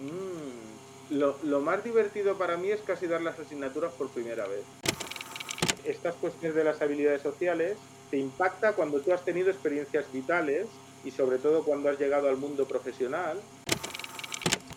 Mm, 0.00 1.14
lo, 1.18 1.36
lo 1.42 1.60
más 1.60 1.84
divertido 1.84 2.36
para 2.36 2.56
mí 2.56 2.70
es 2.70 2.80
casi 2.80 3.06
dar 3.06 3.22
las 3.22 3.38
asignaturas 3.38 3.92
por 3.92 4.08
primera 4.08 4.46
vez. 4.46 4.64
Estas 5.84 6.14
cuestiones 6.14 6.54
de 6.54 6.64
las 6.64 6.80
habilidades 6.80 7.22
sociales 7.22 7.76
te 8.10 8.18
impacta 8.18 8.72
cuando 8.72 9.00
tú 9.00 9.12
has 9.12 9.24
tenido 9.24 9.50
experiencias 9.50 10.04
vitales 10.12 10.66
y 11.04 11.10
sobre 11.10 11.38
todo 11.38 11.62
cuando 11.62 11.90
has 11.90 11.98
llegado 11.98 12.28
al 12.28 12.36
mundo 12.36 12.66
profesional. 12.66 13.38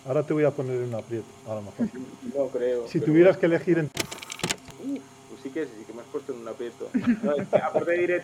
Ahora 0.05 0.23
te 0.23 0.33
voy 0.33 0.45
a 0.45 0.51
poner 0.51 0.77
en 0.77 0.89
un 0.89 0.95
aprieto, 0.95 1.27
a 1.47 1.55
lo 1.55 1.61
mejor. 1.61 1.87
No 2.35 2.47
creo. 2.47 2.87
Si 2.87 2.99
tuvieras 2.99 3.37
que 3.37 3.45
elegir 3.47 3.79
en... 3.79 3.85
Uf, 3.85 5.01
pues 5.29 5.41
sí 5.41 5.49
que 5.49 5.65
sí, 5.65 5.83
que 5.85 5.93
me 5.93 6.01
has 6.01 6.07
puesto 6.07 6.33
en 6.33 6.39
un 6.39 6.47
aprieto. 6.47 6.89
No, 7.23 7.33
es 7.33 7.47
que 7.47 7.55
aparte 7.57 7.91
diré, 7.93 8.23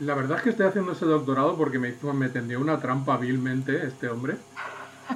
La 0.00 0.14
verdad 0.14 0.38
es 0.38 0.44
que 0.44 0.50
estoy 0.50 0.66
haciendo 0.66 0.92
ese 0.92 1.04
doctorado 1.04 1.56
porque 1.56 1.78
me, 1.78 1.90
hizo, 1.90 2.12
me 2.14 2.28
tendió 2.28 2.60
una 2.60 2.80
trampa 2.80 3.16
vilmente 3.16 3.86
este 3.86 4.08
hombre. 4.08 4.36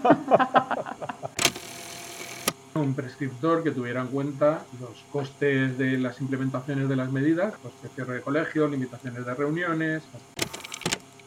Un 2.75 2.95
prescriptor 2.95 3.63
que 3.63 3.71
tuviera 3.73 4.01
en 4.01 4.07
cuenta 4.09 4.65
los 4.81 5.05
costes 5.13 5.77
de 5.77 5.99
las 5.99 6.19
implementaciones 6.21 6.89
de 6.89 6.97
las 6.97 7.13
medidas, 7.13 7.53
pues 7.61 7.75
de 7.83 7.91
cierre 7.91 8.15
de 8.15 8.23
colegios, 8.23 8.71
limitaciones 8.71 9.27
de 9.27 9.35
reuniones. 9.35 10.03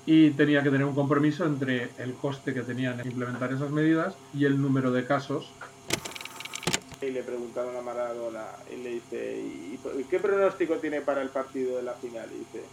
Y 0.06 0.32
tenía 0.32 0.64
que 0.64 0.70
tener 0.70 0.86
un 0.86 0.96
compromiso 0.96 1.46
entre 1.46 1.92
el 1.98 2.14
coste 2.16 2.54
que 2.54 2.62
tenían 2.62 3.00
en 3.00 3.08
implementar 3.08 3.54
esas 3.54 3.72
medidas 3.72 4.16
y 4.34 4.44
el 4.46 4.62
número 4.62 4.92
de 4.92 5.06
casos 5.06 5.50
y 7.08 7.12
le 7.12 7.24
preguntaron 7.24 7.76
a 7.76 7.82
Maradona 7.82 8.46
y 8.72 8.78
le 8.78 8.90
dice, 8.92 9.38
¿y 9.38 9.80
y 10.00 10.04
qué 10.06 10.20
pronóstico 10.20 10.78
tiene 10.78 11.02
para 11.02 11.22
el 11.22 11.30
partido 11.30 11.78
de 11.78 11.84
la 11.84 11.94
final? 11.94 12.30
Y 12.32 12.40
dice, 12.40 12.64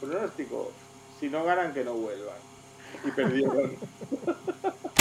pronóstico, 0.00 0.72
si 1.20 1.28
no 1.28 1.44
ganan 1.44 1.74
que 1.74 1.84
no 1.84 1.94
vuelvan. 1.94 2.38
Y 3.04 3.10
perdieron. 3.10 3.76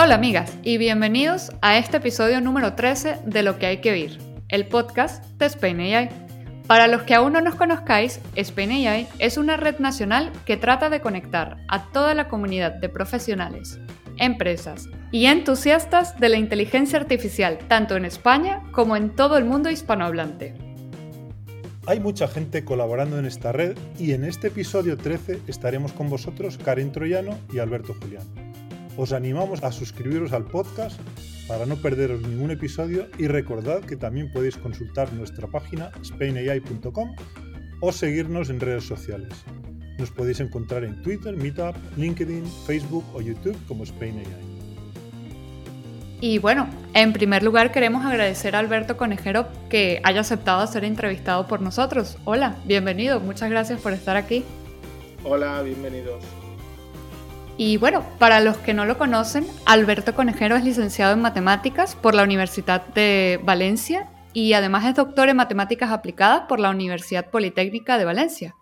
Hola 0.00 0.14
amigas 0.14 0.56
y 0.62 0.78
bienvenidos 0.78 1.50
a 1.60 1.76
este 1.76 1.96
episodio 1.96 2.40
número 2.40 2.74
13 2.74 3.18
de 3.24 3.42
Lo 3.42 3.58
que 3.58 3.66
hay 3.66 3.78
que 3.78 3.90
oír, 3.90 4.16
el 4.48 4.64
podcast 4.68 5.24
de 5.40 5.46
Spain 5.46 5.80
AI. 5.80 6.08
Para 6.68 6.86
los 6.86 7.02
que 7.02 7.16
aún 7.16 7.32
no 7.32 7.40
nos 7.40 7.56
conozcáis, 7.56 8.20
Spain 8.36 8.70
AI 8.70 9.08
es 9.18 9.36
una 9.38 9.56
red 9.56 9.80
nacional 9.80 10.30
que 10.46 10.56
trata 10.56 10.88
de 10.88 11.00
conectar 11.00 11.56
a 11.66 11.90
toda 11.90 12.14
la 12.14 12.28
comunidad 12.28 12.74
de 12.74 12.88
profesionales, 12.88 13.80
empresas 14.18 14.88
y 15.10 15.26
entusiastas 15.26 16.16
de 16.20 16.28
la 16.28 16.36
inteligencia 16.36 17.00
artificial, 17.00 17.58
tanto 17.66 17.96
en 17.96 18.04
España 18.04 18.62
como 18.70 18.96
en 18.96 19.16
todo 19.16 19.36
el 19.36 19.46
mundo 19.46 19.68
hispanohablante. 19.68 20.54
Hay 21.86 21.98
mucha 21.98 22.28
gente 22.28 22.64
colaborando 22.64 23.18
en 23.18 23.26
esta 23.26 23.50
red 23.50 23.76
y 23.98 24.12
en 24.12 24.22
este 24.22 24.46
episodio 24.46 24.96
13 24.96 25.40
estaremos 25.48 25.92
con 25.92 26.08
vosotros 26.08 26.56
Karen 26.56 26.92
Troyano 26.92 27.36
y 27.52 27.58
Alberto 27.58 27.96
Julián. 28.00 28.47
Os 28.98 29.12
animamos 29.12 29.62
a 29.62 29.70
suscribiros 29.70 30.32
al 30.32 30.44
podcast 30.44 31.00
para 31.46 31.66
no 31.66 31.76
perderos 31.76 32.20
ningún 32.20 32.50
episodio 32.50 33.06
y 33.16 33.28
recordad 33.28 33.80
que 33.82 33.94
también 33.94 34.32
podéis 34.32 34.56
consultar 34.56 35.12
nuestra 35.12 35.46
página 35.46 35.92
spainai.com 36.04 37.14
o 37.80 37.92
seguirnos 37.92 38.50
en 38.50 38.58
redes 38.58 38.82
sociales. 38.82 39.32
Nos 39.98 40.10
podéis 40.10 40.40
encontrar 40.40 40.82
en 40.82 41.00
Twitter, 41.00 41.36
Meetup, 41.36 41.76
LinkedIn, 41.96 42.44
Facebook 42.66 43.04
o 43.14 43.20
YouTube 43.20 43.56
como 43.68 43.86
SpainAI. 43.86 44.26
Y 46.20 46.38
bueno, 46.38 46.68
en 46.92 47.12
primer 47.12 47.44
lugar 47.44 47.70
queremos 47.70 48.04
agradecer 48.04 48.56
a 48.56 48.58
Alberto 48.58 48.96
Conejero 48.96 49.46
que 49.70 50.00
haya 50.02 50.22
aceptado 50.22 50.66
ser 50.66 50.82
entrevistado 50.82 51.46
por 51.46 51.60
nosotros. 51.60 52.18
Hola, 52.24 52.56
bienvenido, 52.64 53.20
muchas 53.20 53.48
gracias 53.48 53.80
por 53.80 53.92
estar 53.92 54.16
aquí. 54.16 54.44
Hola, 55.22 55.62
bienvenidos. 55.62 56.24
Y 57.60 57.76
bueno, 57.76 58.04
para 58.20 58.38
los 58.38 58.56
que 58.58 58.72
no 58.72 58.84
lo 58.84 58.98
conocen, 58.98 59.44
Alberto 59.66 60.14
Conejero 60.14 60.54
es 60.54 60.62
licenciado 60.62 61.12
en 61.12 61.20
matemáticas 61.20 61.96
por 61.96 62.14
la 62.14 62.22
Universidad 62.22 62.86
de 62.94 63.40
Valencia 63.42 64.06
y 64.32 64.52
además 64.52 64.84
es 64.84 64.94
doctor 64.94 65.28
en 65.28 65.38
matemáticas 65.38 65.90
aplicadas 65.90 66.42
por 66.42 66.60
la 66.60 66.70
Universidad 66.70 67.30
Politécnica 67.30 67.98
de 67.98 68.04
Valencia. 68.04 68.54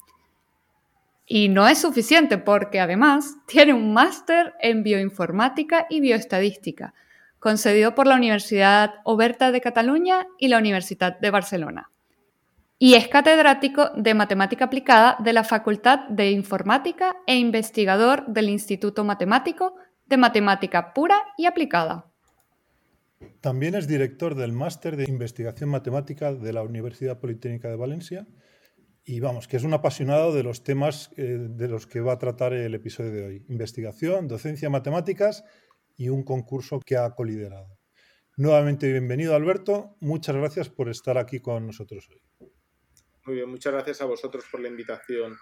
Y 1.26 1.50
no 1.50 1.68
es 1.68 1.76
suficiente 1.76 2.38
porque 2.38 2.80
además 2.80 3.36
tiene 3.46 3.74
un 3.74 3.92
máster 3.92 4.54
en 4.62 4.82
bioinformática 4.82 5.86
y 5.90 6.00
bioestadística, 6.00 6.94
concedido 7.38 7.94
por 7.94 8.06
la 8.06 8.14
Universidad 8.14 8.94
Oberta 9.04 9.52
de 9.52 9.60
Cataluña 9.60 10.26
y 10.38 10.48
la 10.48 10.56
Universidad 10.56 11.18
de 11.18 11.30
Barcelona. 11.30 11.90
Y 12.78 12.94
es 12.94 13.09
catedrático 13.09 13.91
de 13.97 14.12
matemática 14.12 14.66
aplicada 14.66 15.16
de 15.20 15.32
la 15.32 15.44
Facultad 15.44 16.09
de 16.10 16.31
Informática 16.31 17.16
e 17.26 17.37
investigador 17.37 18.26
del 18.26 18.50
Instituto 18.50 19.03
Matemático 19.03 19.76
de 20.04 20.19
Matemática 20.19 20.92
Pura 20.92 21.16
y 21.38 21.47
Aplicada. 21.47 22.12
También 23.41 23.76
es 23.76 23.88
director 23.88 24.34
del 24.34 24.53
Máster 24.53 24.97
de 24.97 25.04
Investigación 25.04 25.70
Matemática 25.70 26.34
de 26.34 26.53
la 26.53 26.62
Universidad 26.62 27.19
Politécnica 27.19 27.69
de 27.69 27.76
Valencia 27.76 28.26
y 29.04 29.20
vamos, 29.20 29.48
que 29.48 29.56
es 29.56 29.65
un 29.65 29.72
apasionado 29.72 30.34
de 30.34 30.42
los 30.42 30.62
temas 30.62 31.10
eh, 31.16 31.38
de 31.48 31.69
los 31.69 31.86
que 31.86 32.00
va 32.00 32.15
a 32.15 32.19
tratar 32.19 32.53
el 32.53 32.75
episodio 32.75 33.12
de 33.12 33.25
hoy. 33.25 33.44
Investigación, 33.48 34.28
docencia, 34.28 34.69
matemáticas 34.69 35.44
y 35.97 36.10
un 36.10 36.25
concurso 36.25 36.81
que 36.81 36.98
ha 36.98 37.09
coliderado. 37.15 37.78
Nuevamente 38.36 38.91
bienvenido 38.91 39.34
Alberto, 39.34 39.97
muchas 40.00 40.36
gracias 40.36 40.69
por 40.69 40.91
estar 40.91 41.16
aquí 41.16 41.41
con 41.41 41.66
nosotros 41.66 42.06
hoy. 42.10 42.20
Muy 43.26 43.37
bien, 43.37 43.50
muchas 43.50 43.72
gracias 43.72 44.00
a 44.00 44.04
vosotros 44.04 44.44
por 44.50 44.60
la 44.60 44.69
invitación. 44.69 45.37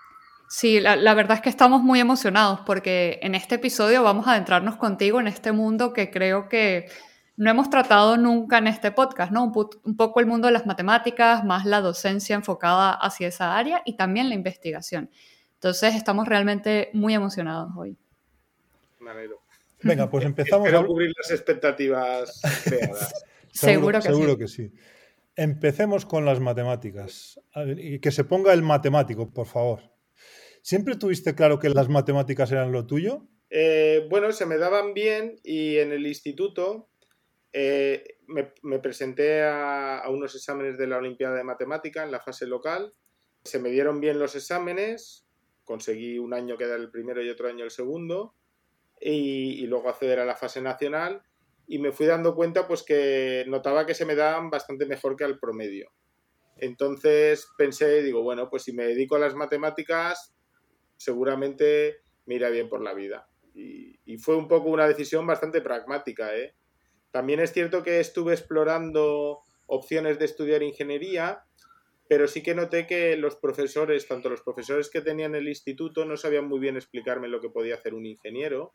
Sí, 0.48 0.80
la, 0.80 0.96
la, 0.96 1.14
verdad 1.14 1.36
es 1.36 1.42
que 1.42 1.48
estamos 1.48 1.82
muy 1.82 2.00
emocionados 2.00 2.60
porque 2.60 3.18
en 3.22 3.34
este 3.34 3.56
episodio 3.56 4.02
vamos 4.02 4.26
a 4.26 4.32
adentrarnos 4.32 4.76
contigo 4.76 5.20
en 5.20 5.26
este 5.26 5.52
mundo 5.52 5.92
que 5.92 6.10
creo 6.10 6.48
que 6.48 6.86
no 7.36 7.50
hemos 7.50 7.68
tratado 7.70 8.16
nunca 8.16 8.58
en 8.58 8.68
este 8.68 8.92
podcast, 8.92 9.32
¿no? 9.32 9.44
Un, 9.44 9.70
un, 9.84 9.96
poco 9.96 10.20
el 10.20 10.26
mundo 10.26 10.46
de 10.46 10.52
las 10.52 10.66
matemáticas, 10.66 11.44
más 11.44 11.64
la 11.66 11.80
docencia 11.80 12.34
enfocada 12.34 12.92
hacia 12.92 13.28
esa 13.28 13.56
área 13.56 13.82
y 13.84 13.96
también 13.96 14.28
la 14.28 14.34
investigación. 14.34 15.10
Entonces 15.54 15.94
estamos 15.94 16.28
realmente 16.28 16.90
muy 16.92 17.14
emocionados 17.14 17.72
hoy. 17.76 17.96
Me 19.00 19.10
alegro. 19.10 19.40
Venga, 19.82 20.08
pues 20.08 20.24
empezamos. 20.26 20.66
Espero 20.66 20.84
a 20.84 20.86
cubrir 20.86 21.12
las 21.16 21.30
expectativas 21.30 22.40
creadas. 22.64 23.24
seguro, 23.52 24.00
seguro, 24.00 24.00
que 24.00 24.08
seguro 24.08 24.32
sí. 24.32 24.38
que 24.38 24.48
sí. 24.48 24.72
Empecemos 25.36 26.06
con 26.06 26.24
las 26.24 26.40
matemáticas. 26.40 27.40
Que 28.00 28.10
se 28.10 28.24
ponga 28.24 28.52
el 28.52 28.62
matemático, 28.62 29.32
por 29.32 29.46
favor. 29.46 29.80
¿Siempre 30.62 30.96
tuviste 30.96 31.34
claro 31.34 31.58
que 31.58 31.68
las 31.68 31.88
matemáticas 31.88 32.50
eran 32.52 32.72
lo 32.72 32.86
tuyo? 32.86 33.26
Eh, 33.50 34.06
bueno, 34.08 34.32
se 34.32 34.46
me 34.46 34.56
daban 34.56 34.94
bien 34.94 35.36
y 35.42 35.76
en 35.78 35.92
el 35.92 36.06
instituto 36.06 36.88
eh, 37.52 38.18
me, 38.26 38.78
presenté 38.78 39.42
a, 39.42 39.98
a, 39.98 40.10
unos 40.10 40.34
exámenes 40.34 40.78
de 40.78 40.86
la 40.86 40.96
Olimpiada 40.96 41.36
de 41.36 41.44
Matemática 41.44 42.02
en 42.02 42.10
la 42.10 42.20
fase 42.20 42.46
local. 42.46 42.92
Se 43.44 43.58
me 43.58 43.70
dieron 43.70 44.00
bien 44.00 44.18
los 44.18 44.34
exámenes, 44.34 45.26
conseguí 45.64 46.18
un 46.18 46.34
año 46.34 46.56
quedar 46.56 46.80
el 46.80 46.90
primero 46.90 47.22
y 47.22 47.28
otro 47.28 47.48
año 47.48 47.64
el 47.64 47.70
segundo, 47.70 48.34
y, 49.00 49.62
y, 49.62 49.66
luego 49.66 49.88
acceder 49.88 50.18
a 50.18 50.24
la 50.24 50.34
fase 50.34 50.62
nacional. 50.62 51.22
Y 51.66 51.78
me 51.78 51.92
fui 51.92 52.06
dando 52.06 52.34
cuenta 52.34 52.66
pues 52.68 52.82
que 52.82 53.44
notaba 53.48 53.86
que 53.86 53.94
se 53.94 54.04
me 54.04 54.14
daban 54.14 54.50
bastante 54.50 54.86
mejor 54.86 55.16
que 55.16 55.24
al 55.24 55.38
promedio. 55.38 55.90
Entonces 56.56 57.48
pensé, 57.56 58.02
digo, 58.02 58.22
bueno, 58.22 58.48
pues 58.50 58.62
si 58.62 58.72
me 58.72 58.84
dedico 58.86 59.16
a 59.16 59.20
las 59.20 59.34
matemáticas, 59.34 60.34
seguramente 60.96 62.02
me 62.26 62.36
irá 62.36 62.50
bien 62.50 62.68
por 62.68 62.82
la 62.82 62.94
vida. 62.94 63.28
Y, 63.54 63.98
y 64.04 64.18
fue 64.18 64.36
un 64.36 64.48
poco 64.48 64.68
una 64.68 64.86
decisión 64.86 65.26
bastante 65.26 65.60
pragmática, 65.60 66.36
¿eh? 66.36 66.54
También 67.10 67.40
es 67.40 67.52
cierto 67.52 67.82
que 67.82 68.00
estuve 68.00 68.32
explorando 68.32 69.40
opciones 69.66 70.18
de 70.18 70.24
estudiar 70.24 70.62
ingeniería, 70.62 71.44
pero 72.08 72.28
sí 72.28 72.42
que 72.42 72.54
noté 72.54 72.86
que 72.86 73.16
los 73.16 73.36
profesores, 73.36 74.06
tanto 74.06 74.28
los 74.28 74.42
profesores 74.42 74.90
que 74.90 75.00
tenía 75.00 75.26
en 75.26 75.34
el 75.34 75.48
instituto, 75.48 76.04
no 76.04 76.16
sabían 76.16 76.46
muy 76.46 76.58
bien 76.58 76.76
explicarme 76.76 77.28
lo 77.28 77.40
que 77.40 77.50
podía 77.50 77.76
hacer 77.76 77.94
un 77.94 78.04
ingeniero, 78.04 78.74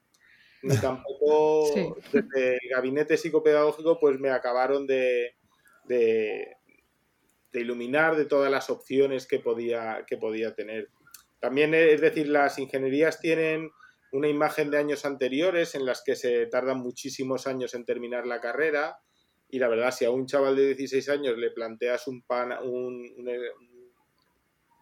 ni 0.61 0.77
tampoco 0.77 1.71
sí. 1.73 1.89
desde 2.11 2.53
el 2.53 2.69
gabinete 2.69 3.17
psicopedagógico 3.17 4.00
pues 4.00 4.19
me 4.19 4.29
acabaron 4.29 4.85
de, 4.88 5.35
de, 5.85 6.57
de, 7.51 7.59
iluminar 7.59 8.15
de 8.15 8.25
todas 8.25 8.51
las 8.51 8.69
opciones 8.69 9.27
que 9.27 9.39
podía, 9.39 10.03
que 10.07 10.17
podía 10.17 10.53
tener. 10.53 10.89
También, 11.39 11.73
es 11.73 12.01
decir, 12.01 12.27
las 12.27 12.59
ingenierías 12.59 13.19
tienen 13.19 13.71
una 14.11 14.27
imagen 14.27 14.71
de 14.71 14.77
años 14.77 15.06
anteriores 15.06 15.75
en 15.75 15.85
las 15.85 16.03
que 16.03 16.15
se 16.15 16.47
tardan 16.47 16.79
muchísimos 16.79 17.47
años 17.47 17.73
en 17.73 17.85
terminar 17.85 18.25
la 18.25 18.41
carrera 18.41 19.00
y 19.50 19.59
la 19.59 19.67
verdad 19.67 19.91
si 19.91 20.06
a 20.06 20.11
un 20.11 20.25
chaval 20.25 20.56
de 20.56 20.75
16 20.75 21.09
años 21.09 21.38
le 21.38 21.51
planteas 21.51 22.07
un, 22.07 22.21
pan, 22.23 22.51
un, 22.63 23.06
un, 23.17 23.27
un 23.27 23.94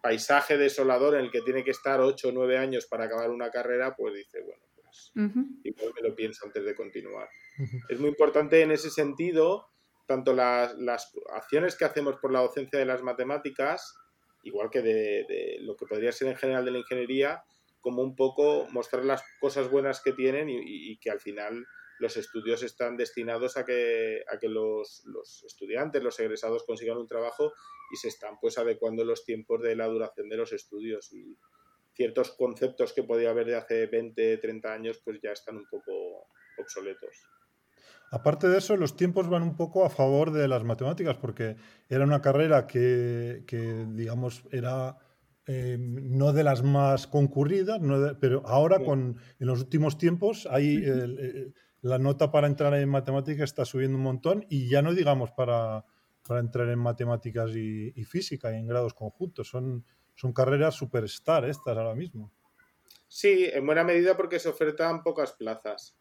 paisaje 0.02 0.56
desolador 0.56 1.14
en 1.14 1.26
el 1.26 1.30
que 1.30 1.42
tiene 1.42 1.64
que 1.64 1.70
estar 1.70 2.00
8 2.00 2.28
o 2.28 2.32
9 2.32 2.58
años 2.58 2.86
para 2.86 3.04
acabar 3.04 3.30
una 3.30 3.50
carrera, 3.50 3.94
pues 3.96 4.14
dice, 4.14 4.40
bueno, 4.42 4.67
uh 5.14 5.20
-huh. 5.20 5.60
igual 5.64 5.92
me 5.94 6.08
lo 6.08 6.14
pienso 6.14 6.46
antes 6.46 6.64
de 6.64 6.74
continuar. 6.74 7.28
Uh 7.58 7.62
-huh. 7.62 7.84
Es 7.88 8.00
muy 8.00 8.10
importante 8.10 8.60
en 8.62 8.70
ese 8.70 8.90
sentido, 8.90 9.66
tanto 10.06 10.32
las, 10.32 10.76
las 10.78 11.12
acciones 11.34 11.76
que 11.76 11.84
hacemos 11.84 12.16
por 12.16 12.32
la 12.32 12.40
docencia 12.40 12.78
de 12.78 12.86
las 12.86 13.02
matemáticas, 13.02 13.94
igual 14.42 14.70
que 14.70 14.82
de, 14.82 15.24
de 15.28 15.58
lo 15.60 15.76
que 15.76 15.86
podría 15.86 16.12
ser 16.12 16.28
en 16.28 16.36
general 16.36 16.64
de 16.64 16.70
la 16.70 16.78
ingeniería, 16.78 17.42
como 17.80 18.02
un 18.02 18.16
poco 18.16 18.66
mostrar 18.70 19.04
las 19.04 19.22
cosas 19.40 19.70
buenas 19.70 20.02
que 20.02 20.12
tienen 20.12 20.48
y, 20.50 20.98
que 20.98 21.10
al 21.10 21.20
final 21.20 21.66
los 21.98 22.16
estudios 22.16 22.62
están 22.62 22.96
destinados 22.96 23.56
a 23.56 23.64
que, 23.64 24.22
a 24.30 24.38
que 24.38 24.48
los, 24.48 25.02
los, 25.06 25.42
estudiantes, 25.44 26.02
los 26.02 26.18
egresados 26.20 26.64
consigan 26.64 26.98
un 26.98 27.08
trabajo 27.08 27.52
y 27.92 27.96
se 27.96 28.08
están 28.08 28.38
pues 28.40 28.58
adecuando 28.58 29.04
los 29.04 29.24
tiempos 29.24 29.62
de 29.62 29.74
la 29.74 29.86
duración 29.86 30.28
de 30.28 30.36
los 30.36 30.52
estudios 30.52 31.12
y 31.12 31.36
ciertos 31.98 32.30
conceptos 32.30 32.92
que 32.92 33.02
podía 33.02 33.30
haber 33.30 33.46
de 33.46 33.56
hace 33.56 33.86
20, 33.86 34.38
30 34.38 34.72
años 34.72 35.00
pues 35.04 35.18
ya 35.20 35.32
están 35.32 35.56
un 35.56 35.66
poco 35.66 35.92
obsoletos. 36.56 37.10
Aparte 38.12 38.48
de 38.48 38.58
eso, 38.58 38.76
los 38.76 38.96
tiempos 38.96 39.28
van 39.28 39.42
un 39.42 39.56
poco 39.56 39.84
a 39.84 39.90
favor 39.90 40.30
de 40.30 40.46
las 40.46 40.62
matemáticas, 40.62 41.18
porque 41.18 41.56
era 41.88 42.04
una 42.04 42.22
carrera 42.22 42.66
que, 42.66 43.44
digamos, 43.90 44.44
era 44.50 44.96
eh, 45.46 45.76
no 45.78 46.32
de 46.32 46.44
las 46.44 46.62
más 46.62 47.06
concurridas, 47.06 47.80
pero 48.20 48.46
ahora 48.46 48.78
con, 48.78 49.18
en 49.40 49.46
los 49.46 49.60
últimos 49.60 49.98
tiempos 49.98 50.46
hay 50.50 50.82
la 51.80 51.98
nota 51.98 52.30
para 52.30 52.46
entrar 52.46 52.74
en 52.74 52.88
matemáticas 52.88 53.50
está 53.50 53.64
subiendo 53.64 53.98
un 53.98 54.04
montón 54.04 54.46
y 54.48 54.68
ya 54.68 54.82
no 54.82 54.94
digamos 54.94 55.30
para, 55.32 55.84
para 56.28 56.40
entrar 56.40 56.68
en 56.68 56.78
matemáticas 56.78 57.50
y, 57.54 58.04
física 58.04 58.52
y 58.52 58.56
en 58.56 58.66
grados 58.66 58.94
conjuntos. 58.94 59.48
Son, 59.48 59.84
son 60.18 60.34
carreras 60.34 60.74
superstar 60.74 61.48
estas 61.48 61.78
ahora 61.78 61.94
mismo. 61.94 62.30
Sí, 63.06 63.48
en 63.50 63.64
buena 63.64 63.84
medida 63.84 64.16
porque 64.16 64.38
se 64.38 64.50
ofertan 64.50 65.02
pocas 65.02 65.32
plazas 65.32 65.98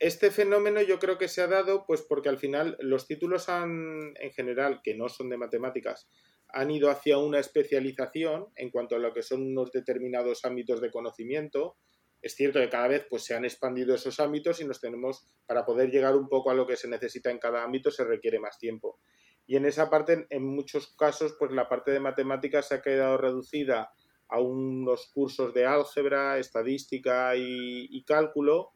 este 0.00 0.30
fenómeno 0.30 0.80
yo 0.80 0.98
creo 0.98 1.18
que 1.18 1.28
se 1.28 1.42
ha 1.42 1.46
dado 1.46 1.84
pues 1.86 2.00
porque 2.00 2.30
al 2.30 2.38
final 2.38 2.76
los 2.80 3.06
títulos 3.06 3.50
han, 3.50 4.14
en 4.18 4.32
general, 4.32 4.80
que 4.82 4.94
no 4.94 5.10
son 5.10 5.28
de 5.28 5.36
matemáticas, 5.36 6.08
han 6.48 6.70
ido 6.70 6.90
hacia 6.90 7.18
una 7.18 7.38
especialización 7.38 8.46
en 8.56 8.70
cuanto 8.70 8.96
a 8.96 8.98
lo 8.98 9.12
que 9.12 9.22
son 9.22 9.42
unos 9.42 9.70
determinados 9.70 10.44
ámbitos 10.46 10.80
de 10.80 10.90
conocimiento. 10.90 11.76
Es 12.22 12.34
cierto 12.34 12.60
que 12.60 12.70
cada 12.70 12.88
vez 12.88 13.06
pues, 13.08 13.24
se 13.24 13.34
han 13.34 13.44
expandido 13.44 13.94
esos 13.94 14.18
ámbitos 14.20 14.60
y 14.60 14.64
nos 14.64 14.80
tenemos, 14.80 15.26
para 15.46 15.66
poder 15.66 15.90
llegar 15.90 16.16
un 16.16 16.28
poco 16.28 16.50
a 16.50 16.54
lo 16.54 16.66
que 16.66 16.76
se 16.76 16.88
necesita 16.88 17.30
en 17.30 17.38
cada 17.38 17.62
ámbito, 17.62 17.90
se 17.90 18.04
requiere 18.04 18.40
más 18.40 18.58
tiempo. 18.58 19.00
Y 19.50 19.56
en 19.56 19.66
esa 19.66 19.90
parte, 19.90 20.28
en 20.30 20.46
muchos 20.46 20.94
casos, 20.96 21.34
pues 21.36 21.50
la 21.50 21.68
parte 21.68 21.90
de 21.90 21.98
matemáticas 21.98 22.68
se 22.68 22.76
ha 22.76 22.82
quedado 22.82 23.18
reducida 23.18 23.90
a 24.28 24.38
unos 24.38 25.10
cursos 25.12 25.52
de 25.52 25.66
álgebra, 25.66 26.38
estadística 26.38 27.32
y 27.34 28.04
cálculo, 28.04 28.70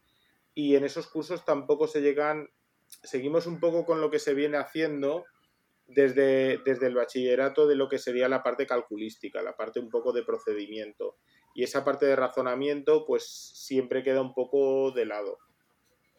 y 0.53 0.75
en 0.75 0.83
esos 0.83 1.07
cursos 1.07 1.45
tampoco 1.45 1.87
se 1.87 2.01
llegan, 2.01 2.49
seguimos 3.03 3.47
un 3.47 3.61
poco 3.61 3.85
con 3.85 4.01
lo 4.01 4.11
que 4.11 4.19
se 4.19 4.33
viene 4.33 4.57
haciendo 4.57 5.23
desde, 5.87 6.57
desde 6.65 6.87
el 6.87 6.95
bachillerato 6.95 7.67
de 7.67 7.75
lo 7.75 7.87
que 7.87 7.97
sería 7.97 8.27
la 8.27 8.43
parte 8.43 8.67
calculística, 8.67 9.41
la 9.41 9.55
parte 9.55 9.79
un 9.79 9.89
poco 9.89 10.11
de 10.11 10.23
procedimiento. 10.23 11.15
Y 11.53 11.63
esa 11.63 11.85
parte 11.85 12.05
de 12.05 12.17
razonamiento 12.17 13.05
pues 13.05 13.23
siempre 13.53 14.03
queda 14.03 14.19
un 14.19 14.33
poco 14.33 14.91
de 14.91 15.05
lado. 15.05 15.37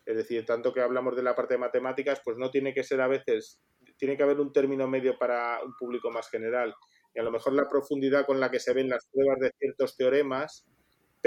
Es 0.06 0.16
decir, 0.16 0.46
tanto 0.46 0.72
que 0.72 0.80
hablamos 0.80 1.14
de 1.14 1.24
la 1.24 1.34
parte 1.34 1.54
de 1.54 1.58
matemáticas, 1.58 2.22
pues 2.24 2.38
no 2.38 2.50
tiene 2.50 2.72
que 2.72 2.84
ser 2.84 3.00
a 3.00 3.08
veces, 3.08 3.60
tiene 3.96 4.16
que 4.16 4.22
haber 4.22 4.40
un 4.40 4.52
término 4.52 4.86
medio 4.86 5.18
para 5.18 5.60
un 5.64 5.74
público 5.76 6.10
más 6.10 6.28
general. 6.28 6.74
Y 7.14 7.20
a 7.20 7.22
lo 7.22 7.30
mejor 7.30 7.54
la 7.54 7.68
profundidad 7.68 8.26
con 8.26 8.40
la 8.40 8.50
que 8.50 8.60
se 8.60 8.74
ven 8.74 8.88
las 8.88 9.06
pruebas 9.12 9.40
de 9.40 9.52
ciertos 9.58 9.96
teoremas 9.96 10.66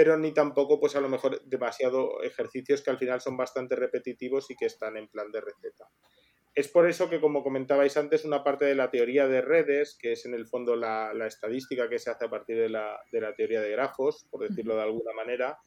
pero 0.00 0.16
ni 0.16 0.32
tampoco, 0.32 0.80
pues 0.80 0.96
a 0.96 1.00
lo 1.02 1.10
mejor, 1.10 1.42
demasiado 1.44 2.22
ejercicios 2.22 2.80
que 2.80 2.88
al 2.88 2.96
final 2.96 3.20
son 3.20 3.36
bastante 3.36 3.76
repetitivos 3.76 4.50
y 4.50 4.56
que 4.56 4.64
están 4.64 4.96
en 4.96 5.08
plan 5.08 5.30
de 5.30 5.42
receta. 5.42 5.90
Es 6.54 6.68
por 6.68 6.88
eso 6.88 7.10
que, 7.10 7.20
como 7.20 7.42
comentabais 7.42 7.98
antes, 7.98 8.24
una 8.24 8.42
parte 8.42 8.64
de 8.64 8.74
la 8.74 8.90
teoría 8.90 9.28
de 9.28 9.42
redes, 9.42 9.98
que 10.00 10.12
es 10.12 10.24
en 10.24 10.32
el 10.32 10.46
fondo 10.46 10.74
la, 10.74 11.12
estadística 11.26 11.90
que 11.90 11.98
se 11.98 12.08
hace 12.08 12.24
a 12.24 12.30
partir 12.30 12.56
de 12.56 12.70
la, 12.70 12.98
teoría 13.36 13.60
de 13.60 13.72
grafos, 13.72 14.26
por 14.30 14.48
decirlo 14.48 14.74
de 14.74 14.84
alguna 14.84 15.12
manera, 15.12 15.58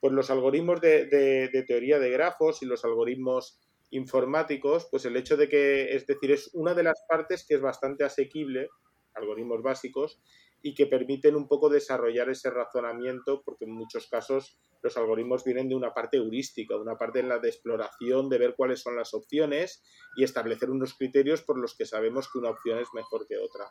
pues 0.00 0.14
los 0.14 0.30
algoritmos 0.30 0.80
de, 0.80 1.04
de, 1.04 1.62
teoría 1.64 1.98
de 1.98 2.08
grafos 2.08 2.62
y 2.62 2.64
los 2.64 2.86
algoritmos 2.86 3.60
informáticos, 3.94 4.88
pues 4.90 5.04
el 5.04 5.16
hecho 5.16 5.36
de 5.36 5.48
que, 5.48 5.94
es 5.94 6.06
decir, 6.06 6.32
es 6.32 6.50
una 6.52 6.74
de 6.74 6.82
las 6.82 7.04
partes 7.08 7.46
que 7.46 7.54
es 7.54 7.60
bastante 7.60 8.04
asequible, 8.04 8.68
algoritmos 9.14 9.62
básicos, 9.62 10.20
y 10.62 10.74
que 10.74 10.86
permiten 10.86 11.36
un 11.36 11.46
poco 11.46 11.68
desarrollar 11.68 12.30
ese 12.30 12.50
razonamiento, 12.50 13.42
porque 13.44 13.66
en 13.66 13.72
muchos 13.72 14.08
casos 14.08 14.58
los 14.82 14.96
algoritmos 14.96 15.44
vienen 15.44 15.68
de 15.68 15.74
una 15.74 15.92
parte 15.92 16.16
heurística, 16.16 16.76
una 16.76 16.96
parte 16.96 17.20
en 17.20 17.28
la 17.28 17.38
de 17.38 17.48
exploración, 17.48 18.30
de 18.30 18.38
ver 18.38 18.54
cuáles 18.56 18.80
son 18.80 18.96
las 18.96 19.12
opciones 19.12 19.82
y 20.16 20.24
establecer 20.24 20.70
unos 20.70 20.94
criterios 20.94 21.42
por 21.42 21.60
los 21.60 21.76
que 21.76 21.84
sabemos 21.84 22.30
que 22.32 22.38
una 22.38 22.50
opción 22.50 22.78
es 22.78 22.88
mejor 22.94 23.26
que 23.26 23.36
otra. 23.36 23.66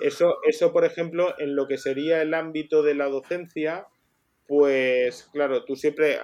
Eso, 0.00 0.36
eso, 0.48 0.72
por 0.72 0.84
ejemplo, 0.84 1.34
en 1.38 1.54
lo 1.54 1.68
que 1.68 1.78
sería 1.78 2.22
el 2.22 2.34
ámbito 2.34 2.82
de 2.82 2.94
la 2.94 3.08
docencia, 3.08 3.86
pues 4.46 5.28
claro, 5.32 5.64
tú 5.66 5.76
siempre, 5.76 6.18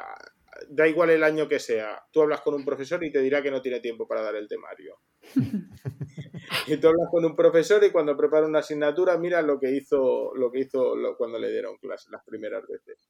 da 0.68 0.86
igual 0.86 1.10
el 1.10 1.22
año 1.22 1.48
que 1.48 1.58
sea, 1.58 2.02
tú 2.12 2.22
hablas 2.22 2.40
con 2.40 2.54
un 2.54 2.64
profesor 2.64 3.02
y 3.04 3.10
te 3.10 3.20
dirá 3.20 3.42
que 3.42 3.50
no 3.50 3.62
tiene 3.62 3.80
tiempo 3.80 4.06
para 4.06 4.22
dar 4.22 4.36
el 4.36 4.48
temario. 4.48 4.98
y 6.66 6.76
tú 6.76 6.88
hablas 6.88 7.08
con 7.10 7.24
un 7.24 7.36
profesor 7.36 7.82
y 7.84 7.90
cuando 7.90 8.16
prepara 8.16 8.46
una 8.46 8.60
asignatura, 8.60 9.16
mira 9.18 9.42
lo 9.42 9.58
que 9.58 9.70
hizo, 9.70 10.34
lo 10.34 10.50
que 10.50 10.60
hizo 10.60 10.94
cuando 11.16 11.38
le 11.38 11.50
dieron 11.50 11.76
clase 11.78 12.10
las 12.10 12.24
primeras 12.24 12.66
veces. 12.66 13.08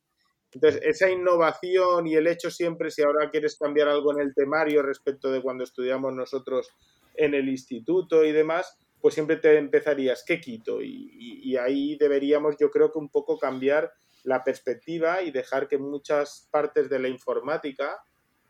Entonces, 0.53 0.81
esa 0.85 1.11
innovación 1.11 2.07
y 2.07 2.15
el 2.15 2.29
hecho 2.29 2.51
siempre, 2.51 2.91
si 2.91 3.03
ahora 3.03 3.31
quieres 3.31 3.59
cambiar 3.59 3.89
algo 3.89 4.13
en 4.13 4.21
el 4.21 4.35
temario 4.35 4.83
respecto 4.83 5.31
de 5.33 5.43
cuando 5.43 5.65
estudiamos 5.65 6.15
nosotros 6.15 6.69
en 7.17 7.35
el 7.35 7.49
instituto 7.49 8.25
y 8.25 8.33
demás, 8.33 8.79
pues 9.01 9.15
siempre 9.15 9.37
te 9.37 9.59
empezarías, 9.59 10.25
¿qué 10.27 10.41
quito? 10.41 10.81
y 10.81 11.57
ahí 11.57 11.97
deberíamos, 11.99 12.57
yo 12.59 12.71
creo 12.71 12.91
que 12.91 12.99
un 12.99 13.11
poco 13.11 13.39
cambiar 13.39 13.93
la 14.25 14.43
perspectiva 14.43 15.23
y 15.23 15.31
dejar 15.31 15.69
que 15.69 15.79
muchas 15.79 16.49
partes 16.51 16.91
de 16.91 16.99
la 16.99 17.09
informática 17.09 18.03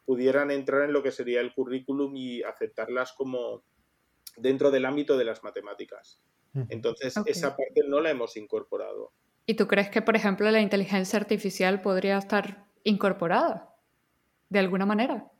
pudieran 0.04 0.50
entrar 0.50 0.82
en 0.82 0.92
lo 0.92 1.02
que 1.02 1.10
sería 1.10 1.40
el 1.40 1.52
currículum 1.52 2.14
y 2.16 2.42
aceptarlas 2.42 3.12
como, 3.12 3.64
dentro 4.36 4.70
del 4.70 4.84
ámbito 4.84 5.16
de 5.18 5.24
las 5.24 5.42
matemáticas. 5.42 6.22
Entonces, 6.68 7.16
esa 7.26 7.56
parte 7.56 7.82
no 7.88 8.00
la 8.00 8.10
hemos 8.10 8.36
incorporado. 8.36 9.12
¿Y 9.44 9.54
tú 9.54 9.66
crees 9.66 9.90
que, 9.90 10.02
por 10.02 10.14
ejemplo, 10.14 10.48
la 10.52 10.60
inteligencia 10.60 11.18
artificial 11.18 11.82
podría 11.82 12.16
estar 12.16 12.68
incorporada 12.84 13.74
de 14.48 14.60
alguna 14.60 14.86
manera? 14.86 15.32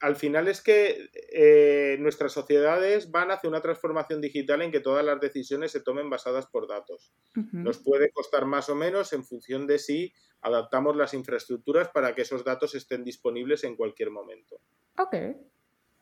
Al 0.00 0.16
final 0.16 0.46
es 0.46 0.60
que 0.60 1.08
eh, 1.32 1.96
nuestras 2.00 2.32
sociedades 2.32 3.10
van 3.10 3.30
hacia 3.30 3.48
una 3.48 3.62
transformación 3.62 4.20
digital 4.20 4.60
en 4.60 4.70
que 4.70 4.80
todas 4.80 5.04
las 5.04 5.20
decisiones 5.20 5.72
se 5.72 5.80
tomen 5.80 6.10
basadas 6.10 6.46
por 6.46 6.68
datos. 6.68 7.14
Nos 7.52 7.78
puede 7.78 8.10
costar 8.10 8.44
más 8.44 8.68
o 8.68 8.74
menos 8.74 9.14
en 9.14 9.24
función 9.24 9.66
de 9.66 9.78
si 9.78 10.12
adaptamos 10.42 10.96
las 10.96 11.14
infraestructuras 11.14 11.88
para 11.88 12.14
que 12.14 12.22
esos 12.22 12.44
datos 12.44 12.74
estén 12.74 13.04
disponibles 13.04 13.64
en 13.64 13.74
cualquier 13.74 14.10
momento. 14.10 14.60
Ok. 14.98 15.16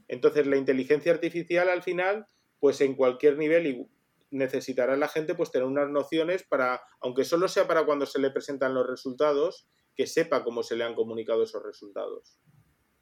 Entonces, 0.09 0.47
la 0.47 0.57
inteligencia 0.57 1.12
artificial 1.12 1.68
al 1.68 1.83
final, 1.83 2.26
pues 2.59 2.80
en 2.80 2.95
cualquier 2.95 3.38
nivel 3.38 3.88
necesitará 4.30 4.97
la 4.97 5.09
gente 5.09 5.35
pues 5.35 5.50
tener 5.50 5.66
unas 5.66 5.88
nociones 5.88 6.42
para, 6.42 6.83
aunque 7.00 7.25
solo 7.25 7.47
sea 7.47 7.66
para 7.68 7.87
cuando 7.87 8.07
se 8.07 8.18
le 8.18 8.30
presentan 8.30 8.75
los 8.75 8.87
resultados, 8.87 9.68
que 9.95 10.07
sepa 10.07 10.42
cómo 10.42 10.62
se 10.62 10.76
le 10.76 10.85
han 10.85 10.95
comunicado 10.95 11.45
esos 11.45 11.62
resultados. 11.62 12.38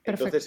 Entonces, 0.04 0.46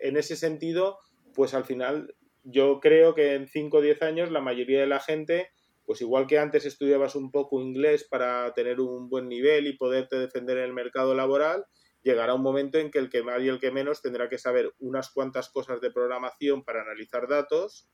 en 0.00 0.16
ese, 0.16 0.36
sentido, 0.36 0.98
pues 1.34 1.54
al 1.54 1.64
final 1.64 2.14
yo 2.44 2.80
creo 2.80 3.14
que 3.14 3.34
en 3.34 3.48
5 3.48 3.78
o 3.78 3.80
10 3.80 4.02
años 4.02 4.30
la 4.30 4.40
mayoría 4.40 4.80
de 4.80 4.86
la 4.86 5.00
gente, 5.00 5.50
pues 5.84 6.00
igual 6.00 6.26
que 6.26 6.38
antes 6.38 6.64
estudiabas 6.66 7.14
un 7.14 7.30
poco 7.30 7.60
inglés 7.60 8.06
para 8.08 8.52
tener 8.54 8.80
un 8.80 9.08
buen 9.08 9.28
nivel 9.28 9.66
y 9.66 9.76
poderte 9.76 10.18
defender 10.18 10.58
en 10.58 10.64
el 10.64 10.72
mercado 10.72 11.14
laboral, 11.14 11.64
llegará 12.02 12.34
un 12.34 12.42
momento 12.42 12.78
en 12.78 12.90
que 12.90 12.98
el 12.98 13.10
que 13.10 13.22
más 13.22 13.42
y 13.42 13.48
el 13.48 13.58
que 13.58 13.70
menos 13.70 14.02
tendrá 14.02 14.28
que 14.28 14.38
saber 14.38 14.72
unas 14.78 15.10
cuantas 15.10 15.50
cosas 15.50 15.80
de 15.80 15.90
programación 15.90 16.64
para 16.64 16.82
analizar 16.82 17.28
datos 17.28 17.88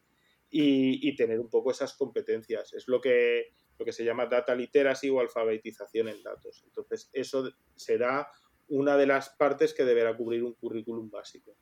y, 0.48 1.14
tener 1.16 1.40
un 1.40 1.50
poco 1.50 1.70
esas 1.70 1.96
competencias. 1.96 2.72
Es 2.72 2.88
lo 2.88 3.00
que, 3.00 3.52
lo 3.78 3.84
que 3.84 3.92
se 3.92 4.04
llama 4.04 4.26
data 4.26 4.54
literacy 4.54 5.10
o 5.10 5.20
alfabetización 5.20 6.08
en 6.08 6.22
datos. 6.22 6.62
Entonces, 6.64 7.10
eso 7.12 7.50
será 7.74 8.28
una 8.68 8.96
de 8.96 9.06
las 9.06 9.30
partes 9.30 9.74
que 9.74 9.84
deberá 9.84 10.16
cubrir 10.16 10.44
un 10.44 10.54
currículum 10.54 11.10
básico. 11.10 11.56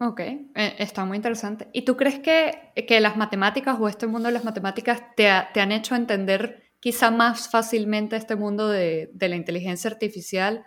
Ok, 0.00 0.20
eh, 0.20 0.48
está 0.78 1.04
muy 1.04 1.16
interesante. 1.16 1.68
¿Y 1.72 1.82
tú 1.82 1.96
crees 1.96 2.20
que, 2.20 2.72
que, 2.86 3.00
las 3.00 3.16
matemáticas 3.16 3.78
o 3.80 3.88
este 3.88 4.06
mundo 4.06 4.28
de 4.28 4.34
las 4.34 4.44
matemáticas 4.44 5.02
te, 5.16 5.28
te 5.52 5.60
han 5.60 5.72
hecho 5.72 5.96
entender 5.96 6.62
quizá 6.80 7.10
más 7.10 7.50
fácilmente 7.50 8.16
este 8.16 8.36
mundo 8.36 8.68
de, 8.68 9.10
de 9.12 9.28
la 9.28 9.36
inteligencia 9.36 9.90
artificial 9.90 10.64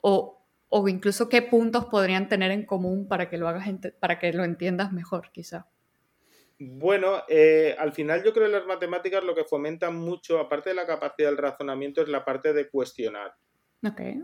o, 0.00 0.42
o 0.68 0.88
incluso 0.88 1.28
qué 1.28 1.42
puntos 1.42 1.84
podrían 1.84 2.28
tener 2.28 2.50
en 2.50 2.64
común 2.64 3.06
para 3.06 3.28
que 3.28 3.36
lo 3.36 3.46
hagas 3.46 3.68
para 4.00 4.18
que 4.18 4.32
lo 4.32 4.42
entiendas 4.42 4.90
mejor, 4.90 5.30
quizá. 5.30 5.66
Bueno, 6.58 7.24
eh, 7.28 7.76
al 7.78 7.92
final 7.92 8.22
yo 8.24 8.32
creo 8.32 8.46
que 8.46 8.52
las 8.52 8.66
matemáticas 8.66 9.22
lo 9.22 9.34
que 9.34 9.44
fomentan 9.44 9.96
mucho, 9.96 10.38
aparte 10.38 10.70
de 10.70 10.76
la 10.76 10.86
capacidad 10.86 11.28
del 11.28 11.36
razonamiento, 11.36 12.00
es 12.00 12.08
la 12.08 12.24
parte 12.24 12.54
de 12.54 12.70
cuestionar. 12.70 13.34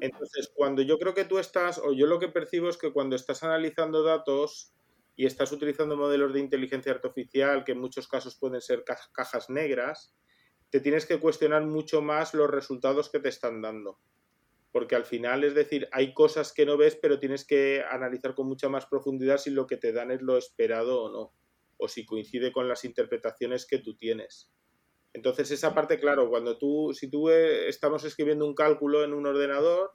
Entonces, 0.01 0.51
cuando 0.55 0.83
yo 0.83 0.99
creo 0.99 1.15
que 1.15 1.25
tú 1.25 1.39
estás, 1.39 1.79
o 1.79 1.93
yo 1.93 2.07
lo 2.07 2.19
que 2.19 2.29
percibo 2.29 2.69
es 2.69 2.79
que 2.79 2.93
cuando 2.93 3.17
estás 3.17 3.43
analizando 3.43 4.03
datos 4.03 4.73
y 5.17 5.27
estás 5.27 5.51
utilizando 5.53 5.97
modelos 5.97 6.33
de 6.33 6.41
inteligencia 6.41 6.93
artificial, 6.93 7.65
que 7.65 7.73
en 7.73 7.81
muchos 7.81 8.07
casos 8.09 8.37
pueden 8.39 8.61
ser 8.61 8.85
cajas 9.13 9.51
negras, 9.51 10.15
te 10.71 10.81
tienes 10.81 11.07
que 11.07 11.19
cuestionar 11.21 11.67
mucho 11.67 12.03
más 12.03 12.35
los 12.35 12.51
resultados 12.51 13.11
que 13.11 13.21
te 13.21 13.29
están 13.31 13.63
dando. 13.63 14.01
porque 14.73 14.97
al 14.97 15.05
final 15.07 15.45
es 15.45 15.55
decir, 15.55 15.89
hay 15.93 16.15
cosas 16.15 16.53
que 16.53 16.67
no 16.67 16.77
ves, 16.77 16.97
pero 17.01 17.19
tienes 17.21 17.47
que 17.47 17.83
analizar 17.91 18.35
con 18.35 18.49
mucha 18.49 18.69
más 18.69 18.87
profundidad 18.87 19.39
si 19.39 19.51
lo 19.51 19.67
que 19.67 19.77
te 19.79 19.93
dan 19.93 20.11
es 20.11 20.23
lo 20.23 20.37
esperado 20.39 21.03
o 21.05 21.11
no, 21.13 21.35
o 21.79 21.89
si 21.89 22.07
coincide 22.07 22.53
con 22.53 22.69
las 22.69 22.85
interpretaciones 22.85 23.67
que 23.67 23.79
tú 23.79 23.97
tienes. 23.97 24.53
Entonces 25.19 25.51
esa 25.51 25.75
parte, 25.75 25.99
claro, 25.99 26.29
cuando 26.29 26.57
tú, 26.57 26.93
si 26.95 27.11
tú 27.11 27.29
eh, 27.29 27.69
estamos 27.69 28.05
escribiendo 28.05 28.47
un 28.47 28.55
cálculo 28.55 29.03
en 29.03 29.13
un 29.13 29.27
ordenador, 29.27 29.91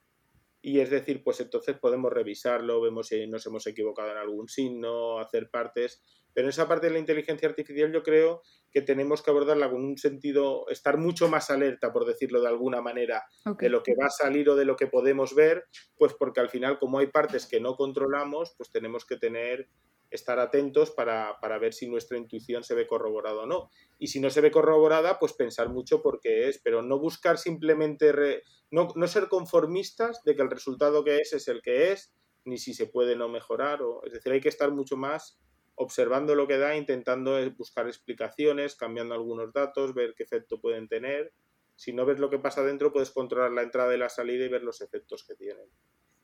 y 0.61 0.81
es 0.81 0.89
decir, 0.89 1.23
pues 1.23 1.39
entonces 1.39 1.77
podemos 1.79 2.11
revisarlo, 2.11 2.81
vemos 2.81 3.07
si 3.07 3.25
nos 3.27 3.45
hemos 3.45 3.65
equivocado 3.65 4.11
en 4.11 4.17
algún 4.17 4.49
signo, 4.49 5.19
hacer 5.19 5.49
partes, 5.49 6.01
pero 6.33 6.47
en 6.47 6.49
esa 6.49 6.67
parte 6.67 6.87
de 6.87 6.93
la 6.93 6.99
inteligencia 6.99 7.47
artificial 7.47 7.93
yo 7.93 8.03
creo 8.03 8.41
que 8.69 8.81
tenemos 8.81 9.21
que 9.21 9.31
abordarla 9.31 9.71
con 9.71 9.85
un 9.85 9.97
sentido, 9.97 10.67
estar 10.67 10.97
mucho 10.97 11.29
más 11.29 11.49
alerta, 11.49 11.93
por 11.93 12.05
decirlo 12.05 12.41
de 12.41 12.49
alguna 12.49 12.81
manera, 12.81 13.23
de 13.57 13.69
lo 13.69 13.81
que 13.81 13.95
va 13.95 14.07
a 14.07 14.09
salir 14.09 14.49
o 14.49 14.57
de 14.57 14.65
lo 14.65 14.75
que 14.75 14.87
podemos 14.87 15.33
ver, 15.33 15.63
pues 15.95 16.13
porque 16.19 16.41
al 16.41 16.49
final 16.49 16.79
como 16.79 16.99
hay 16.99 17.07
partes 17.07 17.45
que 17.45 17.61
no 17.61 17.77
controlamos, 17.77 18.55
pues 18.57 18.71
tenemos 18.71 19.05
que 19.05 19.15
tener 19.15 19.69
estar 20.13 20.39
atentos 20.39 20.91
para, 20.91 21.37
ver 21.59 21.73
si 21.73 21.87
nuestra 21.87 22.17
intuición 22.17 22.63
se 22.63 22.75
ve 22.75 22.85
corroborada 22.85 23.41
o 23.41 23.45
no. 23.45 23.71
Y 23.97 24.07
si 24.07 24.19
no 24.19 24.29
se 24.29 24.41
ve 24.41 24.51
corroborada, 24.51 25.17
pues 25.19 25.33
pensar 25.33 25.69
mucho 25.69 26.01
por 26.01 26.19
qué 26.19 26.47
es, 26.49 26.59
pero 26.59 26.81
no 26.81 26.99
buscar 26.99 27.37
simplemente, 27.37 28.43
no, 28.69 28.89
no, 28.95 29.07
ser 29.07 29.27
conformistas 29.27 30.23
de 30.23 30.35
que 30.35 30.43
el 30.43 30.51
resultado 30.51 31.03
que 31.03 31.17
es 31.17 31.33
es 31.33 31.47
el 31.47 31.61
que 31.61 31.91
es, 31.91 32.13
ni 32.45 32.57
si 32.57 32.73
se 32.73 32.85
puede 32.85 33.15
no 33.15 33.27
mejorar. 33.27 33.81
O, 33.81 34.05
es 34.05 34.13
decir, 34.13 34.31
hay 34.31 34.41
que 34.41 34.49
estar 34.49 34.71
mucho 34.71 34.97
más 34.97 35.39
observando 35.75 36.35
lo 36.35 36.47
que 36.47 36.59
da, 36.59 36.75
intentando 36.75 37.37
buscar 37.57 37.87
explicaciones, 37.87 38.75
cambiando 38.75 39.15
algunos 39.15 39.51
datos, 39.51 39.95
ver 39.95 40.13
qué 40.15 40.23
efecto 40.23 40.61
pueden 40.61 40.87
tener. 40.87 41.33
Si 41.75 41.91
no 41.91 42.05
ves 42.05 42.19
lo 42.19 42.29
que 42.29 42.37
pasa 42.37 42.63
dentro, 42.63 42.93
puedes 42.93 43.09
controlar 43.09 43.51
la 43.51 43.63
entrada 43.63 43.95
y 43.95 43.97
la 43.97 44.09
salida 44.09 44.45
y 44.45 44.49
ver 44.49 44.63
los 44.63 44.81
efectos 44.81 45.25
que 45.27 45.33
tienen. 45.33 45.67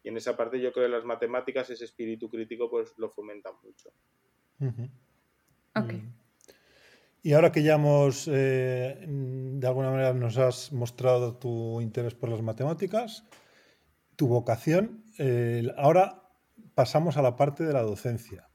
Y 0.03 0.09
en 0.09 0.17
esa 0.17 0.35
parte 0.37 0.59
yo 0.61 0.71
creo 0.71 0.85
que 0.85 0.91
las 0.91 1.05
matemáticas, 1.05 1.69
ese 1.69 1.85
espíritu 1.85 2.29
crítico, 2.29 2.69
pues 2.69 2.93
lo 2.97 3.09
fomentan 3.09 3.53
mucho. 3.63 3.89
Mm. 4.59 4.85
Y 7.21 7.33
ahora 7.33 7.51
que 7.51 7.63
ya 7.63 7.75
hemos, 7.75 8.29
eh, 8.31 9.05
de 9.07 9.67
alguna 9.67 9.91
manera, 9.91 10.13
nos 10.13 10.37
has 10.37 10.71
mostrado 10.71 11.37
tu 11.37 11.81
interés 11.81 12.15
por 12.15 12.29
las 12.29 12.41
matemáticas, 12.41 13.25
tu 14.15 14.27
vocación, 14.27 15.03
ahora 15.77 16.23
pasamos 16.75 17.17
a 17.17 17.21
la 17.21 17.35
parte 17.35 17.65
de 17.65 17.73
la 17.73 17.81
docencia. 17.81 18.49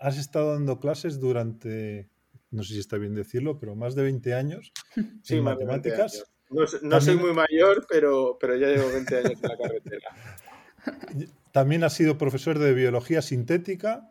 has 0.00 0.18
estado 0.18 0.54
dando 0.54 0.80
clases 0.80 1.20
durante, 1.20 2.10
no 2.50 2.62
sé 2.62 2.74
si 2.74 2.80
está 2.80 2.96
bien 2.98 3.14
decirlo, 3.14 3.58
pero 3.58 3.76
más 3.76 3.94
de 3.94 4.02
20 4.02 4.34
años 4.34 4.72
sí, 5.22 5.36
en 5.36 5.44
matemáticas. 5.44 6.24
No, 6.82 7.00
soy 7.00 7.16
muy 7.16 7.32
mayor, 7.32 7.86
pero, 7.88 8.36
pero 8.40 8.56
ya 8.56 8.68
llevo 8.68 8.88
20 8.92 9.16
años 9.16 9.42
en 9.42 9.48
la 9.48 9.56
carretera. 9.56 10.08
También 11.52 11.84
ha 11.84 11.90
sido 11.90 12.18
profesor 12.18 12.58
de 12.58 12.74
biología 12.74 13.22
sintética. 13.22 14.10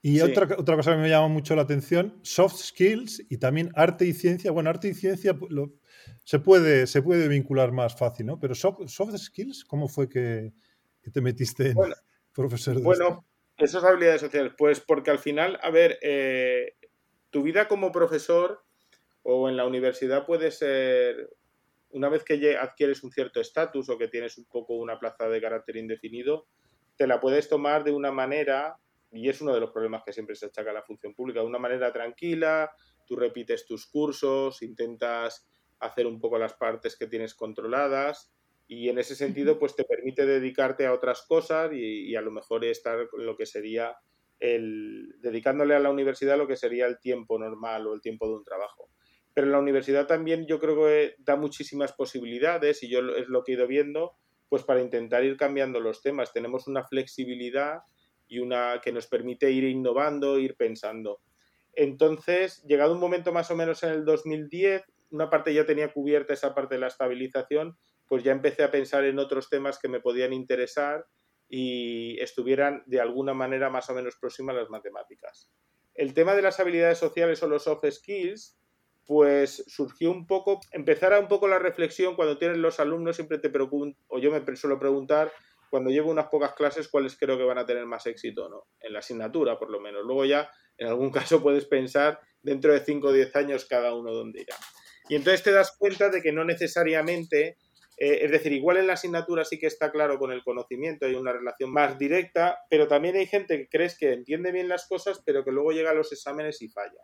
Y 0.00 0.20
otra, 0.20 0.56
otra 0.58 0.76
cosa 0.76 0.92
que 0.92 0.98
me 0.98 1.08
llama 1.08 1.28
mucho 1.28 1.56
la 1.56 1.62
atención, 1.62 2.18
soft 2.22 2.56
skills 2.56 3.24
y 3.30 3.38
también 3.38 3.72
arte 3.74 4.04
y 4.04 4.12
ciencia. 4.12 4.50
Bueno, 4.50 4.68
arte 4.68 4.88
y 4.88 4.94
ciencia 4.94 5.34
se, 6.24 6.38
puede, 6.40 6.86
se 6.86 7.00
puede 7.00 7.26
vincular 7.26 7.72
más 7.72 7.96
fácil, 7.96 8.26
¿no? 8.26 8.38
Pero 8.38 8.54
soft, 8.54 9.16
skills, 9.16 9.64
¿cómo 9.64 9.88
fue 9.88 10.08
que, 10.08 10.52
te 11.10 11.20
metiste 11.22 11.70
en 11.70 11.76
profesor 12.34 12.76
de 12.76 12.82
Bueno, 12.82 13.24
esas 13.56 13.82
habilidades 13.82 14.20
sociales, 14.20 14.52
pues 14.58 14.80
porque 14.80 15.10
al 15.10 15.18
final, 15.18 15.58
a 15.62 15.70
ver, 15.70 15.98
eh, 16.02 16.74
tu 17.30 17.42
vida 17.42 17.66
como 17.66 17.90
profesor 17.90 18.62
o 19.22 19.48
en 19.48 19.56
la 19.56 19.66
universidad 19.66 20.26
puede 20.26 20.50
ser 20.50 21.30
una 21.94 22.08
vez 22.08 22.24
que 22.24 22.56
adquieres 22.56 23.04
un 23.04 23.12
cierto 23.12 23.40
estatus 23.40 23.88
o 23.88 23.96
que 23.96 24.08
tienes 24.08 24.36
un 24.36 24.46
poco 24.46 24.74
una 24.74 24.98
plaza 24.98 25.28
de 25.28 25.40
carácter 25.40 25.76
indefinido, 25.76 26.48
te 26.96 27.06
la 27.06 27.20
puedes 27.20 27.48
tomar 27.48 27.84
de 27.84 27.92
una 27.92 28.10
manera, 28.10 28.76
y 29.12 29.28
es 29.28 29.40
uno 29.40 29.54
de 29.54 29.60
los 29.60 29.70
problemas 29.70 30.02
que 30.04 30.12
siempre 30.12 30.34
se 30.34 30.46
achaca 30.46 30.72
a 30.72 30.74
la 30.74 30.82
función 30.82 31.14
pública, 31.14 31.38
de 31.40 31.46
una 31.46 31.60
manera 31.60 31.92
tranquila, 31.92 32.72
tú 33.06 33.14
repites 33.14 33.64
tus 33.64 33.86
cursos, 33.86 34.60
intentas 34.62 35.46
hacer 35.78 36.08
un 36.08 36.20
poco 36.20 36.36
las 36.36 36.54
partes 36.54 36.96
que 36.96 37.06
tienes 37.06 37.32
controladas 37.34 38.32
y 38.66 38.88
en 38.88 38.98
ese 38.98 39.14
sentido 39.14 39.58
pues 39.60 39.76
te 39.76 39.84
permite 39.84 40.26
dedicarte 40.26 40.86
a 40.86 40.92
otras 40.92 41.22
cosas 41.22 41.72
y, 41.72 42.10
y 42.10 42.16
a 42.16 42.22
lo 42.22 42.32
mejor 42.32 42.64
estar 42.64 43.06
lo 43.12 43.36
que 43.36 43.46
sería 43.46 43.96
el 44.40 45.14
dedicándole 45.20 45.74
a 45.74 45.80
la 45.80 45.90
universidad 45.90 46.38
lo 46.38 46.48
que 46.48 46.56
sería 46.56 46.86
el 46.86 46.98
tiempo 46.98 47.38
normal 47.38 47.86
o 47.86 47.94
el 47.94 48.00
tiempo 48.00 48.26
de 48.26 48.34
un 48.34 48.44
trabajo 48.44 48.88
pero 49.34 49.48
la 49.48 49.58
universidad 49.58 50.06
también 50.06 50.46
yo 50.46 50.60
creo 50.60 50.76
que 50.76 51.16
da 51.18 51.36
muchísimas 51.36 51.92
posibilidades 51.92 52.82
y 52.82 52.88
yo 52.88 53.00
es 53.16 53.28
lo 53.28 53.42
que 53.42 53.52
he 53.52 53.54
ido 53.56 53.66
viendo, 53.66 54.16
pues 54.48 54.62
para 54.62 54.80
intentar 54.80 55.24
ir 55.24 55.36
cambiando 55.36 55.80
los 55.80 56.00
temas. 56.00 56.32
Tenemos 56.32 56.68
una 56.68 56.84
flexibilidad 56.84 57.80
y 58.28 58.38
una 58.38 58.80
que 58.82 58.92
nos 58.92 59.08
permite 59.08 59.50
ir 59.50 59.64
innovando, 59.64 60.38
ir 60.38 60.56
pensando. 60.56 61.20
Entonces, 61.72 62.62
llegado 62.62 62.94
un 62.94 63.00
momento 63.00 63.32
más 63.32 63.50
o 63.50 63.56
menos 63.56 63.82
en 63.82 63.90
el 63.90 64.04
2010, 64.04 64.84
una 65.10 65.28
parte 65.28 65.52
ya 65.52 65.66
tenía 65.66 65.92
cubierta 65.92 66.32
esa 66.32 66.54
parte 66.54 66.76
de 66.76 66.80
la 66.80 66.86
estabilización, 66.86 67.76
pues 68.06 68.22
ya 68.22 68.32
empecé 68.32 68.62
a 68.62 68.70
pensar 68.70 69.04
en 69.04 69.18
otros 69.18 69.48
temas 69.50 69.78
que 69.78 69.88
me 69.88 70.00
podían 70.00 70.32
interesar 70.32 71.06
y 71.48 72.20
estuvieran 72.20 72.82
de 72.86 73.00
alguna 73.00 73.34
manera 73.34 73.70
más 73.70 73.90
o 73.90 73.94
menos 73.94 74.16
próximas 74.16 74.56
a 74.56 74.60
las 74.60 74.70
matemáticas. 74.70 75.50
El 75.94 76.14
tema 76.14 76.34
de 76.34 76.42
las 76.42 76.58
habilidades 76.60 76.98
sociales 76.98 77.42
o 77.42 77.48
los 77.48 77.64
soft 77.64 77.84
skills, 77.90 78.58
pues 79.06 79.64
surgió 79.66 80.10
un 80.10 80.26
poco, 80.26 80.60
empezara 80.72 81.20
un 81.20 81.28
poco 81.28 81.48
la 81.48 81.58
reflexión 81.58 82.16
cuando 82.16 82.38
tienes 82.38 82.58
los 82.58 82.80
alumnos, 82.80 83.16
siempre 83.16 83.38
te 83.38 83.50
pregunto, 83.50 83.98
o 84.08 84.18
yo 84.18 84.30
me 84.30 84.56
suelo 84.56 84.78
preguntar, 84.78 85.32
cuando 85.70 85.90
llevo 85.90 86.10
unas 86.10 86.28
pocas 86.28 86.54
clases, 86.54 86.88
cuáles 86.88 87.16
creo 87.18 87.36
que 87.36 87.44
van 87.44 87.58
a 87.58 87.66
tener 87.66 87.84
más 87.84 88.06
éxito, 88.06 88.48
¿no? 88.48 88.68
En 88.80 88.92
la 88.92 89.00
asignatura, 89.00 89.58
por 89.58 89.70
lo 89.70 89.80
menos. 89.80 90.04
Luego 90.04 90.24
ya, 90.24 90.48
en 90.78 90.86
algún 90.86 91.10
caso, 91.10 91.42
puedes 91.42 91.66
pensar 91.66 92.20
dentro 92.42 92.72
de 92.72 92.80
5 92.80 93.08
o 93.08 93.12
10 93.12 93.34
años 93.36 93.66
cada 93.66 93.94
uno 93.94 94.12
dónde 94.12 94.42
irá. 94.42 94.56
Y 95.08 95.16
entonces 95.16 95.42
te 95.42 95.50
das 95.50 95.76
cuenta 95.76 96.08
de 96.10 96.22
que 96.22 96.32
no 96.32 96.44
necesariamente, 96.44 97.58
eh, 97.98 98.18
es 98.22 98.30
decir, 98.30 98.52
igual 98.52 98.76
en 98.76 98.86
la 98.86 98.94
asignatura 98.94 99.44
sí 99.44 99.58
que 99.58 99.66
está 99.66 99.90
claro 99.90 100.18
con 100.18 100.32
el 100.32 100.42
conocimiento, 100.44 101.06
hay 101.06 101.14
una 101.14 101.32
relación 101.32 101.72
más 101.72 101.98
directa, 101.98 102.60
pero 102.70 102.86
también 102.88 103.16
hay 103.16 103.26
gente 103.26 103.58
que 103.58 103.68
crees 103.68 103.98
que 103.98 104.12
entiende 104.12 104.52
bien 104.52 104.68
las 104.68 104.86
cosas, 104.86 105.22
pero 105.26 105.44
que 105.44 105.50
luego 105.50 105.72
llega 105.72 105.90
a 105.90 105.94
los 105.94 106.12
exámenes 106.12 106.62
y 106.62 106.68
falla 106.68 107.02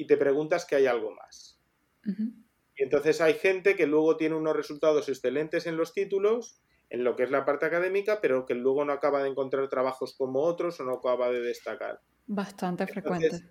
y 0.00 0.06
te 0.06 0.16
preguntas 0.16 0.64
que 0.64 0.76
hay 0.76 0.86
algo 0.86 1.14
más. 1.14 1.60
Y 2.74 2.82
entonces 2.82 3.20
hay 3.20 3.34
gente 3.34 3.76
que 3.76 3.86
luego 3.86 4.16
tiene 4.16 4.34
unos 4.34 4.56
resultados 4.56 5.10
excelentes 5.10 5.66
en 5.66 5.76
los 5.76 5.92
títulos, 5.92 6.62
en 6.88 7.04
lo 7.04 7.16
que 7.16 7.24
es 7.24 7.30
la 7.30 7.44
parte 7.44 7.66
académica, 7.66 8.22
pero 8.22 8.46
que 8.46 8.54
luego 8.54 8.82
no 8.86 8.94
acaba 8.94 9.22
de 9.22 9.28
encontrar 9.28 9.68
trabajos 9.68 10.16
como 10.16 10.40
otros 10.40 10.80
o 10.80 10.84
no 10.84 10.94
acaba 10.94 11.30
de 11.30 11.42
destacar. 11.42 12.00
Bastante 12.26 12.86
frecuente. 12.86 13.42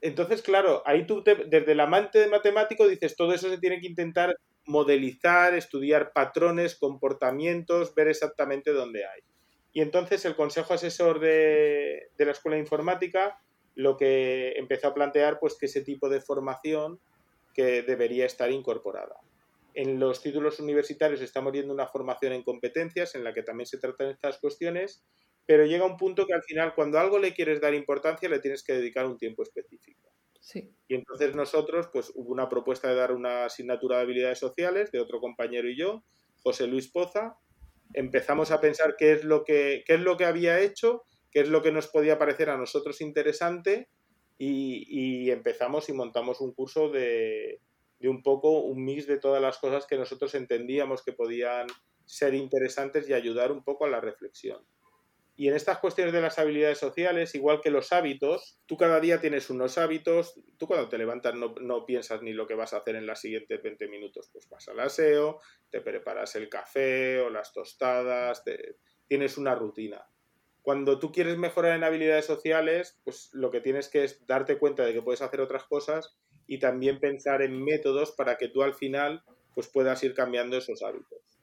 Entonces, 0.00 0.42
claro, 0.42 0.82
ahí 0.84 1.06
tú 1.06 1.22
desde 1.22 1.70
el 1.70 1.78
amante 1.78 2.18
de 2.18 2.26
matemático 2.26 2.88
dices, 2.88 3.14
todo 3.14 3.32
eso 3.32 3.48
se 3.48 3.58
tiene 3.58 3.78
que 3.80 3.86
intentar 3.86 4.34
modelizar, 4.66 5.54
estudiar 5.54 6.12
patrones, 6.12 6.76
comportamientos, 6.76 7.94
ver 7.94 8.08
exactamente 8.08 8.72
dónde 8.72 9.04
hay. 9.04 9.20
Y 9.72 9.80
entonces 9.80 10.24
el 10.24 10.34
consejo 10.34 10.74
asesor 10.74 11.20
de, 11.20 12.10
de 12.18 12.24
la 12.24 12.32
Escuela 12.32 12.56
de 12.56 12.62
Informática 12.62 13.40
lo 13.78 13.96
que 13.96 14.54
empezó 14.56 14.88
a 14.88 14.94
plantear 14.94 15.38
pues 15.38 15.56
que 15.56 15.66
ese 15.66 15.82
tipo 15.82 16.08
de 16.08 16.20
formación 16.20 16.98
que 17.54 17.82
debería 17.82 18.26
estar 18.26 18.50
incorporada. 18.50 19.20
En 19.72 20.00
los 20.00 20.20
títulos 20.20 20.58
universitarios 20.58 21.20
estamos 21.20 21.52
viendo 21.52 21.72
una 21.72 21.86
formación 21.86 22.32
en 22.32 22.42
competencias 22.42 23.14
en 23.14 23.22
la 23.22 23.32
que 23.32 23.44
también 23.44 23.68
se 23.68 23.78
tratan 23.78 24.08
estas 24.08 24.38
cuestiones, 24.38 25.04
pero 25.46 25.64
llega 25.64 25.86
un 25.86 25.96
punto 25.96 26.26
que 26.26 26.34
al 26.34 26.42
final 26.42 26.74
cuando 26.74 26.98
algo 26.98 27.20
le 27.20 27.32
quieres 27.32 27.60
dar 27.60 27.72
importancia 27.72 28.28
le 28.28 28.40
tienes 28.40 28.64
que 28.64 28.72
dedicar 28.72 29.06
un 29.06 29.16
tiempo 29.16 29.44
específico. 29.44 30.10
Sí. 30.40 30.74
Y 30.88 30.96
entonces 30.96 31.36
nosotros, 31.36 31.88
pues 31.92 32.10
hubo 32.16 32.32
una 32.32 32.48
propuesta 32.48 32.88
de 32.88 32.96
dar 32.96 33.12
una 33.12 33.44
asignatura 33.44 33.98
de 33.98 34.02
habilidades 34.02 34.40
sociales 34.40 34.90
de 34.90 34.98
otro 34.98 35.20
compañero 35.20 35.68
y 35.68 35.78
yo, 35.78 36.02
José 36.42 36.66
Luis 36.66 36.90
Poza. 36.90 37.36
Empezamos 37.94 38.50
a 38.50 38.60
pensar 38.60 38.96
qué 38.98 39.12
es 39.12 39.22
lo 39.22 39.44
que, 39.44 39.84
qué 39.86 39.94
es 39.94 40.00
lo 40.00 40.16
que 40.16 40.24
había 40.24 40.58
hecho 40.58 41.04
qué 41.30 41.40
es 41.40 41.48
lo 41.48 41.62
que 41.62 41.72
nos 41.72 41.88
podía 41.88 42.18
parecer 42.18 42.50
a 42.50 42.56
nosotros 42.56 43.00
interesante 43.00 43.88
y, 44.38 45.30
empezamos 45.30 45.88
y 45.88 45.92
montamos 45.92 46.40
un 46.40 46.52
curso 46.52 46.90
de, 46.90 47.60
un 48.00 48.22
poco 48.22 48.60
un 48.60 48.84
mix 48.84 49.06
de 49.06 49.18
todas 49.18 49.42
las 49.42 49.58
cosas 49.58 49.86
que 49.86 49.96
nosotros 49.96 50.34
entendíamos 50.34 51.02
que 51.02 51.12
podían 51.12 51.66
ser 52.04 52.34
interesantes 52.34 53.08
y 53.08 53.14
ayudar 53.14 53.52
un 53.52 53.62
poco 53.62 53.84
a 53.84 53.90
la 53.90 54.00
reflexión. 54.00 54.64
Y 55.36 55.46
en 55.46 55.54
estas 55.54 55.78
cuestiones 55.78 56.12
de 56.12 56.20
las 56.20 56.38
habilidades 56.40 56.78
sociales, 56.78 57.34
igual 57.36 57.60
que 57.60 57.70
los 57.70 57.92
hábitos, 57.92 58.58
tú 58.66 58.76
cada 58.76 58.98
día 58.98 59.20
tienes 59.20 59.50
unos 59.50 59.78
hábitos, 59.78 60.40
tú 60.56 60.66
cuando 60.66 60.88
te 60.88 60.98
levantas 60.98 61.36
no, 61.36 61.54
no 61.60 61.86
piensas 61.86 62.22
ni 62.22 62.32
lo 62.32 62.46
que 62.48 62.54
vas 62.54 62.72
a 62.72 62.78
hacer 62.78 62.96
en 62.96 63.06
las 63.06 63.20
siguientes 63.20 63.62
20 63.62 63.86
minutos, 63.86 64.30
pues 64.32 64.48
vas 64.48 64.66
al 64.68 64.80
aseo, 64.80 65.40
te 65.70 65.80
preparas 65.80 66.34
el 66.34 66.48
café 66.48 67.20
o 67.20 67.30
las 67.30 67.52
tostadas, 67.52 68.42
tienes 69.06 69.38
una 69.38 69.54
rutina 69.54 70.04
cuando 70.68 70.98
tú 70.98 71.12
quieres 71.12 71.38
mejorar 71.38 71.74
en 71.74 71.82
habilidades 71.82 72.26
sociales, 72.26 73.00
pues 73.02 73.30
lo 73.32 73.50
que 73.50 73.62
tienes 73.62 73.88
que 73.88 74.04
es 74.04 74.26
darte 74.26 74.58
cuenta 74.58 74.84
de 74.84 74.92
que 74.92 75.00
puedes 75.00 75.22
hacer 75.22 75.40
otras 75.40 75.64
cosas 75.64 76.18
y 76.46 76.58
también 76.58 77.00
pensar 77.00 77.40
en 77.40 77.64
métodos 77.64 78.12
para 78.12 78.36
que 78.36 78.48
tú 78.48 78.62
al 78.62 78.74
final 78.74 79.24
pues 79.54 79.68
puedas 79.68 80.04
ir 80.04 80.12
cambiando 80.12 80.58
esos 80.58 80.82
hábitos. 80.82 81.40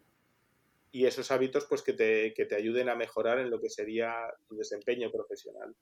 y 0.91 1.07
esos 1.07 1.31
hábitos 1.31 1.65
pues 1.65 1.81
que 1.81 1.93
te, 1.93 2.35
que 2.35 2.45
te, 2.45 2.53
ayuden 2.53 2.87
a 2.87 2.95
mejorar 2.95 3.39
en 3.39 3.49
lo 3.49 3.59
que 3.59 3.71
sería 3.71 4.13
tu 4.47 4.57
desempeño 4.57 5.09
profesional. 5.11 5.75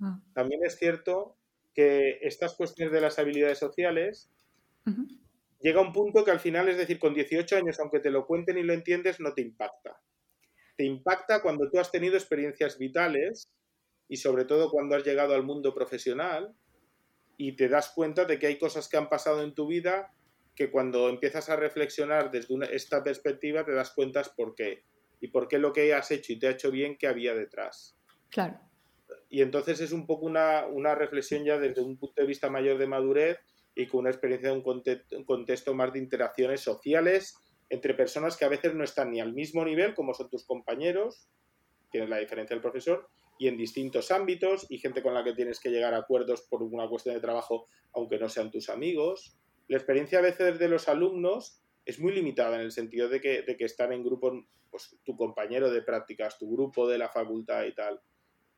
Ah. 0.00 0.22
También 0.32 0.64
es 0.64 0.78
cierto 0.78 1.36
que 1.74 2.20
estas 2.22 2.54
cuestiones 2.54 2.94
de 2.94 3.02
las 3.02 3.18
habilidades 3.18 3.58
sociales 3.58 4.30
llega 5.60 5.78
a 5.78 5.84
un 5.84 5.92
punto 5.92 6.24
que 6.24 6.30
al 6.30 6.40
final, 6.40 6.70
es 6.70 6.78
decir, 6.78 6.98
con 6.98 7.12
18 7.12 7.54
años, 7.54 7.78
aunque 7.80 8.00
te 8.00 8.10
lo 8.10 8.26
cuenten 8.26 8.56
y 8.56 8.62
lo 8.62 8.72
entiendes, 8.72 9.20
no 9.20 9.34
te 9.34 9.42
impacta. 9.42 10.00
Te 10.76 10.84
impacta 10.84 11.42
cuando 11.42 11.70
tú 11.70 11.78
has 11.78 11.90
tenido 11.90 12.16
experiencias 12.16 12.78
vitales 12.78 13.50
y 14.08 14.16
sobre 14.16 14.44
todo 14.44 14.70
cuando 14.70 14.96
has 14.96 15.04
llegado 15.04 15.34
al 15.34 15.42
mundo 15.42 15.74
profesional 15.74 16.54
y 17.36 17.56
te 17.56 17.68
das 17.68 17.92
cuenta 17.94 18.24
de 18.24 18.38
que 18.38 18.46
hay 18.46 18.58
cosas 18.58 18.88
que 18.88 18.96
han 18.96 19.08
pasado 19.08 19.42
en 19.42 19.54
tu 19.54 19.66
vida 19.66 20.12
que 20.54 20.70
cuando 20.70 21.08
empiezas 21.08 21.48
a 21.48 21.56
reflexionar 21.56 22.30
desde 22.30 22.54
esta 22.74 23.02
perspectiva 23.02 23.64
te 23.64 23.72
das 23.72 23.92
cuenta 23.92 24.22
por 24.36 24.54
qué 24.54 24.84
y 25.20 25.28
por 25.28 25.48
qué 25.48 25.58
lo 25.58 25.72
que 25.72 25.94
has 25.94 26.10
hecho 26.10 26.32
y 26.32 26.38
te 26.38 26.48
ha 26.48 26.50
hecho 26.50 26.70
bien 26.70 26.98
que 26.98 27.06
había 27.06 27.34
detrás. 27.34 27.96
Claro. 28.30 28.60
Y 29.28 29.40
entonces 29.40 29.80
es 29.80 29.92
un 29.92 30.06
poco 30.06 30.26
una, 30.26 30.66
una 30.66 30.94
reflexión 30.94 31.44
ya 31.44 31.58
desde 31.58 31.80
un 31.80 31.96
punto 31.96 32.20
de 32.20 32.26
vista 32.26 32.50
mayor 32.50 32.76
de 32.78 32.86
madurez 32.86 33.38
y 33.74 33.86
con 33.86 34.00
una 34.00 34.10
experiencia 34.10 34.50
de 34.50 34.56
un, 34.56 35.24
contexto, 35.24 35.74
más 35.74 35.92
de 35.92 35.98
interacciones 35.98 36.60
sociales 36.60 37.34
entre 37.72 37.94
personas 37.94 38.36
que 38.36 38.44
a 38.44 38.50
veces 38.50 38.74
no 38.74 38.84
están 38.84 39.10
ni 39.10 39.20
al 39.20 39.32
mismo 39.32 39.64
nivel 39.64 39.94
como 39.94 40.12
son 40.12 40.28
tus 40.28 40.44
compañeros, 40.44 41.26
tienes 41.90 42.10
la 42.10 42.18
diferencia 42.18 42.54
del 42.54 42.60
profesor, 42.60 43.08
y 43.38 43.48
en 43.48 43.56
distintos 43.56 44.10
ámbitos, 44.10 44.66
y 44.68 44.76
gente 44.76 45.02
con 45.02 45.14
la 45.14 45.24
que 45.24 45.32
tienes 45.32 45.58
que 45.58 45.70
llegar 45.70 45.94
a 45.94 45.98
acuerdos 46.00 46.42
por 46.42 46.62
una 46.62 46.86
cuestión 46.86 47.14
de 47.14 47.22
trabajo, 47.22 47.66
aunque 47.94 48.18
no 48.18 48.28
sean 48.28 48.50
tus 48.50 48.68
amigos. 48.68 49.38
La 49.68 49.78
experiencia 49.78 50.18
a 50.18 50.22
veces 50.22 50.58
de 50.58 50.68
los 50.68 50.86
alumnos 50.86 51.62
es 51.86 51.98
muy 51.98 52.12
limitada 52.12 52.56
en 52.56 52.60
el 52.60 52.72
sentido 52.72 53.08
de 53.08 53.22
que, 53.22 53.40
de 53.40 53.56
que 53.56 53.64
están 53.64 53.94
en 53.94 54.04
grupos, 54.04 54.44
pues 54.70 54.94
tu 55.02 55.16
compañero 55.16 55.70
de 55.70 55.80
prácticas, 55.80 56.38
tu 56.38 56.52
grupo 56.52 56.86
de 56.86 56.98
la 56.98 57.08
facultad 57.08 57.64
y 57.64 57.74
tal 57.74 58.02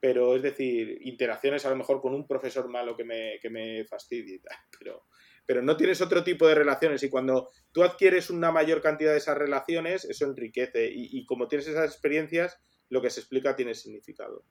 pero 0.01 0.37
es 0.37 0.43
decir, 0.43 0.99
interacciones 1.01 1.65
a 1.65 1.71
lo 1.71 1.77
mejor 1.77 2.03
con 2.03 2.13
un 2.13 2.27
profesor 2.27 2.69
malo 2.69 2.95
que 2.95 3.05
me, 3.05 3.39
que 3.41 3.49
me 3.49 3.87
fastidie 3.87 4.35
y 4.35 4.39
tal, 4.39 4.55
pero, 4.79 5.07
pero 5.47 5.63
no 5.63 5.77
tienes 5.77 6.01
otro 6.01 6.25
tipo 6.25 6.47
de 6.47 6.55
relaciones 6.55 7.03
y 7.03 7.11
cuando 7.11 7.51
tú 7.73 7.83
adquieres 7.83 8.31
una 8.31 8.51
mayor 8.51 8.81
cantidad 8.81 9.13
de 9.13 9.19
esas 9.19 9.37
relaciones, 9.37 10.05
eso 10.05 10.25
enriquece 10.25 10.91
y, 10.93 11.25
como 11.27 11.49
tienes 11.49 11.69
esas 11.69 11.91
experiencias, 11.91 12.59
lo 12.89 13.03
que 13.03 13.11
se 13.11 13.21
explica 13.21 13.57
tiene 13.57 13.75
significado. 13.75 14.45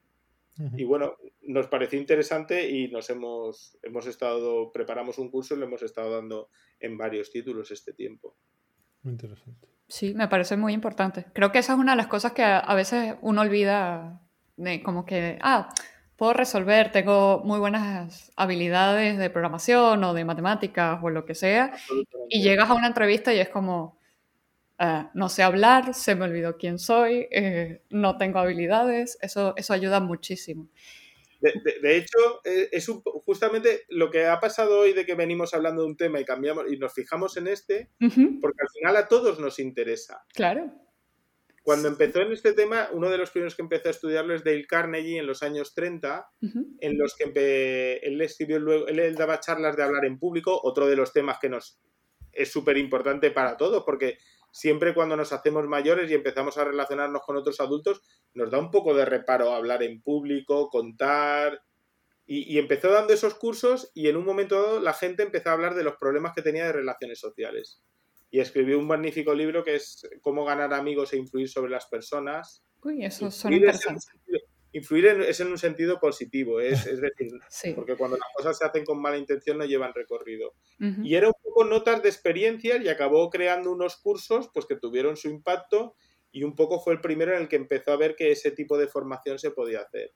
Y 0.77 0.83
bueno, 0.83 1.15
nos 1.41 1.65
pareció 1.67 1.99
interesante 1.99 2.69
y 2.69 2.87
nos 2.89 3.09
hemos, 3.09 3.75
hemos 3.81 4.05
estado, 4.05 4.71
preparamos 4.71 5.17
un 5.17 5.31
curso 5.31 5.55
y 5.55 5.57
lo 5.57 5.65
hemos 5.65 5.81
estado 5.81 6.11
dando 6.11 6.49
en 6.79 6.95
varios 6.95 7.31
títulos 7.31 7.71
este 7.71 7.91
tiempo. 7.91 8.35
Muy 9.01 9.13
interesante. 9.13 9.67
Sí, 9.87 10.13
me 10.13 10.27
parece 10.27 10.55
muy 10.55 10.73
importante. 10.73 11.25
Creo 11.33 11.51
que 11.51 11.57
esa 11.57 11.73
es 11.73 11.79
una 11.79 11.93
de 11.93 11.97
las 11.97 12.07
cosas 12.07 12.33
que 12.33 12.43
a 12.43 12.75
veces 12.75 13.15
uno 13.21 13.41
olvida 13.41 14.21
de 14.55 14.83
como 14.83 15.05
que, 15.05 15.39
ah, 15.41 15.73
puedo 16.23 16.35
resolver, 16.35 16.89
tengo 16.89 17.41
muy 17.43 17.59
buenas 17.59 18.31
habilidades 18.37 19.17
de 19.17 19.29
programación 19.29 20.01
o 20.05 20.13
de 20.13 20.23
matemáticas 20.23 20.97
o 21.03 21.09
lo 21.09 21.25
que 21.25 21.35
sea, 21.35 21.73
y 22.29 22.41
llegas 22.41 22.69
a 22.69 22.75
una 22.75 22.87
entrevista 22.87 23.33
y 23.33 23.39
es 23.39 23.49
como, 23.49 23.99
ah, 24.79 25.11
no 25.13 25.27
sé 25.27 25.43
hablar, 25.43 25.93
se 25.93 26.15
me 26.15 26.23
olvidó 26.23 26.55
quién 26.55 26.79
soy, 26.79 27.27
eh, 27.29 27.81
no 27.89 28.17
tengo 28.17 28.39
habilidades, 28.39 29.17
eso, 29.21 29.53
eso 29.57 29.73
ayuda 29.73 29.99
muchísimo. 29.99 30.69
De, 31.41 31.97
hecho, 31.97 32.17
eh, 32.45 32.69
es 32.71 32.89
justamente 33.25 33.81
lo 33.89 34.09
que 34.09 34.25
ha 34.25 34.39
pasado 34.39 34.79
hoy 34.79 34.93
de 34.93 35.05
que 35.05 35.15
venimos 35.15 35.53
hablando 35.53 35.81
de 35.81 35.89
un 35.89 35.97
tema 35.97 36.21
y 36.21 36.23
cambiamos 36.23 36.71
y 36.71 36.77
nos 36.77 36.93
fijamos 36.93 37.35
en 37.35 37.47
este, 37.47 37.89
porque 37.99 38.61
al 38.61 38.69
final 38.73 38.95
a 38.95 39.09
todos 39.09 39.41
nos 39.41 39.59
interesa. 39.59 40.23
Claro. 40.33 40.71
Cuando 41.63 41.87
empezó 41.87 42.19
en 42.19 42.33
este 42.33 42.51
tema, 42.51 42.89
uno 42.91 43.09
de 43.09 43.17
los 43.17 43.31
primeros 43.31 43.55
que 43.55 43.61
empezó 43.61 43.87
a 43.87 43.91
estudiarlo 43.91 44.35
es 44.35 44.43
Dale 44.43 44.67
Carnegie 44.67 45.19
en 45.19 45.25
los 45.25 45.43
años 45.43 45.73
30, 45.73 46.29
en 46.81 46.97
los 46.97 47.15
que 47.15 48.01
él 48.03 48.19
escribió 48.19 48.59
luego, 48.59 48.87
él, 48.87 49.15
daba 49.15 49.39
charlas 49.39 49.77
de 49.77 49.83
hablar 49.83 50.03
en 50.03 50.19
público, 50.19 50.59
otro 50.61 50.87
de 50.87 50.97
los 50.97 51.13
temas 51.13 51.39
que 51.39 51.47
nos 51.47 51.79
es 52.33 52.51
súper 52.51 52.77
importante 52.77 53.31
para 53.31 53.55
todos, 53.55 53.83
porque 53.85 54.17
siempre 54.51 54.93
cuando 54.93 55.15
nos 55.15 55.31
hacemos 55.31 55.65
mayores 55.65 56.11
y 56.11 56.15
empezamos 56.15 56.57
a 56.57 56.65
relacionarnos 56.65 57.21
con 57.21 57.37
otros 57.37 57.61
adultos, 57.61 58.01
nos 58.33 58.51
da 58.51 58.59
un 58.59 58.69
poco 58.69 58.93
de 58.93 59.05
reparo 59.05 59.53
hablar 59.53 59.83
en 59.83 60.01
público, 60.01 60.69
contar. 60.69 61.61
Y, 62.25 62.53
y 62.53 62.57
empezó 62.57 62.89
dando 62.89 63.13
esos 63.13 63.35
cursos 63.35 63.89
y 63.93 64.09
en 64.09 64.17
un 64.17 64.25
momento 64.25 64.61
dado 64.61 64.79
la 64.81 64.93
gente 64.93 65.23
empezó 65.23 65.49
a 65.49 65.53
hablar 65.53 65.75
de 65.75 65.83
los 65.83 65.95
problemas 65.95 66.33
que 66.35 66.41
tenía 66.41 66.65
de 66.65 66.73
relaciones 66.73 67.19
sociales 67.19 67.81
y 68.33 68.39
escribió 68.39 68.79
un 68.79 68.87
magnífico 68.87 69.31
libro 69.35 69.63
que 69.63 69.75
es 69.75 70.09
Cómo 70.21 70.43
ganar 70.43 70.73
amigos 70.73 71.13
e 71.13 71.17
influir 71.17 71.47
sobre 71.47 71.69
las 71.69 71.85
personas. 71.85 72.65
Uy, 72.81 73.05
eso 73.05 73.29
suena 73.29 73.57
interesante. 73.57 74.07
influir 74.71 75.05
es 75.05 75.39
en 75.39 75.49
un 75.49 75.59
sentido 75.59 75.99
positivo, 75.99 76.59
es, 76.59 76.87
es 76.87 76.99
decir, 76.99 77.31
porque 77.75 77.95
cuando 77.95 78.17
las 78.17 78.27
cosas 78.35 78.57
se 78.57 78.65
hacen 78.65 78.85
con 78.85 78.99
mala 78.99 79.19
intención 79.19 79.59
no 79.59 79.65
llevan 79.65 79.93
recorrido. 79.93 80.55
Y 80.79 81.13
era 81.13 81.27
un 81.27 81.35
poco 81.43 81.63
notas 81.63 82.01
de 82.01 82.09
experiencias 82.09 82.81
y 82.81 82.89
acabó 82.89 83.29
creando 83.29 83.71
unos 83.71 83.97
cursos 83.97 84.49
pues 84.51 84.65
que 84.65 84.77
tuvieron 84.77 85.15
su 85.15 85.29
impacto 85.29 85.93
y 86.31 86.41
un 86.41 86.55
poco 86.55 86.79
fue 86.79 86.93
el 86.93 87.01
primero 87.01 87.35
en 87.35 87.43
el 87.43 87.47
que 87.47 87.57
empezó 87.57 87.91
a 87.91 87.97
ver 87.97 88.15
que 88.15 88.31
ese 88.31 88.49
tipo 88.49 88.79
de 88.79 88.87
formación 88.87 89.37
se 89.37 89.51
podía 89.51 89.81
hacer. 89.81 90.11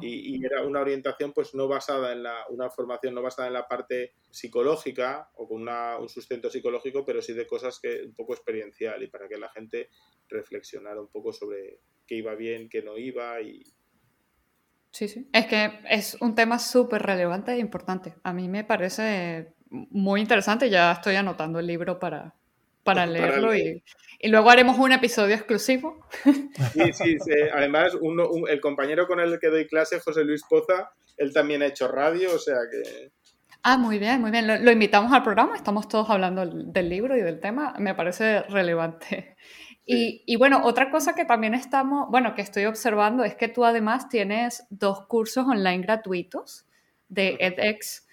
Y, 0.00 0.44
era 0.44 0.62
una 0.62 0.80
orientación 0.80 1.32
pues 1.32 1.54
no 1.54 1.66
basada 1.68 2.12
en 2.12 2.22
la, 2.22 2.46
una 2.50 2.70
formación 2.70 3.14
no 3.14 3.22
basada 3.22 3.48
en 3.48 3.54
la 3.54 3.66
parte 3.66 4.12
psicológica 4.30 5.30
o 5.34 5.48
con 5.48 5.68
un 5.68 6.08
sustento 6.08 6.50
psicológico, 6.50 7.04
pero 7.04 7.20
sí 7.20 7.32
de 7.32 7.46
cosas 7.46 7.80
que 7.80 8.02
un 8.04 8.14
poco 8.14 8.34
experiencial 8.34 9.02
y 9.02 9.08
para 9.08 9.28
que 9.28 9.38
la 9.38 9.50
gente 9.50 9.88
reflexionara 10.28 11.00
un 11.00 11.08
poco 11.08 11.32
sobre 11.32 11.80
qué 12.06 12.16
iba 12.16 12.34
bien, 12.34 12.68
qué 12.68 12.82
no 12.82 12.96
iba 12.96 13.40
y... 13.40 13.62
Sí, 14.90 15.08
sí. 15.08 15.26
Es 15.32 15.46
que 15.46 15.80
es 15.88 16.18
un 16.20 16.34
tema 16.34 16.58
súper 16.58 17.02
relevante 17.02 17.52
e 17.52 17.58
importante. 17.58 18.14
A 18.22 18.34
mí 18.34 18.48
me 18.48 18.62
parece 18.62 19.54
muy 19.70 20.20
interesante. 20.20 20.68
Ya 20.68 20.92
estoy 20.92 21.16
anotando 21.16 21.58
el 21.58 21.66
libro 21.66 21.98
para, 21.98 22.34
para 22.84 23.06
leerlo 23.06 23.54
y, 23.54 23.82
y, 24.18 24.28
luego 24.28 24.50
haremos 24.50 24.78
un 24.78 24.92
episodio 24.92 25.34
exclusivo. 25.34 26.06
Sí, 26.24 26.92
sí, 26.92 27.32
además 27.52 27.92
el 28.48 28.60
compañero 28.60 29.06
con 29.06 29.20
el 29.20 29.38
que 29.38 29.48
doy 29.48 29.66
clase, 29.66 30.00
José 30.00 30.24
Luis 30.24 30.42
Poza, 30.48 30.90
él 31.16 31.32
también 31.32 31.62
ha 31.62 31.66
hecho 31.66 31.88
radio, 31.88 32.34
o 32.34 32.38
sea 32.38 32.56
que... 32.70 33.10
Ah, 33.62 33.78
muy 33.78 33.98
bien, 33.98 34.20
muy 34.20 34.32
bien. 34.32 34.46
Lo, 34.46 34.72
invitamos 34.72 35.12
al 35.12 35.22
programa, 35.22 35.54
estamos 35.54 35.86
todos 35.88 36.10
hablando 36.10 36.44
del 36.46 36.88
libro 36.88 37.16
y 37.16 37.20
del 37.20 37.38
tema, 37.38 37.74
me 37.78 37.94
parece 37.94 38.42
relevante. 38.42 39.36
Y, 39.84 40.22
y, 40.26 40.36
bueno, 40.36 40.60
otra 40.62 40.92
cosa 40.92 41.12
que 41.14 41.24
también 41.24 41.54
estamos, 41.54 42.08
bueno, 42.08 42.36
que 42.36 42.42
estoy 42.42 42.66
observando 42.66 43.24
es 43.24 43.34
que 43.34 43.48
tú 43.48 43.64
además 43.64 44.08
tienes 44.08 44.64
dos 44.70 45.06
cursos 45.08 45.44
online 45.44 45.82
gratuitos 45.82 46.66
de 47.08 47.36
edX 47.40 48.06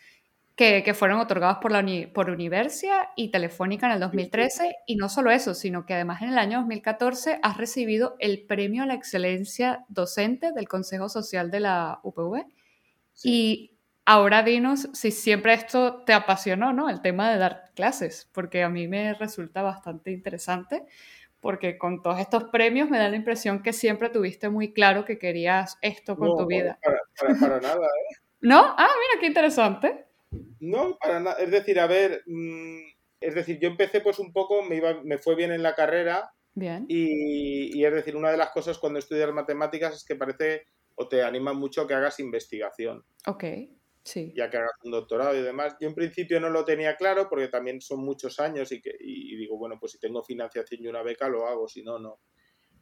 que, 0.59 0.93
fueron 0.93 1.21
otorgados 1.21 1.59
por, 1.59 1.71
la 1.71 1.85
por 2.13 2.29
Universia 2.29 3.11
y 3.15 3.31
Telefónica 3.31 3.85
en 3.85 3.93
el 3.93 3.99
2013. 4.01 4.75
Y 4.87 4.97
no 4.97 5.07
solo 5.07 5.31
eso, 5.31 5.53
sino 5.53 5.85
que 5.85 5.93
además 5.93 6.21
en 6.21 6.29
el 6.29 6.37
año 6.37 6.57
2014 6.57 7.39
has 7.41 7.55
recibido 7.55 8.17
el 8.19 8.45
Premio 8.45 8.83
a 8.83 8.85
la 8.85 8.93
Excelencia 8.93 9.85
Docente 9.87 10.51
del 10.51 10.67
Consejo 10.67 11.07
Social 11.07 11.49
de 11.49 11.61
la 11.61 12.01
UPV. 12.03 12.45
Y 13.23 13.77
ahora 14.03 14.43
dinos 14.43 14.89
si 14.91 15.11
siempre 15.11 15.53
esto 15.53 16.03
te 16.03 16.11
apasionó, 16.11 16.73
¿no? 16.73 16.89
El 16.89 17.01
tema 17.01 17.31
de 17.31 17.37
dar 17.37 17.71
clases, 17.73 18.29
porque 18.33 18.61
a 18.61 18.67
mí 18.67 18.89
me 18.89 19.13
resulta 19.13 19.61
bastante 19.61 20.11
interesante, 20.11 20.83
porque 21.39 21.77
con 21.77 22.01
todos 22.01 22.19
estos 22.19 22.43
premios 22.45 22.89
me 22.89 22.97
da 22.97 23.07
la 23.07 23.15
impresión 23.15 23.63
que 23.63 23.71
siempre 23.71 24.09
tuviste 24.09 24.49
muy 24.49 24.73
claro 24.73 25.05
que 25.05 25.19
querías 25.19 25.77
esto 25.81 26.17
con 26.17 26.37
tu 26.37 26.45
vida. 26.47 26.77
Para, 26.83 27.39
para, 27.39 27.61
nada, 27.61 27.85
¿eh? 27.85 28.15
¿No? 28.41 28.59
Ah, 28.77 28.87
mira, 28.87 29.21
qué 29.21 29.27
interesante. 29.27 30.08
No, 30.59 30.97
para 30.99 31.19
nada. 31.19 31.37
Es 31.39 31.51
decir, 31.51 31.79
a 31.79 31.87
ver, 31.87 32.23
mm, 32.25 32.79
es 33.19 33.35
decir, 33.35 33.59
yo 33.59 33.69
empecé 33.69 34.01
pues 34.01 34.19
un 34.19 34.31
poco, 34.31 34.63
me, 34.63 34.75
iba, 34.75 35.01
me 35.03 35.17
fue 35.17 35.35
bien 35.35 35.51
en 35.51 35.63
la 35.63 35.75
carrera. 35.75 36.31
Bien. 36.53 36.85
Y, 36.87 37.83
es 37.83 37.93
decir, 37.93 38.15
una 38.15 38.31
de 38.31 38.37
las 38.37 38.49
cosas 38.51 38.77
cuando 38.77 38.99
estudias 38.99 39.31
matemáticas 39.33 39.95
es 39.95 40.03
que 40.03 40.15
parece 40.15 40.65
o 40.95 41.07
te 41.07 41.23
anima 41.23 41.53
mucho 41.53 41.87
que 41.87 41.93
hagas 41.93 42.19
investigación. 42.19 43.05
Ok, 43.25 43.43
sí. 44.03 44.33
Ya 44.35 44.49
que 44.49 44.57
hagas 44.57 44.71
un 44.83 44.91
doctorado 44.91 45.37
y 45.37 45.41
demás. 45.41 45.77
Yo 45.79 45.87
en 45.87 45.95
principio 45.95 46.39
no 46.41 46.49
lo 46.49 46.65
tenía 46.65 46.97
claro 46.97 47.27
porque 47.29 47.47
también 47.47 47.79
son 47.79 48.03
muchos 48.03 48.39
años 48.39 48.71
y, 48.71 48.81
que, 48.81 48.95
y 48.99 49.35
digo, 49.37 49.57
bueno, 49.57 49.77
pues 49.79 49.93
si 49.93 49.99
tengo 49.99 50.23
financiación 50.23 50.83
y 50.83 50.87
una 50.87 51.03
beca 51.03 51.29
lo 51.29 51.47
hago, 51.47 51.67
si 51.67 51.83
no, 51.83 51.99
no. 51.99 52.19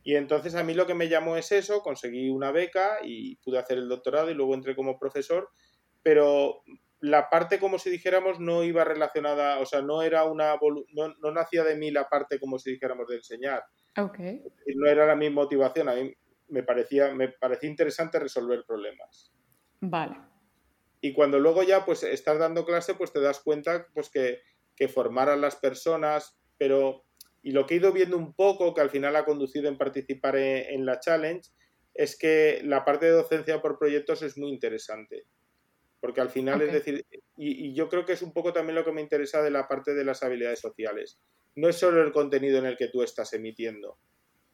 Y 0.03 0.15
entonces 0.15 0.55
a 0.55 0.63
mí 0.63 0.73
lo 0.73 0.87
que 0.87 0.93
me 0.93 1.09
llamó 1.09 1.35
es 1.35 1.51
eso, 1.51 1.81
conseguí 1.81 2.29
una 2.29 2.51
beca 2.51 2.99
y 3.03 3.35
pude 3.37 3.59
hacer 3.59 3.77
el 3.77 3.89
doctorado 3.89 4.31
y 4.31 4.33
luego 4.33 4.53
entré 4.53 4.75
como 4.75 4.97
profesor, 4.97 5.49
pero 6.01 6.63
la 6.99 7.29
parte, 7.29 7.59
como 7.59 7.77
si 7.79 7.89
dijéramos, 7.89 8.39
no 8.39 8.63
iba 8.63 8.83
relacionada, 8.83 9.59
o 9.59 9.65
sea, 9.65 9.81
no 9.81 10.01
era 10.01 10.23
una, 10.25 10.55
no, 10.93 11.13
no 11.21 11.31
nacía 11.31 11.63
de 11.63 11.75
mí 11.75 11.91
la 11.91 12.09
parte, 12.09 12.39
como 12.39 12.57
si 12.57 12.71
dijéramos, 12.71 13.07
de 13.07 13.17
enseñar. 13.17 13.63
Okay. 13.95 14.41
No 14.75 14.87
era 14.87 15.05
la 15.05 15.15
mi 15.15 15.29
motivación, 15.29 15.89
a 15.89 15.95
mí 15.95 16.13
me 16.49 16.63
parecía, 16.63 17.13
me 17.13 17.29
parecía 17.29 17.69
interesante 17.69 18.19
resolver 18.19 18.63
problemas. 18.67 19.31
Vale. 19.79 20.17
Y 21.01 21.13
cuando 21.13 21.39
luego 21.39 21.63
ya, 21.63 21.85
pues, 21.85 22.03
estás 22.03 22.39
dando 22.39 22.65
clase, 22.65 22.95
pues 22.95 23.13
te 23.13 23.21
das 23.21 23.39
cuenta, 23.39 23.87
pues, 23.93 24.09
que, 24.09 24.41
que 24.75 24.87
formar 24.87 25.29
a 25.29 25.35
las 25.35 25.55
personas, 25.55 26.39
pero 26.57 27.07
y 27.47 27.51
lo 27.51 27.65
que 27.65 27.75
he 27.75 27.77
ido 27.77 27.93
viendo 27.93 28.17
un 28.17 28.33
poco, 28.33 28.73
que 28.73 28.81
al 28.81 28.89
final 28.89 29.15
ha 29.15 29.23
conducido 29.23 29.69
en 29.69 29.77
participar 29.77 30.35
en, 30.35 30.85
la 30.85 30.99
challenge, 30.99 31.49
es 31.93 32.17
que 32.17 32.59
la 32.63 32.83
parte 32.83 33.05
de 33.05 33.13
docencia 33.13 33.61
por 33.61 33.79
proyectos 33.79 34.21
es 34.21 34.37
muy 34.37 34.49
interesante. 34.49 35.23
Porque 35.99 36.21
al 36.21 36.29
final, 36.29 36.61
es 36.61 36.73
decir, 36.73 37.05
y, 37.35 37.73
yo 37.73 37.89
creo 37.89 38.05
que 38.05 38.13
es 38.13 38.21
un 38.21 38.33
poco 38.33 38.53
también 38.53 38.75
lo 38.75 38.85
que 38.85 38.91
me 38.91 39.01
interesa 39.01 39.41
de 39.41 39.51
la 39.51 39.67
parte 39.67 39.93
de 39.93 40.03
las 40.03 40.23
habilidades 40.23 40.59
sociales. 40.59 41.19
No 41.55 41.67
es 41.67 41.75
solo 41.75 42.03
el 42.03 42.11
contenido 42.11 42.59
en 42.59 42.65
el 42.65 42.77
que 42.77 42.89
tú 42.89 43.01
estás 43.01 43.33
emitiendo 43.33 43.97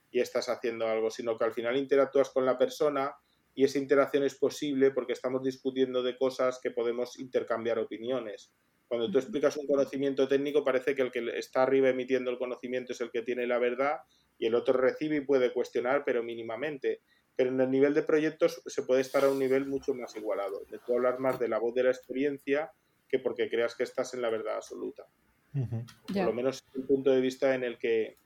y 0.10 0.21
estás 0.21 0.47
haciendo 0.47 0.88
algo, 0.88 1.12
sino 1.12 1.38
que 1.38 1.45
al 1.45 1.53
final 1.53 1.75
interactúas 1.75 2.29
con 2.29 2.45
la 2.45 2.58
persona 2.58 3.13
y 3.56 3.65
esa 3.65 3.77
interacción 3.77 4.23
es 4.23 4.36
posible 4.36 4.91
porque 4.91 5.13
estamos 5.13 5.43
discutiendo 5.43 6.01
de 6.01 6.17
cosas 6.17 6.60
que 6.62 6.71
podemos 6.71 7.19
intercambiar 7.19 7.77
opiniones. 7.79 8.53
Cuando 8.88 9.10
tú 9.10 9.17
explicas 9.17 9.58
un 9.58 9.67
conocimiento 9.67 10.27
técnico 10.27 10.63
parece 10.63 10.95
que 10.95 11.01
el 11.01 11.12
que 11.12 11.38
está 11.38 11.63
arriba 11.63 11.89
emitiendo 11.89 12.32
el 12.32 12.38
conocimiento 12.38 12.93
es 12.93 13.01
el 13.01 13.12
que 13.12 13.21
tiene 13.21 13.47
la 13.47 13.58
verdad 13.58 13.97
y 14.38 14.45
el 14.45 14.56
otro 14.56 14.73
recibe 14.73 15.17
y 15.17 15.21
puede 15.21 15.51
cuestionar, 15.51 16.03
pero 16.06 16.23
mínimamente. 16.23 17.01
Pero 17.36 17.50
en 17.50 17.60
el 17.62 17.72
nivel 17.72 17.93
de 17.93 18.04
proyectos 18.04 18.62
se 18.65 18.84
puede 18.84 19.02
estar 19.02 19.24
a 19.24 19.30
un 19.30 19.39
nivel 19.39 19.65
mucho 19.65 19.93
más 19.93 20.15
igualado. 20.15 20.65
De 20.69 20.80
tú 20.86 20.93
hablar 20.93 21.19
más 21.19 21.39
de 21.39 21.48
la 21.48 21.60
voz 21.60 21.74
de 21.74 21.84
la 21.84 21.89
experiencia 21.89 22.72
que 23.10 23.19
porque 23.19 23.50
creas 23.50 23.76
que 23.76 23.84
estás 23.84 24.13
en 24.13 24.22
la 24.22 24.30
verdad 24.30 24.56
absoluta. 24.56 25.06
Por 25.52 26.26
lo 26.26 26.34
menos 26.34 26.58
es 26.58 26.76
el 26.76 26.86
punto 26.86 27.12
de 27.12 27.22
vista 27.22 27.54
en 27.54 27.63
el 27.63 27.78
que 27.78 28.17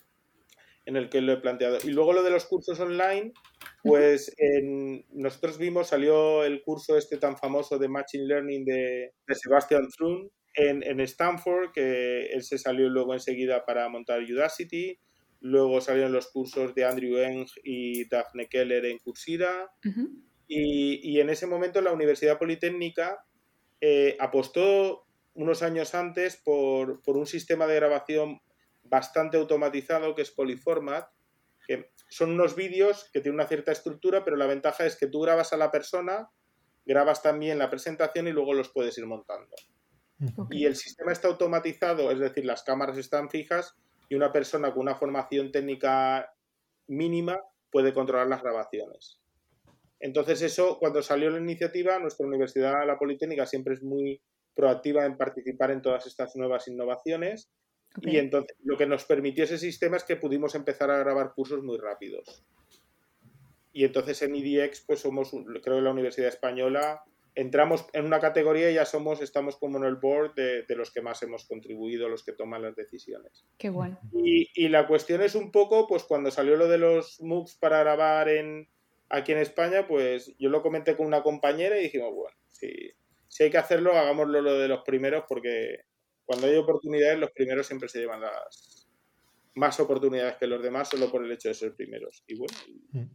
en 0.86 0.96
el 0.96 1.10
que 1.10 1.20
lo 1.20 1.34
he 1.34 1.38
planteado. 1.38 1.80
Y 1.84 1.90
luego 1.90 2.14
lo 2.14 2.24
de 2.24 2.32
los 2.32 2.46
cursos 2.46 2.80
online, 2.80 3.34
pues 3.84 4.34
nosotros 5.12 5.58
vimos, 5.58 5.90
salió 5.90 6.46
el 6.46 6.62
curso 6.62 6.98
este 6.98 7.18
tan 7.18 7.38
famoso 7.38 7.78
de 7.78 7.90
Machine 7.90 8.26
Learning 8.26 8.64
de, 8.64 9.12
de 9.28 9.36
Sebastian 9.36 9.90
Thrun 9.90 10.32
en, 10.56 10.84
en, 10.84 11.02
Stanford, 11.02 11.74
que 11.74 12.28
él 12.28 12.42
se 12.42 12.58
salió 12.58 12.88
luego 12.88 13.14
enseguida 13.14 13.66
para 13.66 13.90
montar 13.90 14.22
Udacity. 14.22 14.98
Luego 15.40 15.82
salieron 15.82 16.12
los 16.12 16.28
cursos 16.28 16.74
de 16.74 16.86
Andrew 16.86 17.18
Eng 17.18 17.46
y 17.64 18.08
Daphne 18.10 18.48
Keller 18.48 18.86
en 18.86 19.00
Coursera. 19.00 19.72
y, 20.48 21.12
y, 21.12 21.20
en 21.20 21.30
ese 21.30 21.48
momento 21.48 21.82
la 21.82 21.92
Universidad 21.92 22.40
Politécnica 22.40 23.26
eh, 23.82 24.18
apostó 24.20 25.06
unos 25.34 25.62
años 25.62 25.94
antes 25.94 26.38
por, 26.38 27.02
por 27.04 27.18
un 27.18 27.28
sistema 27.28 27.68
de 27.68 27.76
grabación 27.76 28.42
bastante 28.84 29.38
automatizado 29.38 30.16
que 30.16 30.24
es 30.24 30.32
Polyformat, 30.32 31.08
que 31.68 31.92
son 32.10 32.32
unos 32.32 32.56
vídeos 32.56 33.10
que 33.14 33.20
tienen 33.22 33.36
una 33.36 33.48
cierta 33.48 33.72
estructura, 33.72 34.24
pero 34.24 34.38
la 34.38 34.48
ventaja 34.48 34.86
es 34.86 34.96
que 34.96 35.08
tú 35.08 35.22
grabas 35.22 35.54
a 35.54 35.58
la 35.58 35.70
persona, 35.70 36.30
grabas 36.86 37.22
también 37.22 37.60
la 37.60 37.70
presentación 37.70 38.28
y 38.28 38.32
luego 38.32 38.54
los 38.54 38.70
puedes 38.70 38.98
ir 38.98 39.06
montando. 39.06 39.56
Y 40.50 40.66
el 40.66 40.76
sistema 40.76 41.12
está 41.12 41.28
automatizado, 41.28 42.10
es 42.10 42.18
decir, 42.18 42.46
las 42.46 42.64
cámaras 42.64 42.98
están 42.98 43.30
fijas 43.30 43.76
y 44.10 44.16
una 44.16 44.32
persona 44.32 44.72
con 44.72 44.82
una 44.82 44.96
formación 44.96 45.52
técnica 45.52 46.34
mínima 46.88 47.42
puede 47.70 47.94
controlar 47.94 48.28
las 48.28 48.42
grabaciones. 48.42 49.20
Entonces 50.00 50.42
eso, 50.42 50.78
cuando 50.80 51.02
salió 51.02 51.30
la 51.30 51.40
iniciativa, 51.40 52.00
nuestra 52.00 52.28
universidad, 52.28 52.86
la 52.86 53.00
Politécnica, 53.00 53.46
siempre 53.46 53.74
es 53.74 53.84
muy 53.84 54.22
proactiva 54.54 55.06
en 55.06 55.18
participar 55.18 55.72
en 55.72 55.82
todas 55.82 56.08
estas 56.08 56.36
nuevas 56.36 56.68
innovaciones 56.68 57.50
y 58.02 58.18
entonces 58.18 58.56
lo 58.64 58.78
que 58.78 58.86
nos 58.86 59.06
permitió 59.06 59.44
ese 59.44 59.58
sistema 59.58 59.98
es 59.98 60.04
que 60.04 60.16
pudimos 60.16 60.56
empezar 60.56 60.92
a 60.92 61.00
grabar 61.00 61.34
cursos 61.34 61.64
muy 61.64 61.78
rápidos. 61.78 62.46
Y 63.74 63.86
entonces 63.86 64.22
en 64.22 64.36
IDX, 64.36 64.84
pues 64.86 65.00
somos, 65.00 65.32
creo 65.32 65.62
que 65.78 65.82
la 65.82 65.92
Universidad 65.92 66.30
Española, 66.30 67.04
entramos 67.38 67.86
en 67.94 68.06
una 68.06 68.20
categoría 68.20 68.72
y 68.72 68.74
ya 68.74 68.86
somos, 68.86 69.22
estamos 69.22 69.58
como 69.58 69.78
en 69.78 69.84
el 69.84 69.96
board 69.96 70.34
de, 70.34 70.66
los 70.76 70.92
que 70.92 71.02
más 71.02 71.22
hemos 71.22 71.46
contribuido, 71.46 72.10
los 72.10 72.24
que 72.24 72.32
toman 72.32 72.64
las 72.64 72.76
decisiones. 72.76 73.46
Qué 73.60 73.70
bueno. 73.70 74.00
Y, 74.12 74.50
y, 74.56 74.70
la 74.70 74.88
cuestión 74.88 75.22
es 75.22 75.36
un 75.36 75.52
poco, 75.52 75.88
pues 75.88 76.04
cuando 76.04 76.32
salió 76.32 76.58
lo 76.58 76.68
de 76.68 76.80
los 76.80 77.22
MOOCs 77.22 77.56
para 77.58 77.80
grabar 77.82 78.28
en, 78.30 78.68
aquí 79.10 79.34
en 79.34 79.38
España, 79.38 79.88
pues 79.88 80.36
yo 80.40 80.50
lo 80.50 80.64
comenté 80.64 80.98
con 80.98 81.06
una 81.06 81.22
compañera 81.22 81.78
y 81.78 81.84
dijimos, 81.84 82.12
bueno, 82.12 82.36
si, 82.50 82.72
si 83.28 83.44
hay 83.44 83.52
que 83.52 83.60
hacerlo, 83.60 83.94
hagámoslo 83.94 84.42
lo 84.42 84.58
de 84.58 84.68
los 84.68 84.82
primeros 84.82 85.26
porque 85.30 85.82
cuando 86.26 86.48
hay 86.48 86.56
oportunidades, 86.56 87.20
los 87.20 87.32
primeros 87.32 87.68
siempre 87.68 87.88
se 87.88 88.00
llevan 88.00 88.22
las 88.22 88.90
más 89.54 89.80
oportunidades 89.80 90.38
que 90.38 90.48
los 90.48 90.62
demás 90.64 90.90
solo 90.90 91.12
por 91.12 91.24
el 91.24 91.32
hecho 91.32 91.50
de 91.50 91.54
ser 91.54 91.76
primeros. 91.76 92.24
Y 92.26 92.36
bueno, 92.36 92.58
y, 92.68 92.98
mm. 92.98 93.10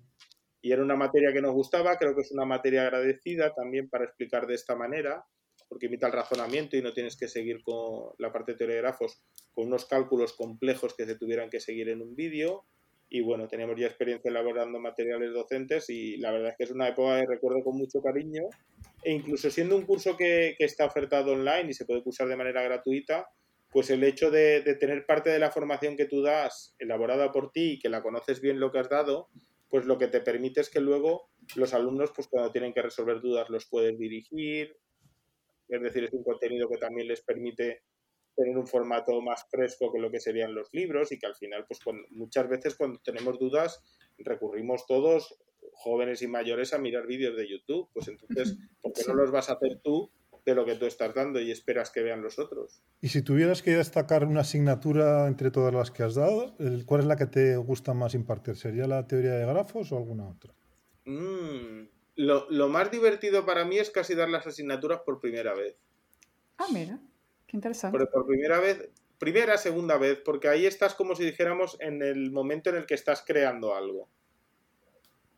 Era 0.71 0.83
una 0.83 0.95
materia 0.95 1.33
que 1.33 1.43
nos 1.43 1.53
gustaba, 1.53 1.97
creo 1.97 2.15
que 2.15 2.21
es 2.21 2.31
una 2.31 2.45
materia 2.45 2.83
agradecida 2.83 3.53
también 3.53 3.89
para 3.89 4.05
explicar 4.05 4.47
de 4.47 4.55
esta 4.55 4.77
manera, 4.77 5.25
porque 5.69 5.87
imita 5.87 6.07
el 6.07 6.13
razonamiento 6.13 6.77
y 6.77 6.83
no 6.83 6.93
tienes 6.93 7.17
que 7.17 7.29
seguir 7.29 7.63
con 7.63 8.13
la 8.19 8.31
parte 8.31 8.55
de 8.55 8.67
de 8.67 8.77
grafos 8.77 9.23
con 9.55 9.67
unos 9.67 9.87
cálculos 9.87 10.35
complejos 10.35 10.95
que 10.95 11.07
se 11.07 11.17
tuvieran 11.17 11.51
que 11.51 11.61
seguir 11.61 11.89
en 11.89 12.03
un 12.03 12.15
vídeo. 12.15 12.67
Y 13.09 13.21
bueno, 13.21 13.49
teníamos 13.49 13.79
ya 13.79 13.87
experiencia 13.87 14.31
elaborando 14.31 14.79
materiales 14.79 15.33
docentes 15.33 15.91
y 15.91 16.17
la 16.19 16.31
verdad 16.31 16.51
es 16.51 16.57
que 16.57 16.65
es 16.65 16.71
una 16.71 16.89
época 16.89 17.21
que 17.21 17.27
recuerdo 17.27 17.63
con 17.63 17.77
mucho 17.77 18.01
cariño 18.01 18.43
e 19.03 19.13
incluso 19.13 19.51
siendo 19.51 19.77
un 19.77 19.85
curso 19.85 20.17
que, 20.17 20.57
está 20.59 20.87
ofertado 20.87 21.33
online 21.33 21.71
y 21.71 21.75
se 21.75 21.85
puede 21.85 22.03
cursar 22.03 22.29
de 22.29 22.37
manera 22.37 22.63
gratuita, 22.63 23.29
pues 23.71 23.91
el 23.91 24.05
hecho 24.05 24.31
de, 24.31 24.63
tener 24.79 25.07
parte 25.07 25.31
de 25.31 25.39
la 25.39 25.51
formación 25.51 25.97
que 25.97 26.07
tú 26.07 26.23
das 26.23 26.75
elaborada 26.79 27.33
por 27.33 27.51
ti 27.51 27.73
y 27.73 27.79
que 27.79 27.89
la 27.89 28.03
conoces 28.03 28.41
bien 28.41 28.61
lo 28.61 28.71
que 28.71 28.79
has 28.79 28.89
dado, 28.89 29.29
pues 29.73 29.87
lo 29.87 29.97
que 29.97 30.09
te 30.09 30.21
permite 30.21 30.61
es 30.61 30.69
que 30.69 30.81
luego 30.81 31.31
los 31.57 31.73
alumnos, 31.73 32.13
pues 32.15 32.29
cuando 32.29 32.53
tienen 32.53 32.75
que 32.75 32.83
resolver 32.83 33.23
dudas, 33.23 33.49
los 33.49 33.65
puedes 33.65 33.99
dirigir. 33.99 34.77
Es 35.67 35.81
decir, 35.81 36.05
es 36.05 36.13
un 36.13 36.23
contenido 36.23 36.69
que 36.69 36.77
también 36.77 37.09
les 37.09 37.23
permite 37.23 37.83
tener 38.37 38.59
un 38.59 38.67
formato 38.67 39.19
más 39.23 39.47
fresco 39.49 39.91
que 39.91 39.99
lo 39.99 40.11
que 40.11 40.21
serían 40.21 40.55
los 40.55 40.69
libros 40.75 41.11
y 41.11 41.19
que 41.19 41.25
al 41.25 41.37
final, 41.37 41.65
pues 41.67 41.81
muchas 42.11 42.51
veces 42.51 42.75
cuando 42.77 43.01
tenemos 43.03 43.39
dudas, 43.39 43.83
recurrimos 44.19 44.85
todos 44.87 45.43
jóvenes 45.73 46.21
y 46.21 46.27
mayores 46.27 46.75
a 46.75 46.79
mirar 46.79 47.07
vídeos 47.07 47.35
de 47.35 47.49
YouTube. 47.49 47.89
Pues 47.95 48.09
entonces, 48.09 48.59
¿por 48.83 48.93
qué 48.93 49.05
no 49.09 49.15
los 49.15 49.31
vas 49.31 49.49
a 49.49 49.55
hacer 49.55 49.81
tú 49.83 50.13
de 50.45 50.55
lo 50.55 50.65
que 50.65 50.75
tú 50.75 50.87
estás 50.87 51.15
dando 51.15 51.41
y 51.41 51.51
esperas 51.51 51.91
que 51.91 52.03
vean 52.03 52.23
los 52.23 52.39
otros? 52.39 52.83
Y 53.01 53.09
si 53.09 53.23
tuvieras 53.23 53.63
que 53.63 53.77
destacar 53.77 54.25
una 54.25 54.41
asignatura 54.41 55.27
entre 55.27 55.51
todas 55.51 55.73
las 55.73 55.91
que 55.91 56.03
has 56.03 56.15
dado, 56.15 56.57
¿cuál 56.87 57.03
es 57.03 57.07
la 57.07 57.17
que 57.17 57.27
te 57.27 57.57
gusta 57.57 57.95
más 57.95 58.15
impartir? 58.15 58.57
¿Sería 58.57 58.87
la 58.87 59.07
teoría 59.07 59.33
de 59.33 59.47
grafos 59.47 59.93
o 59.93 59.97
alguna 59.97 60.29
otra? 60.29 60.53
Mm, 61.05 61.89
lo, 62.17 62.51
lo, 62.51 62.69
más 62.69 62.91
divertido 62.91 63.45
para 63.45 63.65
mí 63.65 63.79
es 63.79 63.91
casi 63.91 64.15
dar 64.15 64.29
las 64.29 64.47
asignaturas 64.47 65.01
por 65.01 65.21
primera 65.21 65.55
vez. 65.55 65.77
Ah, 66.59 66.67
mira, 66.73 67.01
qué 67.47 67.57
interesante. 67.57 67.97
Pero 67.99 68.11
por 68.11 68.27
primera 68.27 68.61
vez, 68.61 68.91
primera, 69.19 69.57
segunda 69.57 69.99
vez, 69.99 70.19
porque 70.25 70.49
ahí 70.49 70.67
estás 70.67 70.95
como 70.95 71.15
si 71.15 71.25
dijéramos 71.25 71.77
en 71.81 72.03
el 72.03 72.33
momento 72.33 72.71
en 72.71 72.77
el 72.77 72.87
que 72.87 72.95
estás 72.95 73.23
creando 73.25 73.73
algo. 73.75 74.09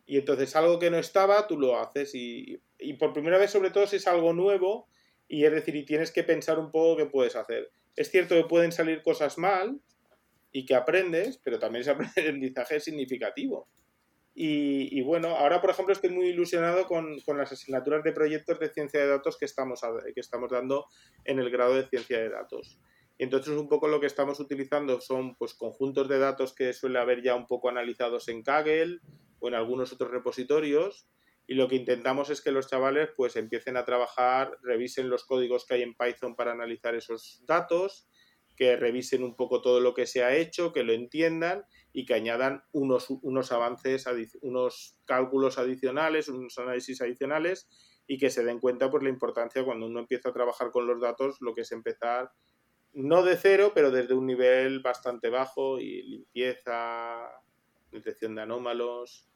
Y 0.06 0.18
entonces 0.18 0.54
algo 0.56 0.78
que 0.78 0.90
no 0.90 0.96
estaba, 0.96 1.46
tú 1.46 1.58
lo 1.58 1.78
haces 1.78 2.14
y, 2.14 2.62
por 2.98 3.12
primera 3.12 3.36
vez 3.36 3.50
sobre 3.50 3.70
todo 3.70 3.86
si 3.86 3.96
es 3.96 4.06
algo 4.06 4.32
nuevo 4.32 4.88
y 5.28 5.44
es 5.44 5.52
decir, 5.52 5.74
y 5.76 5.84
tienes 5.84 6.10
que 6.10 6.24
pensar 6.24 6.58
un 6.58 6.70
poco 6.70 6.96
qué 6.96 7.06
puedes 7.06 7.36
hacer. 7.36 7.70
Es 7.96 8.10
cierto 8.10 8.34
que 8.34 8.48
pueden 8.48 8.72
salir 8.72 9.02
cosas 9.02 9.38
mal 9.38 9.80
y 10.52 10.64
que 10.66 10.74
aprendes, 10.74 11.38
pero 11.42 11.58
también 11.58 11.82
ese 11.82 11.90
aprendizaje 12.22 12.80
significativo. 12.80 13.68
Y, 14.36 15.00
bueno, 15.02 15.28
ahora 15.36 15.60
por 15.60 15.70
ejemplo 15.70 15.92
estoy 15.92 16.10
muy 16.10 16.26
ilusionado 16.26 16.88
con, 16.88 17.20
con, 17.20 17.38
las 17.38 17.52
asignaturas 17.52 18.02
de 18.02 18.10
proyectos 18.10 18.58
de 18.58 18.68
ciencia 18.68 18.98
de 18.98 19.06
datos 19.06 19.38
que 19.38 19.44
estamos, 19.44 19.80
que 20.12 20.20
estamos 20.20 20.50
dando 20.50 20.86
en 21.24 21.38
el 21.38 21.50
grado 21.50 21.76
de 21.76 21.86
ciencia 21.86 22.18
de 22.18 22.30
datos. 22.30 22.80
Entonces 23.16 23.56
un 23.56 23.68
poco 23.68 23.86
lo 23.86 24.00
que 24.00 24.08
estamos 24.08 24.40
utilizando 24.40 25.00
son 25.00 25.36
pues 25.36 25.54
conjuntos 25.54 26.08
de 26.08 26.18
datos 26.18 26.52
que 26.52 26.72
suele 26.72 26.98
haber 26.98 27.22
ya 27.22 27.36
un 27.36 27.46
poco 27.46 27.68
analizados 27.68 28.26
en 28.26 28.42
Kaggle, 28.42 28.98
o 29.44 29.48
en 29.48 29.54
algunos 29.54 29.92
otros 29.92 30.10
repositorios 30.10 31.06
y 31.46 31.54
lo 31.54 31.68
que 31.68 31.76
intentamos 31.76 32.30
es 32.30 32.40
que 32.40 32.52
los 32.52 32.68
chavales 32.68 33.10
pues 33.16 33.36
empiecen 33.36 33.76
a 33.76 33.84
trabajar, 33.84 34.56
revisen 34.62 35.10
los 35.10 35.24
códigos 35.24 35.66
que 35.66 35.74
hay 35.74 35.82
en 35.82 35.94
Python 35.94 36.36
para 36.36 36.52
analizar 36.52 36.94
esos 36.94 37.42
datos, 37.46 38.08
que 38.56 38.76
revisen 38.76 39.22
un 39.22 39.36
poco 39.36 39.60
todo 39.60 39.80
lo 39.80 39.94
que 39.94 40.06
se 40.06 40.22
ha 40.22 40.34
hecho, 40.34 40.72
que 40.72 40.84
lo 40.84 40.92
entiendan 40.92 41.64
y 41.92 42.06
que 42.06 42.14
añadan 42.14 42.62
unos, 42.72 43.10
unos 43.10 43.52
avances, 43.52 44.06
unos 44.40 44.98
cálculos 45.04 45.58
adicionales, 45.58 46.28
unos 46.28 46.56
análisis 46.58 47.00
adicionales 47.02 47.68
y 48.06 48.18
que 48.18 48.30
se 48.30 48.44
den 48.44 48.60
cuenta 48.60 48.86
por 48.86 49.00
pues, 49.00 49.04
la 49.04 49.10
importancia 49.10 49.64
cuando 49.64 49.86
uno 49.86 50.00
empieza 50.00 50.30
a 50.30 50.32
trabajar 50.32 50.70
con 50.70 50.86
los 50.86 51.00
datos, 51.00 51.36
lo 51.40 51.54
que 51.54 51.62
es 51.62 51.72
empezar 51.72 52.30
no 52.94 53.24
de 53.24 53.36
cero, 53.36 53.72
pero 53.74 53.90
desde 53.90 54.14
un 54.14 54.26
nivel 54.26 54.80
bastante 54.80 55.28
bajo 55.28 55.80
y 55.80 56.02
limpieza, 56.02 57.28
detección 57.90 58.36
de 58.36 58.42
anómalos, 58.42 59.28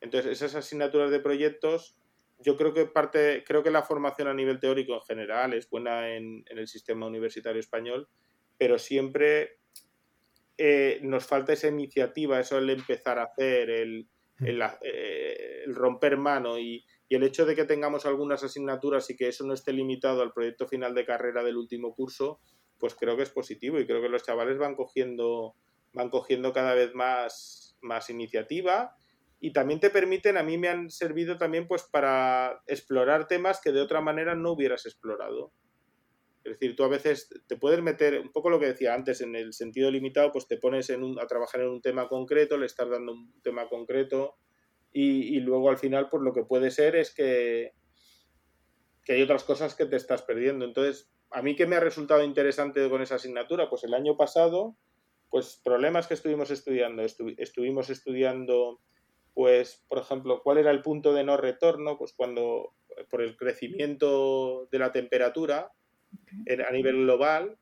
entonces, 0.00 0.32
esas 0.32 0.54
asignaturas 0.54 1.10
de 1.10 1.20
proyectos, 1.20 1.96
yo 2.38 2.56
creo 2.56 2.72
que 2.72 2.86
parte, 2.86 3.42
creo 3.44 3.62
que 3.62 3.70
la 3.70 3.82
formación 3.82 4.28
a 4.28 4.34
nivel 4.34 4.60
teórico 4.60 4.94
en 4.94 5.00
general 5.02 5.54
es 5.54 5.68
buena 5.68 6.14
en, 6.14 6.44
el 6.46 6.68
sistema 6.68 7.06
universitario 7.06 7.58
español, 7.58 8.08
pero 8.56 8.78
siempre 8.78 9.58
eh, 10.56 11.00
nos 11.02 11.26
falta 11.26 11.52
esa 11.52 11.68
iniciativa, 11.68 12.38
eso 12.38 12.58
el 12.58 12.70
empezar 12.70 13.18
a 13.18 13.24
hacer, 13.24 13.70
el, 13.70 14.08
eh, 14.40 15.64
romper 15.66 16.16
mano 16.16 16.58
y, 16.58 16.84
el 17.08 17.22
hecho 17.22 17.46
de 17.46 17.56
que 17.56 17.64
tengamos 17.64 18.04
algunas 18.04 18.44
asignaturas 18.44 19.08
y 19.08 19.16
que 19.16 19.28
eso 19.28 19.46
no 19.46 19.54
esté 19.54 19.72
limitado 19.72 20.20
al 20.20 20.34
proyecto 20.34 20.68
final 20.68 20.94
de 20.94 21.06
carrera 21.06 21.42
del 21.42 21.56
último 21.56 21.94
curso, 21.94 22.38
pues 22.78 22.94
creo 22.94 23.16
que 23.16 23.22
es 23.22 23.30
positivo 23.30 23.80
y 23.80 23.86
creo 23.86 24.02
que 24.02 24.10
los 24.10 24.22
chavales 24.22 24.58
van 24.58 24.76
cogiendo 24.76 25.56
van 25.94 26.10
cogiendo 26.10 26.52
cada 26.52 26.74
vez 26.74 26.94
más, 26.94 27.78
más 27.80 28.10
iniciativa 28.10 28.94
y 29.40 29.52
también 29.52 29.80
te 29.80 29.90
permiten, 29.90 30.36
a 30.36 30.42
mí 30.42 30.58
me 30.58 30.68
han 30.68 30.90
servido 30.90 31.36
también 31.36 31.68
pues 31.68 31.84
para 31.84 32.60
explorar 32.66 33.28
temas 33.28 33.60
que 33.60 33.72
de 33.72 33.80
otra 33.80 34.00
manera 34.00 34.34
no 34.34 34.52
hubieras 34.52 34.84
explorado. 34.86 35.52
Es 36.44 36.52
decir, 36.52 36.74
tú 36.74 36.84
a 36.84 36.88
veces 36.88 37.28
te 37.46 37.56
puedes 37.56 37.82
meter, 37.82 38.20
un 38.20 38.32
poco 38.32 38.50
lo 38.50 38.58
que 38.58 38.66
decía 38.66 38.94
antes, 38.94 39.20
en 39.20 39.36
el 39.36 39.52
sentido 39.52 39.90
limitado, 39.90 40.32
pues 40.32 40.46
te 40.48 40.56
pones 40.56 40.90
en 40.90 41.02
a 41.20 41.26
trabajar 41.26 41.60
en 41.60 41.68
un 41.68 41.82
tema 41.82 42.08
concreto, 42.08 42.56
le 42.56 42.66
estás 42.66 42.88
dando 42.88 43.12
un 43.12 43.40
tema 43.42 43.68
concreto 43.68 44.36
y, 44.92 45.36
y, 45.36 45.40
luego 45.40 45.68
al 45.68 45.76
final 45.76 46.08
pues 46.08 46.22
lo 46.22 46.32
que 46.32 46.44
puede 46.44 46.70
ser 46.70 46.96
es 46.96 47.14
que, 47.14 47.72
que 49.04 49.12
hay 49.12 49.22
otras 49.22 49.44
cosas 49.44 49.74
que 49.74 49.86
te 49.86 49.96
estás 49.96 50.22
perdiendo. 50.22 50.64
Entonces, 50.64 51.12
a 51.30 51.42
mí 51.42 51.54
que 51.54 51.66
me 51.66 51.76
ha 51.76 51.80
resultado 51.80 52.24
interesante 52.24 52.88
con 52.88 53.02
esa 53.02 53.16
asignatura, 53.16 53.68
pues 53.68 53.84
el 53.84 53.94
año 53.94 54.16
pasado, 54.16 54.76
pues 55.30 55.60
problemas 55.62 56.06
que 56.06 56.14
estuvimos 56.14 56.50
estudiando, 56.50 57.02
estuvimos 57.02 57.90
estudiando 57.90 58.80
pues, 59.38 59.84
por 59.86 59.98
ejemplo, 59.98 60.42
cuál 60.42 60.58
era 60.58 60.72
el 60.72 60.82
punto 60.82 61.14
de 61.14 61.22
no 61.22 61.36
retorno, 61.36 61.96
pues 61.96 62.12
cuando, 62.12 62.74
por 63.08 63.22
el 63.22 63.36
crecimiento 63.36 64.66
de 64.72 64.80
la 64.80 64.90
temperatura 64.90 65.70
a 66.66 66.72
nivel 66.72 66.96
global, 67.04 67.56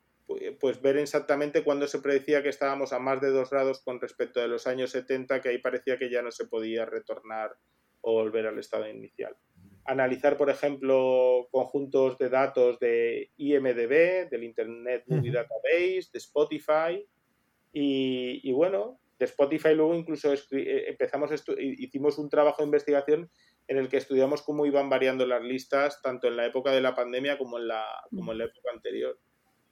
pues 0.59 0.81
ver 0.81 0.97
exactamente 0.97 1.63
cuándo 1.63 1.87
se 1.87 1.99
predecía 1.99 2.43
que 2.43 2.49
estábamos 2.49 2.95
a 2.95 2.99
más 2.99 3.21
de 3.21 3.29
2 3.29 3.51
grados 3.51 3.83
con 3.83 4.01
respecto 4.01 4.41
de 4.41 4.49
los 4.49 4.67
años 4.67 4.91
70, 4.93 5.43
que 5.43 5.51
ahí 5.51 5.59
parecía 5.59 5.99
que 5.99 6.09
ya 6.09 6.23
no 6.23 6.31
se 6.31 6.47
podía 6.47 6.87
retornar 6.87 7.53
o 8.01 8.15
volver 8.15 8.47
al 8.47 8.59
estado 8.59 8.89
inicial. 8.89 9.37
Analizar, 9.85 10.39
por 10.39 10.49
ejemplo, 10.49 11.47
conjuntos 11.51 12.17
de 12.17 12.31
datos 12.31 12.79
de 12.79 13.33
IMDB, 13.37 14.31
del 14.31 14.45
Internet 14.45 15.05
Movie 15.09 15.31
Database, 15.33 16.09
de 16.11 16.19
Spotify, 16.21 17.07
y, 17.71 18.41
y 18.49 18.53
bueno, 18.55 18.99
de 19.19 19.25
Spotify 19.25 19.75
luego 19.75 19.95
incluso 19.95 20.33
eh, 20.33 20.85
empezamos 20.89 21.31
hicimos 21.59 22.19
un 22.19 22.29
trabajo 22.29 22.59
de 22.59 22.67
investigación 22.67 23.31
en 23.69 23.79
el 23.79 23.89
que 23.89 23.97
estudiamos 23.97 24.43
cómo 24.43 24.67
iban 24.67 24.89
variando 24.91 25.27
las 25.27 25.43
listas 25.43 26.01
tanto 26.03 26.29
en 26.29 26.37
la 26.37 26.47
época 26.47 26.71
de 26.71 26.81
la 26.81 26.95
pandemia 26.95 27.39
como 27.39 27.59
en 27.59 27.69
la, 27.69 27.85
como 28.15 28.33
en 28.33 28.39
la 28.39 28.45
época 28.45 28.71
anterior. 28.73 29.19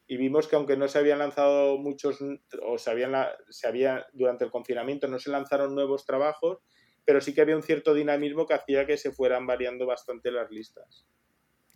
Y 0.06 0.16
vimos 0.16 0.48
que 0.48 0.56
aunque 0.56 0.76
no 0.76 0.88
se 0.88 0.98
habían 0.98 1.20
lanzado 1.20 1.78
muchos, 1.78 2.18
o 2.62 2.76
se 2.76 2.90
habían, 2.90 3.14
se 3.48 3.66
había, 3.66 4.06
durante 4.12 4.44
el 4.44 4.50
confinamiento 4.50 5.08
no 5.08 5.18
se 5.18 5.30
lanzaron 5.30 5.74
nuevos 5.74 6.04
trabajos, 6.04 6.58
pero 7.04 7.20
sí 7.20 7.34
que 7.34 7.40
había 7.40 7.56
un 7.56 7.62
cierto 7.62 7.94
dinamismo 7.94 8.46
que 8.46 8.54
hacía 8.54 8.86
que 8.86 8.96
se 8.96 9.12
fueran 9.12 9.46
variando 9.46 9.86
bastante 9.86 10.30
las 10.30 10.50
listas. 10.50 11.06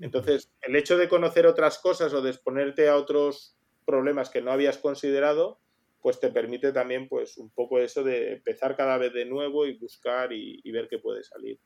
Entonces, 0.01 0.53
el 0.63 0.77
hecho 0.77 0.97
de 0.97 1.09
conocer 1.09 1.47
otras 1.47 1.79
cosas 1.79 2.13
o 2.13 2.23
de 2.23 2.31
exponerte 2.31 2.89
a 2.89 2.97
otros 2.97 3.57
problemas 3.85 4.31
que 4.31 4.43
no 4.43 4.53
habías 4.53 4.79
considerado, 4.79 5.61
pues 6.01 6.21
te 6.21 6.31
permite 6.31 6.73
también 6.73 7.09
pues 7.09 7.37
un 7.39 7.51
poco 7.51 7.79
eso 7.79 8.03
de 8.03 8.35
empezar 8.35 8.77
cada 8.77 8.99
vez 8.99 9.13
de 9.13 9.25
nuevo 9.25 9.67
y 9.67 9.77
buscar 9.77 10.33
y, 10.33 10.71
ver 10.71 10.89
qué 10.89 10.99
puede 10.99 11.25
salir. 11.25 11.59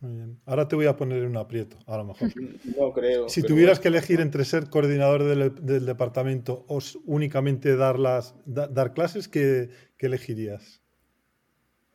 Muy 0.00 0.16
bien. 0.16 0.40
Ahora 0.46 0.66
te 0.66 0.74
voy 0.74 0.86
a 0.86 0.96
poner 0.96 1.18
en 1.18 1.28
un 1.28 1.36
aprieto, 1.36 1.76
a 1.86 1.96
lo 1.96 2.04
mejor. 2.04 2.28
No 2.76 2.92
creo. 2.92 3.28
Si 3.28 3.42
tuvieras 3.42 3.78
que 3.78 3.88
elegir 3.88 4.20
entre 4.20 4.44
ser 4.44 4.68
coordinador 4.68 5.22
del, 5.22 5.86
departamento 5.86 6.64
o 6.68 6.80
únicamente 7.04 7.76
dar, 7.76 7.98
las, 7.98 8.34
dar 8.46 8.94
clases, 8.94 9.28
¿qué, 9.28 9.70
elegirías? 9.98 10.82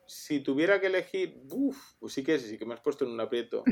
Si 0.06 0.40
tuviera 0.40 0.80
que 0.80 0.86
elegir, 0.86 1.42
uff, 1.50 1.76
pues 1.98 2.14
sí 2.14 2.24
que 2.24 2.38
sí 2.38 2.56
que 2.56 2.64
me 2.64 2.72
has 2.72 2.80
puesto 2.80 3.04
en 3.04 3.10
un 3.10 3.20
aprieto. 3.20 3.62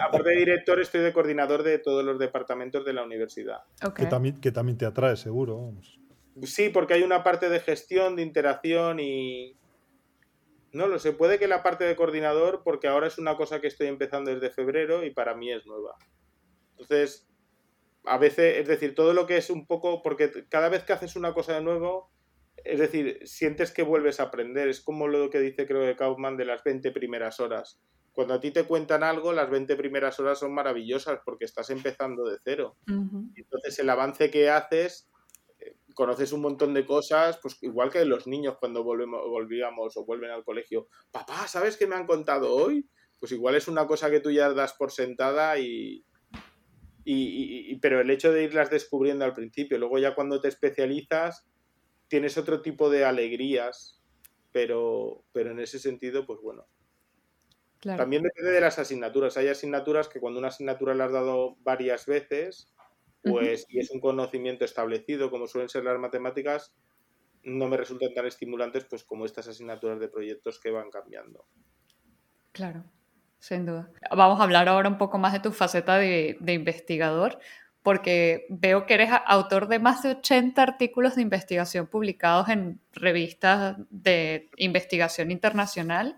aparte 0.00 0.30
de 0.30 0.36
director, 0.36 0.80
estoy 0.80 1.00
de 1.00 1.12
coordinador 1.12 1.64
de 1.64 1.80
todos 1.80 2.04
los 2.04 2.16
departamentos 2.20 2.84
de 2.84 2.92
la 2.92 3.02
universidad. 3.02 3.64
Que, 3.96 4.06
también, 4.06 4.40
que 4.40 4.52
también 4.52 4.78
te 4.78 4.86
atrae, 4.86 5.16
seguro. 5.16 5.60
Vamos. 5.60 5.98
Sí, 6.42 6.68
porque 6.68 6.94
hay 6.94 7.02
una 7.02 7.22
parte 7.22 7.48
de 7.48 7.60
gestión, 7.60 8.16
de 8.16 8.22
interacción 8.22 9.00
y... 9.00 9.56
No 10.72 10.88
lo 10.88 10.98
sé, 10.98 11.12
puede 11.12 11.38
que 11.38 11.46
la 11.46 11.62
parte 11.62 11.84
de 11.84 11.94
coordinador, 11.94 12.62
porque 12.64 12.88
ahora 12.88 13.06
es 13.06 13.18
una 13.18 13.36
cosa 13.36 13.60
que 13.60 13.68
estoy 13.68 13.86
empezando 13.86 14.34
desde 14.34 14.50
febrero 14.50 15.04
y 15.04 15.10
para 15.10 15.36
mí 15.36 15.52
es 15.52 15.64
nueva. 15.66 15.94
Entonces, 16.72 17.28
a 18.04 18.18
veces, 18.18 18.58
es 18.58 18.66
decir, 18.66 18.96
todo 18.96 19.14
lo 19.14 19.26
que 19.26 19.36
es 19.36 19.50
un 19.50 19.66
poco, 19.66 20.02
porque 20.02 20.32
cada 20.48 20.68
vez 20.68 20.82
que 20.82 20.92
haces 20.92 21.14
una 21.14 21.32
cosa 21.32 21.54
de 21.54 21.62
nuevo, 21.62 22.10
es 22.64 22.78
decir, 22.78 23.20
sientes 23.24 23.72
que 23.72 23.82
vuelves 23.82 24.20
a 24.20 24.24
aprender. 24.24 24.68
Es 24.68 24.80
como 24.80 25.08
lo 25.08 25.30
que 25.30 25.40
dice 25.40 25.66
creo 25.66 25.82
que 25.82 25.96
Kaufman 25.96 26.36
de 26.36 26.46
las 26.46 26.64
20 26.64 26.90
primeras 26.92 27.40
horas. 27.40 27.80
Cuando 28.12 28.34
a 28.34 28.40
ti 28.40 28.52
te 28.52 28.64
cuentan 28.64 29.02
algo, 29.02 29.32
las 29.32 29.50
20 29.50 29.74
primeras 29.76 30.20
horas 30.20 30.38
son 30.38 30.54
maravillosas 30.54 31.20
porque 31.24 31.44
estás 31.44 31.70
empezando 31.70 32.24
de 32.24 32.38
cero. 32.44 32.76
Entonces 32.86 33.78
el 33.78 33.90
avance 33.90 34.30
que 34.30 34.50
haces 34.50 35.10
conoces 35.94 36.32
un 36.32 36.40
montón 36.40 36.74
de 36.74 36.84
cosas, 36.84 37.38
pues 37.40 37.56
igual 37.62 37.90
que 37.90 38.04
los 38.04 38.26
niños 38.26 38.56
cuando 38.58 38.82
volvemos, 38.82 39.20
volvíamos 39.28 39.96
o 39.96 40.04
vuelven 40.04 40.30
al 40.30 40.44
colegio. 40.44 40.88
Papá, 41.10 41.46
¿sabes 41.48 41.76
qué 41.76 41.86
me 41.86 41.94
han 41.94 42.06
contado 42.06 42.52
hoy? 42.52 42.88
Pues 43.18 43.32
igual 43.32 43.54
es 43.54 43.68
una 43.68 43.86
cosa 43.86 44.10
que 44.10 44.20
tú 44.20 44.30
ya 44.30 44.52
das 44.52 44.74
por 44.74 44.92
sentada 44.92 45.58
y, 45.58 46.04
y, 47.04 47.76
pero 47.76 48.00
el 48.00 48.10
hecho 48.10 48.32
de 48.32 48.44
irlas 48.44 48.70
descubriendo 48.70 49.24
al 49.24 49.34
principio, 49.34 49.78
luego 49.78 49.98
ya 49.98 50.14
cuando 50.14 50.40
te 50.40 50.48
especializas, 50.48 51.46
tienes 52.08 52.36
otro 52.36 52.60
tipo 52.60 52.90
de 52.90 53.04
alegrías, 53.04 54.02
pero, 54.52 55.24
pero 55.32 55.50
en 55.50 55.60
ese 55.60 55.78
sentido, 55.78 56.26
pues 56.26 56.40
bueno. 56.42 56.66
También 57.80 58.22
depende 58.22 58.50
de 58.50 58.60
las 58.62 58.78
asignaturas. 58.78 59.36
Hay 59.36 59.48
asignaturas 59.48 60.08
que 60.08 60.18
cuando 60.18 60.38
una 60.38 60.48
asignatura 60.48 60.94
la 60.94 61.04
has 61.04 61.12
dado 61.12 61.56
varias 61.60 62.06
veces, 62.06 62.73
pues 63.24 63.66
y 63.68 63.78
es 63.80 63.90
un 63.90 64.00
conocimiento 64.00 64.64
establecido, 64.64 65.30
como 65.30 65.46
suelen 65.46 65.68
ser 65.68 65.84
las 65.84 65.98
matemáticas, 65.98 66.74
no 67.42 67.68
me 67.68 67.76
resultan 67.76 68.14
tan 68.14 68.26
estimulantes 68.26 68.84
pues 68.84 69.04
como 69.04 69.24
estas 69.24 69.48
asignaturas 69.48 69.98
de 70.00 70.08
proyectos 70.08 70.60
que 70.60 70.70
van 70.70 70.90
cambiando. 70.90 71.46
Claro, 72.52 72.84
sin 73.38 73.66
duda. 73.66 73.90
Vamos 74.10 74.40
a 74.40 74.44
hablar 74.44 74.68
ahora 74.68 74.88
un 74.88 74.98
poco 74.98 75.18
más 75.18 75.32
de 75.32 75.40
tu 75.40 75.52
faceta 75.52 75.98
de, 75.98 76.36
de 76.40 76.52
investigador, 76.52 77.38
porque 77.82 78.46
veo 78.48 78.86
que 78.86 78.94
eres 78.94 79.10
autor 79.26 79.68
de 79.68 79.78
más 79.78 80.02
de 80.02 80.10
80 80.10 80.62
artículos 80.62 81.16
de 81.16 81.22
investigación 81.22 81.86
publicados 81.86 82.48
en 82.48 82.80
revistas 82.92 83.76
de 83.90 84.48
investigación 84.56 85.30
internacional 85.30 86.16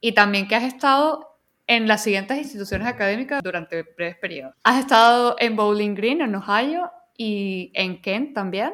y 0.00 0.12
también 0.12 0.48
que 0.48 0.56
has 0.56 0.64
estado 0.64 1.35
en 1.66 1.88
las 1.88 2.02
siguientes 2.02 2.38
instituciones 2.38 2.86
académicas 2.86 3.42
durante 3.42 3.82
breves 3.82 4.16
periodos. 4.16 4.54
Has 4.62 4.78
estado 4.78 5.36
en 5.38 5.56
Bowling 5.56 5.94
Green, 5.94 6.20
en 6.20 6.34
Ohio, 6.34 6.90
y 7.16 7.70
en 7.74 8.00
Kent 8.00 8.34
también, 8.34 8.72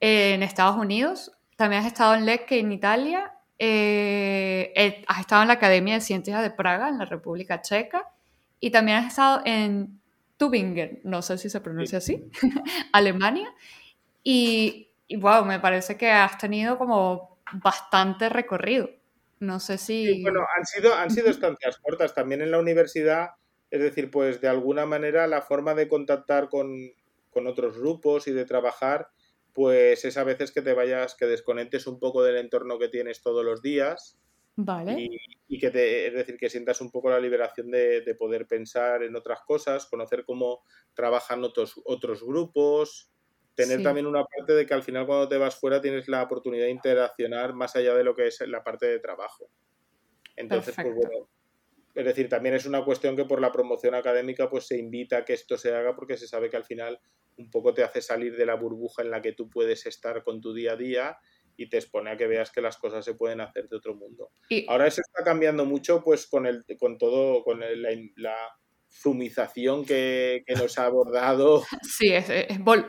en 0.00 0.42
Estados 0.42 0.76
Unidos. 0.76 1.32
También 1.56 1.82
has 1.82 1.88
estado 1.88 2.14
en 2.14 2.24
Lecce, 2.24 2.60
en 2.60 2.72
Italia. 2.72 3.32
Eh, 3.58 4.72
eh, 4.76 5.04
has 5.08 5.20
estado 5.20 5.42
en 5.42 5.48
la 5.48 5.54
Academia 5.54 5.94
de 5.94 6.00
Ciencias 6.00 6.42
de 6.42 6.50
Praga, 6.50 6.88
en 6.88 6.98
la 6.98 7.04
República 7.04 7.60
Checa. 7.60 8.08
Y 8.60 8.70
también 8.70 8.98
has 8.98 9.08
estado 9.08 9.42
en 9.44 10.00
Tübingen, 10.36 11.00
no 11.04 11.22
sé 11.22 11.38
si 11.38 11.50
se 11.50 11.60
pronuncia 11.60 11.98
así, 11.98 12.30
Alemania. 12.92 13.52
Y, 14.22 14.90
y, 15.08 15.16
wow, 15.16 15.44
me 15.44 15.58
parece 15.58 15.96
que 15.96 16.10
has 16.10 16.38
tenido 16.38 16.78
como 16.78 17.38
bastante 17.52 18.28
recorrido. 18.28 18.90
No 19.40 19.60
sé 19.60 19.78
si... 19.78 20.22
bueno, 20.22 20.40
han 20.56 20.66
sido, 20.66 20.94
han 20.94 21.10
sido 21.10 21.30
estancias 21.30 21.78
cortas 21.78 22.14
también 22.14 22.42
en 22.42 22.50
la 22.50 22.58
universidad. 22.58 23.30
Es 23.70 23.80
decir, 23.80 24.10
pues 24.10 24.40
de 24.40 24.48
alguna 24.48 24.86
manera 24.86 25.26
la 25.26 25.42
forma 25.42 25.74
de 25.74 25.88
contactar 25.88 26.48
con, 26.48 26.92
otros 27.46 27.78
grupos 27.78 28.26
y 28.26 28.32
de 28.32 28.44
trabajar, 28.44 29.10
pues 29.52 30.04
es 30.04 30.16
a 30.16 30.24
veces 30.24 30.50
que 30.50 30.60
te 30.60 30.72
vayas, 30.72 31.14
que 31.14 31.26
desconectes 31.26 31.86
un 31.86 32.00
poco 32.00 32.24
del 32.24 32.36
entorno 32.36 32.80
que 32.80 32.88
tienes 32.88 33.22
todos 33.22 33.44
los 33.44 33.62
días. 33.62 34.18
Vale. 34.56 35.08
Y, 35.46 35.58
que 35.60 35.70
te, 35.70 36.08
es 36.08 36.14
decir, 36.14 36.36
que 36.36 36.50
sientas 36.50 36.80
un 36.80 36.90
poco 36.90 37.10
la 37.10 37.20
liberación 37.20 37.70
de, 37.70 38.00
de, 38.00 38.14
poder 38.16 38.48
pensar 38.48 39.04
en 39.04 39.14
otras 39.14 39.42
cosas, 39.42 39.86
conocer 39.86 40.24
cómo 40.24 40.64
trabajan 40.94 41.44
otros, 41.44 41.80
otros 41.84 42.24
grupos, 42.24 43.12
tener 43.58 43.82
también 43.82 44.06
una 44.06 44.24
parte 44.24 44.52
de 44.52 44.64
que 44.64 44.72
al 44.72 44.84
final 44.84 45.04
cuando 45.04 45.28
te 45.28 45.36
vas 45.36 45.56
fuera 45.56 45.80
tienes 45.80 46.06
la 46.06 46.22
oportunidad 46.22 46.66
de 46.66 46.70
interaccionar 46.70 47.54
más 47.54 47.74
allá 47.74 47.92
de 47.96 48.04
lo 48.04 48.14
que 48.14 48.28
es 48.28 48.40
la 48.46 48.62
parte 48.62 48.86
de 48.86 49.00
trabajo. 49.00 49.50
Entonces, 50.36 50.76
pues 50.76 50.94
bueno, 50.94 51.28
es 51.92 52.04
decir, 52.04 52.28
también 52.28 52.54
es 52.54 52.66
una 52.66 52.84
cuestión 52.84 53.16
que 53.16 53.24
por 53.24 53.40
la 53.40 53.50
promoción 53.50 53.96
académica 53.96 54.48
pues 54.48 54.68
se 54.68 54.78
invita 54.78 55.18
a 55.18 55.24
que 55.24 55.32
esto 55.32 55.58
se 55.58 55.74
haga 55.74 55.96
porque 55.96 56.16
se 56.16 56.28
sabe 56.28 56.50
que 56.50 56.56
al 56.56 56.64
final 56.64 57.00
un 57.36 57.50
poco 57.50 57.74
te 57.74 57.82
hace 57.82 58.00
salir 58.00 58.36
de 58.36 58.46
la 58.46 58.54
burbuja 58.54 59.02
en 59.02 59.10
la 59.10 59.20
que 59.20 59.32
tú 59.32 59.50
puedes 59.50 59.86
estar 59.86 60.22
con 60.22 60.40
tu 60.40 60.54
día 60.54 60.74
a 60.74 60.76
día 60.76 61.18
y 61.56 61.68
te 61.68 61.78
expone 61.78 62.12
a 62.12 62.16
que 62.16 62.28
veas 62.28 62.52
que 62.52 62.60
las 62.60 62.76
cosas 62.76 63.04
se 63.04 63.14
pueden 63.14 63.40
hacer 63.40 63.68
de 63.68 63.76
otro 63.76 63.96
mundo. 63.96 64.30
Ahora 64.68 64.86
eso 64.86 65.00
está 65.00 65.24
cambiando 65.24 65.64
mucho 65.64 66.04
pues 66.04 66.28
con 66.28 66.46
el 66.46 66.64
con 66.78 66.96
todo 66.96 67.42
con 67.42 67.58
la 67.58 68.36
zumización 68.90 69.84
que, 69.84 70.44
nos 70.56 70.78
ha 70.78 70.86
abordado. 70.86 71.62
Sí, 71.82 72.12
es, 72.12 72.30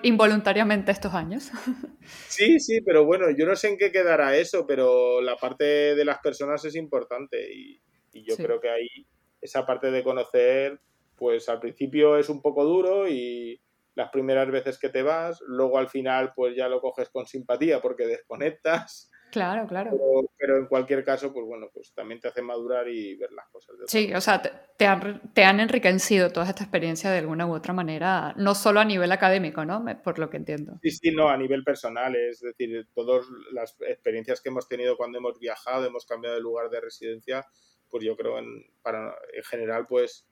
involuntariamente 0.03 0.91
estos 0.91 1.13
años. 1.13 1.51
Sí, 2.27 2.59
sí, 2.59 2.81
pero 2.81 3.05
bueno, 3.05 3.27
yo 3.29 3.45
no 3.45 3.55
sé 3.55 3.67
en 3.69 3.77
qué 3.77 3.91
quedará 3.91 4.35
eso, 4.35 4.65
pero 4.65 5.21
la 5.21 5.35
parte 5.35 5.93
de 5.93 6.05
las 6.05 6.19
personas 6.19 6.63
es 6.65 6.75
importante 6.75 7.53
y, 7.53 7.81
yo 8.11 8.35
creo 8.35 8.59
que 8.59 8.69
ahí 8.69 9.07
esa 9.39 9.65
parte 9.65 9.91
de 9.91 10.03
conocer, 10.03 10.81
pues 11.15 11.47
al 11.47 11.59
principio 11.59 12.17
es 12.17 12.27
un 12.27 12.41
poco 12.41 12.65
duro 12.65 13.07
y 13.07 13.61
las 13.95 14.09
primeras 14.09 14.49
veces 14.51 14.79
que 14.79 14.89
te 14.89 15.03
vas, 15.03 15.41
luego 15.45 15.77
al 15.77 15.87
final 15.87 16.33
pues 16.35 16.55
ya 16.55 16.67
lo 16.67 16.81
coges 16.81 17.09
con 17.09 17.27
simpatía 17.27 17.81
porque 17.81 18.07
desconectas. 18.07 19.11
Claro, 19.31 19.67
claro. 19.67 19.91
Pero, 20.37 20.57
en 20.57 20.65
cualquier 20.65 21.03
caso, 21.03 21.31
pues 21.31 21.45
bueno, 21.45 21.69
pues 21.73 21.93
también 21.93 22.19
te 22.19 22.27
hace 22.27 22.41
madurar 22.41 22.87
y 22.87 23.15
ver 23.15 23.31
las 23.31 23.47
cosas. 23.49 23.77
De 23.77 23.87
sí, 23.87 24.13
o 24.13 24.21
sea, 24.21 24.41
te, 24.41 24.85
han, 24.85 25.33
te, 25.33 25.43
han, 25.43 25.59
enriquecido 25.59 26.31
toda 26.31 26.47
esta 26.47 26.63
experiencia 26.63 27.11
de 27.11 27.19
alguna 27.19 27.45
u 27.45 27.53
otra 27.53 27.73
manera, 27.73 28.33
no 28.37 28.55
solo 28.55 28.79
a 28.79 28.85
nivel 28.85 29.11
académico, 29.11 29.65
¿no? 29.65 29.83
Por 30.03 30.17
lo 30.19 30.29
que 30.29 30.37
entiendo. 30.37 30.79
Sí, 30.81 30.91
sí, 30.91 31.11
no, 31.11 31.29
a 31.29 31.37
nivel 31.37 31.63
personal, 31.63 32.15
es 32.15 32.39
decir, 32.39 32.87
todas 32.95 33.25
las 33.51 33.75
experiencias 33.81 34.41
que 34.41 34.49
hemos 34.49 34.67
tenido 34.67 34.97
cuando 34.97 35.19
hemos 35.19 35.39
viajado, 35.39 35.85
hemos 35.85 36.05
cambiado 36.05 36.35
de 36.35 36.41
lugar 36.41 36.69
de 36.69 36.81
residencia, 36.81 37.45
pues 37.89 38.03
yo 38.03 38.15
creo 38.15 38.39
en, 38.39 38.65
para, 38.81 39.15
en 39.33 39.43
general, 39.43 39.85
pues 39.87 40.25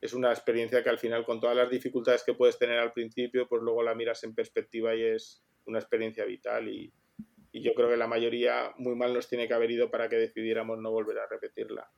es 0.00 0.12
una 0.12 0.30
experiencia 0.30 0.82
que 0.82 0.90
al 0.90 0.98
final, 0.98 1.24
con 1.24 1.40
todas 1.40 1.56
las 1.56 1.70
dificultades 1.70 2.22
que 2.22 2.34
puedes 2.34 2.58
tener 2.58 2.78
al 2.78 2.92
principio, 2.92 3.48
pues 3.48 3.62
luego 3.62 3.82
la 3.82 3.94
miras 3.94 4.22
en 4.24 4.34
perspectiva 4.34 4.94
y 4.94 5.02
es 5.02 5.42
una 5.66 5.78
experiencia 5.78 6.24
vital 6.24 6.68
y, 6.68 6.92
yo 7.62 7.74
creo 7.74 7.88
que 7.88 7.96
la 7.96 8.06
mayoría 8.06 8.72
muy 8.78 8.94
mal 8.94 9.14
nos 9.14 9.28
tiene 9.28 9.46
que 9.46 9.54
haber 9.54 9.70
ido 9.70 9.90
para 9.90 10.08
que 10.08 10.16
decidiéramos 10.16 10.78
no 10.78 10.90
volver 10.90 11.18
a 11.18 11.26
repetirla. 11.28 11.90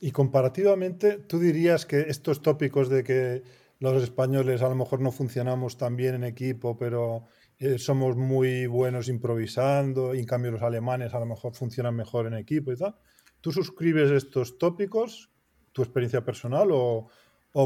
Y 0.00 0.10
comparativamente, 0.10 1.18
¿tú 1.18 1.38
dirías 1.38 1.86
que 1.86 2.00
estos 2.00 2.42
tópicos 2.42 2.88
de 2.88 3.04
que 3.04 3.42
los 3.78 4.02
españoles 4.02 4.62
a 4.62 4.68
lo 4.68 4.74
mejor 4.74 5.00
no 5.00 5.12
funcionamos 5.12 5.76
tan 5.76 5.96
bien 5.96 6.14
en 6.14 6.24
equipo, 6.24 6.76
pero 6.76 7.24
eh, 7.58 7.78
somos 7.78 8.16
muy 8.16 8.66
buenos 8.66 9.08
improvisando, 9.08 10.14
y 10.14 10.20
en 10.20 10.26
cambio 10.26 10.50
los 10.50 10.62
alemanes 10.62 11.14
a 11.14 11.20
lo 11.20 11.26
mejor 11.26 11.54
funcionan 11.54 11.94
mejor 11.94 12.26
en 12.26 12.34
equipo 12.34 12.72
y 12.72 12.76
tal? 12.76 12.96
¿Tú 13.40 13.52
suscribes 13.52 14.10
estos 14.10 14.58
tópicos 14.58 15.32
tu 15.72 15.82
experiencia 15.82 16.24
personal 16.24 16.68
o, 16.70 17.08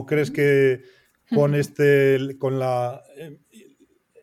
crees 0.07 0.31
que 0.31 0.83
con 1.35 1.55
este 1.55 2.37
con 2.39 2.59
la 2.59 3.03
eh, 3.17 3.39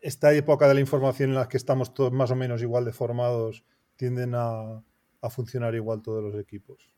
esta 0.04 0.32
época 0.34 0.68
de 0.68 0.74
la 0.74 0.80
información 0.80 1.30
en 1.30 1.36
la 1.36 1.48
que 1.48 1.56
estamos 1.56 1.94
todos 1.94 2.12
más 2.12 2.30
o 2.30 2.36
menos 2.36 2.62
igual 2.62 2.84
de 2.84 2.92
formados 2.92 3.64
tienden 3.96 4.34
a, 4.34 4.82
funcionar 5.30 5.74
igual 5.74 6.02
todos 6.02 6.22
los 6.22 6.38
equipos? 6.38 6.90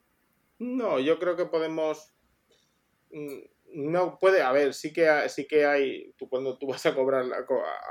No, 0.59 0.99
yo 0.99 1.19
creo 1.21 1.37
que 1.37 1.47
podemos 1.47 2.13
mm, 3.13 3.39
no 3.75 4.19
puede 4.19 4.43
a 4.43 4.51
ver, 4.51 4.75
sí 4.75 4.93
que 4.93 5.09
sí 5.29 5.47
que 5.47 5.65
hay 5.65 6.13
tú 6.17 6.29
cuando 6.29 6.59
tú 6.59 6.67
vas 6.67 6.85
a 6.87 6.95
cobrar 6.95 7.25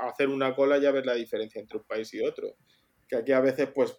a 0.00 0.08
hacer 0.08 0.28
una 0.28 0.54
cola 0.54 0.76
ya 0.78 0.90
ves 0.90 1.06
la 1.06 1.14
diferencia 1.14 1.60
entre 1.60 1.78
un 1.78 1.84
país 1.84 2.12
y 2.12 2.20
otro 2.20 2.56
que 3.08 3.16
aquí 3.16 3.32
a 3.32 3.40
veces 3.40 3.70
pues 3.74 3.98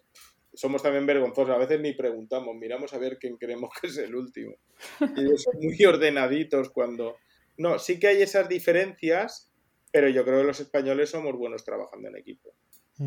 somos 0.54 0.82
también 0.82 1.06
vergonzosos, 1.06 1.54
a 1.54 1.58
veces 1.58 1.80
ni 1.80 1.92
preguntamos, 1.92 2.56
miramos 2.56 2.92
a 2.92 2.98
ver 2.98 3.18
quién 3.18 3.36
creemos 3.36 3.70
que 3.80 3.88
es 3.88 3.98
el 3.98 4.14
último. 4.14 4.56
Y 5.00 5.38
son 5.38 5.54
muy 5.60 5.84
ordenaditos 5.86 6.70
cuando... 6.70 7.16
No, 7.56 7.78
sí 7.78 7.98
que 7.98 8.08
hay 8.08 8.22
esas 8.22 8.48
diferencias, 8.48 9.47
pero 9.92 10.08
yo 10.08 10.24
creo 10.24 10.40
que 10.40 10.46
los 10.46 10.60
españoles 10.60 11.10
somos 11.10 11.36
buenos 11.36 11.64
trabajando 11.64 12.08
en 12.08 12.16
equipo. 12.16 12.54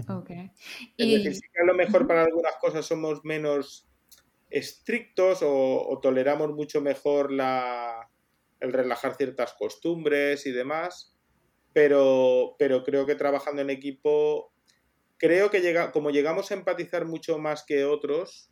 Okay. 0.07 0.51
Es 0.97 1.11
decir, 1.11 1.35
sí 1.35 1.41
que 1.53 1.61
a 1.61 1.65
lo 1.65 1.73
mejor 1.73 2.07
para 2.07 2.23
algunas 2.23 2.55
cosas 2.61 2.85
somos 2.85 3.25
menos 3.25 3.89
estrictos 4.49 5.39
o, 5.41 5.99
toleramos 6.01 6.51
mucho 6.51 6.81
mejor 6.81 7.31
la, 7.31 8.09
el 8.59 8.73
relajar 8.73 9.15
ciertas 9.15 9.53
costumbres 9.53 10.45
y 10.45 10.51
demás, 10.51 11.17
pero, 11.73 12.55
pero 12.57 12.83
creo 12.83 13.05
que 13.05 13.15
trabajando 13.15 13.61
en 13.61 13.69
equipo 13.69 14.51
creo 15.21 15.51
que 15.51 15.61
llega, 15.61 15.91
como 15.91 16.09
llegamos 16.09 16.49
a 16.49 16.55
empatizar 16.55 17.05
mucho 17.05 17.37
más 17.37 17.63
que 17.63 17.85
otros, 17.85 18.51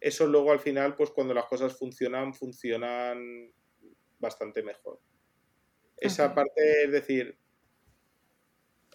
eso 0.00 0.26
luego 0.26 0.52
al 0.52 0.58
final, 0.58 0.96
pues 0.96 1.10
cuando 1.10 1.34
las 1.34 1.44
cosas 1.44 1.76
funcionan, 1.76 2.32
funcionan 2.32 3.52
bastante 4.18 4.62
mejor. 4.62 5.00
Esa 5.98 6.34
parte, 6.34 6.84
es 6.84 6.92
decir, 6.92 7.38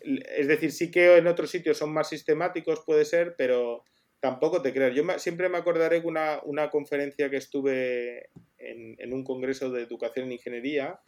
es 0.04 0.48
decir, 0.48 0.72
sí 0.72 0.92
que 0.92 1.18
en 1.18 1.28
otros 1.28 1.50
sitios 1.50 1.78
son 1.78 1.94
más 1.94 2.10
sistemáticos, 2.10 2.84
puede 2.86 3.06
ser, 3.06 3.36
pero 3.38 3.84
tampoco 4.20 4.62
te 4.62 4.74
creas. 4.74 4.96
Yo 4.96 5.04
siempre 5.18 5.50
me 5.50 5.58
acordaré 5.58 6.02
de 6.02 6.08
una, 6.08 6.40
una, 6.44 6.70
conferencia 6.70 7.30
que 7.30 7.38
estuve 7.38 8.30
en, 8.58 8.96
en, 9.00 9.14
un 9.14 9.24
congreso 9.24 9.70
de 9.70 9.82
educación 9.84 10.30
e 10.30 10.36
ingeniería, 10.36 11.00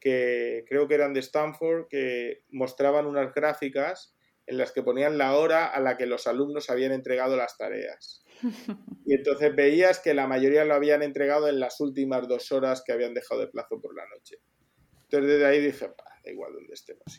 que 0.00 0.64
creo 0.68 0.88
que 0.88 0.94
eran 0.94 1.12
de 1.12 1.20
Stanford, 1.20 1.86
que 1.88 2.42
mostraban 2.50 3.06
unas 3.06 3.34
gráficas 3.34 4.14
en 4.46 4.58
las 4.58 4.72
que 4.72 4.82
ponían 4.82 5.16
la 5.16 5.36
hora 5.36 5.66
a 5.66 5.80
la 5.80 5.96
que 5.96 6.06
los 6.06 6.26
alumnos 6.26 6.70
habían 6.70 6.92
entregado 6.92 7.36
las 7.36 7.56
tareas. 7.56 8.24
Y 9.06 9.14
entonces 9.14 9.54
veías 9.56 9.98
que 9.98 10.14
la 10.14 10.28
mayoría 10.28 10.64
lo 10.64 10.74
habían 10.74 11.02
entregado 11.02 11.48
en 11.48 11.58
las 11.58 11.80
últimas 11.80 12.28
dos 12.28 12.52
horas 12.52 12.82
que 12.84 12.92
habían 12.92 13.12
dejado 13.12 13.40
de 13.40 13.48
plazo 13.48 13.80
por 13.80 13.94
la 13.94 14.06
noche. 14.06 14.36
Entonces 15.02 15.30
desde 15.30 15.46
ahí 15.46 15.60
dije, 15.60 15.86
da 15.86 16.30
igual 16.30 16.52
donde 16.52 16.74
estemos, 16.74 17.18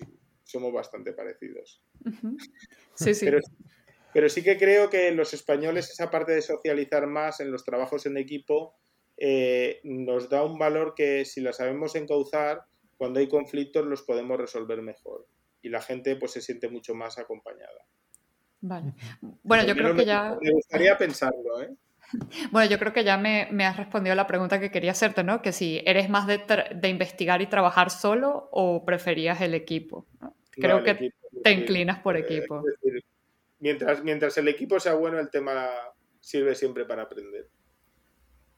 somos 0.51 0.73
bastante 0.73 1.13
parecidos. 1.13 1.81
Sí, 2.93 3.15
sí. 3.15 3.31
Pero, 4.13 4.29
sí 4.29 4.43
que 4.43 4.57
creo 4.57 4.89
que 4.89 5.11
los 5.11 5.33
españoles 5.33 5.89
esa 5.89 6.11
parte 6.11 6.33
de 6.33 6.41
socializar 6.41 7.07
más 7.07 7.39
en 7.39 7.49
los 7.51 7.63
trabajos 7.63 8.05
en 8.05 8.17
equipo 8.17 8.75
eh, 9.17 9.79
nos 9.83 10.29
da 10.29 10.43
un 10.43 10.59
valor 10.59 10.93
que 10.93 11.25
si 11.25 11.41
la 11.41 11.53
sabemos 11.53 11.95
encauzar, 11.95 12.65
cuando 12.97 13.19
hay 13.19 13.27
conflictos 13.27 13.85
los 13.87 14.03
podemos 14.03 14.37
resolver 14.37 14.81
mejor 14.81 15.25
y 15.61 15.69
la 15.69 15.81
gente 15.81 16.15
pues 16.17 16.33
se 16.33 16.41
siente 16.41 16.69
mucho 16.69 16.93
más 16.93 17.17
acompañada. 17.17 17.85
Vale. 18.61 18.93
Bueno, 19.41 19.63
yo 19.65 19.73
creo 19.73 19.95
que 19.95 20.05
ya... 20.05 20.37
Me 20.39 20.51
gustaría 20.51 20.97
pensarlo, 20.97 21.61
¿eh? 21.61 21.69
Bueno, 22.51 22.69
yo 22.69 22.77
creo 22.77 22.93
que 22.93 23.03
ya 23.03 23.17
me, 23.17 23.47
me, 23.51 23.65
has 23.65 23.77
respondido 23.77 24.13
a 24.13 24.15
la 24.15 24.27
pregunta 24.27 24.59
que 24.59 24.71
quería 24.71 24.91
hacerte, 24.91 25.23
¿no? 25.23 25.41
Que 25.41 25.51
si 25.51 25.81
eres 25.85 26.09
más 26.09 26.27
de, 26.27 26.41
de 26.75 26.89
investigar 26.89 27.41
y 27.41 27.47
trabajar 27.47 27.89
solo 27.89 28.49
o 28.51 28.85
preferías 28.85 29.41
el 29.41 29.53
equipo. 29.53 30.05
Creo 30.51 30.83
que 30.83 31.13
te 31.43 31.51
inclinas 31.51 31.99
por 31.99 32.17
eh, 32.17 32.21
equipo. 32.21 32.63
mientras, 33.59 34.03
mientras 34.03 34.37
el 34.37 34.47
equipo 34.47 34.79
sea 34.79 34.93
bueno, 34.93 35.19
el 35.19 35.29
tema 35.29 35.69
sirve 36.19 36.55
siempre 36.55 36.85
para 36.85 37.03
aprender. 37.03 37.47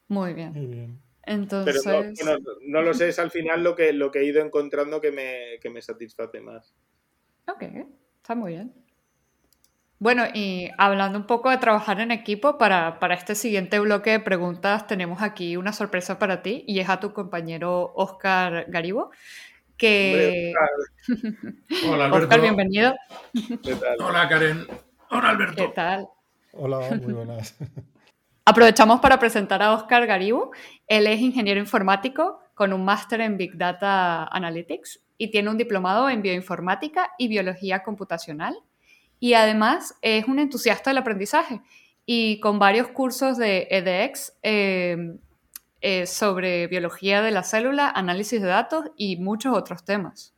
Muy 0.07 0.33
bien. 0.33 0.53
Muy 0.53 0.65
bien. 0.67 1.01
Entonces... 1.23 1.81
Pero 1.83 2.37
no, 2.61 2.81
lo 2.81 2.93
sé, 2.93 3.09
es 3.09 3.19
al 3.19 3.31
final 3.31 3.63
lo 3.63 3.75
que, 3.75 3.93
lo 3.93 4.11
que 4.11 4.19
he 4.19 4.25
ido 4.25 4.41
encontrando 4.43 4.99
que 4.99 5.11
me, 5.11 5.59
que 5.61 5.69
me 5.69 5.81
satisface 5.81 6.41
más. 6.41 6.73
Ok, 7.47 7.63
está 8.17 8.35
muy 8.35 8.53
bien. 8.53 8.73
Bueno, 9.99 10.25
y 10.33 10.69
hablando 10.77 11.17
un 11.17 11.27
poco 11.27 11.49
de 11.49 11.57
trabajar 11.57 12.01
en 12.01 12.11
equipo, 12.11 12.57
para, 12.57 12.99
para, 12.99 13.15
este 13.15 13.35
siguiente 13.35 13.79
bloque 13.79 14.11
de 14.11 14.19
preguntas 14.19 14.85
tenemos 14.85 15.21
aquí 15.21 15.55
una 15.55 15.71
sorpresa 15.71 16.19
para 16.19 16.41
ti 16.41 16.65
y 16.67 16.79
es 16.79 16.89
a 16.89 16.99
tu 16.99 17.13
compañero 17.13 17.93
Oscar 17.95 18.65
Garibo. 18.67 19.11
Que... 19.83 20.53
Hola, 21.89 22.05
Alberto. 22.05 22.23
Oscar, 22.23 22.39
bienvenido. 22.39 22.95
¿Qué 23.61 23.75
tal? 23.75 23.97
Hola, 23.99 24.29
Karen. 24.29 24.65
Hola, 25.09 25.29
Alberto. 25.31 25.61
¿Qué 25.61 25.67
tal? 25.75 26.07
Hola, 26.53 26.79
muy 27.03 27.11
buenas. 27.11 27.57
Aprovechamos 28.45 29.01
para 29.01 29.19
presentar 29.19 29.61
a 29.61 29.73
Oscar 29.73 30.07
Garibu. 30.07 30.51
Él 30.87 31.05
es 31.05 31.19
ingeniero 31.19 31.59
informático 31.59 32.39
con 32.53 32.71
un 32.71 32.85
máster 32.85 33.19
en 33.19 33.35
Big 33.35 33.57
Data 33.57 34.23
Analytics 34.27 35.01
y 35.17 35.31
tiene 35.31 35.49
un 35.49 35.57
diplomado 35.57 36.09
en 36.09 36.21
bioinformática 36.21 37.11
y 37.17 37.27
biología 37.27 37.83
computacional. 37.83 38.55
Y 39.19 39.33
además 39.33 39.95
es 40.01 40.25
un 40.29 40.39
entusiasta 40.39 40.91
del 40.91 40.99
aprendizaje 40.99 41.59
y 42.05 42.39
con 42.39 42.57
varios 42.57 42.87
cursos 42.87 43.37
de 43.37 43.67
edX 43.69 44.31
eh, 44.43 45.17
eh, 45.85 46.07
sobre 46.07 46.67
biología 46.67 47.21
de 47.21 47.31
la 47.31 47.43
célula, 47.43 47.89
análisis 47.89 48.41
de 48.41 48.47
datos 48.47 48.85
y 48.95 49.17
muchos 49.17 49.55
otros 49.55 49.83
temas. 49.83 50.33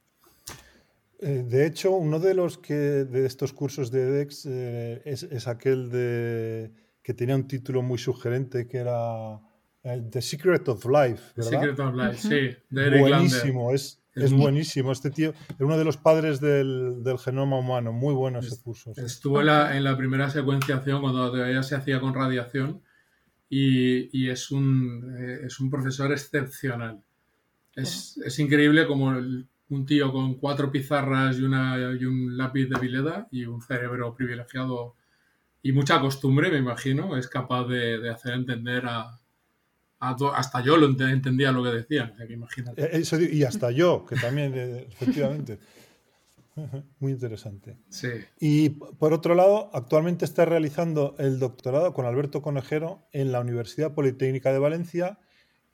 Eh, 1.19 1.45
de 1.47 1.65
hecho, 1.65 1.91
uno 1.91 2.19
de 2.19 2.33
los 2.33 2.57
que 2.57 2.73
de 2.73 3.25
estos 3.25 3.53
cursos 3.53 3.91
de 3.91 4.21
edX 4.21 4.45
es 4.45 5.47
aquel 5.47 5.89
de 5.89 6.71
que 7.05 7.13
tenía 7.13 7.35
un 7.35 7.47
título 7.47 7.83
muy 7.83 7.99
sugerente 7.99 8.67
que 8.67 8.77
era 8.77 9.39
eh, 9.83 10.03
The 10.09 10.21
Secret 10.23 10.67
of 10.67 10.83
Life, 10.85 11.33
¿verdad? 11.35 11.51
The 11.51 11.67
Secret 11.67 11.79
of 11.79 11.95
Life, 11.95 12.17
sí, 12.17 12.57
de 12.71 12.99
Buenísimo, 12.99 13.71
es, 13.71 14.01
es 14.15 14.33
buenísimo. 14.33 14.91
Este 14.91 15.11
tío 15.11 15.29
es 15.29 15.59
uno 15.59 15.77
de 15.77 15.85
los 15.85 15.97
padres 15.97 16.41
del, 16.41 17.03
del 17.03 17.19
genoma 17.19 17.59
humano, 17.59 17.93
muy 17.93 18.15
bueno 18.15 18.39
ese 18.39 18.59
curso. 18.59 18.93
Estuvo 18.95 19.41
en 19.41 19.45
la, 19.45 19.77
en 19.77 19.83
la, 19.83 19.95
primera 19.95 20.31
secuenciación 20.31 21.01
cuando 21.01 21.29
todavía 21.31 21.61
se 21.61 21.75
hacía 21.75 21.99
con 21.99 22.15
radiación 22.15 22.81
y, 23.49 24.25
y 24.25 24.29
es, 24.29 24.51
un, 24.51 25.15
eh, 25.17 25.45
es 25.45 25.59
un 25.59 25.69
profesor 25.69 26.11
excepcional. 26.11 27.01
Es, 27.75 28.17
es 28.25 28.39
increíble 28.39 28.87
como 28.87 29.13
un 29.69 29.85
tío 29.85 30.11
con 30.11 30.35
cuatro 30.35 30.71
pizarras 30.71 31.37
y, 31.37 31.43
una, 31.43 31.77
y 31.99 32.05
un 32.05 32.37
lápiz 32.37 32.67
de 32.67 32.79
Vileda 32.79 33.27
y 33.31 33.45
un 33.45 33.61
cerebro 33.61 34.15
privilegiado 34.15 34.95
y 35.65 35.71
mucha 35.71 35.99
costumbre, 35.99 36.51
me 36.51 36.59
imagino, 36.59 37.17
es 37.17 37.27
capaz 37.27 37.65
de, 37.65 38.07
hacer 38.09 38.33
entender 38.33 38.85
a, 38.85 39.19
hasta 39.99 40.61
yo 40.61 40.77
lo 40.77 40.85
entendía 40.85 41.51
lo 41.51 41.63
que 41.63 41.71
decían, 41.71 42.13
eh, 42.77 43.03
y 43.31 43.43
hasta 43.43 43.71
yo, 43.71 44.05
que 44.05 44.15
también, 44.15 44.53
eh, 44.55 44.87
efectivamente. 44.91 45.59
Muy 46.99 47.11
interesante. 47.11 47.77
Sí. 47.89 48.07
Y 48.39 48.69
por 48.69 49.11
otro 49.13 49.35
lado, 49.35 49.69
actualmente 49.73 50.23
está 50.25 50.45
realizando 50.45 51.15
el 51.19 51.37
doctorado 51.39 51.93
con 51.93 52.05
Alberto 52.05 52.41
Conejero 52.41 53.07
en 53.11 53.31
la 53.31 53.41
Universidad 53.41 53.93
Politécnica 53.93 54.53
de 54.53 54.59
Valencia 54.59 55.19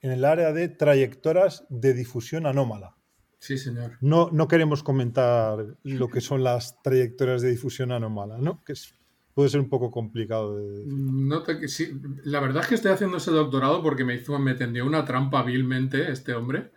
en 0.02 0.12
el 0.12 0.26
área 0.26 0.52
de 0.54 0.68
trayectorias 0.70 1.66
de 1.70 1.94
difusión 1.94 2.48
anómala. 2.48 2.96
Sí, 3.38 3.58
señor. 3.58 3.98
No, 4.02 4.30
no 4.32 4.48
queremos 4.48 4.82
comentar 4.84 5.66
lo 5.84 6.08
que 6.10 6.22
son 6.22 6.44
las 6.44 6.82
trayectorias 6.82 7.42
de 7.42 7.50
difusión 7.52 7.92
anómala, 7.92 8.38
¿no? 8.40 8.64
Que 8.64 8.74
es, 8.74 8.96
puede 9.34 9.50
ser 9.50 9.60
un 9.60 9.70
poco 9.70 9.90
complicado 9.92 10.58
de 10.58 10.84
No 10.88 11.44
te- 11.44 11.68
sí, 11.68 11.92
la 12.24 12.40
verdad 12.40 12.64
es 12.64 12.68
que 12.70 12.76
estoy 12.76 12.92
haciendo 12.92 13.18
ese 13.18 13.32
doctorado 13.32 13.82
porque 13.84 14.04
me 14.04 14.16
hizo, 14.16 14.38
me 14.40 14.56
tendió 14.56 14.86
una 14.86 15.06
trampa 15.06 15.44
vilmente 15.44 16.12
este 16.12 16.34
hombre. 16.34 16.72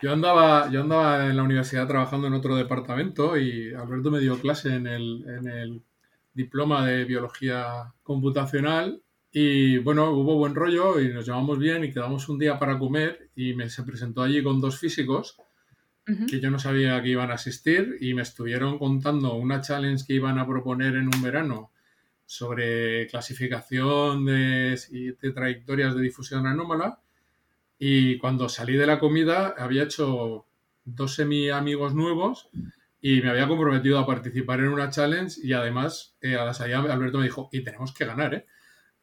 Yo 0.00 0.12
andaba, 0.12 0.70
yo 0.70 0.82
andaba 0.82 1.26
en 1.26 1.36
la 1.36 1.42
universidad 1.42 1.86
trabajando 1.86 2.26
en 2.26 2.34
otro 2.34 2.56
departamento 2.56 3.38
y 3.38 3.72
Alberto 3.72 4.10
me 4.10 4.20
dio 4.20 4.38
clase 4.38 4.74
en 4.74 4.86
el, 4.86 5.24
en 5.26 5.48
el 5.48 5.82
diploma 6.34 6.86
de 6.86 7.04
biología 7.04 7.92
computacional 8.02 9.00
y 9.32 9.78
bueno, 9.78 10.10
hubo 10.10 10.36
buen 10.36 10.54
rollo 10.54 11.00
y 11.00 11.08
nos 11.08 11.26
llevamos 11.26 11.58
bien 11.58 11.84
y 11.84 11.92
quedamos 11.92 12.28
un 12.28 12.38
día 12.38 12.58
para 12.58 12.78
comer 12.78 13.30
y 13.34 13.54
me 13.54 13.68
se 13.68 13.82
presentó 13.82 14.22
allí 14.22 14.42
con 14.42 14.60
dos 14.60 14.78
físicos 14.78 15.36
Ujú. 16.06 16.26
que 16.26 16.38
yo 16.38 16.50
no 16.50 16.58
sabía 16.58 17.00
que 17.02 17.08
iban 17.08 17.30
a 17.30 17.34
asistir 17.34 17.96
y 18.00 18.12
me 18.12 18.22
estuvieron 18.22 18.78
contando 18.78 19.34
una 19.36 19.62
challenge 19.62 20.04
que 20.06 20.12
iban 20.12 20.38
a 20.38 20.46
proponer 20.46 20.96
en 20.96 21.06
un 21.06 21.22
verano 21.22 21.70
sobre 22.26 23.06
clasificación 23.06 24.26
de, 24.26 24.78
de 25.20 25.32
trayectorias 25.32 25.94
de 25.94 26.02
difusión 26.02 26.46
anómala 26.46 26.98
y 27.86 28.16
cuando 28.16 28.48
salí 28.48 28.76
de 28.76 28.86
la 28.86 28.98
comida 28.98 29.54
había 29.58 29.82
hecho 29.82 30.46
dos 30.84 31.14
semi 31.16 31.50
amigos 31.50 31.94
nuevos 31.94 32.48
y 33.00 33.20
me 33.20 33.28
había 33.28 33.46
comprometido 33.46 33.98
a 33.98 34.06
participar 34.06 34.60
en 34.60 34.68
una 34.68 34.88
challenge 34.88 35.38
y 35.42 35.52
además 35.52 36.16
eh, 36.22 36.36
a 36.36 36.46
la 36.46 36.54
salida 36.54 36.78
Alberto 36.78 37.18
me 37.18 37.24
dijo, 37.24 37.50
y 37.52 37.62
tenemos 37.62 37.92
que 37.92 38.06
ganar, 38.06 38.32
¿eh? 38.34 38.46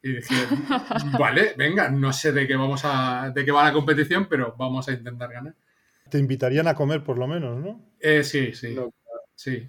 Y 0.02 0.14
dije, 0.14 0.34
vale, 1.16 1.54
venga, 1.56 1.90
no 1.90 2.12
sé 2.12 2.32
de 2.32 2.44
qué 2.48 2.56
vamos 2.56 2.80
a, 2.84 3.30
de 3.32 3.44
qué 3.44 3.52
va 3.52 3.62
la 3.62 3.72
competición, 3.72 4.26
pero 4.28 4.56
vamos 4.58 4.88
a 4.88 4.92
intentar 4.94 5.32
ganar. 5.32 5.54
Te 6.10 6.18
invitarían 6.18 6.66
a 6.66 6.74
comer 6.74 7.04
por 7.04 7.18
lo 7.18 7.28
menos, 7.28 7.60
¿no? 7.60 7.80
Eh, 8.00 8.24
sí, 8.24 8.52
sí, 8.52 8.74
No. 8.74 8.90
sí. 9.36 9.68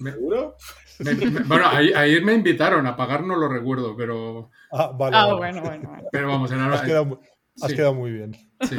Me- 0.00 0.12
¿Seguro? 0.12 0.56
Me- 0.98 1.14
me- 1.14 1.40
bueno, 1.44 1.66
ahí, 1.66 1.94
ahí 1.94 2.20
me 2.22 2.34
invitaron, 2.34 2.86
a 2.86 2.94
pagar 2.94 3.24
no 3.24 3.36
lo 3.36 3.48
recuerdo, 3.48 3.96
pero, 3.96 4.50
Ah, 4.70 4.92
vale. 4.94 5.16
Ah, 5.16 5.24
vale. 5.28 5.38
bueno, 5.38 5.62
bueno, 5.62 5.88
bueno. 5.88 6.08
pero 6.12 6.28
vamos, 6.28 6.52
era, 6.52 6.70
Has 6.74 6.82
quedado, 6.82 7.06
mu- 7.06 7.18
has 7.60 7.70
sí, 7.70 7.76
quedado 7.76 7.94
muy 7.94 8.10
bien. 8.12 8.32
sí. 8.62 8.76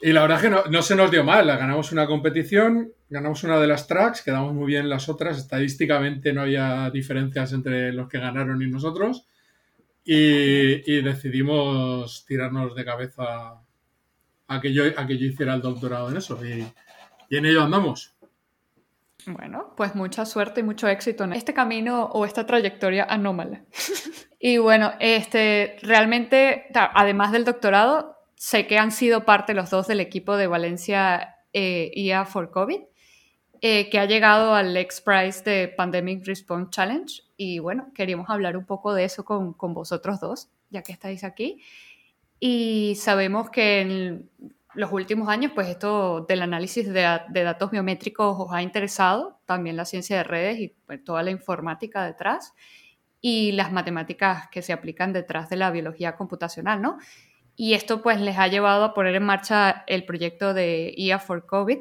Y 0.00 0.12
la 0.12 0.22
verdad 0.22 0.38
es 0.38 0.42
que 0.44 0.50
no, 0.50 0.64
no 0.70 0.82
se 0.82 0.94
nos 0.94 1.10
dio 1.10 1.24
mal, 1.24 1.46
ganamos 1.46 1.90
una 1.90 2.06
competición, 2.06 2.92
ganamos 3.08 3.42
una 3.42 3.58
de 3.58 3.66
las 3.66 3.88
tracks, 3.88 4.22
quedamos 4.22 4.54
muy 4.54 4.66
bien 4.66 4.82
en 4.84 4.90
las 4.90 5.08
otras, 5.08 5.38
estadísticamente 5.38 6.32
no 6.32 6.42
había 6.42 6.88
diferencias 6.90 7.52
entre 7.52 7.92
los 7.92 8.08
que 8.08 8.20
ganaron 8.20 8.62
y 8.62 8.68
nosotros, 8.68 9.26
y, 10.04 10.88
y 10.90 11.02
decidimos 11.02 12.24
tirarnos 12.26 12.76
de 12.76 12.84
cabeza 12.84 13.60
a 14.46 14.60
que, 14.60 14.72
yo, 14.72 14.84
a 14.96 15.06
que 15.06 15.18
yo 15.18 15.26
hiciera 15.26 15.54
el 15.54 15.62
doctorado 15.62 16.10
en 16.10 16.18
eso, 16.18 16.38
y, 16.46 16.64
y 17.28 17.36
en 17.36 17.46
ello 17.46 17.62
andamos. 17.64 18.14
Bueno, 19.26 19.74
pues 19.76 19.96
mucha 19.96 20.24
suerte 20.24 20.60
y 20.60 20.62
mucho 20.62 20.86
éxito 20.86 21.24
en 21.24 21.32
este 21.32 21.52
camino 21.52 22.04
o 22.04 22.24
esta 22.24 22.46
trayectoria 22.46 23.04
anómala. 23.04 23.64
y 24.40 24.58
bueno, 24.58 24.92
este, 25.00 25.76
realmente, 25.82 26.66
además 26.74 27.32
del 27.32 27.44
doctorado, 27.44 28.16
sé 28.36 28.66
que 28.68 28.78
han 28.78 28.92
sido 28.92 29.24
parte 29.24 29.52
los 29.52 29.70
dos 29.70 29.88
del 29.88 30.00
equipo 30.00 30.36
de 30.36 30.46
Valencia 30.46 31.36
eh, 31.52 31.90
IA 31.94 32.24
for 32.24 32.50
COVID, 32.50 32.80
eh, 33.60 33.90
que 33.90 33.98
ha 33.98 34.04
llegado 34.04 34.54
al 34.54 34.76
X 34.76 35.00
Prize 35.00 35.42
de 35.42 35.68
Pandemic 35.68 36.24
Response 36.24 36.70
Challenge. 36.70 37.22
Y 37.36 37.58
bueno, 37.58 37.90
queríamos 37.94 38.30
hablar 38.30 38.56
un 38.56 38.64
poco 38.64 38.94
de 38.94 39.04
eso 39.04 39.24
con, 39.24 39.54
con 39.54 39.74
vosotros 39.74 40.20
dos, 40.20 40.48
ya 40.70 40.82
que 40.82 40.92
estáis 40.92 41.24
aquí. 41.24 41.60
Y 42.38 42.94
sabemos 42.94 43.50
que 43.50 43.80
en 43.80 44.30
los 44.74 44.92
últimos 44.92 45.28
años, 45.28 45.50
pues 45.52 45.66
esto 45.66 46.20
del 46.28 46.42
análisis 46.42 46.86
de, 46.86 47.20
de 47.28 47.42
datos 47.42 47.72
biométricos 47.72 48.36
os 48.38 48.52
ha 48.52 48.62
interesado, 48.62 49.40
también 49.46 49.76
la 49.76 49.84
ciencia 49.84 50.18
de 50.18 50.22
redes 50.22 50.60
y 50.60 50.68
pues, 50.86 51.02
toda 51.02 51.24
la 51.24 51.32
informática 51.32 52.04
detrás 52.04 52.54
y 53.20 53.52
las 53.52 53.72
matemáticas 53.72 54.48
que 54.50 54.62
se 54.62 54.72
aplican 54.72 55.12
detrás 55.12 55.48
de 55.50 55.56
la 55.56 55.70
biología 55.70 56.16
computacional, 56.16 56.80
¿no? 56.80 56.98
Y 57.56 57.74
esto 57.74 58.02
pues 58.02 58.20
les 58.20 58.38
ha 58.38 58.46
llevado 58.46 58.84
a 58.84 58.94
poner 58.94 59.16
en 59.16 59.24
marcha 59.24 59.82
el 59.88 60.04
proyecto 60.04 60.54
de 60.54 60.94
IA 60.96 61.18
for 61.18 61.44
COVID, 61.46 61.78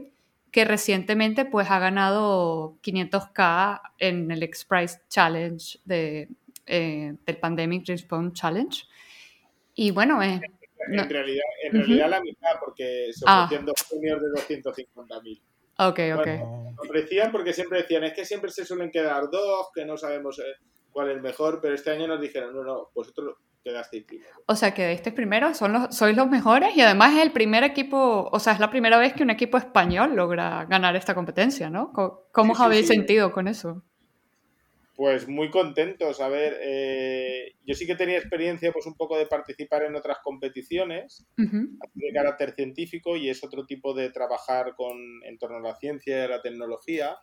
que 0.51 0.65
recientemente 0.65 1.45
pues 1.45 1.69
ha 1.69 1.77
ganado 1.77 2.77
500k 2.81 3.81
en 3.99 4.31
el 4.31 4.41
X 4.43 4.65
Prize 4.65 4.99
Challenge 5.09 5.77
de, 5.85 6.29
eh, 6.65 7.13
del 7.25 7.38
Pandemic 7.38 7.88
Response 7.88 8.33
Challenge. 8.33 8.83
Y 9.75 9.91
bueno, 9.91 10.23
eh, 10.23 10.41
no- 10.89 11.03
En 11.03 11.09
realidad, 11.09 11.43
en 11.63 11.75
Ujú. 11.77 11.85
realidad 11.85 12.09
la 12.09 12.21
mitad, 12.21 12.49
porque 12.63 13.09
se 13.11 13.25
Ah. 13.27 13.43
ofrecían 13.43 13.65
dos 13.65 13.75
premios 13.89 14.21
de 14.21 14.29
250.000. 14.29 15.41
ok, 15.79 15.99
ok. 16.15 16.25
Bueno, 16.25 16.75
Ofrecían 16.79 17.31
porque 17.31 17.53
siempre 17.53 17.81
decían, 17.81 18.03
es 18.05 18.13
que 18.13 18.25
siempre 18.25 18.49
se 18.51 18.65
suelen 18.65 18.89
quedar 18.89 19.29
dos, 19.31 19.67
que 19.75 19.85
no 19.85 19.97
sabemos 19.97 20.39
eh, 20.39 20.43
cuál 20.97 21.11
es 21.11 21.21
mejor, 21.21 21.59
pero 21.61 21.75
este 21.75 21.91
año 21.91 22.07
nos 22.07 22.19
dijeron, 22.19 22.55
no, 22.55 22.63
no, 22.63 22.89
vosotros 22.95 23.35
quedasteis 23.63 24.03
primero. 24.03 24.33
O 24.47 24.55
sea, 24.55 24.73
que 24.73 24.91
este 24.91 25.11
primero, 25.11 25.53
son 25.53 25.73
los, 25.73 25.95
sois 25.95 26.17
los 26.17 26.27
mejores 26.27 26.75
y 26.75 26.81
además 26.81 27.15
es 27.15 27.21
el 27.21 27.31
primer 27.31 27.63
equipo, 27.63 28.27
o 28.31 28.39
sea, 28.39 28.53
es 28.53 28.59
la 28.59 28.71
primera 28.71 28.97
vez 28.97 29.13
que 29.13 29.21
un 29.21 29.29
equipo 29.29 29.59
español 29.59 30.15
logra 30.15 30.65
ganar 30.65 30.95
esta 30.95 31.13
competencia, 31.13 31.69
¿no? 31.69 31.93
¿Cómo 32.31 32.53
os 32.53 32.57
sí, 32.57 32.63
habéis 32.63 32.87
sí. 32.87 32.95
sentido 32.95 33.31
con 33.31 33.47
eso? 33.47 33.83
Pues 34.95 35.27
muy 35.27 35.51
contentos. 35.51 36.19
A 36.19 36.29
ver, 36.29 36.57
eh, 36.61 37.53
yo 37.63 37.75
sí 37.75 37.85
que 37.85 37.95
tenía 37.95 38.17
experiencia 38.17 38.71
pues 38.71 38.87
un 38.87 38.95
poco 38.95 39.19
de 39.19 39.27
participar 39.27 39.83
en 39.83 39.95
otras 39.95 40.17
competiciones 40.23 41.27
Ujú, 41.37 41.77
de 41.93 42.11
carácter 42.11 42.55
científico 42.55 43.15
y 43.15 43.29
es 43.29 43.43
otro 43.43 43.67
tipo 43.67 43.93
de 43.93 44.09
trabajar 44.09 44.73
con 44.75 44.97
en 45.23 45.37
torno 45.37 45.57
a 45.57 45.61
la 45.61 45.75
ciencia 45.75 46.17
y 46.17 46.21
a 46.21 46.27
la 46.27 46.41
tecnología. 46.41 47.17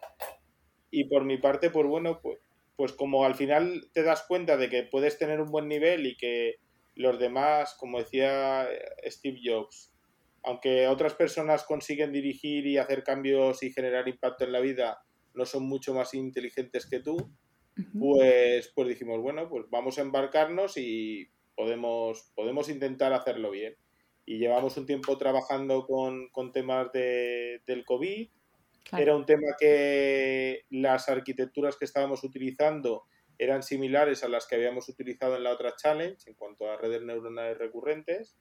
Y 0.92 1.08
por 1.08 1.24
mi 1.24 1.38
parte, 1.38 1.70
pues 1.70 1.88
bueno, 1.88 2.20
pues, 2.22 2.38
pues 2.76 2.92
como 2.92 3.24
al 3.24 3.34
final 3.34 3.90
te 3.92 4.02
das 4.02 4.24
cuenta 4.26 4.56
de 4.56 4.68
que 4.68 4.82
puedes 4.82 5.18
tener 5.18 5.40
un 5.40 5.50
buen 5.50 5.68
nivel 5.68 6.06
y 6.06 6.16
que 6.16 6.56
los 6.94 7.18
demás, 7.18 7.76
como 7.78 7.98
decía 7.98 8.68
eh, 8.70 9.10
Steve 9.10 9.40
Jobs, 9.44 9.92
aunque 10.42 10.88
otras 10.88 11.14
personas 11.14 11.64
consiguen 11.64 12.12
dirigir 12.12 12.66
y 12.66 12.78
hacer 12.78 13.02
cambios 13.02 13.62
y 13.62 13.72
generar 13.72 14.08
impacto 14.08 14.44
en 14.44 14.52
la 14.52 14.60
vida, 14.60 14.98
no 15.32 15.46
son 15.46 15.64
mucho 15.64 15.94
más 15.94 16.14
inteligentes 16.14 16.86
que 16.88 17.00
tú, 17.00 17.16
pues, 17.98 18.70
pues 18.74 18.88
dijimos, 18.88 19.20
bueno, 19.20 19.48
pues 19.48 19.64
vamos 19.70 19.98
a 19.98 20.02
embarcarnos 20.02 20.76
y 20.76 21.28
podemos, 21.56 22.30
podemos 22.34 22.68
intentar 22.68 23.12
hacerlo 23.12 23.50
bien. 23.50 23.74
Y 24.26 24.38
llevamos 24.38 24.76
un 24.76 24.86
tiempo 24.86 25.18
trabajando 25.18 25.86
con, 25.86 26.28
con 26.30 26.52
temas 26.52 26.92
de, 26.92 27.62
del 27.66 27.84
COVID. 27.84 28.30
Claro. 28.84 29.02
Era 29.02 29.16
un 29.16 29.26
tema 29.26 29.48
que 29.58 30.66
las 30.70 31.08
arquitecturas 31.08 31.76
que 31.76 31.86
estábamos 31.86 32.22
utilizando 32.22 33.04
eran 33.38 33.62
similares 33.62 34.22
a 34.24 34.28
las 34.28 34.46
que 34.46 34.54
habíamos 34.56 34.88
utilizado 34.88 35.36
en 35.36 35.44
la 35.44 35.52
otra 35.52 35.74
challenge 35.76 36.28
en 36.28 36.34
cuanto 36.34 36.70
a 36.70 36.76
redes 36.76 37.02
neuronales 37.02 37.58
recurrentes. 37.58 38.36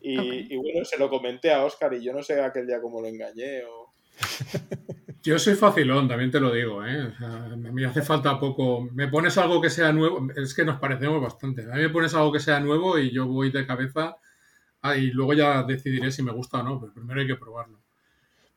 Y, 0.00 0.54
bueno, 0.56 0.84
se 0.84 0.98
lo 0.98 1.08
comenté 1.08 1.50
a 1.52 1.64
Oscar 1.64 1.94
y 1.94 2.04
yo 2.04 2.12
no 2.12 2.22
sé 2.22 2.40
aquel 2.42 2.66
día 2.66 2.80
cómo 2.80 3.00
lo 3.00 3.08
engañé 3.08 3.64
o... 3.64 3.92
Yo 5.22 5.38
soy 5.38 5.54
facilón, 5.54 6.06
también 6.06 6.30
te 6.30 6.38
lo 6.38 6.52
digo, 6.52 6.84
¿eh? 6.84 7.06
O 7.06 7.16
sea, 7.16 7.44
a 7.46 7.56
mí 7.56 7.82
hace 7.82 8.02
falta 8.02 8.38
poco. 8.38 8.82
Me 8.92 9.08
pones 9.08 9.38
algo 9.38 9.58
que 9.58 9.70
sea 9.70 9.90
nuevo, 9.90 10.28
es 10.36 10.52
que 10.52 10.66
nos 10.66 10.78
parecemos 10.78 11.22
bastante. 11.22 11.62
A 11.62 11.76
mí 11.76 11.80
me 11.80 11.88
pones 11.88 12.12
algo 12.12 12.30
que 12.30 12.40
sea 12.40 12.60
nuevo 12.60 12.98
y 12.98 13.10
yo 13.10 13.26
voy 13.26 13.50
de 13.50 13.66
cabeza 13.66 14.16
ah, 14.82 14.94
y 14.94 15.06
luego 15.12 15.32
ya 15.32 15.62
decidiré 15.62 16.10
si 16.10 16.22
me 16.22 16.30
gusta 16.30 16.58
o 16.58 16.62
no, 16.62 16.78
pero 16.78 16.92
primero 16.92 17.22
hay 17.22 17.26
que 17.26 17.36
probarlo. 17.36 17.83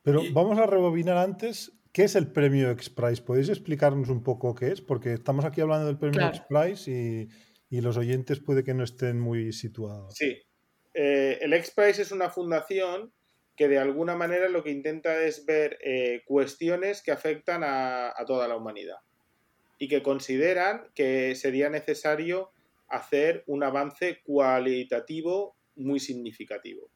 Pero 0.07 0.23
Y- 0.23 0.31
vamos 0.31 0.57
a 0.57 0.65
rebobinar 0.65 1.17
antes. 1.17 1.73
¿Qué 1.91 2.03
es 2.05 2.15
el 2.15 2.31
premio 2.31 2.71
X 2.71 2.89
Prize? 2.89 3.21
¿Podéis 3.21 3.49
explicarnos 3.49 4.07
un 4.07 4.23
poco 4.23 4.55
qué 4.55 4.71
es? 4.71 4.79
Porque 4.81 5.11
estamos 5.13 5.43
aquí 5.43 5.59
hablando 5.59 5.85
del 5.87 5.97
premio 5.97 6.19
Claro. 6.19 6.35
X 6.37 6.45
Prize 6.47 6.91
y, 6.91 7.75
y 7.75 7.81
los 7.81 7.97
oyentes 7.97 8.39
puede 8.39 8.63
que 8.63 8.73
no 8.73 8.85
estén 8.85 9.19
muy 9.19 9.51
situados. 9.51 10.13
Sí. 10.15 10.37
Eh, 10.93 11.39
el 11.41 11.51
X-Prize 11.53 12.01
es 12.03 12.11
una 12.13 12.29
fundación 12.29 13.11
que 13.55 13.67
de 13.67 13.79
alguna 13.79 14.15
manera 14.15 14.47
lo 14.47 14.63
que 14.63 14.71
intenta 14.71 15.21
es 15.23 15.45
ver 15.45 15.77
eh, 15.83 16.21
cuestiones 16.25 17.01
que 17.03 17.11
afectan 17.11 17.63
a, 17.63 18.09
a 18.15 18.25
toda 18.25 18.47
la 18.47 18.55
humanidad 18.55 18.97
y 19.77 19.87
que 19.89 20.01
consideran 20.01 20.87
que 20.95 21.35
sería 21.35 21.69
necesario 21.69 22.51
hacer 22.87 23.43
un 23.47 23.63
avance 23.63 24.21
cualitativo 24.23 25.55
muy 25.75 25.99
significativo. 25.99 26.89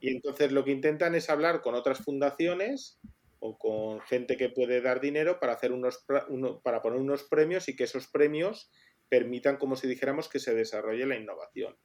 Y 0.00 0.10
entonces 0.10 0.52
lo 0.52 0.64
que 0.64 0.70
intentan 0.72 1.14
es 1.14 1.28
hablar 1.30 1.60
con 1.60 1.74
otras 1.74 1.98
fundaciones 1.98 2.98
o 3.40 3.58
con 3.58 4.00
gente 4.00 4.36
que 4.36 4.48
puede 4.48 4.80
dar 4.80 5.00
dinero 5.00 5.38
para 5.38 5.52
hacer 5.52 5.72
unos 5.72 6.04
uno- 6.28 6.60
para 6.60 6.82
poner 6.82 6.98
unos 7.00 7.24
premios 7.24 7.68
y 7.68 7.76
que 7.76 7.84
esos 7.84 8.08
premios 8.08 8.70
permitan, 9.08 9.56
como 9.56 9.76
si 9.76 9.86
dijéramos, 9.86 10.28
que 10.28 10.38
se 10.40 10.54
desarrolle 10.54 11.06
la 11.06 11.16
innovación. 11.16 11.76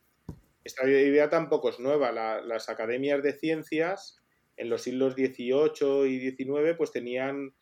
Esta 0.64 0.88
idea 0.88 1.30
tampoco 1.30 1.70
es 1.70 1.80
nueva. 1.80 2.12
La- 2.12 2.42
las 2.42 2.70
academias 2.70 3.22
de 3.22 3.34
ciencias 3.34 4.18
en 4.56 4.70
los 4.70 4.82
siglos 4.84 5.16
XVIII 5.16 6.06
y 6.08 6.20
XIX 6.20 6.76
pues 6.76 6.92
tenían 6.92 7.54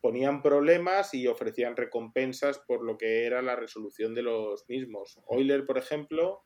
ponían 0.00 0.42
problemas 0.42 1.14
y 1.14 1.28
ofrecían 1.28 1.76
recompensas 1.76 2.58
por 2.58 2.82
lo 2.84 2.98
que 2.98 3.24
era 3.24 3.40
la 3.40 3.54
resolución 3.54 4.14
de 4.16 4.22
los 4.22 4.68
mismos. 4.68 5.20
Euler, 5.30 5.64
por 5.64 5.78
ejemplo, 5.78 6.42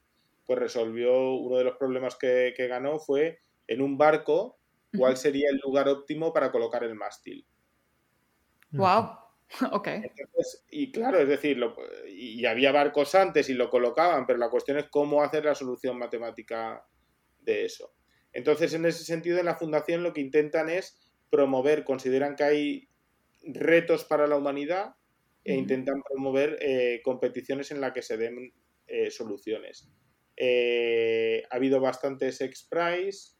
pues 0.46 0.58
resolvió 0.58 1.34
uno 1.34 1.58
de 1.58 1.64
los 1.64 1.76
problemas 1.76 2.16
que, 2.16 2.54
que 2.56 2.68
ganó 2.68 2.98
fue 2.98 3.40
en 3.66 3.82
un 3.82 3.98
barco, 3.98 4.58
cuál 4.96 5.16
sería 5.16 5.48
el 5.50 5.60
lugar 5.62 5.88
óptimo 5.88 6.32
para 6.32 6.50
colocar 6.50 6.84
el 6.84 6.94
mástil. 6.94 7.46
Wow. 8.72 9.18
Ok. 9.70 9.88
y 10.70 10.90
claro, 10.90 11.20
es 11.20 11.28
decir, 11.28 11.56
y 12.08 12.44
había 12.46 12.72
barcos 12.72 13.14
antes 13.14 13.48
y 13.48 13.54
lo 13.54 13.70
colocaban, 13.70 14.26
pero 14.26 14.40
la 14.40 14.50
cuestión 14.50 14.76
es 14.76 14.88
cómo 14.90 15.22
hacer 15.22 15.44
la 15.44 15.54
solución 15.54 15.96
matemática 15.96 16.84
de 17.42 17.64
eso. 17.64 17.94
Entonces, 18.32 18.74
en 18.74 18.84
ese 18.86 19.04
sentido, 19.04 19.38
en 19.38 19.46
la 19.46 19.54
fundación 19.54 20.02
lo 20.02 20.12
que 20.12 20.20
intentan 20.20 20.68
es 20.68 20.98
promover, 21.30 21.84
consideran 21.84 22.34
que 22.34 22.44
hay 22.44 22.88
retos 23.44 24.04
para 24.04 24.26
la 24.26 24.36
humanidad 24.36 24.96
e 25.44 25.54
intentan 25.54 26.02
promover 26.02 26.58
eh, 26.60 27.00
competiciones 27.04 27.70
en 27.70 27.80
las 27.80 27.92
que 27.92 28.02
se 28.02 28.16
den 28.16 28.52
eh, 28.88 29.10
soluciones. 29.12 29.88
Eh, 30.36 31.42
ha 31.50 31.56
habido 31.56 31.80
bastantes 31.80 32.40
X-Prize, 32.40 33.36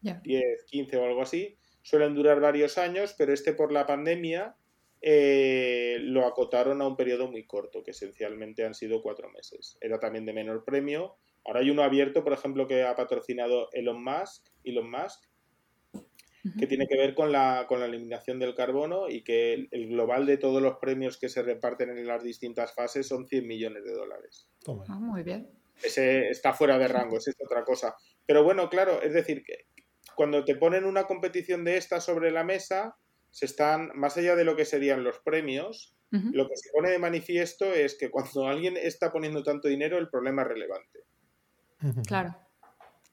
10, 0.00 0.64
15 0.66 0.96
o 0.96 1.04
algo 1.04 1.22
así, 1.22 1.56
suelen 1.82 2.14
durar 2.14 2.40
varios 2.40 2.78
años, 2.78 3.14
pero 3.16 3.32
este 3.32 3.52
por 3.52 3.72
la 3.72 3.86
pandemia 3.86 4.56
lo 5.04 6.26
acotaron 6.26 6.80
a 6.80 6.86
un 6.86 6.96
periodo 6.96 7.28
muy 7.28 7.44
corto, 7.44 7.82
que 7.82 7.90
esencialmente 7.90 8.64
han 8.64 8.74
sido 8.74 9.02
cuatro 9.02 9.30
meses. 9.30 9.76
Era 9.80 9.98
también 9.98 10.24
de 10.26 10.32
menor 10.32 10.64
premio. 10.64 11.16
Ahora 11.44 11.60
hay 11.60 11.70
uno 11.70 11.82
abierto, 11.82 12.22
por 12.22 12.32
ejemplo, 12.32 12.68
que 12.68 12.84
ha 12.84 12.94
patrocinado 12.94 13.68
Elon 13.72 14.02
Musk, 14.02 14.46
Elon 14.62 14.88
Musk 14.88 15.24
que 16.58 16.66
tiene 16.66 16.88
que 16.88 16.96
ver 16.96 17.14
con 17.14 17.30
la, 17.30 17.66
con 17.68 17.78
la 17.78 17.86
eliminación 17.86 18.40
del 18.40 18.54
carbono 18.54 19.08
y 19.08 19.22
que 19.22 19.68
el, 19.70 19.88
global 19.88 20.26
de 20.26 20.38
todos 20.38 20.60
los 20.60 20.78
premios 20.78 21.16
que 21.16 21.28
se 21.28 21.42
reparten 21.42 21.90
en 21.90 22.06
las 22.06 22.24
distintas 22.24 22.74
fases 22.74 23.06
son 23.06 23.28
100 23.28 23.46
millones 23.46 23.84
de 23.84 23.92
dólares. 23.92 24.48
Ah, 24.88 24.98
muy 24.98 25.22
bien. 25.22 25.48
Ese 25.82 26.28
está 26.28 26.52
fuera 26.52 26.78
de 26.78 26.88
rango, 26.88 27.18
esa 27.18 27.30
es 27.30 27.36
otra 27.44 27.64
cosa. 27.64 27.94
Pero 28.26 28.42
bueno, 28.42 28.68
claro, 28.68 29.02
es 29.02 29.12
decir, 29.12 29.44
que 29.44 29.66
cuando 30.16 30.44
te 30.44 30.56
ponen 30.56 30.84
una 30.84 31.04
competición 31.04 31.64
de 31.64 31.76
esta 31.76 32.00
sobre 32.00 32.32
la 32.32 32.42
mesa, 32.42 32.96
se 33.30 33.46
están, 33.46 33.90
más 33.94 34.16
allá 34.16 34.34
de 34.34 34.44
lo 34.44 34.56
que 34.56 34.64
serían 34.64 35.04
los 35.04 35.20
premios, 35.20 35.96
lo 36.10 36.46
que 36.46 36.56
se 36.56 36.70
pone 36.70 36.90
de 36.90 36.98
manifiesto 36.98 37.72
es 37.72 37.96
que 37.96 38.10
cuando 38.10 38.46
alguien 38.46 38.76
está 38.76 39.10
poniendo 39.10 39.42
tanto 39.42 39.68
dinero, 39.68 39.96
el 39.96 40.10
problema 40.10 40.42
es 40.42 40.48
relevante. 40.48 41.04
Claro. 42.06 42.36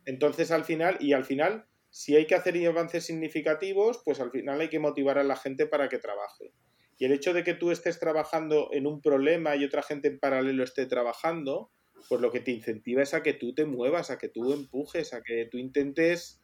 Entonces, 0.05 0.51
al 0.51 0.65
final, 0.65 0.97
y 0.99 1.13
al 1.13 1.23
final, 1.23 1.68
si 1.89 2.15
hay 2.15 2.27
que 2.27 2.35
hacer 2.35 2.55
avances 2.67 3.05
significativos, 3.05 4.01
pues 4.05 4.19
al 4.19 4.31
final 4.31 4.61
hay 4.61 4.69
que 4.69 4.79
motivar 4.79 5.17
a 5.17 5.23
la 5.23 5.35
gente 5.35 5.65
para 5.65 5.89
que 5.89 5.97
trabaje. 5.97 6.53
Y 6.97 7.05
el 7.05 7.13
hecho 7.13 7.33
de 7.33 7.43
que 7.43 7.53
tú 7.53 7.71
estés 7.71 7.99
trabajando 7.99 8.69
en 8.73 8.85
un 8.85 9.01
problema 9.01 9.55
y 9.55 9.63
otra 9.63 9.81
gente 9.81 10.09
en 10.09 10.19
paralelo 10.19 10.63
esté 10.63 10.85
trabajando, 10.85 11.71
pues 12.07 12.21
lo 12.21 12.31
que 12.31 12.41
te 12.41 12.51
incentiva 12.51 13.01
es 13.01 13.13
a 13.13 13.23
que 13.23 13.33
tú 13.33 13.53
te 13.53 13.65
muevas, 13.65 14.11
a 14.11 14.17
que 14.17 14.29
tú 14.29 14.53
empujes, 14.53 15.13
a 15.13 15.21
que 15.21 15.45
tú 15.45 15.57
intentes 15.57 16.41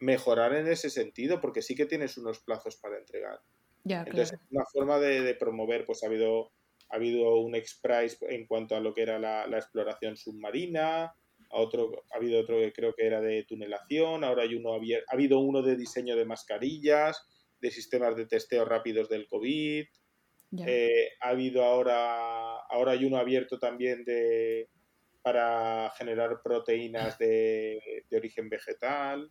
mejorar 0.00 0.54
en 0.54 0.66
ese 0.68 0.90
sentido, 0.90 1.40
porque 1.40 1.62
sí 1.62 1.74
que 1.74 1.86
tienes 1.86 2.16
unos 2.16 2.40
plazos 2.40 2.76
para 2.76 2.98
entregar. 2.98 3.40
Entonces, 3.84 4.32
es 4.32 4.40
una 4.50 4.64
forma 4.72 4.98
de, 4.98 5.34
promover, 5.34 5.84
pues 5.84 6.02
ha 6.02 6.06
habido, 6.06 6.52
ha 6.90 6.96
habido 6.96 7.36
un 7.38 7.54
X-Prize 7.54 8.18
en 8.28 8.46
cuanto 8.46 8.76
a 8.76 8.80
lo 8.80 8.94
que 8.94 9.02
era 9.02 9.18
la 9.18 9.58
exploración 9.58 10.16
submarina, 10.16 11.14
otro, 11.50 12.04
ha 12.12 12.16
habido 12.16 12.40
otro 12.40 12.56
que 12.58 12.72
creo 12.72 12.94
que 12.94 13.06
era 13.06 13.20
de 13.20 13.44
tunelación, 13.44 14.24
ahora 14.24 14.42
hay 14.42 14.54
uno 14.54 14.74
ha 14.74 15.14
habido 15.14 15.38
uno 15.40 15.62
de 15.62 15.76
diseño 15.76 16.16
de 16.16 16.24
mascarillas, 16.24 17.26
de 17.60 17.70
sistemas 17.70 18.16
de 18.16 18.26
testeo 18.26 18.64
rápidos 18.64 19.08
del 19.08 19.26
COVID, 19.26 19.86
eh, 20.66 21.10
ha 21.20 21.28
habido 21.28 21.62
ahora, 21.64 22.56
ahora 22.70 22.92
hay 22.92 23.04
uno 23.04 23.18
abierto 23.18 23.58
también 23.58 24.04
de 24.04 24.68
para 25.22 25.90
generar 25.98 26.40
proteínas 26.42 27.18
de, 27.18 27.78
origen 28.12 28.48
vegetal. 28.48 29.30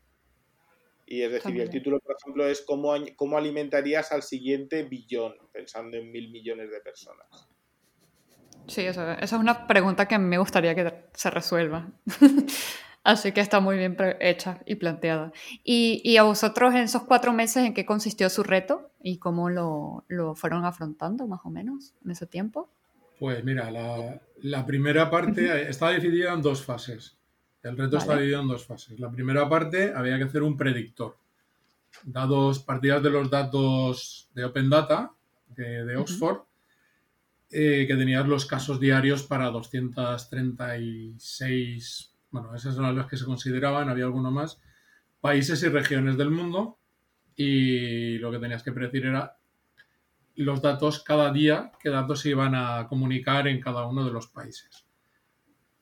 Y 1.08 1.22
es 1.22 1.32
decir, 1.32 1.60
el 1.60 1.70
título, 1.70 2.00
por 2.02 2.18
ejemplo, 2.20 2.46
es 2.46 2.62
cómo, 2.62 2.94
cómo 3.16 3.38
alimentarías 3.38 4.12
al 4.12 4.22
siguiente 4.22 4.84
billón, 4.84 5.36
pensando 5.54 5.98
en 5.98 6.12
mil 6.12 6.30
millones 6.30 6.70
de 6.70 6.82
personas. 6.82 7.47
Sí, 8.68 8.82
esa 8.82 9.16
es 9.16 9.32
una 9.34 9.68
pregunta 9.68 10.08
que 10.08 10.18
me 10.20 10.38
gustaría 10.38 10.76
que 10.76 10.94
se 11.14 11.30
resuelva. 11.30 11.88
Así 13.04 13.32
que 13.32 13.40
está 13.40 13.62
muy 13.62 13.78
bien 13.78 13.96
hecha 14.20 14.60
y 14.66 14.76
planteada. 14.76 15.32
Y, 15.64 16.18
a 16.18 16.24
vosotros 16.24 16.74
en 16.74 16.82
esos 16.82 17.04
cuatro 17.04 17.32
meses, 17.32 17.66
¿en 17.66 17.74
qué 17.74 17.86
consistió 17.86 18.30
su 18.30 18.44
reto 18.44 18.92
y 19.02 19.18
cómo 19.18 19.50
lo, 19.50 20.04
fueron 20.36 20.66
afrontando 20.66 21.26
más 21.26 21.40
o 21.46 21.50
menos 21.50 21.94
en 22.04 22.12
ese 22.12 22.26
tiempo? 22.26 22.70
Pues 23.18 23.42
mira, 23.46 23.72
la, 23.72 24.66
primera 24.66 25.10
parte 25.10 25.62
está 25.70 25.92
dividida 25.92 26.34
en 26.34 26.42
dos 26.42 26.66
fases. 26.66 27.16
El 27.64 27.78
reto 27.78 27.98
está 27.98 28.18
dividido 28.18 28.42
en 28.42 28.50
dos 28.50 28.66
fases. 28.66 29.00
La 29.00 29.10
primera 29.10 29.48
parte 29.48 29.94
había 29.96 30.18
que 30.18 30.26
hacer 30.26 30.44
un 30.44 30.58
predictor. 30.58 31.16
Dados 32.04 32.60
partidas 32.60 33.02
de 33.02 33.10
los 33.10 33.30
datos 33.30 34.28
de 34.34 34.44
Open 34.44 34.70
Data 34.70 35.14
de, 35.56 35.96
Oxford, 35.96 36.40
eh, 37.50 37.86
que 37.88 37.96
tenías 37.96 38.28
los 38.28 38.46
casos 38.46 38.78
diarios 38.80 39.24
para 39.24 39.50
236, 39.52 42.14
bueno, 42.32 42.54
esas 42.54 42.76
son 42.76 42.94
las 42.96 43.08
que 43.08 43.16
se 43.16 43.24
consideraban, 43.26 43.88
había 43.90 44.04
alguno 44.06 44.32
más, 44.32 44.60
países 45.22 45.64
y 45.64 45.70
regiones 45.70 46.18
del 46.18 46.30
mundo 46.30 46.78
y 47.36 48.18
lo 48.18 48.30
que 48.32 48.40
tenías 48.40 48.64
que 48.64 48.74
predecir 48.74 49.06
era 49.06 49.38
los 50.36 50.62
datos 50.62 51.02
cada 51.04 51.32
día, 51.32 51.72
qué 51.80 51.90
datos 51.90 52.20
se 52.22 52.30
iban 52.30 52.54
a 52.54 52.88
comunicar 52.88 53.48
en 53.48 53.62
cada 53.62 53.86
uno 53.86 54.06
de 54.06 54.12
los 54.12 54.28
países. 54.28 54.86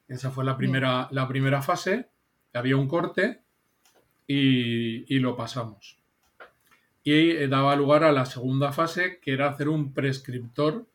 Esa 0.07 0.31
fue 0.31 0.45
la 0.45 0.55
primera, 0.55 1.09
la 1.11 1.27
primera 1.27 1.61
fase, 1.61 2.09
había 2.53 2.77
un 2.77 2.87
corte 2.87 3.41
y, 4.27 5.13
y 5.13 5.19
lo 5.19 5.35
pasamos. 5.35 5.97
Y 7.03 7.31
eh, 7.31 7.47
daba 7.47 7.75
lugar 7.75 8.03
a 8.03 8.11
la 8.11 8.25
segunda 8.25 8.71
fase, 8.71 9.19
que 9.19 9.33
era 9.33 9.49
hacer 9.49 9.69
un 9.69 9.93
prescriptor 9.93 10.87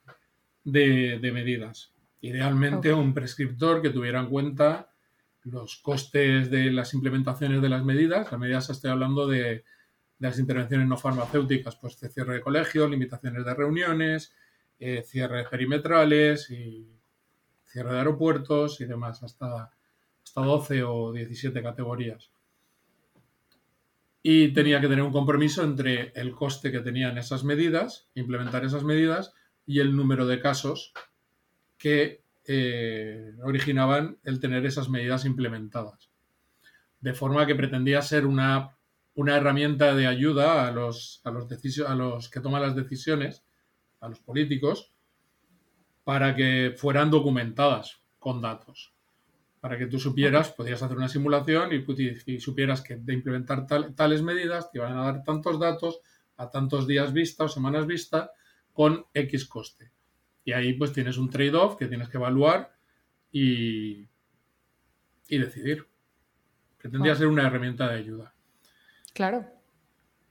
de, 0.65 1.31
medidas. 1.33 1.93
Idealmente 2.21 2.93
un 2.93 3.15
prescriptor 3.15 3.83
que 3.83 3.91
tuviera 3.91 4.21
en 4.21 4.29
cuenta 4.29 4.93
los 5.45 5.77
costes 5.77 6.51
de 6.51 6.71
las 6.71 6.93
implementaciones 6.93 7.63
de 7.63 7.69
las 7.69 7.85
medidas. 7.85 8.31
Las 8.31 8.41
medidas 8.41 8.71
estoy 8.71 8.91
hablando 8.91 9.27
de, 9.27 9.65
las 10.21 10.39
intervenciones 10.39 10.87
no 10.87 10.97
farmacéuticas, 10.97 11.77
pues 11.77 11.99
de 11.99 12.11
cierre 12.11 12.35
de 12.35 12.41
colegios, 12.41 12.91
limitaciones 12.91 13.45
de 13.45 13.55
reuniones, 13.55 14.35
eh, 14.79 15.03
cierres 15.05 15.49
perimetrales 15.49 16.51
y 16.51 16.87
cierre 17.65 17.93
de 17.93 17.99
aeropuertos 17.99 18.81
y 18.81 18.85
demás, 18.85 19.23
hasta, 19.23 19.71
hasta 20.23 20.41
12 20.41 20.83
o 20.83 21.13
17 21.13 21.63
categorías. 21.63 22.31
Y 24.23 24.53
tenía 24.53 24.81
que 24.81 24.89
tener 24.89 25.03
un 25.03 25.13
compromiso 25.13 25.65
entre 25.65 26.13
el 26.15 26.35
coste 26.35 26.71
que 26.71 26.81
tenían 26.81 27.17
esas 27.17 27.43
medidas, 27.43 28.11
implementar 28.15 28.63
esas 28.67 28.85
medidas, 28.85 29.33
y 29.71 29.79
el 29.79 29.95
número 29.95 30.27
de 30.27 30.41
casos 30.41 30.93
que 31.79 32.25
eh, 32.45 33.35
originaban 33.45 34.19
el 34.25 34.41
tener 34.41 34.67
esas 34.67 34.89
medidas 34.89 35.25
implementadas. 35.25 36.11
De 37.01 37.15
forma 37.15 37.47
que 37.47 37.55
pretendía 37.55 38.03
ser 38.03 38.27
una, 38.27 38.77
una 39.15 39.37
herramienta 39.37 39.95
de 39.95 40.09
ayuda 40.09 40.67
a 40.67 40.73
los, 40.73 41.21
a, 41.23 41.31
los 41.31 41.47
a 41.87 41.95
los 41.95 42.29
que 42.29 42.41
toman 42.41 42.63
las 42.63 42.75
decisiones, 42.75 43.45
a 44.01 44.09
los 44.09 44.19
políticos, 44.19 44.91
para 46.03 46.35
que 46.35 46.75
fueran 46.77 47.09
documentadas 47.09 48.03
con 48.19 48.43
datos. 48.43 48.93
Para 49.61 49.79
que 49.79 49.87
tú 49.87 50.01
supieras, 50.01 50.51
podías 50.51 50.83
hacer 50.83 50.97
una 50.97 51.09
simulación 51.09 51.71
y, 51.73 52.41
supieras 52.41 52.83
que 52.83 52.97
de 52.97 53.15
implementar 53.15 53.69
tales 53.95 54.23
medidas 54.23 54.73
te 54.73 54.79
iban 54.79 54.99
a 54.99 55.05
dar 55.05 55.23
tantos 55.23 55.61
datos 55.61 56.01
a 56.39 56.51
tantos 56.51 56.89
días 56.89 57.13
vista 57.13 57.45
o 57.45 57.49
semanas 57.49 57.87
vista 57.87 58.33
con 58.81 59.05
X 59.13 59.45
coste. 59.45 59.93
Y 60.43 60.55
ahí 60.55 60.73
pues 60.73 60.95
tienes 60.95 61.19
un 61.19 61.29
trade-off 61.29 61.77
que 61.77 61.87
tienes 61.87 62.09
que 62.09 62.17
evaluar 62.17 62.73
y, 63.31 64.09
y 65.29 65.39
decidir. 65.39 65.87
Que 66.79 66.89
tendría 66.89 67.13
que 67.13 67.19
ser 67.19 67.27
una 67.27 67.47
herramienta 67.47 67.87
de 67.91 67.99
ayuda. 67.99 68.35
Claro, 69.13 69.45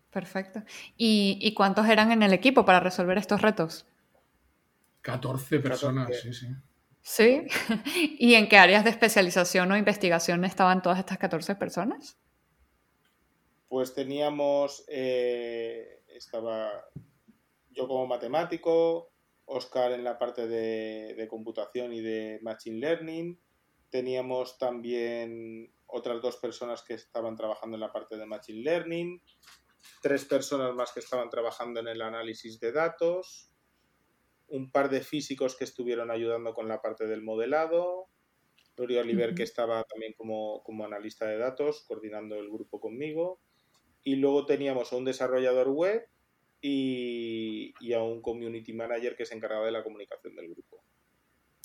perfecto. 0.09 0.63
¿Y, 0.97 1.53
cuántos 1.55 1.87
eran 1.87 2.11
en 2.11 2.23
el 2.23 2.33
equipo 2.33 2.65
para 2.65 2.79
resolver 2.79 3.19
estos 3.19 3.39
retos? 3.39 3.85
14 5.01 5.59
personas, 5.59 6.19
sí, 6.19 6.33
sí. 6.33 6.47
¿Sí? 7.03 7.45
¿Y 8.17 8.33
en 8.33 8.49
qué 8.49 8.57
áreas 8.57 8.83
de 8.83 8.89
especialización 8.89 9.71
o 9.71 9.77
investigación 9.77 10.43
estaban 10.43 10.81
todas 10.81 10.97
estas 10.97 11.19
14 11.19 11.53
personas? 11.53 12.17
Pues 13.67 13.93
teníamos, 13.93 14.85
eh, 14.87 16.01
estaba 16.07 16.71
yo 17.79 17.87
como 17.87 18.07
matemático, 18.07 19.13
Oscar 19.45 19.93
en 19.93 20.03
la 20.03 20.19
parte 20.19 20.47
de, 20.47 21.27
computación 21.29 21.93
y 21.93 22.01
de 22.01 22.39
Machine 22.41 22.77
Learning. 22.77 23.39
Teníamos 23.89 24.57
también 24.57 25.73
otras 25.87 26.21
dos 26.21 26.35
personas 26.35 26.83
que 26.83 26.95
estaban 26.95 27.37
trabajando 27.37 27.77
en 27.77 27.81
la 27.81 27.93
parte 27.93 28.17
de 28.17 28.25
Machine 28.25 28.63
Learning, 28.63 29.23
tres 30.01 30.25
personas 30.25 30.75
más 30.75 30.91
que 30.91 30.99
estaban 30.99 31.29
trabajando 31.29 31.79
en 31.79 31.87
el 31.87 32.01
análisis 32.01 32.59
de 32.59 32.73
datos, 32.73 33.49
un 34.49 34.71
par 34.71 34.89
de 34.89 34.99
físicos 34.99 35.55
que 35.55 35.63
estuvieron 35.63 36.11
ayudando 36.11 36.53
con 36.53 36.67
la 36.67 36.81
parte 36.81 37.07
del 37.07 37.23
modelado, 37.23 38.09
Nuria 38.77 39.01
Oliver, 39.01 39.33
que 39.33 39.43
estaba 39.43 39.83
también 39.85 40.13
como, 40.17 40.63
como 40.63 40.83
analista 40.83 41.25
de 41.27 41.37
datos, 41.37 41.85
coordinando 41.87 42.35
el 42.35 42.49
grupo 42.49 42.81
conmigo. 42.81 43.39
Y 44.03 44.17
luego 44.17 44.45
teníamos 44.45 44.91
a 44.91 44.97
un 44.97 45.05
desarrollador 45.05 45.69
web 45.69 46.09
y, 46.61 47.73
y, 47.79 47.93
a 47.93 48.01
un 48.01 48.21
community 48.21 48.73
manager 48.73 49.15
que 49.15 49.25
se 49.25 49.35
encargaba 49.35 49.65
de 49.65 49.71
la 49.71 49.83
comunicación 49.83 50.35
del 50.35 50.49
grupo. 50.49 50.83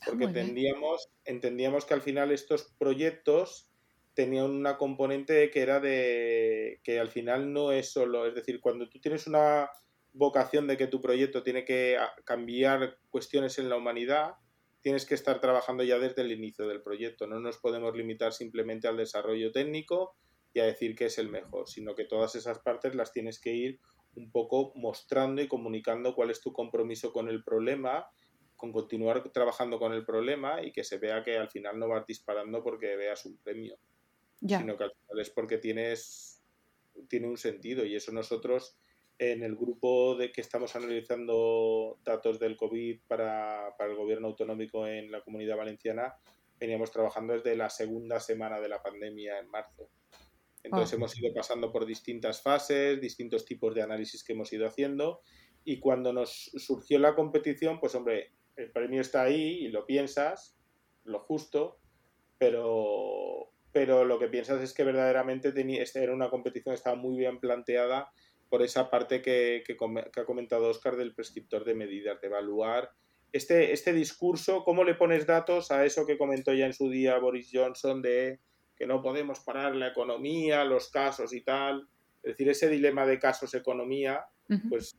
Ah, 0.01 0.07
Porque 0.07 0.25
entendíamos, 0.25 1.09
entendíamos 1.25 1.85
que 1.85 1.95
al 1.95 2.03
final 2.03 2.31
estos 2.31 2.75
proyectos 2.79 3.71
tenían 4.15 4.51
una 4.51 4.79
componente 4.79 5.51
que 5.51 5.61
era 5.61 5.81
de 5.81 6.81
que 6.85 7.01
al 7.01 7.09
final 7.09 7.53
no 7.53 7.73
es 7.73 7.91
solo, 7.91 8.27
es 8.27 8.35
decir, 8.35 8.61
cuando 8.61 8.89
tú 8.89 9.01
tienes 9.01 9.27
una 9.27 9.69
vocación 10.13 10.69
de 10.69 10.77
que 10.77 10.87
tu 10.87 11.01
proyecto 11.01 11.43
tiene 11.43 11.65
que 11.65 11.97
ah, 11.99 12.15
cambiar 12.25 12.99
cuestiones 13.11 13.59
en 13.59 13.69
la 13.69 13.77
humanidad, 13.77 14.35
tienes 14.81 15.07
que 15.07 15.15
estar 15.15 15.41
trabajando 15.41 15.83
ya 15.83 15.99
desde 15.99 16.23
el 16.23 16.31
inicio 16.31 16.69
del 16.69 16.83
proyecto. 16.83 17.27
No 17.27 17.41
nos 17.41 17.59
podemos 17.59 17.97
limitar 17.97 18.33
simplemente 18.33 18.87
al 18.87 18.97
desarrollo 18.97 19.51
técnico 19.51 20.15
y 20.53 20.61
a 20.61 20.67
decir 20.67 20.95
que 20.95 21.07
es 21.07 21.19
el 21.19 21.31
mejor, 21.31 21.69
sino 21.69 21.95
que 21.95 22.05
todas 22.05 22.37
esas 22.37 22.61
partes 22.61 22.95
las 22.95 23.13
tienes 23.13 23.41
que 23.41 23.53
ir 23.53 23.81
un 24.17 24.31
poco 24.31 24.73
mostrando 24.77 25.43
y 25.43 25.49
comunicando 25.49 26.15
cuál 26.15 26.31
es 26.31 26.41
tu 26.41 26.53
compromiso 26.53 27.13
con 27.13 27.29
el 27.29 27.43
problema, 27.43 28.07
con 28.57 28.73
continuar 28.73 29.23
trabajando 29.33 29.79
con 29.79 29.93
el 29.93 30.05
problema 30.05 30.63
y 30.63 30.73
que 30.73 30.85
se 30.85 30.99
vea 30.99 31.23
que 31.23 31.37
al 31.37 31.51
final 31.51 31.79
no 31.79 31.89
vas 31.89 32.07
disparando 32.07 32.63
porque 32.63 32.97
veas 32.97 33.27
un 33.27 33.37
premio, 33.39 33.77
sino 34.41 34.77
que 34.77 34.85
al 34.85 34.93
final 34.93 35.21
es 35.21 35.31
porque 35.31 35.59
tienes 35.59 36.43
tiene 37.09 37.27
un 37.27 37.37
sentido 37.37 37.85
y 37.85 37.97
eso 37.97 38.13
nosotros 38.13 38.77
en 39.19 39.43
el 39.43 39.57
grupo 39.57 40.17
de 40.17 40.33
que 40.33 40.41
estamos 40.41 40.75
analizando 40.75 41.99
datos 42.05 42.39
del 42.39 42.57
COVID 42.57 43.01
para, 43.07 43.75
para 43.79 43.91
el 43.91 43.97
gobierno 43.97 44.29
autonómico 44.29 44.87
en 44.87 45.11
la 45.11 45.21
comunidad 45.23 45.57
valenciana, 45.57 46.17
veníamos 46.59 46.91
trabajando 46.91 47.35
desde 47.35 47.57
la 47.57 47.71
segunda 47.71 48.19
semana 48.19 48.61
de 48.61 48.69
la 48.69 48.83
pandemia 48.83 49.39
en 49.39 49.49
marzo. 49.49 49.89
Entonces 50.65 50.95
ah. 50.95 50.97
hemos 50.97 51.17
ido 51.17 51.33
pasando 51.33 51.71
por 51.71 51.87
distintas 51.87 52.43
fases, 52.43 53.01
distintos 53.01 53.45
tipos 53.45 53.75
de 53.75 53.83
análisis 53.83 54.25
que 54.25 54.33
hemos 54.33 54.53
ido 54.53 54.67
haciendo 54.67 55.21
y 55.65 55.79
cuando 55.79 56.13
nos 56.13 56.51
surgió 56.57 56.99
la 56.99 57.15
competición, 57.15 57.81
pues 57.81 57.95
hombre, 57.95 58.33
el 58.57 58.71
premio 58.71 59.01
está 59.01 59.23
ahí 59.23 59.65
y 59.65 59.69
lo 59.69 59.87
piensas, 59.87 60.59
lo 61.05 61.21
justo, 61.21 61.79
pero, 62.39 63.51
pero 63.73 64.05
lo 64.05 64.19
que 64.19 64.29
piensas 64.29 64.63
es 64.63 64.75
que 64.75 64.85
verdaderamente 64.85 65.53
tenía, 65.53 65.83
esta 65.83 66.03
era 66.03 66.13
una 66.13 66.29
competición 66.29 66.73
que 66.75 66.79
estaba 66.79 66.97
muy 66.97 67.17
bien 67.17 67.41
planteada 67.41 68.11
por 68.51 68.63
esa 68.63 68.91
parte 68.91 69.23
que, 69.23 69.63
que, 69.67 69.77
que 69.77 70.21
ha 70.21 70.25
comentado 70.27 70.69
Oscar 70.69 70.97
del 70.97 71.15
prescriptor 71.15 71.65
de 71.65 71.75
medidas, 71.75 72.21
de 72.21 72.27
evaluar 72.27 72.91
este, 73.33 73.73
este 73.73 73.93
discurso, 73.93 74.63
cómo 74.65 74.85
le 74.85 74.95
pones 74.95 75.27
datos 75.27 75.71
a 75.71 75.85
eso 75.85 76.07
que 76.07 76.19
comentó 76.19 76.53
ya 76.53 76.67
en 76.67 76.73
su 76.75 76.89
día 76.89 77.19
Boris 77.19 77.51
Johnson 77.53 78.01
de 78.01 78.39
que 78.77 78.87
no 78.87 79.03
podemos 79.03 79.41
parar 79.41 79.75
la 79.75 79.89
economía, 79.89 80.65
los 80.65 80.91
casos 80.91 81.33
y 81.33 81.43
tal. 81.43 81.89
Es 82.23 82.33
decir, 82.33 82.49
ese 82.49 82.69
dilema 82.69 83.07
de 83.07 83.19
casos-economía, 83.19 84.27
pues 84.69 84.97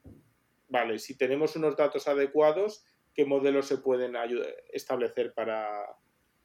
vale, 0.69 0.99
si 0.99 1.17
tenemos 1.17 1.55
unos 1.55 1.75
datos 1.75 2.07
adecuados, 2.07 2.85
¿qué 3.13 3.25
modelos 3.25 3.67
se 3.67 3.77
pueden 3.77 4.15
establecer 4.71 5.33
para, 5.33 5.85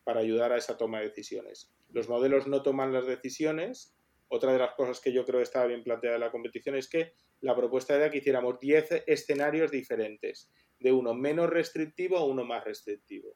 para 0.05 0.21
ayudar 0.21 0.53
a 0.53 0.57
esa 0.57 0.77
toma 0.77 1.01
de 1.01 1.09
decisiones? 1.09 1.73
Los 1.93 2.09
modelos 2.09 2.47
no 2.47 2.63
toman 2.63 2.93
las 2.93 3.07
decisiones. 3.07 3.95
Otra 4.29 4.53
de 4.53 4.59
las 4.59 4.75
cosas 4.75 5.01
que 5.01 5.13
yo 5.13 5.25
creo 5.25 5.41
que 5.41 5.45
estaba 5.45 5.67
bien 5.67 5.83
planteada 5.83 6.17
en 6.17 6.21
la 6.21 6.31
competición 6.31 6.77
es 6.77 6.89
que 6.89 7.13
la 7.41 7.57
propuesta 7.57 7.97
era 7.97 8.11
que 8.11 8.19
hiciéramos 8.19 8.61
10 8.61 9.05
escenarios 9.07 9.71
diferentes, 9.71 10.51
de 10.79 10.93
uno 10.93 11.15
menos 11.15 11.51
restrictivo 11.51 12.17
a 12.17 12.25
uno 12.25 12.45
más 12.45 12.65
restrictivo. 12.65 13.35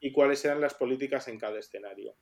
Y 0.00 0.12
cuáles 0.12 0.44
eran 0.44 0.60
las 0.60 0.74
políticas 0.74 1.28
en 1.28 1.38
cada 1.38 1.58
escenario. 1.58 2.16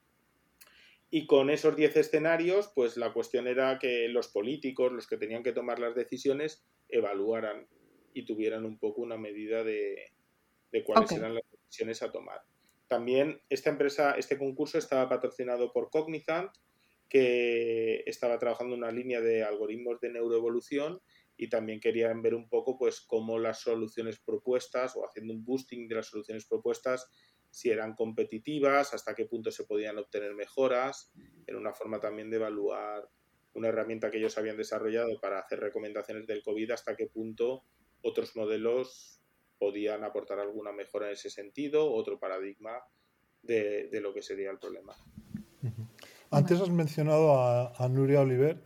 Y 1.11 1.27
con 1.27 1.49
esos 1.49 1.75
10 1.75 1.97
escenarios, 1.97 2.71
pues 2.75 2.97
la 2.97 3.13
cuestión 3.13 3.47
era 3.47 3.79
que 3.79 4.09
los 4.09 4.29
políticos, 4.29 4.93
los 4.93 5.07
que 5.07 5.17
tenían 5.17 5.43
que 5.43 5.53
tomar 5.53 5.79
las 5.79 5.95
decisiones, 5.95 6.67
evaluaran 6.89 7.67
y 8.13 8.25
tuvieran 8.25 8.65
un 8.65 8.79
poco 8.79 9.03
una 9.03 9.17
medida 9.17 9.65
de, 9.65 10.13
cuáles 10.85 11.13
eran 11.13 11.35
las 11.35 11.45
decisiones 11.51 12.03
a 12.03 12.13
tomar. 12.13 12.43
También 12.89 13.41
esta 13.49 13.71
empresa, 13.71 14.13
este 14.13 14.39
concurso 14.39 14.79
estaba 14.79 15.09
patrocinado 15.09 15.73
por 15.73 15.91
Cognizant, 15.91 16.51
que 17.09 18.03
estaba 18.07 18.39
trabajando 18.39 18.75
en 18.75 18.83
una 18.83 18.93
línea 18.93 19.21
de 19.21 19.43
algoritmos 19.43 20.01
de 20.01 20.11
neuroevolución 20.11 21.01
y 21.37 21.49
también 21.49 21.81
querían 21.81 22.21
ver 22.21 22.35
un 22.35 22.49
poco 22.49 22.77
pues 22.77 23.01
cómo 23.01 23.39
las 23.39 23.61
soluciones 23.61 24.19
propuestas 24.19 24.95
o 24.97 25.07
haciendo 25.07 25.33
un 25.33 25.45
boosting 25.45 25.89
de 25.89 25.95
las 25.95 26.07
soluciones 26.07 26.47
propuestas 26.47 27.11
si 27.51 27.71
eran 27.71 27.95
competitivas, 27.95 28.95
hasta 28.95 29.15
qué 29.15 29.25
punto 29.25 29.51
se 29.51 29.65
podían 29.65 29.99
obtener 29.99 30.35
mejoras, 30.35 31.13
en 31.47 31.57
una 31.57 31.73
forma 31.73 32.01
también 32.01 32.31
de 32.31 32.37
evaluar 32.37 33.09
una 33.55 33.69
herramienta 33.69 34.11
que 34.11 34.19
ellos 34.19 34.39
habían 34.39 34.57
desarrollado 34.57 35.21
para 35.21 35.41
hacer 35.41 35.61
recomendaciones 35.61 36.27
del 36.27 36.43
COVID, 36.43 36.71
hasta 36.71 36.97
qué 36.97 37.07
punto 37.07 37.65
otros 38.03 38.37
modelos 38.37 39.21
podían 39.59 40.05
aportar 40.05 40.39
alguna 40.39 40.73
mejora 40.73 41.07
en 41.07 41.15
ese 41.15 41.31
sentido, 41.31 41.93
otro 41.93 42.19
paradigma 42.19 42.81
de, 43.43 43.89
lo 44.01 44.15
que 44.15 44.23
sería 44.23 44.51
el 44.51 44.59
problema. 44.59 44.95
Antes 46.31 46.61
has 46.61 46.71
mencionado 46.71 47.41
a, 47.41 47.89
Nuria 47.89 48.21
Oliver. 48.21 48.63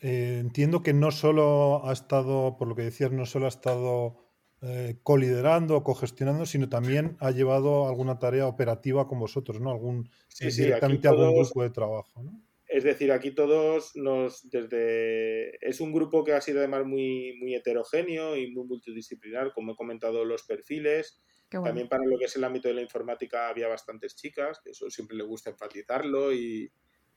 Eh, 0.00 0.38
entiendo 0.40 0.82
que 0.82 0.94
no 0.94 1.10
solo 1.10 1.86
ha 1.86 1.92
estado, 1.92 2.56
por 2.56 2.68
lo 2.68 2.74
que 2.74 2.82
decías, 2.82 3.12
no 3.12 3.26
solo 3.26 3.44
ha 3.44 3.50
estado 3.50 4.29
eh, 4.62 4.98
coliderando 5.02 5.76
o 5.76 5.82
cogestionando, 5.82 6.44
sino 6.44 6.68
también 6.68 7.16
ha 7.20 7.30
llevado 7.30 7.88
alguna 7.88 8.18
tarea 8.18 8.46
operativa 8.46 9.08
con 9.08 9.18
vosotros, 9.18 9.60
¿no? 9.60 9.70
Algún, 9.70 10.10
sí, 10.28 10.50
sí, 10.50 10.64
directamente 10.64 11.08
algún 11.08 11.34
grupo 11.34 11.62
de 11.62 11.70
trabajo, 11.70 12.22
¿no? 12.22 12.42
Es 12.66 12.84
decir, 12.84 13.10
aquí 13.10 13.32
todos 13.32 13.96
nos, 13.96 14.48
desde, 14.48 15.56
es 15.66 15.80
un 15.80 15.92
grupo 15.92 16.22
que 16.22 16.34
ha 16.34 16.40
sido 16.40 16.58
además 16.58 16.86
muy, 16.86 17.36
muy 17.40 17.54
heterogéneo 17.54 18.36
y 18.36 18.52
muy 18.52 18.64
multidisciplinar, 18.64 19.52
como 19.52 19.72
he 19.72 19.76
comentado 19.76 20.24
los 20.24 20.44
perfiles. 20.44 21.20
También 21.48 21.88
para 21.88 22.04
lo 22.04 22.16
que 22.16 22.26
es 22.26 22.36
el 22.36 22.44
ámbito 22.44 22.68
de 22.68 22.74
la 22.74 22.82
informática 22.82 23.48
había 23.48 23.66
bastantes 23.66 24.14
chicas, 24.14 24.60
que 24.62 24.70
eso 24.70 24.88
siempre 24.88 25.16
le 25.16 25.24
gusta 25.24 25.50
enfatizarlo 25.50 26.32
y, 26.32 26.70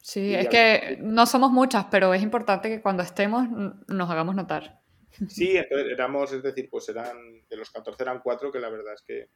Sí, 0.04 0.36
es 0.36 0.50
que 0.50 0.98
no 1.00 1.26
somos 1.26 1.50
muchas, 1.52 1.86
pero 1.89 2.14
es 2.14 2.22
importante 2.22 2.68
que 2.68 2.82
cuando 2.82 3.04
estemos 3.04 3.48
nos 3.88 4.10
hagamos 4.10 4.36
notar. 4.36 4.83
Sí, 5.28 5.57
entonces 5.57 5.91
éramos, 5.91 6.32
es 6.34 6.43
decir, 6.43 6.70
pues 6.70 6.89
eran, 6.89 7.47
de 7.47 7.57
los 7.57 7.70
14 7.72 8.01
eran 8.01 8.22
cuatro, 8.22 8.51
que 8.51 8.59
la 8.59 8.70
verdad 8.70 8.93
es 8.93 9.01
que 9.01 9.28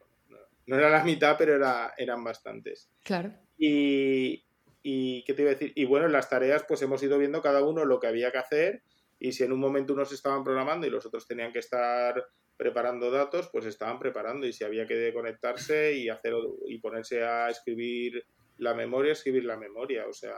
no, 0.66 0.76
era 0.76 0.90
la 0.90 1.04
mitad, 1.04 1.36
pero 1.38 1.56
era, 1.56 1.94
eran 1.98 2.24
bastantes. 2.24 2.90
Claro. 3.04 3.34
Y, 3.58 4.46
y, 4.84 5.24
¿qué 5.24 5.34
te 5.34 5.44
iba 5.44 5.52
a 5.52 5.54
decir? 5.54 5.72
Y 5.76 5.86
bueno, 5.86 6.08
en 6.08 6.12
las 6.12 6.30
tareas 6.30 6.66
pues 6.68 6.82
hemos 6.82 7.02
ido 7.04 7.18
viendo 7.18 7.42
cada 7.42 7.64
uno 7.64 7.86
lo 7.86 8.00
que 8.00 8.08
había 8.08 8.32
que 8.32 8.38
hacer 8.38 8.84
y 9.20 9.32
si 9.32 9.44
en 9.44 9.52
un 9.52 9.60
momento 9.60 9.94
unos 9.94 10.12
estaban 10.12 10.44
programando 10.44 10.86
y 10.86 10.90
los 10.90 11.06
otros 11.06 11.28
tenían 11.28 11.52
que 11.52 11.60
estar 11.60 12.28
preparando 12.56 13.12
datos, 13.12 13.50
pues 13.52 13.66
estaban 13.66 14.00
preparando 14.00 14.46
y 14.46 14.54
si 14.54 14.64
había 14.64 14.88
que 14.88 15.14
conectarse 15.14 15.94
y 15.94 16.10
hacer 16.10 16.34
y 16.68 16.80
ponerse 16.80 17.24
a 17.24 17.50
escribir 17.50 18.26
la 18.58 18.74
memoria, 18.74 19.14
escribir 19.14 19.46
la 19.46 19.58
memoria, 19.58 20.08
o 20.08 20.14
sea, 20.14 20.36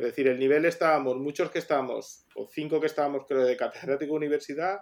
es 0.00 0.06
decir, 0.06 0.28
el 0.28 0.38
nivel 0.38 0.64
estábamos, 0.64 1.18
muchos 1.18 1.50
que 1.50 1.58
estábamos, 1.58 2.26
o 2.34 2.48
cinco 2.48 2.80
que 2.80 2.86
estábamos, 2.86 3.26
creo, 3.28 3.44
de 3.44 3.54
catedrático 3.54 4.12
de 4.12 4.16
universidad, 4.16 4.80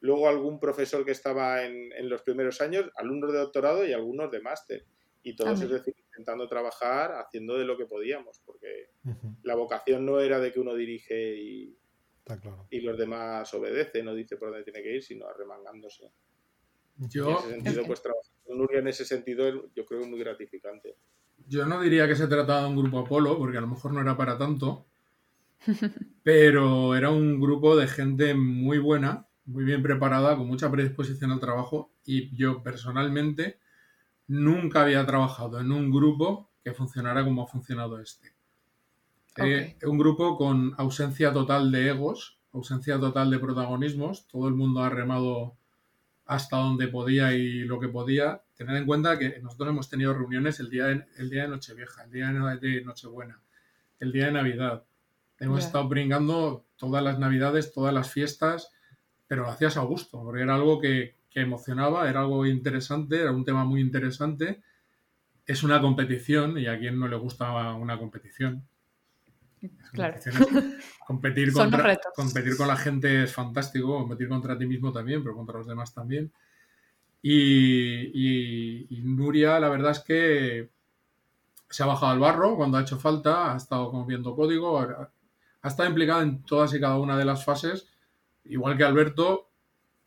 luego 0.00 0.28
algún 0.28 0.58
profesor 0.58 1.04
que 1.04 1.12
estaba 1.12 1.64
en, 1.64 1.92
en 1.92 2.08
los 2.08 2.22
primeros 2.22 2.60
años, 2.60 2.90
alumnos 2.96 3.32
de 3.32 3.38
doctorado 3.38 3.86
y 3.86 3.92
algunos 3.92 4.30
de 4.32 4.40
máster. 4.40 4.84
Y 5.22 5.36
todos, 5.36 5.60
es 5.60 5.70
decir, 5.70 5.94
intentando 6.08 6.48
trabajar, 6.48 7.12
haciendo 7.12 7.56
de 7.56 7.64
lo 7.64 7.76
que 7.76 7.86
podíamos, 7.86 8.40
porque 8.44 8.90
la 9.44 9.54
vocación 9.54 10.04
no 10.04 10.18
era 10.18 10.40
de 10.40 10.52
que 10.52 10.60
uno 10.60 10.74
dirige 10.74 11.36
y, 11.36 11.78
y 12.70 12.80
los 12.80 12.98
demás 12.98 13.52
obedecen, 13.54 14.04
no 14.04 14.14
dice 14.14 14.36
por 14.36 14.50
dónde 14.50 14.64
tiene 14.64 14.82
que 14.82 14.96
ir, 14.96 15.02
sino 15.02 15.26
arremangándose. 15.26 16.10
Yo, 16.96 17.28
en 17.28 17.36
ese 17.36 17.50
sentido, 17.50 17.84
pues 17.86 18.02
trabajar 18.02 18.32
con 18.44 18.58
Nuria 18.58 18.78
en 18.80 18.88
ese 18.88 19.04
sentido 19.04 19.70
yo 19.74 19.84
creo 19.86 20.00
que 20.00 20.04
es 20.06 20.10
muy 20.10 20.18
gratificante. 20.18 20.96
Yo 21.48 21.66
no 21.66 21.80
diría 21.80 22.08
que 22.08 22.16
se 22.16 22.26
trataba 22.26 22.62
de 22.62 22.68
un 22.68 22.76
grupo 22.76 23.00
Apolo, 23.00 23.38
porque 23.38 23.58
a 23.58 23.60
lo 23.60 23.68
mejor 23.68 23.92
no 23.92 24.00
era 24.00 24.16
para 24.16 24.36
tanto, 24.38 24.86
pero 26.22 26.94
era 26.94 27.10
un 27.10 27.40
grupo 27.40 27.76
de 27.76 27.86
gente 27.86 28.34
muy 28.34 28.78
buena, 28.78 29.26
muy 29.44 29.64
bien 29.64 29.82
preparada, 29.82 30.36
con 30.36 30.46
mucha 30.46 30.70
predisposición 30.70 31.30
al 31.30 31.40
trabajo 31.40 31.92
y 32.04 32.34
yo 32.36 32.62
personalmente 32.62 33.58
nunca 34.28 34.82
había 34.82 35.06
trabajado 35.06 35.60
en 35.60 35.70
un 35.72 35.90
grupo 35.90 36.50
que 36.64 36.72
funcionara 36.72 37.24
como 37.24 37.42
ha 37.42 37.46
funcionado 37.46 38.00
este. 38.00 38.34
Eh, 39.36 39.76
un 39.84 39.98
grupo 39.98 40.36
con 40.36 40.74
ausencia 40.78 41.32
total 41.32 41.70
de 41.70 41.90
egos, 41.90 42.38
ausencia 42.52 42.98
total 42.98 43.30
de 43.30 43.38
protagonismos, 43.38 44.26
todo 44.28 44.48
el 44.48 44.54
mundo 44.54 44.80
ha 44.80 44.88
remado 44.88 45.56
hasta 46.24 46.56
donde 46.56 46.88
podía 46.88 47.34
y 47.34 47.60
lo 47.60 47.78
que 47.78 47.88
podía. 47.88 48.42
Tener 48.56 48.76
en 48.76 48.86
cuenta 48.86 49.18
que 49.18 49.38
nosotros 49.40 49.68
hemos 49.68 49.88
tenido 49.88 50.14
reuniones 50.14 50.60
el 50.60 50.70
día 50.70 50.86
de, 50.86 51.04
el 51.18 51.30
día 51.30 51.42
de 51.42 51.48
Nochevieja, 51.48 52.04
el 52.04 52.10
día 52.10 52.28
de 52.28 52.82
Nochebuena, 52.82 53.40
el 54.00 54.12
día 54.12 54.26
de 54.26 54.32
Navidad. 54.32 54.84
Hemos 55.38 55.64
estado 55.64 55.88
brincando 55.88 56.64
todas 56.76 57.04
las 57.04 57.18
Navidades, 57.18 57.72
todas 57.72 57.92
las 57.92 58.10
fiestas, 58.10 58.72
pero 59.26 59.42
lo 59.42 59.50
hacías 59.50 59.76
a 59.76 59.82
gusto, 59.82 60.22
porque 60.22 60.42
era 60.42 60.54
algo 60.54 60.80
que, 60.80 61.16
emocionaba, 61.34 62.08
era 62.08 62.20
algo 62.20 62.46
interesante, 62.46 63.20
era 63.20 63.30
un 63.30 63.44
tema 63.44 63.62
muy 63.66 63.82
interesante 63.82 64.62
es 65.46 65.62
una 65.62 65.80
competición 65.80 66.58
y 66.58 66.66
a 66.66 66.78
quien 66.78 66.98
no 66.98 67.06
le 67.06 67.16
gusta 67.16 67.72
una 67.74 67.98
competición. 67.98 68.66
Claro. 69.92 70.18
Competir, 71.06 71.52
contra, 71.52 71.98
competir 72.14 72.56
con 72.56 72.68
la 72.68 72.76
gente 72.76 73.22
es 73.22 73.32
fantástico, 73.32 73.98
competir 73.98 74.28
contra 74.28 74.58
ti 74.58 74.66
mismo 74.66 74.92
también, 74.92 75.22
pero 75.22 75.36
contra 75.36 75.58
los 75.58 75.66
demás 75.66 75.94
también. 75.94 76.32
Y, 77.28 79.02
Nuria, 79.02 79.58
la 79.58 79.68
verdad 79.68 79.90
es 79.90 80.00
que 80.00 80.70
se 81.68 81.82
ha 81.82 81.86
bajado 81.86 82.12
al 82.12 82.20
barro 82.20 82.56
cuando 82.56 82.78
ha 82.78 82.82
hecho 82.82 82.98
falta, 82.98 83.52
ha 83.52 83.56
estado 83.56 84.04
viendo 84.04 84.36
código, 84.36 84.78
ha, 84.78 85.10
estado 85.64 85.88
implicada 85.88 86.22
en 86.22 86.44
todas 86.44 86.72
y 86.74 86.80
cada 86.80 86.98
una 86.98 87.18
de 87.18 87.24
las 87.24 87.44
fases, 87.44 87.88
igual 88.44 88.76
que 88.76 88.84
Alberto 88.84 89.48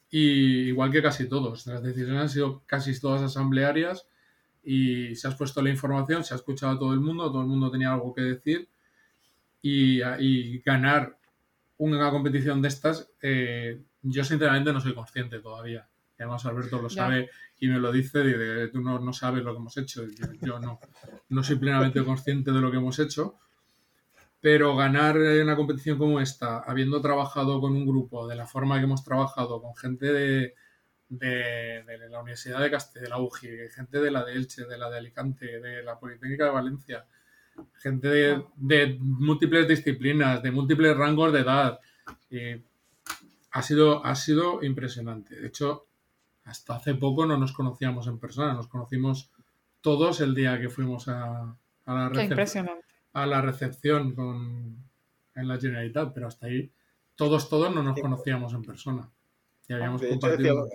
y 0.09 0.69
igual 0.69 0.91
que 0.91 1.01
casi 1.01 1.27
todos. 1.27 1.67
Las 1.67 1.83
decisiones 1.83 2.21
han 2.21 2.29
sido 2.29 2.63
casi 2.65 2.97
todas 2.97 3.21
asamblearias 3.21 4.07
y 4.63 5.13
se 5.15 5.27
ha 5.27 5.31
expuesto 5.31 5.61
la 5.61 5.71
información, 5.71 6.23
se 6.23 6.33
ha 6.33 6.37
escuchado 6.37 6.73
a 6.73 6.79
todo 6.79 6.93
el 6.93 7.01
mundo, 7.01 7.29
todo 7.29 7.41
el 7.41 7.47
mundo 7.47 7.69
tenía 7.69 7.91
algo 7.91 8.15
que 8.15 8.21
decir 8.21 8.69
y, 9.61 9.99
ganar 10.61 11.17
una 11.77 12.11
competición 12.11 12.61
de 12.61 12.69
estas, 12.69 13.11
eh, 13.21 13.81
yo 14.03 14.23
sinceramente 14.23 14.71
no 14.71 14.79
soy 14.79 14.93
consciente 14.93 15.39
todavía. 15.39 15.88
Y 16.19 16.23
además 16.23 16.45
Alberto 16.45 16.81
lo 16.81 16.89
sabe 16.89 17.29
y 17.59 17.69
me 17.69 17.79
lo 17.79 17.93
dice, 17.93 18.19
de, 18.19 18.67
tú 18.67 18.81
no, 18.81 18.99
no, 18.99 19.13
sabes 19.13 19.41
lo 19.41 19.53
que 19.53 19.59
hemos 19.59 19.77
hecho. 19.77 20.03
Yo, 20.41 20.59
no, 20.59 20.79
no 21.29 21.43
soy 21.43 21.55
plenamente 21.55 22.03
consciente 22.03 22.51
de 22.51 22.59
lo 22.59 22.69
que 22.69 22.77
hemos 22.77 22.99
hecho. 22.99 23.35
Pero 24.41 24.75
ganar 24.75 25.17
una 25.17 25.55
competición 25.55 25.97
como 25.97 26.19
esta, 26.19 26.59
habiendo 26.59 27.01
trabajado 27.01 27.61
con 27.61 27.73
un 27.73 27.85
grupo 27.85 28.27
de 28.27 28.35
la 28.35 28.47
forma 28.47 28.77
que 28.77 28.83
hemos 28.83 29.03
trabajado, 29.03 29.61
con 29.61 29.75
gente 29.75 30.11
de, 30.11 30.55
de, 31.09 32.09
la 32.09 32.21
Universidad 32.21 32.59
de 32.59 32.71
Castilla, 32.71 33.03
de 33.03 33.09
la 33.09 33.19
UGI, 33.19 33.69
gente 33.73 33.99
de 33.99 34.11
la 34.11 34.23
de 34.23 34.33
Elche, 34.33 34.65
de 34.65 34.77
la 34.77 34.89
de 34.89 34.97
Alicante, 34.97 35.59
de 35.59 35.83
la 35.83 35.99
Politécnica 35.99 36.45
de 36.45 36.51
Valencia, 36.51 37.05
gente 37.75 38.07
de, 38.07 38.97
múltiples 38.99 39.67
disciplinas, 39.67 40.41
de 40.43 40.51
múltiples 40.51 40.95
rangos 40.95 41.33
de 41.33 41.39
edad. 41.39 41.79
ha, 43.51 43.61
sido, 43.61 44.05
ha 44.05 44.15
sido 44.15 44.63
impresionante. 44.63 45.35
De 45.35 45.47
hecho, 45.47 45.88
hasta 46.49 46.75
hace 46.75 46.95
poco 46.95 47.25
no 47.25 47.37
nos 47.37 47.53
conocíamos 47.53 48.07
en 48.07 48.19
persona, 48.19 48.53
nos 48.53 48.67
conocimos 48.67 49.31
todos 49.81 50.21
el 50.21 50.35
día 50.35 50.59
que 50.59 50.69
fuimos 50.69 51.07
a, 51.07 51.55
la, 51.85 52.11
a 53.13 53.25
la 53.25 53.41
recepción 53.41 54.13
con, 54.13 54.77
en 55.35 55.47
la 55.47 55.57
Generalitat, 55.57 56.13
pero 56.13 56.27
hasta 56.27 56.47
ahí 56.47 56.71
todos, 57.15 57.49
todos 57.49 57.73
no 57.73 57.83
nos 57.83 57.99
conocíamos 57.99 58.53
en 58.53 58.63
persona. 58.63 59.09
Y 59.67 59.73
habíamos 59.73 60.01
compartido 60.01 60.67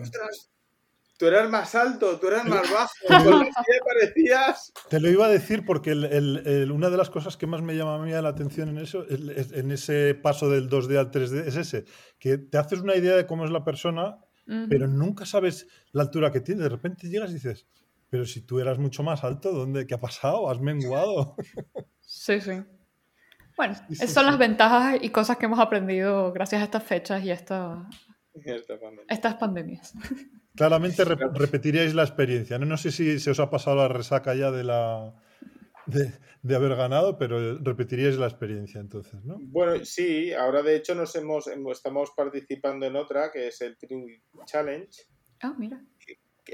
tú 1.16 1.26
eras 1.26 1.48
más 1.50 1.74
alto, 1.74 2.18
tú 2.18 2.28
eras 2.28 2.44
más 2.44 2.70
bajo, 3.08 3.30
con 3.30 3.48
parecías. 3.84 4.72
Te 4.88 5.00
lo 5.00 5.10
iba 5.10 5.26
a 5.26 5.28
decir 5.28 5.64
porque 5.64 5.92
una 5.92 6.90
de 6.90 6.96
las 6.96 7.10
cosas 7.10 7.36
que 7.36 7.46
más 7.46 7.62
me 7.62 7.76
llama 7.76 7.96
a 7.96 7.98
mí 7.98 8.10
la 8.10 8.28
atención 8.28 8.68
en 8.70 8.78
eso, 8.78 9.04
en 9.08 9.70
ese 9.70 10.14
paso 10.14 10.48
del 10.48 10.68
2D 10.68 10.98
al 10.98 11.10
3D, 11.10 11.46
es 11.46 11.56
ese, 11.56 11.84
que 12.18 12.38
te 12.38 12.58
haces 12.58 12.80
una 12.80 12.96
idea 12.96 13.16
de 13.16 13.26
cómo 13.26 13.44
es 13.44 13.50
la 13.50 13.64
persona, 13.64 14.18
pero 14.46 14.86
nunca 14.88 15.24
sabes 15.26 15.66
la 15.92 16.02
altura 16.02 16.30
que 16.30 16.40
tiene. 16.40 16.62
De 16.62 16.68
repente 16.68 17.08
llegas 17.08 17.30
y 17.30 17.34
dices, 17.34 17.66
pero 18.10 18.24
si 18.24 18.42
tú 18.42 18.60
eras 18.60 18.78
mucho 18.78 19.02
más 19.02 19.24
alto, 19.24 19.52
¿dónde? 19.52 19.86
¿Qué 19.86 19.94
ha 19.94 20.00
pasado? 20.00 20.50
¿Has 20.50 20.60
menguado? 20.60 21.36
Sí, 22.00 22.40
sí. 22.40 22.62
Bueno, 23.56 23.74
esas 23.88 24.12
son 24.12 24.26
las 24.26 24.36
ventajas 24.36 24.98
y 25.00 25.10
cosas 25.10 25.36
que 25.36 25.46
hemos 25.46 25.58
aprendido 25.58 26.32
gracias 26.32 26.60
a 26.60 26.64
estas 26.64 26.82
fechas 26.82 27.24
y 27.24 27.30
a 27.30 27.34
estas 29.08 29.34
pandemias. 29.36 29.94
Claramente 30.54 31.04
repetiríais 31.04 31.94
la 31.94 32.02
experiencia. 32.02 32.58
¿no? 32.58 32.66
no 32.66 32.76
sé 32.76 32.92
si 32.92 33.18
se 33.18 33.30
os 33.30 33.40
ha 33.40 33.50
pasado 33.50 33.76
la 33.76 33.88
resaca 33.88 34.34
ya 34.34 34.50
de 34.50 34.64
la 34.64 35.14
de, 35.86 36.54
haber 36.54 36.76
ganado, 36.76 37.18
pero 37.18 37.58
repetiríais 37.58 38.16
la 38.16 38.26
experiencia 38.26 38.80
entonces, 38.80 39.24
¿no? 39.24 39.38
Bueno, 39.40 39.84
sí, 39.84 40.32
ahora 40.32 40.62
de 40.62 40.76
hecho 40.76 40.94
nos 40.94 41.14
hemos, 41.16 41.46
estamos 41.46 42.12
participando 42.16 42.86
en 42.86 42.96
otra 42.96 43.30
que 43.32 43.48
es 43.48 43.60
el 43.60 43.76
Challenge. 44.46 45.02
Ah, 45.40 45.54
mira. 45.58 45.84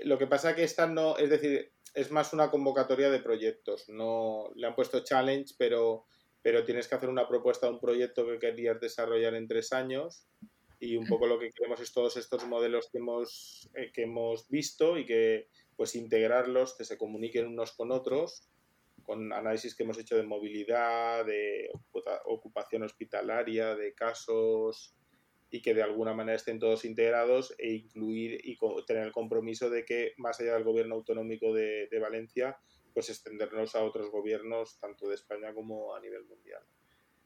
Lo 0.04 0.18
que 0.18 0.26
pasa 0.26 0.54
que 0.54 0.62
esta 0.62 0.86
no, 0.86 1.16
es 1.16 1.30
decir, 1.30 1.72
es 1.94 2.10
más 2.10 2.32
una 2.32 2.50
convocatoria 2.50 3.10
de 3.10 3.20
proyectos. 3.20 3.88
No 3.88 4.50
le 4.54 4.66
han 4.66 4.74
puesto 4.74 5.02
challenge, 5.02 5.54
pero, 5.58 6.06
pero 6.42 6.64
tienes 6.64 6.86
que 6.88 6.94
hacer 6.94 7.08
una 7.08 7.28
propuesta 7.28 7.66
de 7.66 7.72
un 7.72 7.80
proyecto 7.80 8.26
que 8.26 8.38
querías 8.38 8.80
desarrollar 8.80 9.34
en 9.34 9.48
tres 9.48 9.72
años 9.72 10.26
y 10.78 10.96
un 10.96 11.06
poco 11.06 11.26
lo 11.26 11.38
que 11.38 11.50
queremos 11.50 11.80
es 11.80 11.92
todos 11.92 12.16
estos 12.16 12.46
modelos 12.46 12.88
que 12.90 12.98
hemos, 12.98 13.70
eh, 13.74 13.92
que 13.92 14.04
hemos 14.04 14.48
visto 14.48 14.96
y 14.96 15.04
que 15.04 15.48
pues 15.76 15.94
integrarlos, 15.94 16.74
que 16.74 16.84
se 16.84 16.96
comuniquen 16.96 17.46
unos 17.46 17.72
con 17.72 17.92
otros, 17.92 18.48
con 19.04 19.32
análisis 19.32 19.74
que 19.74 19.82
hemos 19.82 19.98
hecho 19.98 20.16
de 20.16 20.22
movilidad, 20.22 21.24
de 21.24 21.70
ocupación 22.24 22.82
hospitalaria, 22.82 23.74
de 23.74 23.94
casos 23.94 24.94
y 25.50 25.62
que 25.62 25.74
de 25.74 25.82
alguna 25.82 26.14
manera 26.14 26.36
estén 26.36 26.60
todos 26.60 26.84
integrados 26.84 27.54
e 27.58 27.72
incluir 27.72 28.40
y 28.44 28.56
tener 28.86 29.04
el 29.04 29.12
compromiso 29.12 29.68
de 29.68 29.84
que 29.84 30.12
más 30.16 30.40
allá 30.40 30.54
del 30.54 30.64
gobierno 30.64 30.94
autonómico 30.94 31.52
de, 31.52 31.88
Valencia, 32.00 32.56
pues 32.94 33.10
extendernos 33.10 33.74
a 33.74 33.82
otros 33.82 34.10
gobiernos, 34.10 34.78
tanto 34.78 35.08
de 35.08 35.16
España 35.16 35.52
como 35.52 35.94
a 35.94 36.00
nivel 36.00 36.24
mundial, 36.24 36.62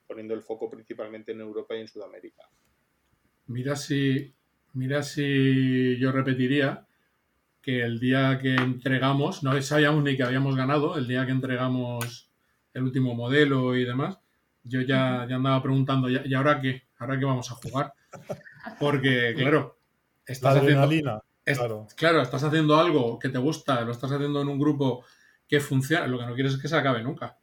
poniendo 0.06 0.34
el 0.34 0.42
foco 0.42 0.70
principalmente 0.70 1.32
en 1.32 1.40
Europa 1.40 1.76
y 1.76 1.80
en 1.80 1.88
Sudamérica. 1.88 2.48
Mira 3.46 3.76
si, 3.76 4.34
mira 4.72 5.02
si 5.02 5.98
yo 5.98 6.10
repetiría 6.10 6.86
que 7.64 7.82
el 7.82 7.98
día 7.98 8.38
que 8.40 8.54
entregamos, 8.54 9.42
no 9.42 9.60
sabíamos 9.62 10.02
ni 10.04 10.16
que 10.16 10.22
habíamos 10.22 10.54
ganado, 10.54 10.96
el 10.98 11.08
día 11.08 11.24
que 11.24 11.32
entregamos 11.32 12.28
el 12.74 12.82
último 12.82 13.14
modelo 13.14 13.74
y 13.74 13.84
demás, 13.84 14.18
yo 14.62 14.80
ya, 14.82 15.26
ya 15.28 15.36
andaba 15.36 15.62
preguntando, 15.62 16.08
¿y 16.10 16.34
ahora 16.34 16.60
qué? 16.60 16.82
¿Ahora 16.98 17.18
qué 17.18 17.24
vamos 17.24 17.50
a 17.50 17.54
jugar? 17.54 17.92
Porque, 18.78 19.34
claro, 19.36 19.78
estás 20.26 20.56
haciendo, 20.56 21.22
claro. 21.44 21.86
claro, 21.96 22.22
estás 22.22 22.44
haciendo 22.44 22.76
algo 22.76 23.18
que 23.18 23.28
te 23.28 23.38
gusta, 23.38 23.80
lo 23.82 23.92
estás 23.92 24.12
haciendo 24.12 24.42
en 24.42 24.48
un 24.48 24.58
grupo 24.58 25.04
que 25.48 25.60
funciona, 25.60 26.06
lo 26.06 26.18
que 26.18 26.26
no 26.26 26.34
quieres 26.34 26.54
es 26.54 26.60
que 26.60 26.68
se 26.68 26.76
acabe 26.76 27.02
nunca. 27.02 27.38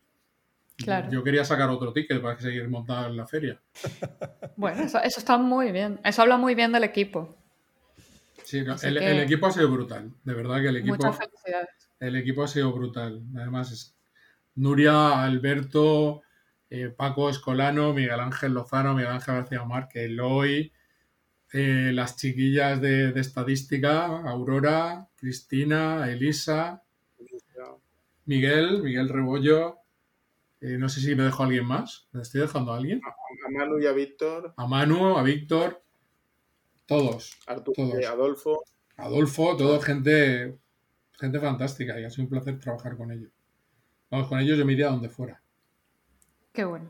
Yo 1.10 1.24
quería 1.24 1.46
sacar 1.46 1.70
otro 1.70 1.94
ticket 1.94 2.22
para 2.22 2.40
seguir 2.40 2.68
montado 2.68 3.08
en 3.08 3.18
la 3.18 3.28
feria. 3.28 3.60
Bueno, 4.58 4.84
eso, 4.84 5.00
está 5.00 5.40
muy 5.40 5.72
bien. 5.72 6.00
Eso 6.04 6.22
habla 6.22 6.38
muy 6.38 6.54
bien 6.54 6.72
del 6.72 6.84
equipo. 6.84 7.36
Sí, 8.44 8.64
el, 8.84 8.98
equipo 9.20 9.48
ha 9.48 9.52
sido 9.52 9.70
brutal. 9.72 10.12
De 10.24 10.34
verdad 10.34 10.62
que 10.62 10.68
el 10.68 10.78
equipo. 10.78 10.96
Muchas 10.96 11.18
felicidades. 11.18 11.70
El 12.00 12.16
equipo 12.16 12.44
ha 12.44 12.48
sido 12.48 12.72
brutal. 12.72 13.22
Además, 13.36 13.72
es 13.72 13.96
Nuria, 14.56 15.24
Alberto, 15.24 16.22
eh, 16.70 16.90
Paco 16.90 17.30
Escolano, 17.30 17.94
Miguel 17.94 18.20
Ángel 18.20 18.54
Lozano, 18.54 18.94
Miguel 18.94 19.12
Ángel 19.12 19.36
García 19.36 19.64
Márquez, 19.64 20.06
Eloy, 20.06 20.72
eh, 21.54 21.92
las 21.94 22.18
chiquillas 22.18 22.82
de, 22.82 23.12
de, 23.12 23.22
estadística, 23.22 24.06
Aurora, 24.06 25.08
Cristina, 25.16 26.10
Elisa, 26.10 26.84
Miguel, 28.26 28.82
Miguel 28.82 29.10
Rebollo, 29.10 29.82
eh, 30.62 30.78
no 30.78 30.90
sé 30.90 31.02
si 31.02 31.16
me 31.16 31.24
dejo 31.24 31.42
a 31.42 31.48
alguien 31.48 31.66
más. 31.66 32.08
¿Me 32.12 32.22
estoy 32.22 32.42
dejando 32.42 32.72
a 32.72 32.78
alguien? 32.78 33.02
A, 33.04 33.50
Manu 33.50 33.80
y 33.80 33.88
a 33.88 33.92
Víctor. 33.92 34.54
A 34.56 34.68
Manu, 34.68 35.18
a 35.18 35.24
Víctor. 35.24 35.82
Todos. 36.92 37.40
Arturo, 37.48 38.06
Adolfo. 38.06 38.66
Adolfo, 38.98 39.56
todo 39.56 39.80
gente, 39.80 40.58
gente 41.14 41.40
fantástica 41.40 41.98
y 41.98 42.04
ha 42.04 42.10
sido 42.10 42.26
un 42.26 42.30
placer 42.30 42.60
trabajar 42.60 42.98
con 42.98 43.14
ellos. 43.14 43.32
Vamos, 44.10 44.28
con 44.28 44.40
ellos 44.40 44.58
yo 44.58 44.66
me 44.66 44.74
iría 44.74 44.88
a 44.88 44.92
donde 44.92 45.08
fuera. 45.08 45.42
Qué 46.52 46.66
bueno. 46.66 46.90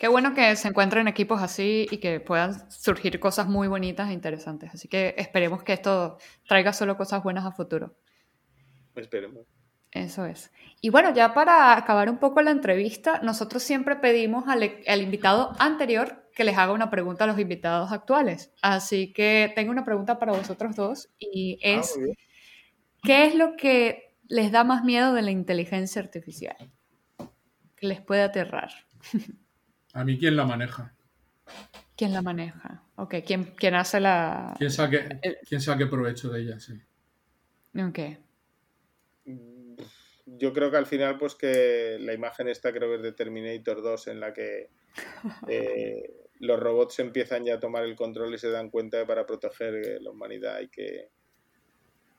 Qué 0.00 0.08
bueno 0.08 0.34
que 0.34 0.56
se 0.56 0.66
encuentren 0.66 1.06
equipos 1.06 1.40
así 1.40 1.86
y 1.92 1.98
que 1.98 2.18
puedan 2.18 2.68
surgir 2.72 3.20
cosas 3.20 3.46
muy 3.46 3.68
bonitas 3.68 4.10
e 4.10 4.14
interesantes. 4.14 4.74
Así 4.74 4.88
que 4.88 5.14
esperemos 5.16 5.62
que 5.62 5.74
esto 5.74 6.18
traiga 6.48 6.72
solo 6.72 6.96
cosas 6.96 7.22
buenas 7.22 7.46
a 7.46 7.52
futuro. 7.52 7.94
Esperemos. 8.96 9.46
Eso 9.92 10.26
es. 10.26 10.50
Y 10.80 10.90
bueno, 10.90 11.14
ya 11.14 11.34
para 11.34 11.76
acabar 11.76 12.10
un 12.10 12.18
poco 12.18 12.42
la 12.42 12.50
entrevista, 12.50 13.20
nosotros 13.22 13.62
siempre 13.62 13.94
pedimos 13.94 14.46
al, 14.48 15.00
invitado 15.00 15.52
anterior 15.60 16.23
que 16.34 16.44
les 16.44 16.58
haga 16.58 16.72
una 16.72 16.90
pregunta 16.90 17.24
a 17.24 17.26
los 17.26 17.38
invitados 17.38 17.92
actuales. 17.92 18.52
Así 18.62 19.12
que 19.12 19.52
tengo 19.54 19.70
una 19.70 19.84
pregunta 19.84 20.18
para 20.18 20.32
vosotros 20.32 20.76
dos 20.76 21.08
y 21.18 21.58
ah, 21.64 21.78
es, 21.80 21.98
¿qué 23.02 23.26
es 23.26 23.34
lo 23.34 23.56
que 23.56 24.16
les 24.28 24.52
da 24.52 24.64
más 24.64 24.84
miedo 24.84 25.14
de 25.14 25.22
la 25.22 25.30
inteligencia 25.30 26.02
artificial? 26.02 26.56
Que 27.76 27.86
les 27.86 28.00
puede 28.00 28.22
aterrar. 28.22 28.70
A 29.92 30.04
mí, 30.04 30.18
¿quién 30.18 30.36
la 30.36 30.44
maneja? 30.44 30.94
¿Quién 31.96 32.12
la 32.12 32.22
maneja? 32.22 32.82
Ok, 32.96 33.16
¿quién, 33.24 33.44
quién 33.56 33.74
hace 33.76 34.00
la... 34.00 34.54
¿Quién 34.58 34.70
saque, 34.70 35.20
¿quién 35.48 35.60
saque 35.60 35.86
provecho 35.86 36.30
de 36.30 36.42
ella? 36.42 36.58
Sí. 36.58 36.74
Ok 37.80 37.98
yo 40.26 40.52
creo 40.52 40.70
que 40.70 40.76
al 40.76 40.86
final, 40.86 41.18
pues 41.18 41.34
que 41.34 41.96
la 42.00 42.12
imagen 42.12 42.48
esta 42.48 42.72
creo 42.72 42.88
que 42.90 42.96
es 42.96 43.02
de 43.02 43.12
Terminator 43.12 43.82
2 43.82 44.08
en 44.08 44.20
la 44.20 44.32
que 44.32 44.70
eh, 45.48 46.23
los 46.44 46.60
robots 46.60 46.98
empiezan 47.00 47.44
ya 47.44 47.54
a 47.54 47.60
tomar 47.60 47.84
el 47.84 47.96
control 47.96 48.34
y 48.34 48.38
se 48.38 48.50
dan 48.50 48.70
cuenta 48.70 49.00
que 49.00 49.06
para 49.06 49.26
proteger 49.26 49.74
eh, 49.74 49.98
la 50.00 50.10
humanidad 50.10 50.56
hay 50.56 50.68
que, 50.68 51.10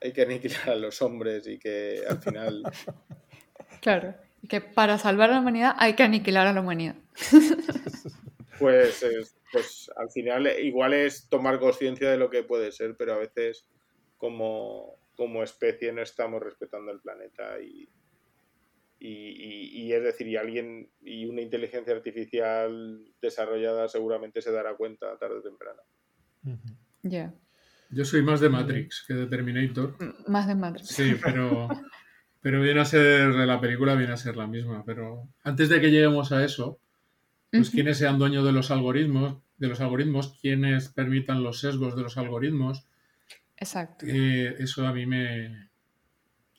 hay 0.00 0.12
que 0.12 0.22
aniquilar 0.22 0.70
a 0.70 0.76
los 0.76 1.00
hombres 1.02 1.46
y 1.46 1.58
que 1.58 2.02
al 2.08 2.18
final 2.20 2.62
Claro, 3.80 4.14
que 4.48 4.60
para 4.60 4.98
salvar 4.98 5.30
a 5.30 5.34
la 5.34 5.40
humanidad 5.40 5.74
hay 5.78 5.94
que 5.94 6.02
aniquilar 6.02 6.46
a 6.46 6.52
la 6.52 6.60
humanidad. 6.60 6.96
Pues, 8.58 9.04
pues 9.52 9.90
al 9.96 10.10
final 10.10 10.46
igual 10.60 10.94
es 10.94 11.28
tomar 11.28 11.60
conciencia 11.60 12.10
de 12.10 12.16
lo 12.16 12.30
que 12.30 12.42
puede 12.42 12.72
ser, 12.72 12.96
pero 12.96 13.12
a 13.12 13.18
veces 13.18 13.68
como, 14.16 14.96
como 15.14 15.42
especie 15.42 15.92
no 15.92 16.00
estamos 16.00 16.42
respetando 16.42 16.90
el 16.90 17.00
planeta 17.00 17.60
y, 17.60 17.86
y, 18.98 19.92
es 19.92 20.02
decir, 20.02 20.26
y 20.26 20.36
alguien 20.36 20.90
y 21.02 21.26
una 21.26 21.42
inteligencia 21.42 21.94
artificial 21.94 23.04
desarrollada 23.20 23.88
seguramente 23.88 24.40
se 24.40 24.52
dará 24.52 24.74
cuenta 24.74 25.18
tarde 25.18 25.36
o 25.36 25.42
temprano. 25.42 25.82
Ya. 27.02 27.34
Yo 27.90 28.04
soy 28.04 28.22
más 28.22 28.40
de 28.40 28.48
Matrix 28.48 29.04
que 29.06 29.14
de 29.14 29.26
Terminator. 29.26 29.96
Más 30.26 30.46
de 30.46 30.54
Matrix. 30.54 30.88
Sí, 30.88 31.14
pero, 31.22 31.68
pero 32.40 32.60
viene 32.60 32.80
a 32.80 32.84
ser, 32.84 33.28
la 33.28 33.60
película 33.60 33.94
viene 33.94 34.12
a 34.12 34.16
ser 34.16 34.36
la 34.36 34.46
misma. 34.46 34.84
Pero 34.84 35.28
antes 35.42 35.68
de 35.68 35.80
que 35.80 35.90
lleguemos 35.90 36.32
a 36.32 36.44
eso, 36.44 36.80
pues 37.50 37.70
quienes 37.70 37.98
sean 37.98 38.18
dueños 38.18 38.44
de 38.44 38.52
los 38.52 38.70
algoritmos, 38.70 39.38
de 39.58 39.68
los 39.68 39.80
algoritmos, 39.80 40.38
quienes 40.40 40.88
permitan 40.88 41.42
los 41.42 41.60
sesgos 41.60 41.96
de 41.96 42.02
los 42.02 42.16
algoritmos. 42.16 42.86
Exacto. 43.56 44.04
Eh, 44.06 44.56
eso 44.58 44.86
a 44.86 44.92
mí 44.92 45.06
me, 45.06 45.70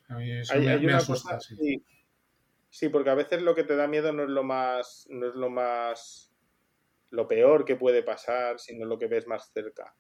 a 0.08 0.16
mí 0.16 0.32
eso 0.32 0.56
me, 0.58 0.94
asusta. 0.94 1.40
sí. 1.40 1.56
Sí, 1.56 1.84
porque 2.90 3.10
a 3.10 3.16
veces 3.16 3.42
lo 3.42 3.56
que 3.56 3.64
te 3.64 3.76
da 3.76 3.88
miedo 3.88 4.14
no 4.14 4.24
es 4.24 4.30
lo 4.30 4.44
más, 4.44 5.08
no 5.10 5.28
es 5.28 5.36
lo 5.36 5.50
más, 5.50 6.32
lo 7.10 7.28
peor 7.28 7.66
que 7.66 7.76
puede 7.76 8.04
pasar, 8.04 8.60
sino 8.60 8.86
lo 8.86 9.00
que 9.00 9.08
ves 9.08 9.28
más 9.28 9.52
cerca. 9.52 9.96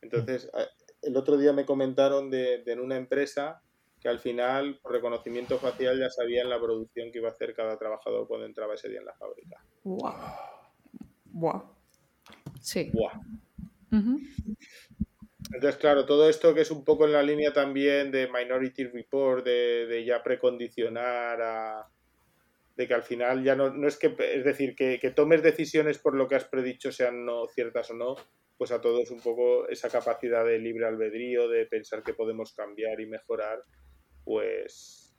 Entonces, 0.00 0.50
mm. 0.52 1.06
el 1.08 1.16
otro 1.16 1.36
día 1.36 1.52
me 1.52 1.66
comentaron 1.66 2.30
de, 2.30 2.62
en 2.64 2.80
una 2.80 2.96
empresa 2.96 3.60
que 4.00 4.08
al 4.08 4.20
final, 4.20 4.78
por 4.80 4.92
reconocimiento 4.92 5.58
facial, 5.58 5.98
ya 5.98 6.10
sabían 6.10 6.48
la 6.48 6.60
producción 6.60 7.10
que 7.10 7.18
iba 7.18 7.28
a 7.28 7.32
hacer 7.32 7.54
cada 7.54 7.76
trabajador 7.78 8.28
cuando 8.28 8.46
entraba 8.46 8.74
ese 8.74 8.88
día 8.88 9.00
en 9.00 9.06
la 9.06 9.14
fábrica. 9.14 9.64
¡Wow! 9.82 10.14
¡Wow! 11.32 11.62
Sí. 12.60 12.90
¡Wow! 12.92 13.10
Entonces, 15.52 15.76
claro, 15.76 16.06
todo 16.06 16.28
esto 16.28 16.54
que 16.54 16.62
es 16.62 16.70
un 16.70 16.84
poco 16.84 17.04
en 17.04 17.12
la 17.12 17.22
línea 17.22 17.52
también 17.52 18.10
de 18.10 18.28
Minority 18.28 18.84
Report, 18.84 19.44
de, 19.44 20.04
ya 20.04 20.22
precondicionar 20.22 21.40
a, 21.40 21.88
de 22.76 22.86
que 22.86 22.94
al 22.94 23.02
final 23.02 23.42
ya 23.42 23.56
no, 23.56 23.70
no 23.70 23.88
es 23.88 23.96
que, 23.96 24.14
es 24.18 24.44
decir, 24.44 24.74
que, 24.76 24.98
tomes 25.14 25.42
decisiones 25.42 25.98
por 25.98 26.14
lo 26.14 26.28
que 26.28 26.34
has 26.34 26.44
predicho 26.44 26.92
sean 26.92 27.24
no 27.24 27.46
ciertas 27.48 27.90
o 27.90 27.94
no, 27.94 28.16
pues 28.58 28.70
a 28.70 28.80
todos 28.80 29.10
un 29.10 29.20
poco 29.20 29.66
esa 29.68 29.88
capacidad 29.88 30.44
de 30.44 30.58
libre 30.58 30.86
albedrío, 30.86 31.48
de 31.48 31.66
pensar 31.66 32.02
que 32.02 32.14
podemos 32.14 32.52
cambiar 32.52 33.00
y 33.00 33.06
mejorar, 33.06 33.62
pues, 34.24 35.14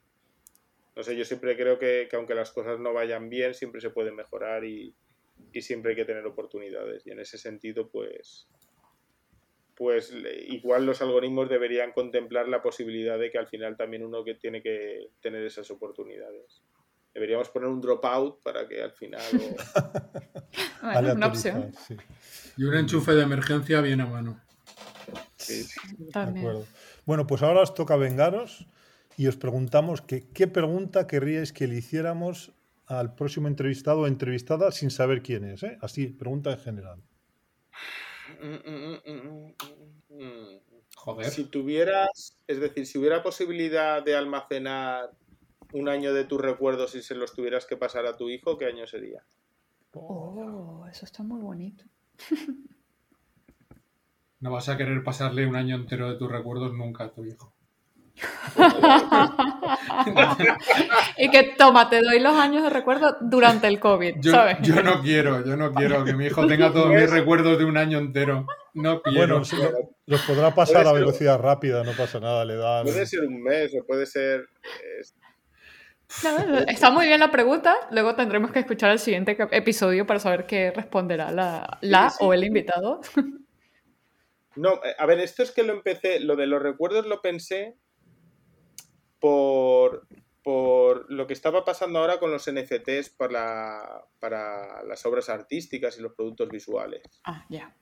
no 0.95 1.03
sé, 1.03 1.15
yo 1.15 1.25
siempre 1.25 1.55
creo 1.57 1.79
que, 1.79 2.07
aunque 2.13 2.35
las 2.35 2.51
cosas 2.51 2.79
no 2.79 2.93
vayan 2.93 3.29
bien, 3.29 3.53
siempre 3.53 3.81
se 3.81 3.89
puede 3.89 4.11
mejorar 4.11 4.63
y, 4.63 4.95
y 5.51 5.61
siempre 5.61 5.91
hay 5.91 5.95
que 5.95 6.05
tener 6.05 6.25
oportunidades. 6.25 7.05
Y 7.07 7.11
en 7.11 7.19
ese 7.19 7.39
sentido, 7.39 7.89
pues, 7.89 8.47
pues 9.75 10.11
igual 10.47 10.85
los 10.85 11.01
algoritmos 11.01 11.49
deberían 11.49 11.91
contemplar 11.91 12.47
la 12.47 12.63
posibilidad 12.63 13.17
de 13.19 13.31
que 13.31 13.37
al 13.37 13.47
final 13.47 13.77
también 13.77 14.03
uno 14.03 14.23
que 14.23 14.33
tiene 14.33 14.61
que 14.61 15.09
tener 15.21 15.43
esas 15.43 15.69
oportunidades. 15.69 16.63
Deberíamos 17.13 17.49
poner 17.49 17.69
un 17.69 17.81
dropout 17.81 18.41
para 18.43 18.67
que 18.67 18.83
al 18.83 18.91
final... 18.91 19.21
una 21.13 21.27
opción. 21.27 21.71
Y 22.57 22.63
un 22.63 22.75
enchufe 22.75 23.13
de 23.13 23.23
emergencia 23.23 23.81
bien 23.81 24.01
a 24.01 24.05
mano. 24.05 24.41
Sí. 25.37 25.67
Bueno, 27.05 27.25
pues 27.25 27.41
ahora 27.41 27.61
os 27.61 27.73
toca 27.73 27.95
vengaros 27.95 28.67
y 29.15 29.27
os 29.27 29.37
preguntamos 29.37 30.01
que, 30.01 30.29
qué 30.29 30.47
pregunta 30.47 31.07
querríais 31.07 31.53
que 31.53 31.67
le 31.67 31.75
hiciéramos 31.75 32.53
al 32.85 33.15
próximo 33.15 33.47
entrevistado 33.47 34.01
o 34.01 34.07
entrevistada 34.07 34.71
sin 34.71 34.91
saber 34.91 35.21
quién 35.21 35.43
es. 35.43 35.63
¿eh? 35.63 35.77
Así, 35.81 36.07
pregunta 36.07 36.51
en 36.51 36.59
general. 36.59 37.03
Joder. 40.95 41.29
Si 41.31 41.45
tuvieras, 41.45 42.37
es 42.47 42.59
decir, 42.59 42.85
si 42.85 42.97
hubiera 42.97 43.23
posibilidad 43.23 44.03
de 44.03 44.15
almacenar 44.15 45.11
un 45.73 45.89
año 45.89 46.13
de 46.13 46.25
tus 46.25 46.39
recuerdos 46.39 46.95
y 46.95 47.01
se 47.01 47.15
los 47.15 47.33
tuvieras 47.33 47.65
que 47.65 47.77
pasar 47.77 48.05
a 48.05 48.17
tu 48.17 48.29
hijo, 48.29 48.57
¿qué 48.57 48.65
año 48.65 48.87
sería? 48.87 49.23
Oh, 49.93 50.85
eso 50.89 51.05
está 51.05 51.23
muy 51.23 51.41
bonito. 51.41 51.85
No 54.39 54.51
vas 54.51 54.69
a 54.69 54.77
querer 54.77 55.03
pasarle 55.03 55.47
un 55.47 55.55
año 55.55 55.75
entero 55.75 56.11
de 56.11 56.15
tus 56.15 56.31
recuerdos 56.31 56.71
nunca 56.71 57.05
a 57.05 57.11
tu 57.11 57.25
hijo. 57.25 57.55
y 61.17 61.29
que 61.29 61.55
toma, 61.57 61.89
te 61.89 62.01
doy 62.01 62.19
los 62.19 62.35
años 62.35 62.63
de 62.63 62.69
recuerdo 62.69 63.17
durante 63.21 63.67
el 63.67 63.79
COVID, 63.79 64.15
yo, 64.19 64.31
¿sabes? 64.31 64.57
Yo 64.61 64.81
no 64.81 65.01
quiero, 65.01 65.45
yo 65.45 65.55
no 65.55 65.73
quiero 65.73 66.03
que 66.03 66.13
mi 66.13 66.25
hijo 66.25 66.45
tenga 66.47 66.71
todos 66.71 66.89
mis 66.89 67.09
recuerdos 67.09 67.57
de 67.57 67.65
un 67.65 67.77
año 67.77 67.97
entero. 67.97 68.45
No 68.73 69.01
quiero. 69.01 69.39
Bueno, 69.39 69.41
los 70.05 70.21
podrá 70.21 70.53
pasar 70.53 70.85
a 70.87 70.93
velocidad 70.93 71.39
rápida, 71.39 71.83
no 71.83 71.93
pasa 71.93 72.19
nada, 72.19 72.45
le 72.45 72.57
da. 72.57 72.83
Puede 72.83 73.07
ser 73.07 73.23
un 73.23 73.41
mes 73.41 73.73
o 73.79 73.85
puede 73.85 74.05
ser. 74.05 74.47
Está 76.67 76.91
muy 76.91 77.07
bien 77.07 77.19
la 77.19 77.31
pregunta. 77.31 77.75
Luego 77.91 78.15
tendremos 78.15 78.51
que 78.51 78.59
escuchar 78.59 78.91
el 78.91 78.99
siguiente 78.99 79.37
episodio 79.51 80.05
para 80.05 80.19
saber 80.19 80.45
qué 80.45 80.71
responderá 80.71 81.31
la, 81.31 81.77
la 81.81 82.13
o 82.19 82.33
el 82.33 82.43
invitado. 82.43 83.01
No, 84.57 84.83
eh, 84.83 84.95
a 84.97 85.05
ver, 85.05 85.19
esto 85.19 85.43
es 85.43 85.51
que 85.51 85.63
lo 85.63 85.71
empecé, 85.71 86.19
lo 86.19 86.35
de 86.35 86.47
los 86.47 86.61
recuerdos 86.61 87.05
lo 87.05 87.21
pensé 87.21 87.75
por, 89.19 90.07
por 90.43 91.11
lo 91.11 91.27
que 91.27 91.33
estaba 91.33 91.63
pasando 91.63 91.99
ahora 91.99 92.19
con 92.19 92.31
los 92.31 92.51
NFTs 92.51 93.11
para, 93.11 94.05
para 94.19 94.83
las 94.83 95.05
obras 95.05 95.29
artísticas 95.29 95.97
y 95.97 96.01
los 96.01 96.13
productos 96.13 96.49
visuales. 96.49 97.03
Ah, 97.23 97.45
ya. 97.49 97.75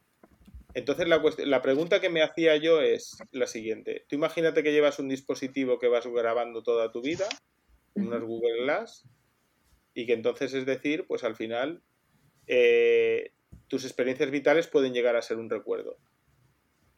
Entonces 0.73 1.07
la, 1.07 1.23
la, 1.45 1.61
pregunta 1.61 2.01
que 2.01 2.09
me 2.09 2.21
hacía 2.21 2.57
yo 2.57 2.81
es 2.81 3.17
la 3.31 3.47
siguiente. 3.47 4.05
Tú 4.09 4.17
imagínate 4.17 4.61
que 4.61 4.73
llevas 4.73 4.99
un 4.99 5.07
dispositivo 5.07 5.79
que 5.79 5.87
vas 5.87 6.05
grabando 6.05 6.63
toda 6.63 6.91
tu 6.91 7.01
vida, 7.01 7.25
unas 7.95 8.21
Google 8.21 8.63
Glass, 8.63 9.07
y 9.93 10.05
que 10.05 10.13
entonces 10.13 10.53
es 10.53 10.65
decir, 10.65 11.05
pues 11.07 11.23
al 11.23 11.35
final 11.35 11.81
eh, 12.47 13.31
tus 13.67 13.85
experiencias 13.85 14.29
vitales 14.29 14.67
pueden 14.67 14.93
llegar 14.93 15.15
a 15.15 15.21
ser 15.21 15.37
un 15.37 15.49
recuerdo. 15.49 15.97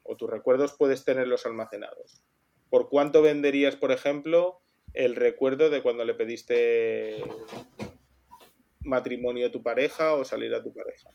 O 0.04 0.18
tus 0.18 0.30
recuerdos 0.30 0.76
puedes 0.78 1.06
tenerlos 1.06 1.46
almacenados. 1.46 2.24
¿Por 2.70 2.90
cuánto 2.90 3.22
venderías, 3.22 3.76
por 3.76 3.92
ejemplo, 3.92 4.62
el 4.94 5.16
recuerdo 5.16 5.70
de 5.70 5.82
cuando 5.82 6.04
le 6.06 6.16
pediste 6.16 7.24
matrimonio 8.82 9.48
a 9.48 9.52
tu 9.52 9.62
pareja 9.62 10.14
o 10.14 10.26
salir 10.26 10.54
a 10.54 10.64
tu 10.64 10.74
pareja? 10.74 11.10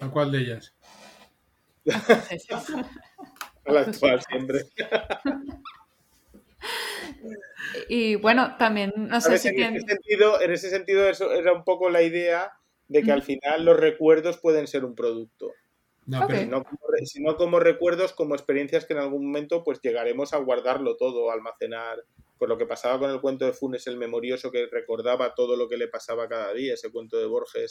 ¿A 0.00 0.10
cuál 0.10 0.30
de 0.30 0.38
ellas? 0.38 0.74
a 3.64 3.72
la 3.72 3.80
actual 3.80 4.22
siempre. 4.22 4.60
y 7.88 8.16
bueno, 8.16 8.56
también 8.58 8.92
no 8.96 9.20
sé 9.20 9.38
si 9.38 9.48
en, 9.48 9.76
ese 9.76 9.86
sentido, 9.86 10.40
en 10.40 10.50
ese 10.52 10.70
sentido, 10.70 11.08
eso 11.08 11.32
era 11.32 11.52
un 11.52 11.64
poco 11.64 11.90
la 11.90 12.02
idea 12.02 12.52
de 12.88 13.02
que 13.02 13.12
al 13.12 13.22
final 13.22 13.64
los 13.64 13.78
recuerdos 13.78 14.38
pueden 14.38 14.66
ser 14.66 14.84
un 14.84 14.94
producto. 14.94 15.52
No, 16.06 16.24
pero 16.28 16.62
sino 17.04 17.36
como 17.36 17.58
recuerdos, 17.58 18.12
como 18.12 18.36
experiencias 18.36 18.86
que 18.86 18.92
en 18.92 19.00
algún 19.00 19.26
momento 19.26 19.64
pues 19.64 19.80
llegaremos 19.82 20.32
a 20.32 20.38
guardarlo 20.38 20.96
todo, 20.96 21.30
a 21.30 21.34
almacenar. 21.34 22.04
Por 22.38 22.50
lo 22.50 22.58
que 22.58 22.66
pasaba 22.66 22.98
con 22.98 23.10
el 23.10 23.20
cuento 23.20 23.46
de 23.46 23.54
Funes 23.54 23.86
el 23.86 23.96
Memorioso, 23.96 24.52
que 24.52 24.66
recordaba 24.70 25.34
todo 25.34 25.56
lo 25.56 25.68
que 25.68 25.78
le 25.78 25.88
pasaba 25.88 26.28
cada 26.28 26.52
día, 26.52 26.74
ese 26.74 26.92
cuento 26.92 27.18
de 27.18 27.24
Borges, 27.24 27.70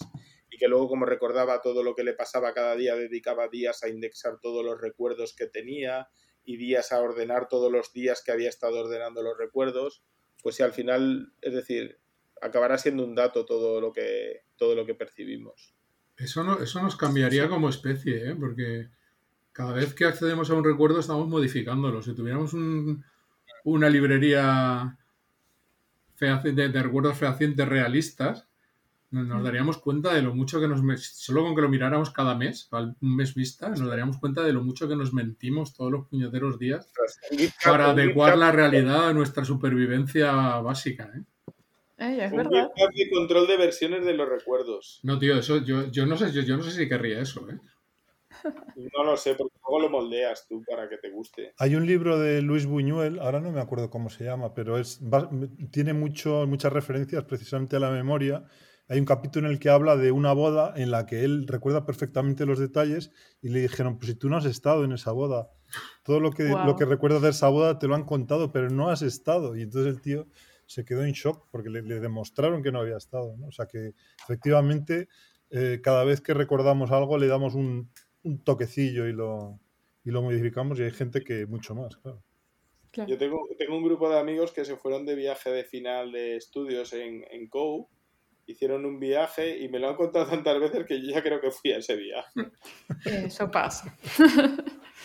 y 0.50 0.58
que 0.58 0.68
luego 0.68 0.88
como 0.90 1.06
recordaba 1.06 1.62
todo 1.62 1.84
lo 1.84 1.94
que 1.96 2.04
le 2.04 2.14
pasaba 2.14 2.52
cada 2.52 2.76
día, 2.76 2.96
dedicaba 2.96 3.48
días 3.48 3.84
a 3.84 3.90
indexar 3.90 4.40
todos 4.42 4.66
los 4.66 4.82
recuerdos 4.82 5.36
que 5.36 5.46
tenía 5.46 6.10
y 6.46 6.58
días 6.58 6.92
a 6.92 7.00
ordenar 7.00 7.48
todos 7.48 7.72
los 7.72 7.92
días 7.92 8.22
que 8.24 8.32
había 8.32 8.50
estado 8.50 8.80
ordenando 8.80 9.22
los 9.24 9.38
recuerdos, 9.38 10.04
pues 10.42 10.56
si 10.56 10.64
al 10.64 10.74
final, 10.74 11.34
es 11.42 11.54
decir, 11.54 12.00
acabará 12.42 12.78
siendo 12.78 13.04
un 13.04 13.16
dato 13.16 13.46
todo 13.46 13.82
lo 13.82 13.92
que, 13.92 14.44
todo 14.56 14.76
lo 14.76 14.86
que 14.86 14.96
percibimos. 14.96 15.74
Eso, 16.18 16.44
no, 16.44 16.62
eso 16.62 16.82
nos 16.82 16.96
cambiaría 16.96 17.50
como 17.50 17.70
especie, 17.70 18.30
¿eh? 18.30 18.36
porque 18.36 18.90
cada 19.52 19.74
vez 19.74 19.94
que 19.94 20.06
accedemos 20.06 20.50
a 20.50 20.54
un 20.54 20.64
recuerdo 20.64 21.00
estamos 21.00 21.28
modificándolo. 21.28 22.02
Si 22.02 22.14
tuviéramos 22.14 22.54
una 23.64 23.90
librería 23.90 24.98
de, 26.20 26.70
de, 26.70 26.84
recuerdos 26.84 27.18
fehacientes 27.18 27.68
realistas, 27.68 28.48
nos, 29.24 29.44
daríamos 29.44 29.78
cuenta 29.78 30.14
de 30.14 30.22
lo 30.22 30.36
mucho 30.36 30.60
que 30.60 30.68
nos... 30.68 30.82
Solo 31.06 31.44
con 31.44 31.56
que 31.56 31.62
lo 31.62 31.70
miráramos 31.70 32.12
cada 32.12 32.36
mes, 32.36 32.70
un 32.72 33.16
mes 33.16 33.34
vista, 33.34 33.70
nos 33.70 33.88
daríamos 33.88 34.18
cuenta 34.18 34.44
de 34.44 34.54
lo 34.54 34.64
mucho 34.64 34.88
que 34.88 34.96
nos 34.96 35.14
mentimos 35.14 35.74
todos 35.74 35.92
los 35.92 36.08
puñeteros 36.08 36.60
días 36.60 36.92
para 37.64 37.92
adecuar 37.92 38.38
la 38.38 38.52
realidad 38.52 39.10
a 39.10 39.14
nuestra 39.14 39.46
supervivencia 39.46 40.32
básica. 40.60 41.12
¿eh? 41.16 41.24
es 41.98 42.32
verdad. 42.32 42.70
Control 43.14 43.48
de 43.48 43.58
versiones 43.58 44.06
de 44.06 44.14
los 44.14 44.28
recuerdos. 44.28 45.00
No, 45.04 45.18
tío, 45.18 45.38
eso 45.38 45.64
yo, 45.64 45.90
yo 45.92 46.06
no 46.06 46.18
sé, 46.18 46.32
yo, 46.32 46.58
no 46.58 46.64
sé 46.64 46.72
si 46.72 46.90
querría 46.90 47.20
eso, 47.22 47.48
¿eh? 47.50 47.60
No 48.94 49.04
lo 49.04 49.16
sé, 49.18 49.36
porque 49.36 49.56
luego 49.66 49.84
lo 49.84 49.90
moldeas 49.90 50.46
tú 50.48 50.62
para 50.70 50.90
que 50.90 50.98
te 50.98 51.10
guste. 51.10 51.54
Hay 51.58 51.76
un 51.76 51.86
libro 51.86 52.20
de 52.20 52.42
Luis 52.42 52.66
Buñuel, 52.66 53.20
ahora 53.20 53.40
no 53.40 53.52
me 53.52 53.62
acuerdo 53.62 53.90
cómo 53.90 54.10
se 54.10 54.26
llama, 54.26 54.54
pero 54.54 54.78
es, 54.78 55.02
va- 55.02 55.30
tiene 55.72 55.94
mucho, 55.94 56.46
muchas 56.48 56.74
referencias 56.74 57.24
precisamente 57.24 57.78
a 57.78 57.80
la 57.80 57.92
memoria. 57.92 58.44
Hay 58.88 59.00
un 59.00 59.06
capítulo 59.06 59.48
en 59.48 59.54
el 59.54 59.60
que 59.60 59.70
habla 59.70 59.96
de 59.96 60.12
una 60.12 60.34
boda 60.34 60.74
en 60.76 60.92
la 60.92 61.06
que 61.06 61.24
él 61.24 61.48
recuerda 61.48 61.86
perfectamente 61.86 62.46
los 62.46 62.60
detalles 62.60 63.12
y 63.42 63.50
le 63.50 63.62
dijeron, 63.62 63.98
pues 63.98 64.12
si 64.12 64.16
tú 64.16 64.30
no 64.30 64.38
has 64.38 64.46
estado 64.46 64.84
en 64.84 64.92
esa 64.92 65.12
boda, 65.12 65.50
todo 66.04 66.20
lo 66.20 66.32
que, 66.32 66.50
Guau. 66.50 66.68
lo 66.68 66.76
que 66.76 66.86
recuerdas 66.86 67.22
de 67.22 67.30
esa 67.30 67.50
boda 67.50 67.80
te 67.80 67.88
lo 67.88 67.96
han 67.96 68.06
contado, 68.06 68.52
pero 68.52 68.70
no 68.70 68.90
has 68.90 69.02
estado. 69.02 69.56
Y 69.56 69.64
entonces 69.64 69.96
el 69.96 70.02
tío 70.02 70.28
se 70.68 70.86
quedó 70.86 71.04
en 71.04 71.14
shock 71.14 71.48
porque 71.52 71.70
le, 71.70 71.82
le 71.82 72.00
demostraron 72.00 72.62
que 72.62 72.72
no 72.72 72.80
había 72.80 72.98
estado. 72.98 73.36
¿no? 73.38 73.48
O 73.48 73.52
sea 73.52 73.66
que 73.66 73.94
efectivamente 74.24 75.08
eh, 75.50 75.80
cada 75.82 76.04
vez 76.04 76.22
que 76.22 76.34
recordamos 76.34 76.92
algo 76.92 77.18
le 77.18 77.28
damos 77.28 77.56
un, 77.56 77.90
un 78.24 78.44
toquecillo 78.44 79.08
y 79.08 79.14
lo, 79.14 79.60
y 80.04 80.12
lo 80.12 80.22
modificamos 80.22 80.80
y 80.80 80.84
hay 80.84 80.92
gente 80.92 81.24
que 81.24 81.46
mucho 81.46 81.76
más, 81.76 81.98
claro. 81.98 82.22
Claro. 82.92 83.10
Yo 83.10 83.18
tengo, 83.18 83.46
tengo 83.58 83.76
un 83.76 83.84
grupo 83.84 84.10
de 84.10 84.18
amigos 84.18 84.54
que 84.54 84.64
se 84.64 84.78
fueron 84.78 85.06
de 85.06 85.16
viaje 85.16 85.50
de 85.50 85.66
final 85.66 86.14
de 86.14 86.38
estudios 86.38 86.94
en, 86.94 87.26
en 87.30 87.50
COU, 87.50 87.90
hicieron 88.48 88.86
un 88.86 89.00
viaje 89.00 89.58
y 89.58 89.70
me 89.70 89.80
lo 89.80 89.90
han 89.90 89.96
contado 89.96 90.28
tantas 90.28 90.60
veces 90.60 90.86
que 90.86 91.02
yo 91.02 91.12
ya 91.12 91.24
creo 91.24 91.42
que 91.42 91.52
fui 91.52 91.72
a 91.72 91.78
ese 91.78 91.96
viaje. 91.96 92.32
Eso 93.06 93.50
pasa. 93.50 93.96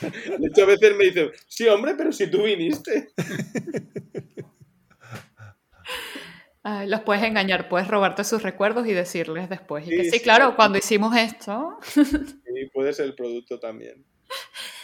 De 0.00 0.46
hecho, 0.48 0.62
a 0.62 0.66
veces 0.66 0.96
me 0.96 1.04
dicen, 1.04 1.30
sí, 1.46 1.68
hombre, 1.68 1.94
pero 1.96 2.12
si 2.12 2.30
tú 2.30 2.42
viniste. 2.44 3.10
Ay, 6.62 6.88
los 6.88 7.00
puedes 7.00 7.22
engañar, 7.22 7.70
puedes 7.70 7.88
robarte 7.88 8.22
sus 8.22 8.42
recuerdos 8.42 8.86
y 8.86 8.92
decirles 8.92 9.48
después. 9.48 9.86
Y 9.86 9.90
que 9.90 10.04
Sí, 10.04 10.10
sí, 10.10 10.18
sí. 10.18 10.20
claro, 10.22 10.54
cuando 10.56 10.76
hicimos 10.78 11.16
esto. 11.16 11.78
Y 12.54 12.66
puede 12.68 12.92
ser 12.92 13.06
el 13.06 13.14
producto 13.14 13.58
también. 13.58 14.04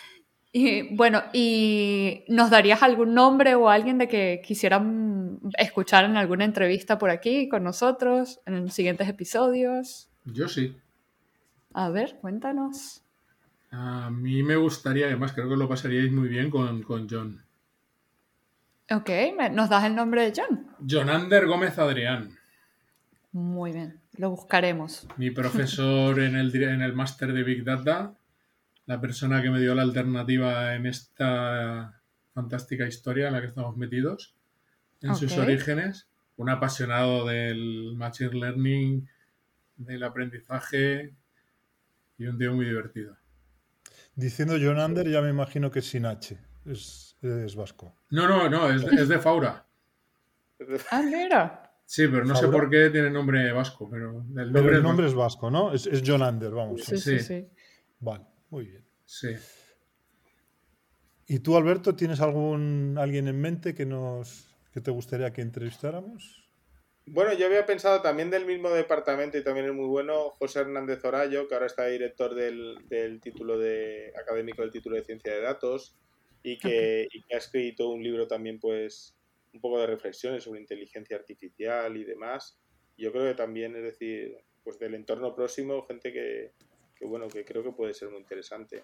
Y 0.59 0.95
bueno, 0.97 1.23
¿y 1.35 2.25
nos 2.29 2.49
darías 2.49 2.83
algún 2.83 3.13
nombre 3.13 3.55
o 3.57 3.69
alguien 3.69 3.99
de 3.99 4.09
que 4.09 4.41
quisieran 4.43 5.39
escuchar 5.59 6.07
en 6.07 6.17
alguna 6.17 6.47
entrevista 6.47 6.97
por 6.97 7.11
aquí 7.11 7.47
con 7.51 7.63
nosotros 7.63 8.41
en 8.47 8.63
los 8.65 8.73
siguientes 8.73 9.07
episodios? 9.07 10.09
Yo 10.25 10.49
sí. 10.49 10.75
A 11.75 11.91
ver, 11.91 12.17
cuéntanos. 12.23 13.03
A 13.71 14.09
mí 14.11 14.43
me 14.43 14.57
gustaría, 14.57 15.05
además 15.09 15.35
creo 15.35 15.47
que 15.47 15.57
lo 15.57 15.69
pasaríais 15.69 16.11
muy 16.11 16.29
bien 16.29 16.49
con, 16.51 16.83
con 16.85 17.07
John. 17.07 17.45
Ok, 18.91 19.11
¿me- 19.37 19.51
¿nos 19.51 19.69
das 19.69 19.85
el 19.85 19.95
nombre 19.95 20.23
de 20.31 20.33
John? 20.41 20.69
John 20.89 21.11
Ander 21.11 21.47
Gómez 21.47 21.79
Adrián, 21.79 22.31
Muy 23.33 23.73
bien, 23.73 24.01
lo 24.15 24.31
buscaremos. 24.31 25.07
mi 25.19 25.31
profesor 25.31 26.19
en 26.21 26.35
el, 26.35 26.55
en 26.63 26.81
el 26.81 26.95
máster 26.95 27.35
de 27.35 27.43
Big 27.43 27.63
Data, 27.63 28.15
la 28.87 29.01
persona 29.01 29.43
que 29.43 29.51
me 29.51 29.61
dio 29.61 29.75
la 29.75 29.83
alternativa 29.83 30.75
en 30.75 30.87
esta 30.87 32.01
fantástica 32.33 32.87
historia 32.87 33.27
en 33.29 33.33
la 33.35 33.41
que 33.41 33.49
estamos 33.49 33.77
metidos, 33.77 34.35
en 35.03 35.15
sus 35.15 35.37
orígenes, 35.39 36.09
un 36.37 36.51
apasionado 36.51 37.27
del 37.27 37.95
Machine 37.97 38.33
Learning, 38.35 39.09
del 39.77 40.03
aprendizaje 40.03 41.15
y 42.19 42.27
un 42.27 42.39
tío 42.39 42.55
muy 42.55 42.67
divertido. 42.67 43.17
Diciendo 44.15 44.55
John 44.61 44.79
Ander 44.79 45.09
ya 45.09 45.21
me 45.21 45.31
imagino 45.31 45.71
que 45.71 45.81
es 45.81 45.87
sin 45.89 46.07
H, 46.07 46.39
es, 46.65 47.17
es 47.23 47.55
vasco. 47.55 47.95
No, 48.11 48.29
no, 48.29 48.49
no, 48.49 48.71
es, 48.71 48.83
es 48.85 49.09
de 49.09 49.19
Faura. 49.19 49.67
Ah, 50.91 51.03
mira. 51.03 51.63
Sí, 51.85 52.09
pero 52.09 52.25
no 52.25 52.35
sé 52.35 52.49
por 52.49 52.69
qué 52.69 52.91
tiene 52.91 53.11
nombre 53.11 53.53
vasco, 53.53 53.89
pero 53.89 54.25
el 54.37 54.53
Pero 54.53 54.81
nombre, 54.81 55.07
el 55.07 55.11
es 55.11 55.15
vasco, 55.15 55.51
¿no? 55.51 55.73
Es, 55.73 55.87
es 55.87 56.03
John 56.05 56.23
Ander, 56.23 56.51
vamos. 56.51 56.83
Sí, 56.83 56.97
sí, 56.97 57.19
Sí. 57.19 57.21
sí. 57.21 57.49
Vale, 58.01 58.25
muy 58.51 58.67
bien. 58.67 58.85
Sí. 59.05 59.29
¿Y 61.29 61.41
tú, 61.41 61.57
Alberto, 61.57 61.97
tienes 61.97 62.21
algún 62.21 62.97
alguien 62.99 63.29
en 63.29 63.41
mente 63.41 63.75
que 63.75 63.87
nos 63.87 64.47
que 64.73 64.81
te 64.81 64.91
gustaría 64.91 65.33
que 65.33 65.41
entrevistáramos? 65.41 66.47
Bueno, 67.07 67.33
yo 67.33 67.47
había 67.47 67.65
pensado 67.65 68.03
también 68.03 68.31
del 68.31 68.45
mismo 68.45 68.69
departamento 68.69 69.39
y 69.39 69.45
también 69.45 69.67
es 69.67 69.73
muy 69.73 69.87
bueno, 69.87 70.31
José 70.39 70.61
Hernández 70.61 71.05
Orayo, 71.05 71.49
que 71.49 71.55
ahora 71.55 71.67
está 71.67 71.87
director 71.87 72.35
del, 72.35 72.79
del 72.89 73.21
título 73.21 73.59
de 73.59 74.13
académico 74.21 74.63
del 74.63 74.73
título 74.73 74.97
de 74.97 75.05
ciencia 75.05 75.33
de 75.33 75.41
datos 75.41 75.97
y 76.43 76.59
que, 76.59 77.09
y 77.11 77.23
que 77.23 77.35
ha 77.35 77.39
escrito 77.39 77.89
un 77.89 78.03
libro 78.03 78.27
también, 78.27 78.59
pues, 78.59 79.17
un 79.55 79.61
poco 79.61 79.81
de 79.81 79.87
reflexiones 79.87 80.45
sobre 80.45 80.61
inteligencia 80.61 81.17
artificial 81.17 81.97
y 81.97 82.05
demás. 82.05 82.59
Yo 82.99 83.13
creo 83.13 83.25
que 83.25 83.35
también, 83.35 83.77
es 83.77 83.83
decir, 83.83 84.37
pues 84.63 84.79
del 84.79 84.95
entorno 84.95 85.35
próximo, 85.35 85.87
gente 85.87 86.13
que, 86.13 86.53
que 86.99 87.05
bueno, 87.07 87.29
que 87.29 87.45
creo 87.45 87.63
que 87.63 87.73
puede 87.73 87.95
ser 87.95 88.09
muy 88.11 88.19
interesante. 88.21 88.83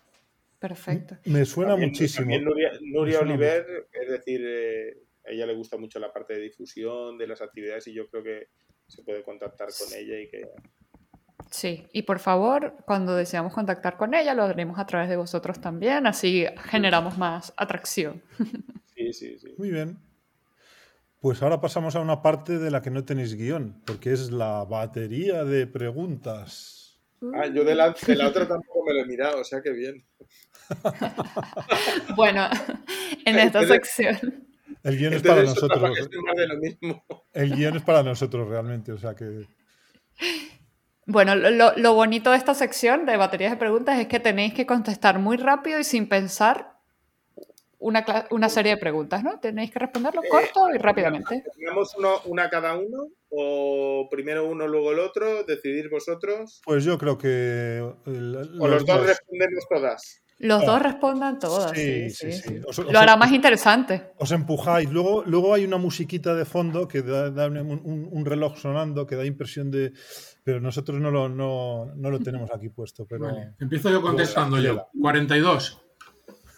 Perfecto. 0.59 1.17
Me 1.25 1.45
suena 1.45 1.71
También- 1.73 1.91
muchísimo. 1.91 2.23
también 2.23 2.45
Nuria, 2.45 2.73
Nuria 2.83 3.19
suena 3.19 3.33
Oliver, 3.35 3.89
es 3.93 4.09
decir, 4.11 4.41
eh, 4.45 4.97
a 5.27 5.31
ella 5.31 5.47
le 5.47 5.55
gusta 5.55 5.77
mucho 5.77 5.99
la 5.99 6.13
parte 6.13 6.35
de 6.35 6.41
difusión 6.41 7.19
de 7.19 7.27
las 7.27 7.43
actividades 7.43 7.87
y 7.89 7.95
yo 7.95 8.09
creo 8.09 8.23
que 8.23 8.49
se 8.87 9.03
puede 9.03 9.23
contactar 9.23 9.69
con 9.79 9.93
ella 9.99 10.21
y 10.21 10.29
que 10.29 10.43
Sí, 11.51 11.87
y 11.93 12.03
por 12.03 12.19
favor, 12.19 12.77
cuando 12.87 13.15
deseamos 13.15 13.53
contactar 13.53 13.97
con 13.99 14.15
ella, 14.15 14.33
lo 14.35 14.45
haremos 14.45 14.79
a 14.79 14.87
través 14.87 15.09
de 15.11 15.17
vosotros 15.17 15.61
también, 15.61 16.07
así 16.07 16.47
generamos 16.71 17.19
más 17.19 17.53
atracción. 17.57 18.23
sí, 18.95 19.13
sí, 19.13 19.39
sí. 19.39 19.55
Muy 19.59 19.71
bien. 19.71 19.99
Pues 21.21 21.43
ahora 21.43 21.61
pasamos 21.61 21.95
a 21.95 22.01
una 22.01 22.23
parte 22.23 22.59
de 22.59 22.71
la 22.71 22.81
que 22.83 22.91
no 22.91 23.05
tenéis 23.05 23.35
guion, 23.37 23.83
porque 23.87 24.13
es 24.13 24.31
la 24.31 24.65
batería 24.65 25.45
de 25.45 25.67
preguntas. 25.67 26.82
Ah, 27.35 27.47
yo 27.47 27.65
de 27.65 27.75
la, 27.75 27.95
de 28.07 28.17
la 28.17 28.29
otra 28.29 28.47
tampoco 28.49 28.85
me 28.87 28.95
lo 28.95 29.01
he 29.01 29.07
mirado, 29.07 29.41
o 29.41 29.45
sea 29.45 29.61
que 29.63 29.71
bien. 29.71 30.05
Bueno, 32.17 32.49
en 33.25 33.39
esta 33.39 33.61
Entonces- 33.63 33.89
sección. 33.95 34.45
El 34.83 34.99
guion 34.99 35.13
es 35.15 35.23
para 35.23 35.43
nosotros. 35.43 35.81
de 36.37 36.47
lo 36.49 36.57
mismo. 36.57 37.05
El 37.33 37.55
guion 37.55 37.77
es 37.77 37.83
para 37.83 38.03
nosotros 38.03 38.49
realmente, 38.49 38.91
o 38.93 38.99
sea 38.99 39.15
que 39.15 39.47
Bueno, 41.07 41.37
lo- 41.37 41.77
lo 41.77 41.95
bonito 41.95 42.31
de 42.33 42.37
esta 42.37 42.55
sección 42.55 43.07
de 43.07 43.17
baterías 43.17 43.53
de 43.53 43.57
preguntas 43.59 43.99
es 44.01 44.07
que 44.09 44.19
tenéis 44.21 44.55
que 44.55 44.67
contestar 44.67 45.19
muy 45.19 45.37
rápido 45.37 45.79
y 45.79 45.85
sin 45.85 46.09
pensar 46.09 46.72
una, 47.83 48.05
cla- 48.05 48.27
una 48.31 48.49
serie 48.49 48.73
de 48.73 48.79
preguntas, 48.79 49.23
¿no? 49.23 49.39
Tenéis 49.41 49.71
que 49.71 49.79
responderlo 49.79 50.23
corto 50.31 50.69
y 50.75 50.79
rápidamente. 50.79 51.45
¿Tenemos 51.57 51.95
uno, 51.99 52.21
una 52.27 52.49
cada 52.49 52.77
uno? 52.79 53.09
¿O 53.31 54.09
primero 54.11 54.47
uno, 54.49 54.67
luego 54.69 54.93
el 54.93 54.99
otro? 55.01 55.45
¿Decidís 55.45 55.91
vosotros? 55.91 56.61
pues 56.65 56.85
yo 56.85 56.99
creo 56.99 57.17
que 57.19 57.79
el- 58.07 58.57
¿O 58.61 58.69
los 58.69 58.85
dos 58.87 59.07
respondemos 59.07 59.65
todas? 59.69 60.19
Los 60.39 60.63
Ah. 60.65 60.67
dos 60.67 60.83
respondan 60.83 61.39
todas. 61.39 61.71
Sí, 61.71 62.11
Sí, 62.11 62.11
sí, 62.11 62.33
sí, 62.33 62.43
sí. 62.43 62.49
sí. 62.57 62.61
Os- 62.67 62.79
os- 62.81 62.93
Lo 62.93 62.99
hará 62.99 63.17
más 63.17 63.31
interesante. 63.31 64.11
os 64.19 64.33
empujáis. 64.33 64.91
Luego, 64.91 65.23
luego 65.25 65.55
hay 65.55 65.65
una 65.65 65.77
musiquita 65.79 66.35
de 66.35 66.45
fondo 66.45 66.89
que 66.89 67.03
da, 67.03 67.31
da 67.31 67.47
un, 67.47 67.59
un- 67.59 68.09
un 68.11 68.25
reloj 68.27 68.57
sonando 68.59 69.07
que 69.07 69.15
da 69.17 69.25
impresión 69.25 69.71
de. 69.71 69.93
Pero 70.43 70.61
nosotros 70.61 71.01
no 71.01 71.13
lo, 71.13 71.29
no, 71.29 71.93
no 71.95 72.11
lo 72.11 72.19
tenemos 72.19 72.51
aquí 72.53 72.69
puesto. 72.71 73.07
Pero 73.07 73.27
Vale. 73.27 73.53
Empiezo 73.61 73.89
yo 73.91 74.03
contestando 74.03 74.59
yo. 74.59 74.89
42. 75.01 75.81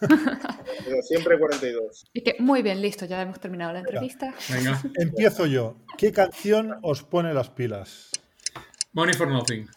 Pero 0.09 1.03
siempre 1.03 1.39
42. 1.39 2.05
Y 2.13 2.23
que, 2.23 2.37
muy 2.39 2.63
bien, 2.63 2.81
listo, 2.81 3.05
ya 3.07 3.23
hemos 3.23 3.41
terminado 3.41 3.73
la 3.73 3.81
entrevista. 3.81 4.35
Venga. 4.51 4.81
empiezo 4.97 5.47
yo. 5.47 5.77
¿Qué 5.99 6.13
canción 6.13 6.79
os 6.83 7.03
pone 7.03 7.33
las 7.35 7.51
pilas? 7.51 8.11
Money 8.93 9.15
for 9.15 9.29
nothing. 9.29 9.69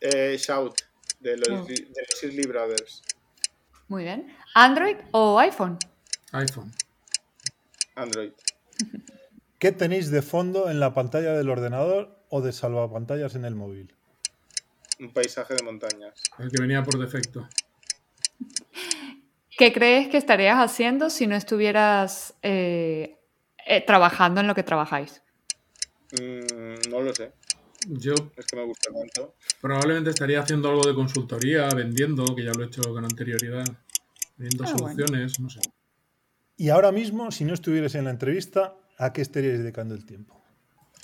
Eh, 0.00 0.36
Shout, 0.38 0.74
de 1.20 1.36
los, 1.36 1.48
Oh. 1.48 1.64
de 1.64 2.36
los 2.36 2.46
Brothers. 2.46 3.02
Muy 3.88 4.04
bien. 4.04 4.36
¿Android 4.54 4.96
o 5.12 5.38
iPhone? 5.38 5.78
iPhone. 6.32 6.72
Android. 7.96 8.32
¿Qué 9.58 9.72
tenéis 9.72 10.10
de 10.10 10.22
fondo 10.22 10.70
en 10.70 10.78
la 10.78 10.94
pantalla 10.94 11.32
del 11.32 11.48
ordenador 11.50 12.22
o 12.28 12.40
de 12.40 12.52
salvapantallas 12.52 13.34
en 13.34 13.44
el 13.44 13.54
móvil? 13.56 13.92
Un 15.00 15.12
paisaje 15.12 15.54
de 15.54 15.62
montañas. 15.62 16.22
El 16.38 16.50
que 16.50 16.60
venía 16.60 16.82
por 16.82 16.98
defecto. 16.98 17.48
¿Qué 19.56 19.72
crees 19.72 20.08
que 20.08 20.16
estarías 20.16 20.58
haciendo 20.58 21.10
si 21.10 21.26
no 21.26 21.34
estuvieras 21.34 22.34
eh, 22.42 23.16
eh, 23.66 23.80
trabajando 23.84 24.40
en 24.40 24.46
lo 24.46 24.54
que 24.54 24.62
trabajáis? 24.62 25.22
Mm, 26.12 26.90
no 26.90 27.00
lo 27.00 27.12
sé. 27.14 27.32
Yo 27.88 28.14
Es 28.36 28.46
que 28.46 28.56
me 28.56 28.64
gusta 28.64 28.90
tanto. 28.92 29.34
probablemente 29.60 30.10
estaría 30.10 30.40
haciendo 30.40 30.68
algo 30.70 30.86
de 30.86 30.94
consultoría, 30.94 31.68
vendiendo, 31.74 32.24
que 32.34 32.44
ya 32.44 32.52
lo 32.52 32.62
he 32.64 32.66
hecho 32.66 32.82
con 32.82 33.04
anterioridad. 33.04 33.64
Vendiendo 34.36 34.64
Ah, 34.64 34.72
bueno. 34.72 34.88
soluciones, 34.94 35.40
no 35.40 35.48
sé. 35.50 35.60
Y 36.56 36.70
ahora 36.70 36.90
mismo, 36.92 37.30
si 37.30 37.44
no 37.44 37.54
estuvierais 37.54 37.94
en 37.94 38.04
la 38.04 38.10
entrevista, 38.10 38.74
¿a 38.98 39.12
qué 39.12 39.22
estaríais 39.22 39.58
dedicando 39.60 39.94
el 39.94 40.04
tiempo? 40.06 40.37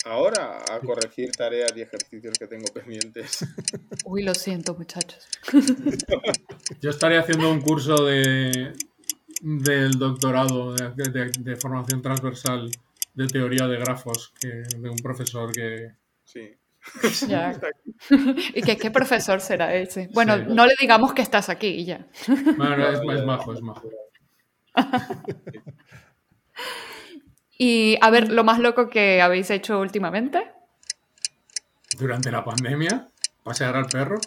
Ahora 0.05 0.59
a 0.71 0.79
corregir 0.79 1.31
tareas 1.31 1.71
y 1.75 1.81
ejercicios 1.81 2.37
que 2.37 2.47
tengo 2.47 2.65
pendientes. 2.73 3.39
Uy, 4.05 4.23
lo 4.23 4.33
siento, 4.35 4.75
muchachos. 4.75 5.27
Yo 6.81 6.89
estaría 6.91 7.19
haciendo 7.21 7.51
un 7.51 7.59
curso 7.61 7.95
de 8.05 8.73
del 9.41 9.91
doctorado 9.99 10.73
de, 10.73 10.91
de- 11.11 11.31
de 11.39 11.55
formación 11.57 12.01
transversal 12.01 12.69
de 13.13 13.27
teoría 13.27 13.67
de 13.67 13.77
grafos 13.77 14.33
que, 14.39 14.47
de 14.77 14.89
un 14.89 14.97
profesor 14.97 15.51
que, 15.51 15.91
Sí. 16.23 16.55
Ya. 17.27 17.59
¿Y 18.53 18.61
qué, 18.61 18.77
qué 18.77 18.91
profesor 18.91 19.41
será 19.41 19.73
ese? 19.75 20.07
Bueno, 20.13 20.37
Sí. 20.37 20.43
no 20.49 20.65
le 20.67 20.73
digamos 20.79 21.13
que 21.13 21.21
estás 21.23 21.49
aquí 21.49 21.67
y 21.67 21.85
ya. 21.85 22.05
Bueno, 22.57 22.89
es, 22.89 22.99
es 23.19 23.25
majo, 23.25 23.53
es 23.53 23.61
majo. 23.61 23.89
Y 27.57 27.97
a 28.01 28.09
ver, 28.09 28.31
lo 28.31 28.43
más 28.43 28.59
loco 28.59 28.89
que 28.89 29.21
habéis 29.21 29.49
hecho 29.49 29.79
últimamente. 29.79 30.51
Durante 31.97 32.29
la 32.31 32.43
pandemia, 32.43 33.07
pasear 33.43 33.75
al 33.75 33.85
perro. 33.85 34.19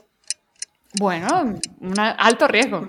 Bueno, 0.98 1.58
un 1.80 1.98
alto 1.98 2.48
riesgo. 2.48 2.88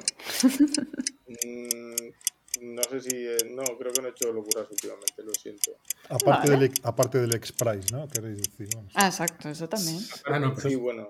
Mm, 1.28 2.76
no 2.76 2.82
sé 2.90 3.02
si. 3.02 3.16
eh, 3.16 3.38
no, 3.52 3.64
creo 3.78 3.92
que 3.94 4.02
no 4.02 4.08
he 4.08 4.12
hecho 4.12 4.32
locuras 4.32 4.68
últimamente, 4.72 5.22
lo 5.24 5.34
siento. 5.34 5.72
Aparte, 6.10 6.50
Vale. 6.50 6.70
del, 6.70 6.80
aparte 6.84 7.18
del 7.20 7.36
X-Prize, 7.36 7.92
¿no? 7.94 8.08
Queréis 8.08 8.38
decir. 8.38 8.70
Vamos, 8.76 8.92
Ah, 8.96 9.08
exacto, 9.08 9.50
eso 9.50 9.68
también. 9.70 10.00
Ah, 10.26 10.40
no, 10.40 10.56
sí, 10.56 10.76
bueno. 10.76 11.10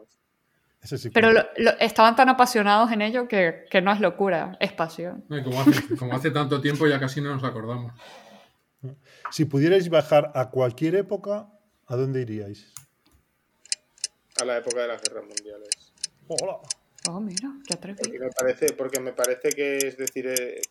ese 0.81 0.97
sí 0.97 1.09
Pero 1.11 1.31
lo- 1.31 1.45
lo- 1.57 1.77
estaban 1.79 2.15
tan 2.15 2.29
apasionados 2.29 2.91
en 2.91 3.01
ello 3.01 3.27
que, 3.27 3.65
que 3.69 3.81
no 3.81 3.91
es 3.93 3.99
locura, 3.99 4.57
es 4.59 4.73
pasión. 4.73 5.23
No, 5.29 5.37
y 5.37 5.43
como, 5.43 5.61
hace, 5.61 5.95
como 5.95 6.15
hace 6.15 6.31
tanto 6.31 6.59
tiempo 6.59 6.87
ya 6.87 6.99
casi 6.99 7.21
no 7.21 7.33
nos 7.33 7.43
acordamos. 7.43 7.93
Si 9.31 9.45
pudierais 9.45 9.89
viajar 9.89 10.31
a 10.35 10.49
cualquier 10.49 10.95
época, 10.95 11.49
¿a 11.85 11.95
dónde 11.95 12.21
iríais? 12.21 12.73
A 14.41 14.45
la 14.45 14.57
época 14.57 14.81
de 14.81 14.87
las 14.87 15.01
guerras 15.01 15.25
mundiales. 15.25 15.69
Hola. 16.27 16.59
Oh, 17.09 17.19
mira, 17.19 17.51
qué 17.67 17.73
atrevido. 17.73 18.03
Porque 18.03 18.19
me 18.19 18.29
parece, 18.29 18.73
porque 18.73 18.99
me 18.99 19.13
parece 19.13 19.49
que, 19.49 19.77
es 19.77 19.97
decir, 19.97 20.27
eh, 20.27 20.61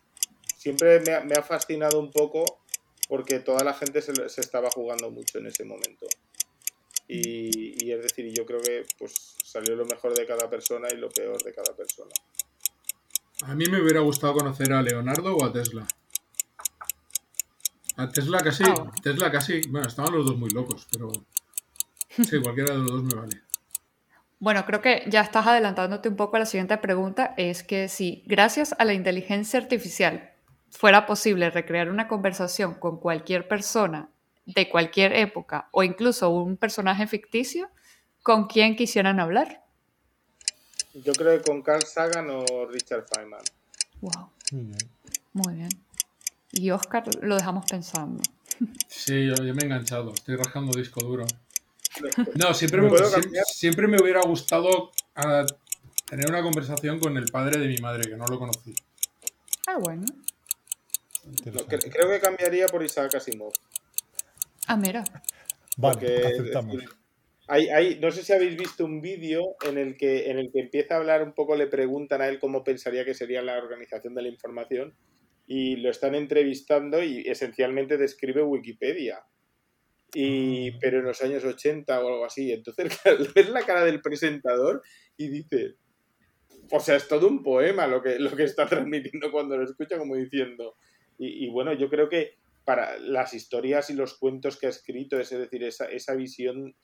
siempre 0.57 0.99
me 1.01 1.13
ha, 1.13 1.19
me 1.21 1.35
ha 1.35 1.43
fascinado 1.43 1.99
un 1.99 2.11
poco 2.11 2.61
porque 3.07 3.39
toda 3.39 3.63
la 3.63 3.73
gente 3.73 4.01
se, 4.01 4.29
se 4.29 4.41
estaba 4.41 4.69
jugando 4.71 5.09
mucho 5.09 5.39
en 5.39 5.47
ese 5.47 5.63
momento. 5.63 6.07
Y, 7.07 7.83
y 7.83 7.91
es 7.91 8.03
decir, 8.03 8.31
yo 8.31 8.45
creo 8.45 8.61
que 8.61 8.85
pues 8.97 9.35
salió 9.43 9.75
lo 9.75 9.85
mejor 9.85 10.13
de 10.15 10.27
cada 10.27 10.47
persona 10.49 10.87
y 10.91 10.97
lo 10.97 11.09
peor 11.09 11.41
de 11.43 11.53
cada 11.53 11.75
persona. 11.75 12.11
A 13.43 13.55
mí 13.55 13.65
me 13.65 13.81
hubiera 13.81 14.01
gustado 14.01 14.33
conocer 14.33 14.71
a 14.73 14.81
Leonardo 14.81 15.35
o 15.35 15.43
a 15.43 15.51
Tesla. 15.51 15.87
A 17.99 18.07
Tesla 18.09 18.39
casi, 18.39 18.63
Ah, 18.65 18.75
bueno. 18.75 18.91
Tesla 19.03 19.29
casi, 19.29 19.59
bueno, 19.67 19.87
estaban 19.87 20.13
los 20.13 20.25
dos 20.25 20.37
muy 20.37 20.49
locos, 20.51 20.87
pero 20.89 21.11
sí, 22.09 22.39
cualquiera 22.41 22.71
de 22.71 22.79
los 22.79 22.87
dos 22.87 23.03
me 23.03 23.13
vale. 23.13 23.41
Bueno, 24.39 24.65
creo 24.65 24.81
que 24.81 25.03
ya 25.07 25.19
estás 25.19 25.45
adelantándote 25.47 26.07
un 26.07 26.15
poco 26.15 26.37
a 26.37 26.39
la 26.39 26.45
siguiente 26.45 26.77
pregunta. 26.77 27.33
Es 27.35 27.61
que 27.61 27.89
si 27.89 28.23
gracias 28.25 28.73
a 28.79 28.85
la 28.85 28.93
inteligencia 28.93 29.59
artificial 29.59 30.31
fuera 30.71 31.05
posible 31.05 31.49
recrear 31.49 31.89
una 31.89 32.07
conversación 32.07 32.75
con 32.75 33.01
cualquier 33.01 33.49
persona 33.49 34.07
de 34.45 34.69
cualquier 34.69 35.11
época 35.11 35.67
o 35.71 35.83
incluso 35.83 36.29
un 36.29 36.55
personaje 36.55 37.05
ficticio, 37.05 37.69
¿con 38.23 38.47
quién 38.47 38.77
quisieran 38.77 39.19
hablar? 39.19 39.65
Yo 40.93 41.11
creo 41.11 41.37
que 41.37 41.43
con 41.43 41.61
Carl 41.61 41.83
Sagan 41.83 42.29
o 42.29 42.65
Richard 42.65 43.05
Feynman. 43.13 43.41
Wow, 43.99 44.29
Muy 44.53 44.63
bien. 44.63 44.77
muy 45.33 45.53
bien. 45.55 45.69
Y 46.51 46.71
Oscar 46.71 47.03
lo 47.21 47.35
dejamos 47.35 47.65
pensando. 47.69 48.21
Sí, 48.87 49.27
yo, 49.27 49.35
yo 49.35 49.53
me 49.53 49.61
he 49.61 49.65
enganchado, 49.65 50.13
estoy 50.13 50.35
rascando 50.35 50.77
disco 50.77 51.01
duro. 51.01 51.25
No, 52.35 52.53
siempre 52.53 52.81
me, 52.81 52.89
¿Puedo 52.89 53.05
sie- 53.09 53.21
cambiar? 53.21 53.45
siempre 53.45 53.87
me 53.87 54.01
hubiera 54.01 54.21
gustado 54.21 54.91
ah, 55.15 55.45
tener 56.09 56.29
una 56.29 56.41
conversación 56.41 56.99
con 56.99 57.17
el 57.17 57.25
padre 57.25 57.59
de 57.59 57.67
mi 57.67 57.77
madre, 57.77 58.09
que 58.09 58.15
no 58.17 58.25
lo 58.25 58.37
conocí. 58.39 58.73
Ah, 59.67 59.77
bueno. 59.79 60.03
No, 61.25 61.31
Interesante. 61.31 61.77
cre- 61.79 61.91
creo 61.91 62.09
que 62.09 62.19
cambiaría 62.19 62.67
por 62.67 62.83
Isaac 62.83 63.15
Asimov. 63.15 63.53
Ah, 64.67 64.75
mira. 64.77 65.03
Vale, 65.77 65.93
porque, 65.99 66.25
aceptamos. 66.25 66.75
decir, 66.75 66.89
Hay, 67.47 67.69
hay, 67.69 67.99
no 67.99 68.11
sé 68.11 68.23
si 68.23 68.33
habéis 68.33 68.57
visto 68.57 68.85
un 68.85 69.01
vídeo 69.01 69.55
en 69.65 69.77
el 69.77 69.97
que 69.97 70.29
en 70.29 70.37
el 70.39 70.51
que 70.51 70.59
empieza 70.59 70.95
a 70.95 70.97
hablar 70.97 71.23
un 71.23 71.33
poco, 71.33 71.55
le 71.55 71.67
preguntan 71.67 72.21
a 72.21 72.27
él 72.27 72.39
cómo 72.39 72.63
pensaría 72.63 73.05
que 73.05 73.13
sería 73.13 73.41
la 73.41 73.57
organización 73.57 74.13
de 74.15 74.21
la 74.23 74.27
información 74.27 74.93
y 75.51 75.77
lo 75.77 75.89
están 75.89 76.13
entrevistando 76.13 77.01
y 77.01 77.21
esencialmente 77.27 77.97
describe 77.97 78.43
Wikipedia. 78.43 79.25
Y, 80.13 80.77
pero 80.79 80.99
en 80.99 81.05
los 81.05 81.23
años 81.23 81.43
80 81.43 82.03
o 82.03 82.07
algo 82.07 82.25
así. 82.25 82.53
Entonces 82.53 82.99
ves 83.35 83.49
la 83.49 83.65
cara 83.65 83.83
del 83.83 83.99
presentador 83.99 84.83
y 85.17 85.27
dice, 85.29 85.73
o 86.71 86.79
sea, 86.79 86.97
es 86.97 87.07
todo 87.07 87.27
un 87.27 87.41
poema 87.41 87.87
lo 87.87 87.99
que, 88.03 88.19
lo 88.19 88.35
que 88.35 88.43
está 88.43 88.65
transmitiendo 88.69 89.31
cuando 89.31 89.57
lo 89.57 89.63
escucha, 89.63 89.97
como 89.97 90.15
diciendo. 90.15 90.75
Y, 91.17 91.45
y 91.45 91.49
bueno, 91.49 91.73
yo 91.73 91.89
creo 91.89 92.09
que 92.09 92.37
para 92.63 92.99
las 92.99 93.33
historias 93.33 93.89
y 93.89 93.95
los 93.95 94.19
cuentos 94.19 94.55
que 94.55 94.67
ha 94.67 94.69
escrito, 94.69 95.19
es 95.19 95.31
decir, 95.31 95.63
esa, 95.63 95.85
esa 95.85 96.13
visión 96.13 96.75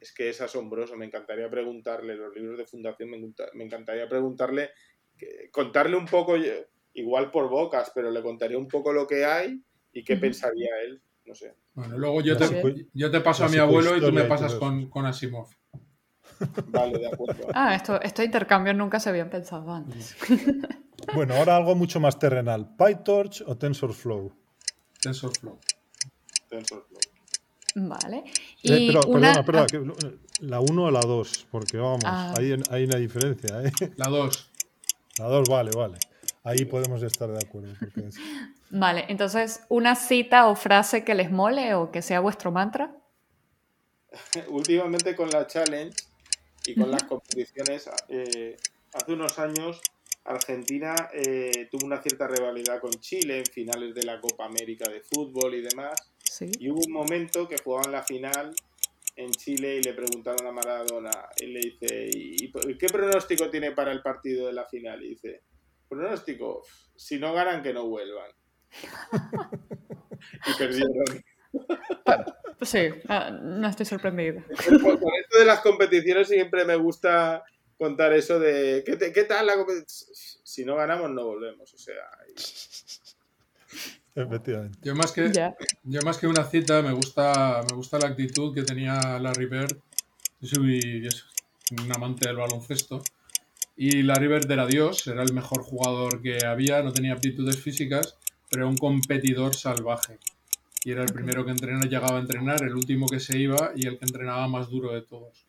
es 0.00 0.14
que 0.14 0.30
es 0.30 0.40
asombroso. 0.40 0.96
Me 0.96 1.04
encantaría 1.04 1.50
preguntarle, 1.50 2.16
los 2.16 2.34
libros 2.34 2.56
de 2.56 2.66
fundación, 2.66 3.10
me, 3.10 3.18
me 3.52 3.64
encantaría 3.64 4.08
preguntarle, 4.08 4.70
contarle 5.50 5.96
un 5.96 6.06
poco, 6.06 6.38
igual 6.96 7.30
por 7.30 7.48
bocas, 7.48 7.90
pero 7.94 8.10
le 8.10 8.22
contaría 8.22 8.58
un 8.58 8.68
poco 8.68 8.92
lo 8.92 9.06
que 9.06 9.24
hay 9.24 9.60
y 9.92 10.02
qué 10.04 10.16
pensaría 10.16 10.70
él, 10.84 11.00
no 11.24 11.34
sé. 11.34 11.54
Bueno, 11.74 11.96
luego 11.98 12.20
yo 12.22 12.36
te, 12.36 12.86
yo 12.94 13.10
te 13.10 13.20
paso 13.20 13.44
a 13.44 13.48
mi 13.48 13.58
abuelo 13.58 13.96
y 13.96 14.00
tú 14.00 14.12
me 14.12 14.24
pasas 14.24 14.54
con, 14.56 14.88
con 14.90 15.06
Asimov. 15.06 15.48
Vale, 16.66 16.98
de 16.98 17.06
acuerdo. 17.08 17.46
Ah, 17.54 17.74
esto, 17.74 18.00
estos 18.00 18.24
intercambios 18.24 18.76
nunca 18.76 18.98
se 19.00 19.08
habían 19.10 19.30
pensado 19.30 19.70
antes. 19.72 20.16
Bueno, 21.14 21.34
ahora 21.36 21.56
algo 21.56 21.76
mucho 21.76 22.00
más 22.00 22.18
terrenal. 22.18 22.74
¿PyTorch 22.76 23.42
o 23.46 23.56
TensorFlow? 23.56 24.32
TensorFlow. 25.00 25.56
TensorFlow. 26.48 26.98
Vale. 27.76 28.24
Eh, 28.64 28.76
Y 28.78 28.86
pero, 28.88 29.02
una... 29.06 29.34
perdona, 29.44 29.66
perdona, 29.66 29.94
que- 30.00 30.18
la 30.46 30.58
1 30.60 30.84
o 30.84 30.90
la 30.90 31.00
2, 31.00 31.46
porque 31.50 31.76
vamos, 31.76 32.00
Ah. 32.04 32.34
hay, 32.36 32.54
hay 32.70 32.84
una 32.84 32.96
diferencia. 32.96 33.62
¿eh? 33.62 33.70
La 33.96 34.08
2. 34.08 34.50
La 35.18 35.26
2, 35.26 35.48
vale, 35.48 35.70
vale. 35.76 35.98
Ahí 36.46 36.64
podemos 36.64 37.02
estar 37.02 37.28
de 37.30 37.38
acuerdo. 37.44 37.72
porque 37.80 38.08
es- 38.08 38.16
Vale, 38.70 39.04
entonces, 39.08 39.60
¿una 39.68 39.94
cita 39.96 40.46
o 40.48 40.54
frase 40.54 41.04
que 41.04 41.14
les 41.14 41.30
mole 41.30 41.74
o 41.74 41.90
que 41.90 42.02
sea 42.02 42.20
vuestro 42.20 42.52
mantra? 42.52 42.94
Últimamente 44.48 45.14
con 45.16 45.28
la 45.30 45.46
challenge 45.46 45.96
y 46.66 46.74
con 46.74 46.90
las 46.90 47.04
competiciones, 47.04 47.88
eh, 48.08 48.56
hace 48.94 49.12
unos 49.12 49.38
años 49.38 49.80
Argentina 50.24 50.94
eh, 51.12 51.68
tuvo 51.70 51.86
una 51.86 52.02
cierta 52.02 52.26
rivalidad 52.26 52.80
con 52.80 52.90
Chile 52.92 53.38
en 53.38 53.46
finales 53.46 53.94
de 53.94 54.02
la 54.02 54.20
Copa 54.20 54.44
América 54.46 54.90
de 54.90 55.00
fútbol 55.00 55.54
y 55.54 55.62
demás. 55.62 55.94
Sí. 56.24 56.50
Y 56.58 56.68
hubo 56.70 56.80
un 56.84 56.92
momento 56.92 57.46
que 57.48 57.56
jugaban 57.62 57.92
la 57.92 58.02
final 58.02 58.52
en 59.14 59.30
Chile 59.30 59.76
y 59.76 59.82
le 59.82 59.94
preguntaron 59.94 60.44
a 60.46 60.50
Maradona 60.52 61.10
y 61.40 61.46
le 61.46 61.60
dice, 61.60 62.08
¿y 62.12 62.44
y 62.46 62.78
qué 62.78 62.86
pronóstico 62.88 63.48
tiene 63.50 63.70
para 63.72 63.92
el 63.92 64.02
partido 64.02 64.46
de 64.48 64.52
la 64.52 64.64
final? 64.66 65.02
Y 65.04 65.10
dice, 65.10 65.42
pronóstico, 65.88 66.62
si 66.94 67.18
no 67.18 67.32
ganan 67.32 67.62
que 67.62 67.72
no 67.72 67.86
vuelvan. 67.86 68.30
y 70.46 70.58
perdieron. 70.58 71.24
Sí, 72.62 72.88
ah, 73.08 73.30
no 73.30 73.68
estoy 73.68 73.86
sorprendida. 73.86 74.42
Con, 74.68 74.78
con 74.98 75.12
esto 75.20 75.38
de 75.38 75.44
las 75.44 75.60
competiciones 75.60 76.28
siempre 76.28 76.64
me 76.64 76.76
gusta 76.76 77.44
contar 77.78 78.12
eso 78.14 78.38
de 78.40 78.82
¿qué, 78.86 78.96
te- 78.96 79.12
qué 79.12 79.24
tal 79.24 79.46
la 79.46 79.56
competición? 79.56 80.10
Si 80.44 80.64
no 80.64 80.76
ganamos 80.76 81.10
no 81.10 81.24
volvemos, 81.24 81.72
o 81.72 81.78
sea, 81.78 81.94
Efectivamente. 84.14 84.78
Yo 84.82 84.94
más 84.94 85.12
que, 85.12 85.30
Ya. 85.32 85.54
yo 85.82 86.00
más 86.02 86.16
que 86.18 86.26
una 86.26 86.44
cita 86.44 86.80
me 86.80 86.92
gusta, 86.92 87.62
me 87.68 87.76
gusta 87.76 87.98
la 87.98 88.08
actitud 88.08 88.54
que 88.54 88.62
tenía 88.62 89.18
Larry 89.18 89.46
Bird. 89.46 89.76
Yo 90.40 90.48
soy 90.48 91.02
yo 91.04 91.10
soy 91.10 91.28
un 91.84 91.92
amante 91.94 92.26
del 92.26 92.36
baloncesto. 92.38 93.02
Y 93.76 94.02
Larry 94.02 94.28
Bird 94.28 94.50
era 94.50 94.66
Dios, 94.66 95.06
era 95.06 95.22
el 95.22 95.34
mejor 95.34 95.62
jugador 95.62 96.22
que 96.22 96.44
había, 96.46 96.82
no 96.82 96.92
tenía 96.92 97.12
aptitudes 97.12 97.60
físicas, 97.60 98.16
pero 98.50 98.62
era 98.62 98.70
un 98.70 98.76
competidor 98.76 99.54
salvaje. 99.54 100.18
Y 100.84 100.92
era 100.92 101.02
el 101.02 101.12
primero 101.12 101.44
que 101.44 101.50
entrenaba, 101.50 101.84
llegaba 101.84 102.16
a 102.16 102.20
entrenar, 102.20 102.62
el 102.62 102.74
último 102.74 103.06
que 103.06 103.20
se 103.20 103.38
iba 103.38 103.72
y 103.74 103.86
el 103.86 103.98
que 103.98 104.04
entrenaba 104.06 104.48
más 104.48 104.70
duro 104.70 104.92
de 104.92 105.02
todos. 105.02 105.46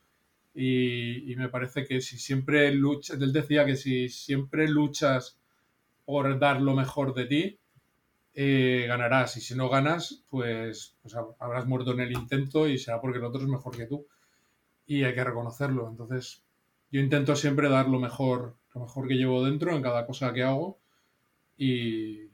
Y, 0.56 1.36
me 1.38 1.50
parece 1.50 1.86
que 1.86 2.02
si 2.02 2.18
siempre 2.18 2.72
luchas, 2.72 3.22
él 3.22 3.32
decía 3.32 3.64
que 3.66 3.76
si 3.76 4.10
siempre 4.10 4.68
luchas 4.68 5.38
por 6.06 6.40
dar 6.40 6.62
lo 6.62 6.74
mejor 6.74 7.14
de 7.14 7.26
ti, 7.26 7.60
eh, 8.34 8.86
ganarás. 8.88 9.38
Y 9.38 9.42
si 9.42 9.56
no 9.56 9.70
ganas, 9.70 10.24
pues, 10.30 10.96
pues 11.02 11.16
hab- 11.16 11.36
habrás 11.40 11.68
muerto 11.68 11.92
en 11.94 12.00
el 12.02 12.12
intento 12.12 12.68
y 12.68 12.78
será 12.80 13.00
porque 13.00 13.20
el 13.20 13.26
otro 13.26 13.42
es 13.42 13.48
mejor 13.48 13.78
que 13.78 13.86
tú. 13.86 14.08
Y 14.88 15.04
hay 15.04 15.14
que 15.14 15.24
reconocerlo. 15.24 15.88
Entonces, 15.90 16.44
yo 16.92 17.02
intento 17.02 17.36
siempre 17.36 17.70
dar 17.70 17.88
lo 17.88 18.00
mejor, 18.00 18.56
lo 18.74 18.82
mejor 18.82 19.08
que 19.08 19.16
llevo 19.16 19.44
dentro 19.44 19.76
en 19.76 19.82
cada 19.82 20.06
cosa 20.06 20.34
que 20.34 20.44
hago. 20.44 20.80
Y 21.58 22.30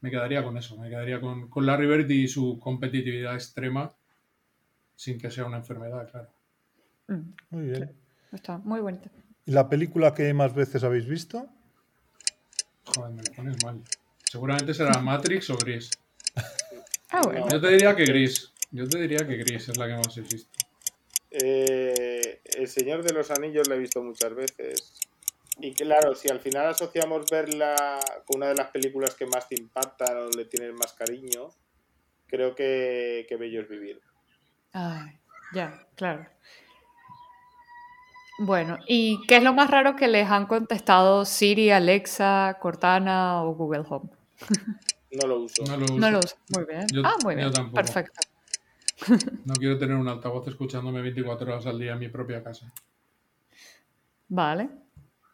me 0.00 0.10
quedaría 0.10 0.42
con 0.44 0.56
eso. 0.56 0.76
Me 0.76 0.88
quedaría 0.88 1.20
con, 1.20 1.48
con 1.48 1.66
Larry 1.66 1.86
Bird 1.86 2.10
y 2.10 2.28
su 2.28 2.58
competitividad 2.58 3.34
extrema, 3.34 3.92
sin 4.96 5.18
que 5.18 5.30
sea 5.30 5.46
una 5.46 5.58
enfermedad, 5.58 6.08
claro. 6.10 6.28
Mm, 7.08 7.32
Muy 7.50 7.66
bien. 7.66 7.92
está 8.32 8.58
muy 8.58 8.80
bonito. 8.80 9.10
¿Y 9.46 9.50
la 9.52 9.68
película 9.68 10.14
que 10.14 10.32
más 10.32 10.54
veces 10.54 10.84
habéis 10.84 11.06
visto? 11.06 11.46
Joder, 12.84 13.12
me 13.12 13.22
lo 13.22 13.32
pones 13.32 13.64
mal. 13.64 13.80
Seguramente 14.24 14.72
será 14.74 14.98
Matrix 15.00 15.50
o 15.50 15.56
Gris. 15.56 15.90
Ah, 17.10 17.20
bueno. 17.24 17.46
Yo 17.50 17.60
te 17.60 17.68
diría 17.68 17.94
que 17.94 18.04
Gris. 18.04 18.52
Yo 18.70 18.88
te 18.88 18.98
diría 19.00 19.26
que 19.26 19.36
Gris 19.36 19.68
es 19.68 19.76
la 19.76 19.86
que 19.86 19.94
más 19.94 20.16
he 20.16 20.22
visto. 20.22 20.53
Eh, 21.42 22.40
el 22.44 22.68
Señor 22.68 23.02
de 23.02 23.12
los 23.12 23.30
Anillos 23.30 23.66
la 23.68 23.74
he 23.74 23.78
visto 23.78 24.02
muchas 24.02 24.34
veces. 24.34 25.00
Y 25.58 25.72
claro, 25.72 26.14
si 26.14 26.28
al 26.28 26.40
final 26.40 26.66
asociamos 26.66 27.26
verla 27.30 27.98
con 28.26 28.38
una 28.38 28.48
de 28.48 28.54
las 28.54 28.70
películas 28.70 29.14
que 29.14 29.26
más 29.26 29.48
te 29.48 29.56
impactan 29.58 30.16
o 30.16 30.28
le 30.30 30.44
tienes 30.46 30.72
más 30.74 30.92
cariño, 30.94 31.50
creo 32.26 32.54
que, 32.54 33.26
que 33.28 33.36
Bello 33.36 33.60
es 33.62 33.68
Vivir. 33.68 34.00
Ay, 34.72 35.18
ya, 35.52 35.86
claro. 35.94 36.26
Bueno, 38.38 38.78
¿y 38.88 39.20
qué 39.28 39.36
es 39.36 39.42
lo 39.44 39.52
más 39.52 39.70
raro 39.70 39.94
que 39.94 40.08
les 40.08 40.28
han 40.28 40.46
contestado 40.46 41.24
Siri, 41.24 41.70
Alexa, 41.70 42.58
Cortana 42.60 43.42
o 43.44 43.54
Google 43.54 43.84
Home? 43.88 44.10
No 45.12 45.26
lo 45.28 45.40
uso. 45.40 45.62
No 45.64 45.76
lo 45.76 45.84
uso. 45.84 45.98
No 45.98 46.10
lo 46.10 46.18
uso. 46.18 46.36
Muy 46.48 46.64
bien. 46.64 46.86
Yo- 46.92 47.02
ah, 47.04 47.14
muy 47.22 47.34
yo 47.34 47.38
bien. 47.38 47.52
tampoco. 47.52 47.74
Perfecto. 47.76 48.20
No 49.44 49.54
quiero 49.54 49.78
tener 49.78 49.96
un 49.96 50.08
altavoz 50.08 50.46
escuchándome 50.48 51.02
24 51.02 51.52
horas 51.52 51.66
al 51.66 51.78
día 51.78 51.92
en 51.92 51.98
mi 51.98 52.08
propia 52.08 52.42
casa. 52.42 52.72
Vale. 54.28 54.70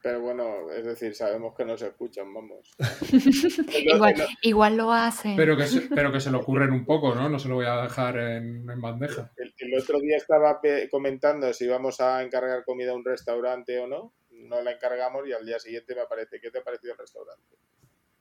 Pero 0.03 0.21
bueno, 0.21 0.71
es 0.71 0.85
decir, 0.85 1.15
sabemos 1.15 1.55
que 1.55 1.65
no 1.65 1.77
se 1.77 1.89
escuchan, 1.89 2.33
vamos. 2.33 2.73
Igual, 3.85 4.15
igual 4.41 4.77
lo 4.77 4.93
hacen. 4.93 5.37
Pero 5.37 5.59
que, 5.59 5.67
se, 5.67 5.83
pero 5.83 6.11
que 6.11 6.21
se 6.21 6.31
lo 6.31 6.41
ocurren 6.41 6.73
un 6.73 6.87
poco, 6.87 7.15
¿no? 7.15 7.29
No 7.29 7.39
se 7.39 7.49
lo 7.49 7.57
voy 7.57 7.67
a 7.67 7.83
dejar 7.83 8.17
en, 8.17 8.71
en 8.71 8.81
bandeja. 8.81 9.31
El, 9.37 9.53
el 9.59 9.79
otro 9.79 10.01
día 10.01 10.17
estaba 10.17 10.59
comentando 10.91 11.53
si 11.53 11.67
íbamos 11.67 12.01
a 12.01 12.23
encargar 12.23 12.65
comida 12.65 12.93
a 12.93 12.97
un 12.97 13.05
restaurante 13.05 13.79
o 13.79 13.87
no. 13.87 14.15
No 14.31 14.63
la 14.63 14.73
encargamos 14.73 15.29
y 15.29 15.33
al 15.33 15.45
día 15.45 15.59
siguiente 15.59 15.95
me 15.95 16.01
aparece, 16.01 16.41
¿qué 16.41 16.51
te 16.51 16.61
ha 16.61 16.65
parecido 16.65 16.95
el 16.95 16.99
restaurante? 16.99 17.57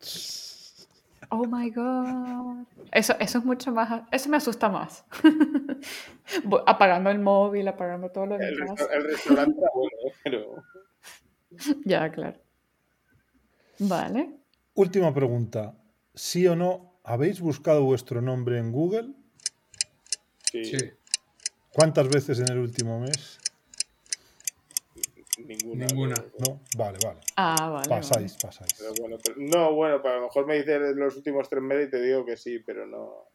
Oh 1.29 1.45
my 1.45 1.69
god. 1.69 2.65
Eso, 2.91 3.13
eso 3.19 3.37
es 3.39 3.45
mucho 3.45 3.71
más. 3.71 4.03
Eso 4.11 4.29
me 4.29 4.37
asusta 4.37 4.69
más. 4.69 5.03
Apagando 6.65 7.09
el 7.09 7.19
móvil, 7.19 7.67
apagando 7.67 8.09
todo 8.09 8.25
lo 8.27 8.35
El, 8.37 8.55
demás. 8.55 8.79
resta- 8.79 8.93
el 8.95 9.03
restaurante 9.03 9.59
era 9.59 9.69
bueno, 9.73 9.91
¿eh? 10.07 10.13
pero 10.23 10.63
Ya, 11.85 12.09
claro. 12.11 12.37
Vale. 13.79 14.35
Última 14.75 15.13
pregunta. 15.13 15.75
¿Sí 16.13 16.47
o 16.47 16.55
no 16.55 16.99
habéis 17.03 17.39
buscado 17.41 17.83
vuestro 17.83 18.21
nombre 18.21 18.57
en 18.59 18.71
Google? 18.71 19.13
sí, 20.51 20.63
Sí. 20.65 20.77
¿Cuántas 21.71 22.09
veces 22.09 22.39
en 22.39 22.51
el 22.51 22.57
último 22.57 22.99
mes? 22.99 23.39
Ninguna. 25.45 25.85
Ninguna. 25.87 26.15
No, 26.47 26.61
vale, 26.77 26.97
vale. 27.03 27.19
Ah, 27.35 27.69
vale. 27.69 27.87
Pasáis, 27.89 28.37
pasáis. 28.41 28.73
pero 28.77 28.91
bueno, 28.99 29.17
pero- 29.23 29.35
no, 29.39 29.73
bueno, 29.73 30.01
para 30.01 30.17
lo 30.17 30.23
mejor 30.23 30.45
me 30.47 30.57
dices 30.57 30.79
los 30.95 31.15
últimos 31.17 31.49
tres 31.49 31.61
meses 31.63 31.87
y 31.87 31.91
te 31.91 32.01
digo 32.01 32.25
que 32.25 32.37
sí, 32.37 32.59
pero 32.59 32.85
no. 32.85 33.25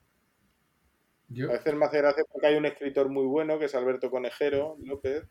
Yo, 1.29 1.49
A 1.49 1.53
veces 1.55 1.75
me 1.75 1.87
hace 1.87 1.99
gracia 1.99 2.25
porque 2.31 2.47
hay 2.47 2.57
un 2.57 2.67
escritor 2.67 3.09
muy 3.09 3.25
bueno 3.27 3.59
que 3.59 3.65
es 3.65 3.75
Alberto 3.75 4.11
Conejero 4.11 4.77
López, 4.85 5.25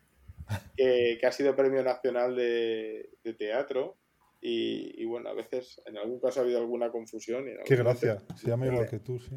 que, 0.76 1.16
que 1.20 1.26
ha 1.26 1.32
sido 1.32 1.54
premio 1.56 1.82
nacional 1.82 2.34
de, 2.36 3.10
de 3.22 3.34
teatro. 3.34 3.96
Y, 4.40 5.00
y 5.00 5.06
bueno, 5.06 5.30
a 5.30 5.32
veces, 5.34 5.80
en 5.86 5.96
algún 5.96 6.20
caso 6.20 6.40
ha 6.40 6.42
habido 6.42 6.58
alguna 6.58 6.90
confusión. 6.90 7.48
y 7.48 7.52
Qué 7.64 7.76
gracia. 7.76 8.18
Se 8.36 8.48
llama 8.48 8.66
igual 8.66 8.86
que 8.88 8.98
tú, 8.98 9.18
sí. 9.18 9.36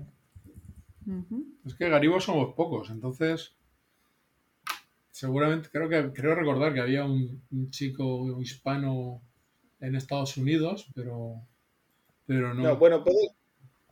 Es 1.65 1.76
que 1.76 1.88
garibos 1.88 2.26
somos 2.26 2.53
pocos, 2.55 2.89
entonces 2.89 3.56
seguramente 5.18 5.69
creo 5.72 5.89
que 5.89 6.14
creo 6.14 6.35
recordar 6.35 6.73
que 6.73 6.80
había 6.81 7.03
un, 7.06 7.41
un 7.52 7.72
chico 7.72 8.39
hispano 8.39 9.22
en 9.80 9.95
Estados 9.95 10.38
Unidos, 10.38 10.88
pero 10.94 11.41
pero 12.27 12.53
no. 12.53 12.64
No, 12.64 12.77
bueno, 12.77 13.03
puede- 13.03 13.30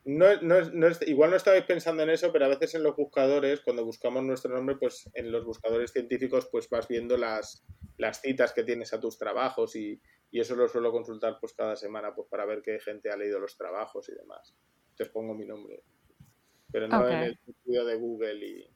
no, 0.03 0.39
no 0.41 0.56
es- 0.60 0.72
no 0.73 0.88
es- 0.88 1.02
igual 1.07 1.31
no 1.31 1.35
estabais 1.38 1.64
pensando 1.65 2.03
en 2.03 2.11
eso, 2.11 2.31
pero 2.31 2.45
a 2.45 2.49
veces 2.49 2.76
en 2.76 2.84
los 2.84 2.95
buscadores, 2.95 3.61
cuando 3.61 3.84
buscamos 3.84 4.23
nuestro 4.23 4.53
nombre, 4.53 4.76
pues 4.76 5.10
en 5.15 5.31
los 5.31 5.45
buscadores 5.45 5.91
científicos, 5.91 6.47
pues 6.52 6.69
vas 6.69 6.88
viendo 6.88 7.18
las, 7.18 7.65
las 7.97 8.22
citas 8.22 8.53
que 8.53 8.64
tienes 8.64 8.93
a 8.93 8.99
tus 8.99 9.18
trabajos 9.18 9.76
y, 9.76 9.99
y 10.31 10.39
eso 10.39 10.56
lo 10.56 10.68
suelo 10.68 10.91
consultar 10.91 11.38
pues 11.39 11.53
cada 11.53 11.76
semana 11.76 12.14
pues 12.14 12.27
para 12.30 12.45
ver 12.45 12.61
qué 12.61 12.80
gente 12.80 13.10
ha 13.10 13.18
leído 13.18 13.39
los 13.39 13.57
trabajos 13.57 14.07
y 14.10 14.14
demás. 14.15 14.56
Entonces 14.91 15.11
pongo 15.11 15.34
mi 15.34 15.45
nombre. 15.47 15.81
Pero 16.72 16.88
no 16.88 16.95
en 17.07 17.23
el 17.23 17.39
estudio 17.47 17.85
de 17.85 17.95
Google 17.95 18.45
y... 18.45 18.74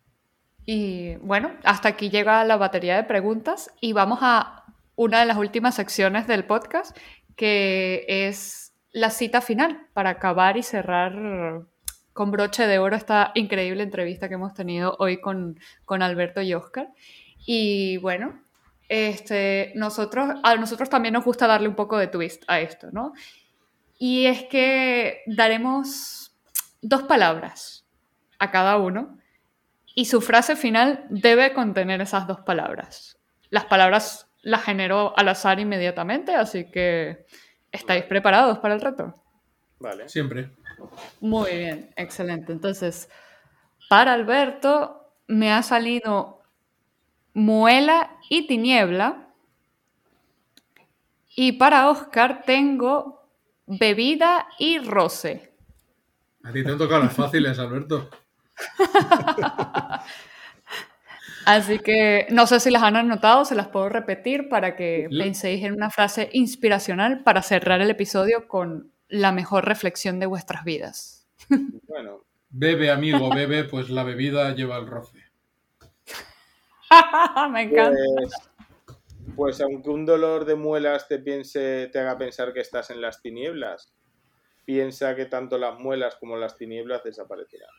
Y 0.71 1.15
bueno, 1.15 1.49
hasta 1.63 1.89
aquí 1.89 2.11
llega 2.11 2.43
la 2.43 2.55
batería 2.55 2.95
de 2.95 3.03
preguntas 3.03 3.71
y 3.81 3.93
vamos 3.93 4.19
a 4.21 4.65
una 4.95 5.21
de 5.21 5.25
las 5.25 5.37
últimas 5.37 5.73
secciones 5.73 6.27
del 6.27 6.45
podcast, 6.45 6.95
que 7.35 8.05
es 8.07 8.71
la 8.91 9.09
cita 9.09 9.41
final 9.41 9.87
para 9.93 10.11
acabar 10.11 10.57
y 10.57 10.61
cerrar 10.61 11.63
con 12.13 12.29
broche 12.29 12.67
de 12.67 12.77
oro 12.77 12.95
esta 12.95 13.31
increíble 13.33 13.81
entrevista 13.81 14.29
que 14.29 14.35
hemos 14.35 14.53
tenido 14.53 14.95
hoy 14.99 15.19
con, 15.19 15.59
con 15.85 16.03
Alberto 16.03 16.39
y 16.39 16.53
Oscar. 16.53 16.89
Y 17.47 17.97
bueno, 17.97 18.39
este, 18.89 19.71
nosotros, 19.73 20.39
a 20.43 20.55
nosotros 20.55 20.87
también 20.87 21.15
nos 21.15 21.25
gusta 21.25 21.47
darle 21.47 21.67
un 21.67 21.75
poco 21.75 21.97
de 21.97 22.05
twist 22.05 22.43
a 22.45 22.59
esto, 22.59 22.89
¿no? 22.91 23.13
Y 23.97 24.27
es 24.27 24.43
que 24.43 25.23
daremos 25.25 26.31
dos 26.83 27.01
palabras 27.01 27.87
a 28.37 28.51
cada 28.51 28.77
uno 28.77 29.18
y 29.99 30.05
su 30.05 30.21
frase 30.21 30.55
final 30.55 31.05
debe 31.09 31.51
contener 31.51 31.99
esas 31.99 32.25
dos 32.25 32.39
palabras. 32.39 33.17
Las 33.49 33.65
palabras 33.65 34.31
las 34.41 34.63
generó 34.63 35.13
al 35.17 35.27
azar 35.27 35.59
inmediatamente, 35.59 36.33
así 36.33 36.71
que 36.71 37.25
¿estáis 37.69 38.05
preparados 38.05 38.59
para 38.59 38.75
el 38.75 38.79
reto? 38.79 39.13
Vale. 39.77 40.07
Siempre. 40.07 40.51
Muy 41.19 41.51
bien, 41.51 41.89
excelente. 41.97 42.53
Entonces, 42.53 43.09
para 43.89 44.13
Alberto 44.13 45.11
me 45.27 45.51
ha 45.51 45.61
salido 45.63 46.43
muela 47.33 48.15
y 48.29 48.47
tiniebla. 48.47 49.27
Y 51.35 51.51
para 51.53 51.89
Oscar 51.89 52.43
tengo 52.45 53.27
bebida 53.67 54.47
y 54.59 54.79
roce. 54.79 55.53
A 56.45 56.53
ti 56.53 56.63
te 56.63 56.71
han 56.71 56.77
tocado 56.77 57.03
las 57.03 57.13
fáciles, 57.13 57.59
Alberto. 57.59 58.09
Así 61.45 61.79
que 61.79 62.27
no 62.29 62.45
sé 62.47 62.59
si 62.59 62.69
las 62.69 62.83
han 62.83 62.95
anotado, 62.95 63.45
se 63.45 63.55
las 63.55 63.67
puedo 63.69 63.89
repetir 63.89 64.49
para 64.49 64.75
que 64.75 65.07
Le- 65.09 65.23
penséis 65.23 65.63
en 65.63 65.73
una 65.73 65.89
frase 65.89 66.29
inspiracional 66.33 67.23
para 67.23 67.41
cerrar 67.41 67.81
el 67.81 67.89
episodio 67.89 68.47
con 68.47 68.91
la 69.07 69.31
mejor 69.31 69.65
reflexión 69.65 70.19
de 70.19 70.25
vuestras 70.27 70.63
vidas. 70.63 71.27
Bueno, 71.87 72.23
Bebe, 72.51 72.91
amigo, 72.91 73.29
bebe, 73.33 73.63
pues 73.63 73.89
la 73.89 74.03
bebida 74.03 74.53
lleva 74.55 74.77
el 74.77 74.87
roce. 74.87 75.19
Me 77.51 77.63
encanta. 77.63 77.97
pues, 78.15 78.31
pues 79.35 79.61
aunque 79.61 79.89
un 79.89 80.05
dolor 80.05 80.45
de 80.45 80.55
muelas 80.55 81.07
te 81.07 81.19
piense, 81.19 81.89
te 81.91 81.99
haga 81.99 82.17
pensar 82.17 82.53
que 82.53 82.59
estás 82.59 82.89
en 82.89 83.01
las 83.01 83.21
tinieblas, 83.21 83.93
piensa 84.65 85.15
que 85.15 85.25
tanto 85.25 85.57
las 85.57 85.79
muelas 85.79 86.15
como 86.19 86.37
las 86.37 86.57
tinieblas 86.57 87.03
desaparecerán. 87.03 87.69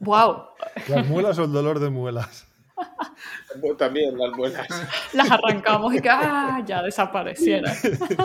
Wow, 0.00 0.48
¿Las 0.88 1.06
muelas 1.06 1.38
o 1.38 1.44
el 1.44 1.52
dolor 1.52 1.78
de 1.80 1.90
muelas? 1.90 2.46
También 3.78 4.16
las 4.18 4.32
muelas. 4.36 4.66
las 5.14 5.30
arrancamos 5.30 5.94
y 5.94 6.00
que 6.00 6.10
ah, 6.10 6.62
ya 6.66 6.82
desapareciera. 6.82 7.72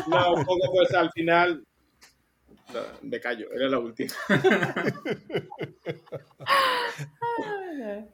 No, 0.07 0.33
un 0.33 0.45
poco 0.45 0.71
pues 0.73 0.93
al 0.93 1.09
final. 1.11 1.63
Me 3.01 3.19
callo, 3.19 3.47
era 3.53 3.67
la 3.69 3.79
última. 3.79 4.13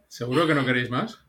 ¿Seguro 0.08 0.48
que 0.48 0.56
no 0.56 0.66
queréis 0.66 0.90
más? 0.90 1.20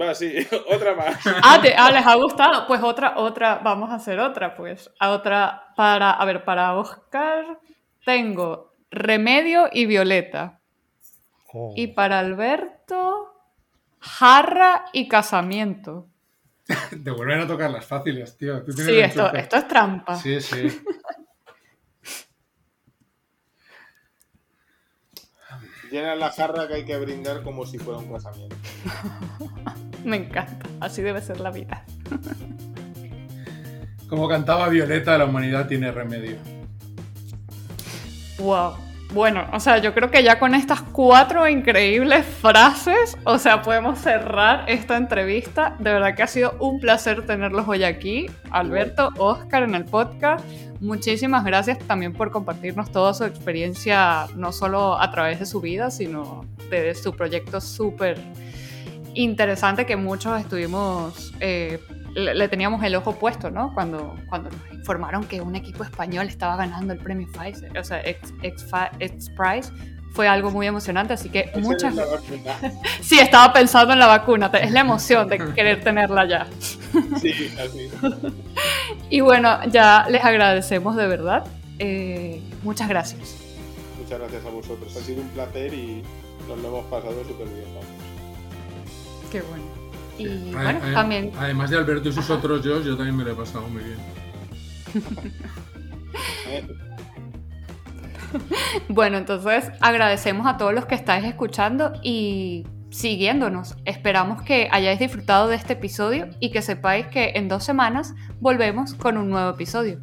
Va, 0.00 0.14
sí, 0.14 0.32
otra 0.70 0.94
más. 0.94 1.16
Ah, 1.42 1.58
te- 1.60 1.74
ah, 1.76 1.90
les 1.90 2.06
ha 2.06 2.14
gustado. 2.14 2.66
Pues 2.66 2.82
otra, 2.82 3.14
otra, 3.16 3.60
vamos 3.62 3.90
a 3.90 3.94
hacer 3.94 4.20
otra, 4.20 4.54
pues. 4.54 4.90
A 5.00 5.10
otra 5.10 5.72
para, 5.76 6.10
a 6.12 6.24
ver, 6.24 6.44
para 6.44 6.74
Oscar 6.76 7.58
tengo 8.04 8.74
remedio 8.90 9.68
y 9.72 9.86
violeta. 9.86 10.59
Oh. 11.52 11.72
Y 11.76 11.88
para 11.88 12.18
Alberto, 12.18 13.34
jarra 13.98 14.86
y 14.92 15.08
casamiento. 15.08 16.08
Te 17.04 17.10
vuelven 17.10 17.40
a 17.40 17.46
tocar 17.46 17.70
las 17.70 17.84
fáciles, 17.84 18.36
tío. 18.36 18.62
Tú 18.62 18.72
Sí, 18.72 18.98
esto, 18.98 19.32
esto 19.32 19.56
es 19.56 19.68
trampa. 19.68 20.16
Sí, 20.16 20.40
sí. 20.40 20.80
Llena 25.90 26.14
la 26.14 26.30
jarra 26.30 26.68
que 26.68 26.74
hay 26.74 26.84
que 26.84 26.96
brindar 26.98 27.42
como 27.42 27.66
si 27.66 27.78
fuera 27.78 27.98
un 27.98 28.12
casamiento. 28.12 28.54
Me 30.04 30.18
encanta. 30.18 30.68
Así 30.78 31.02
debe 31.02 31.20
ser 31.20 31.40
la 31.40 31.50
vida. 31.50 31.84
Como 34.08 34.28
cantaba 34.28 34.68
Violeta, 34.68 35.18
la 35.18 35.24
humanidad 35.24 35.66
tiene 35.66 35.90
remedio. 35.90 36.36
Wow. 38.38 38.89
Bueno, 39.12 39.44
o 39.52 39.58
sea, 39.58 39.78
yo 39.78 39.92
creo 39.92 40.08
que 40.08 40.22
ya 40.22 40.38
con 40.38 40.54
estas 40.54 40.82
cuatro 40.82 41.48
increíbles 41.48 42.24
frases, 42.24 43.18
o 43.24 43.38
sea, 43.38 43.60
podemos 43.60 43.98
cerrar 43.98 44.64
esta 44.68 44.96
entrevista. 44.96 45.74
De 45.80 45.92
verdad 45.92 46.14
que 46.14 46.22
ha 46.22 46.28
sido 46.28 46.54
un 46.60 46.78
placer 46.78 47.26
tenerlos 47.26 47.66
hoy 47.66 47.82
aquí. 47.82 48.26
Alberto, 48.52 49.10
Oscar 49.18 49.64
en 49.64 49.74
el 49.74 49.84
podcast. 49.84 50.44
Muchísimas 50.80 51.44
gracias 51.44 51.78
también 51.80 52.12
por 52.12 52.30
compartirnos 52.30 52.92
toda 52.92 53.12
su 53.12 53.24
experiencia, 53.24 54.26
no 54.36 54.52
solo 54.52 55.00
a 55.00 55.10
través 55.10 55.40
de 55.40 55.46
su 55.46 55.60
vida, 55.60 55.90
sino 55.90 56.46
de 56.70 56.94
su 56.94 57.12
proyecto 57.12 57.60
súper 57.60 58.16
interesante 59.14 59.86
que 59.86 59.96
muchos 59.96 60.40
estuvimos, 60.40 61.32
eh, 61.40 61.80
le, 62.14 62.48
teníamos 62.48 62.82
el 62.82 62.94
ojo 62.96 63.14
puesto, 63.14 63.50
¿no? 63.50 63.72
Cuando, 63.74 64.16
cuando 64.28 64.50
nos 64.50 64.72
informaron 64.72 65.24
que 65.24 65.40
un 65.40 65.54
equipo 65.54 65.84
español 65.84 66.26
estaba 66.26 66.56
ganando 66.56 66.92
el 66.92 66.98
premio 66.98 67.28
Pfizer, 67.28 67.76
o 67.78 67.84
sea, 67.84 68.00
X, 68.04 68.34
X, 68.42 69.30
Prize, 69.36 69.72
fue 70.12 70.26
algo 70.26 70.50
muy 70.50 70.66
emocionante, 70.66 71.12
así 71.12 71.28
que 71.28 71.52
muchas... 71.60 71.94
sí, 73.00 73.18
estaba 73.18 73.52
pensando 73.52 73.92
en 73.92 74.00
la 74.00 74.06
vacuna, 74.06 74.50
es 74.60 74.72
la 74.72 74.80
emoción 74.80 75.28
de 75.28 75.52
querer 75.54 75.82
tenerla 75.82 76.26
ya. 76.26 76.46
sí, 77.20 77.54
así. 77.58 77.90
y 79.10 79.20
bueno, 79.20 79.64
ya 79.66 80.06
les 80.08 80.24
agradecemos 80.24 80.96
de 80.96 81.06
verdad. 81.06 81.44
Eh, 81.78 82.42
muchas 82.62 82.88
gracias. 82.88 83.36
Muchas 83.98 84.18
gracias 84.18 84.44
a 84.44 84.50
vosotros, 84.50 84.96
ha 84.96 85.00
sido 85.00 85.22
un 85.22 85.28
placer 85.28 85.72
y 85.72 86.02
nos 86.48 86.58
lo 86.58 86.68
hemos 86.68 86.84
pasado 86.86 87.22
súper 87.24 87.46
bien. 87.48 87.66
Qué 89.30 89.40
bueno. 89.42 89.69
Y 90.22 90.52
bueno, 90.52 90.80
también... 90.92 91.32
Además 91.38 91.70
de 91.70 91.78
Alberto 91.78 92.08
y 92.08 92.12
sus 92.12 92.28
otros 92.30 92.64
yo, 92.64 92.82
yo 92.82 92.96
también 92.96 93.16
me 93.16 93.24
lo 93.24 93.32
he 93.32 93.34
pasado 93.34 93.68
muy 93.68 93.82
bien. 93.82 93.98
bueno, 98.88 99.18
entonces 99.18 99.70
agradecemos 99.80 100.46
a 100.46 100.56
todos 100.56 100.74
los 100.74 100.86
que 100.86 100.94
estáis 100.94 101.24
escuchando 101.24 101.92
y 102.02 102.66
siguiéndonos. 102.90 103.76
Esperamos 103.84 104.42
que 104.42 104.68
hayáis 104.70 104.98
disfrutado 104.98 105.48
de 105.48 105.56
este 105.56 105.74
episodio 105.74 106.28
y 106.40 106.50
que 106.50 106.62
sepáis 106.62 107.06
que 107.06 107.32
en 107.36 107.48
dos 107.48 107.64
semanas 107.64 108.14
volvemos 108.40 108.94
con 108.94 109.16
un 109.16 109.30
nuevo 109.30 109.50
episodio. 109.50 109.98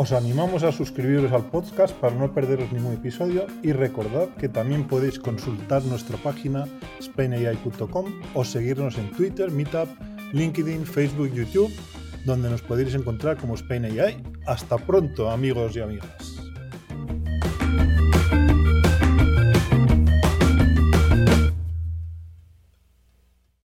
Os 0.00 0.12
animamos 0.12 0.62
a 0.62 0.70
suscribiros 0.70 1.32
al 1.32 1.50
podcast 1.50 1.92
para 1.92 2.14
no 2.14 2.32
perderos 2.32 2.70
ningún 2.70 2.94
episodio 2.94 3.48
y 3.64 3.72
recordad 3.72 4.28
que 4.38 4.48
también 4.48 4.86
podéis 4.86 5.18
consultar 5.18 5.82
nuestra 5.82 6.16
página 6.18 6.68
spainai.com 7.02 8.04
o 8.32 8.44
seguirnos 8.44 8.96
en 8.96 9.10
Twitter, 9.10 9.50
Meetup, 9.50 9.88
LinkedIn, 10.32 10.86
Facebook, 10.86 11.34
YouTube, 11.34 11.74
donde 12.24 12.48
nos 12.48 12.62
podéis 12.62 12.94
encontrar 12.94 13.38
como 13.38 13.56
SpainAI. 13.56 14.22
Hasta 14.46 14.78
pronto, 14.78 15.32
amigos 15.32 15.74
y 15.74 15.80
amigas. 15.80 16.37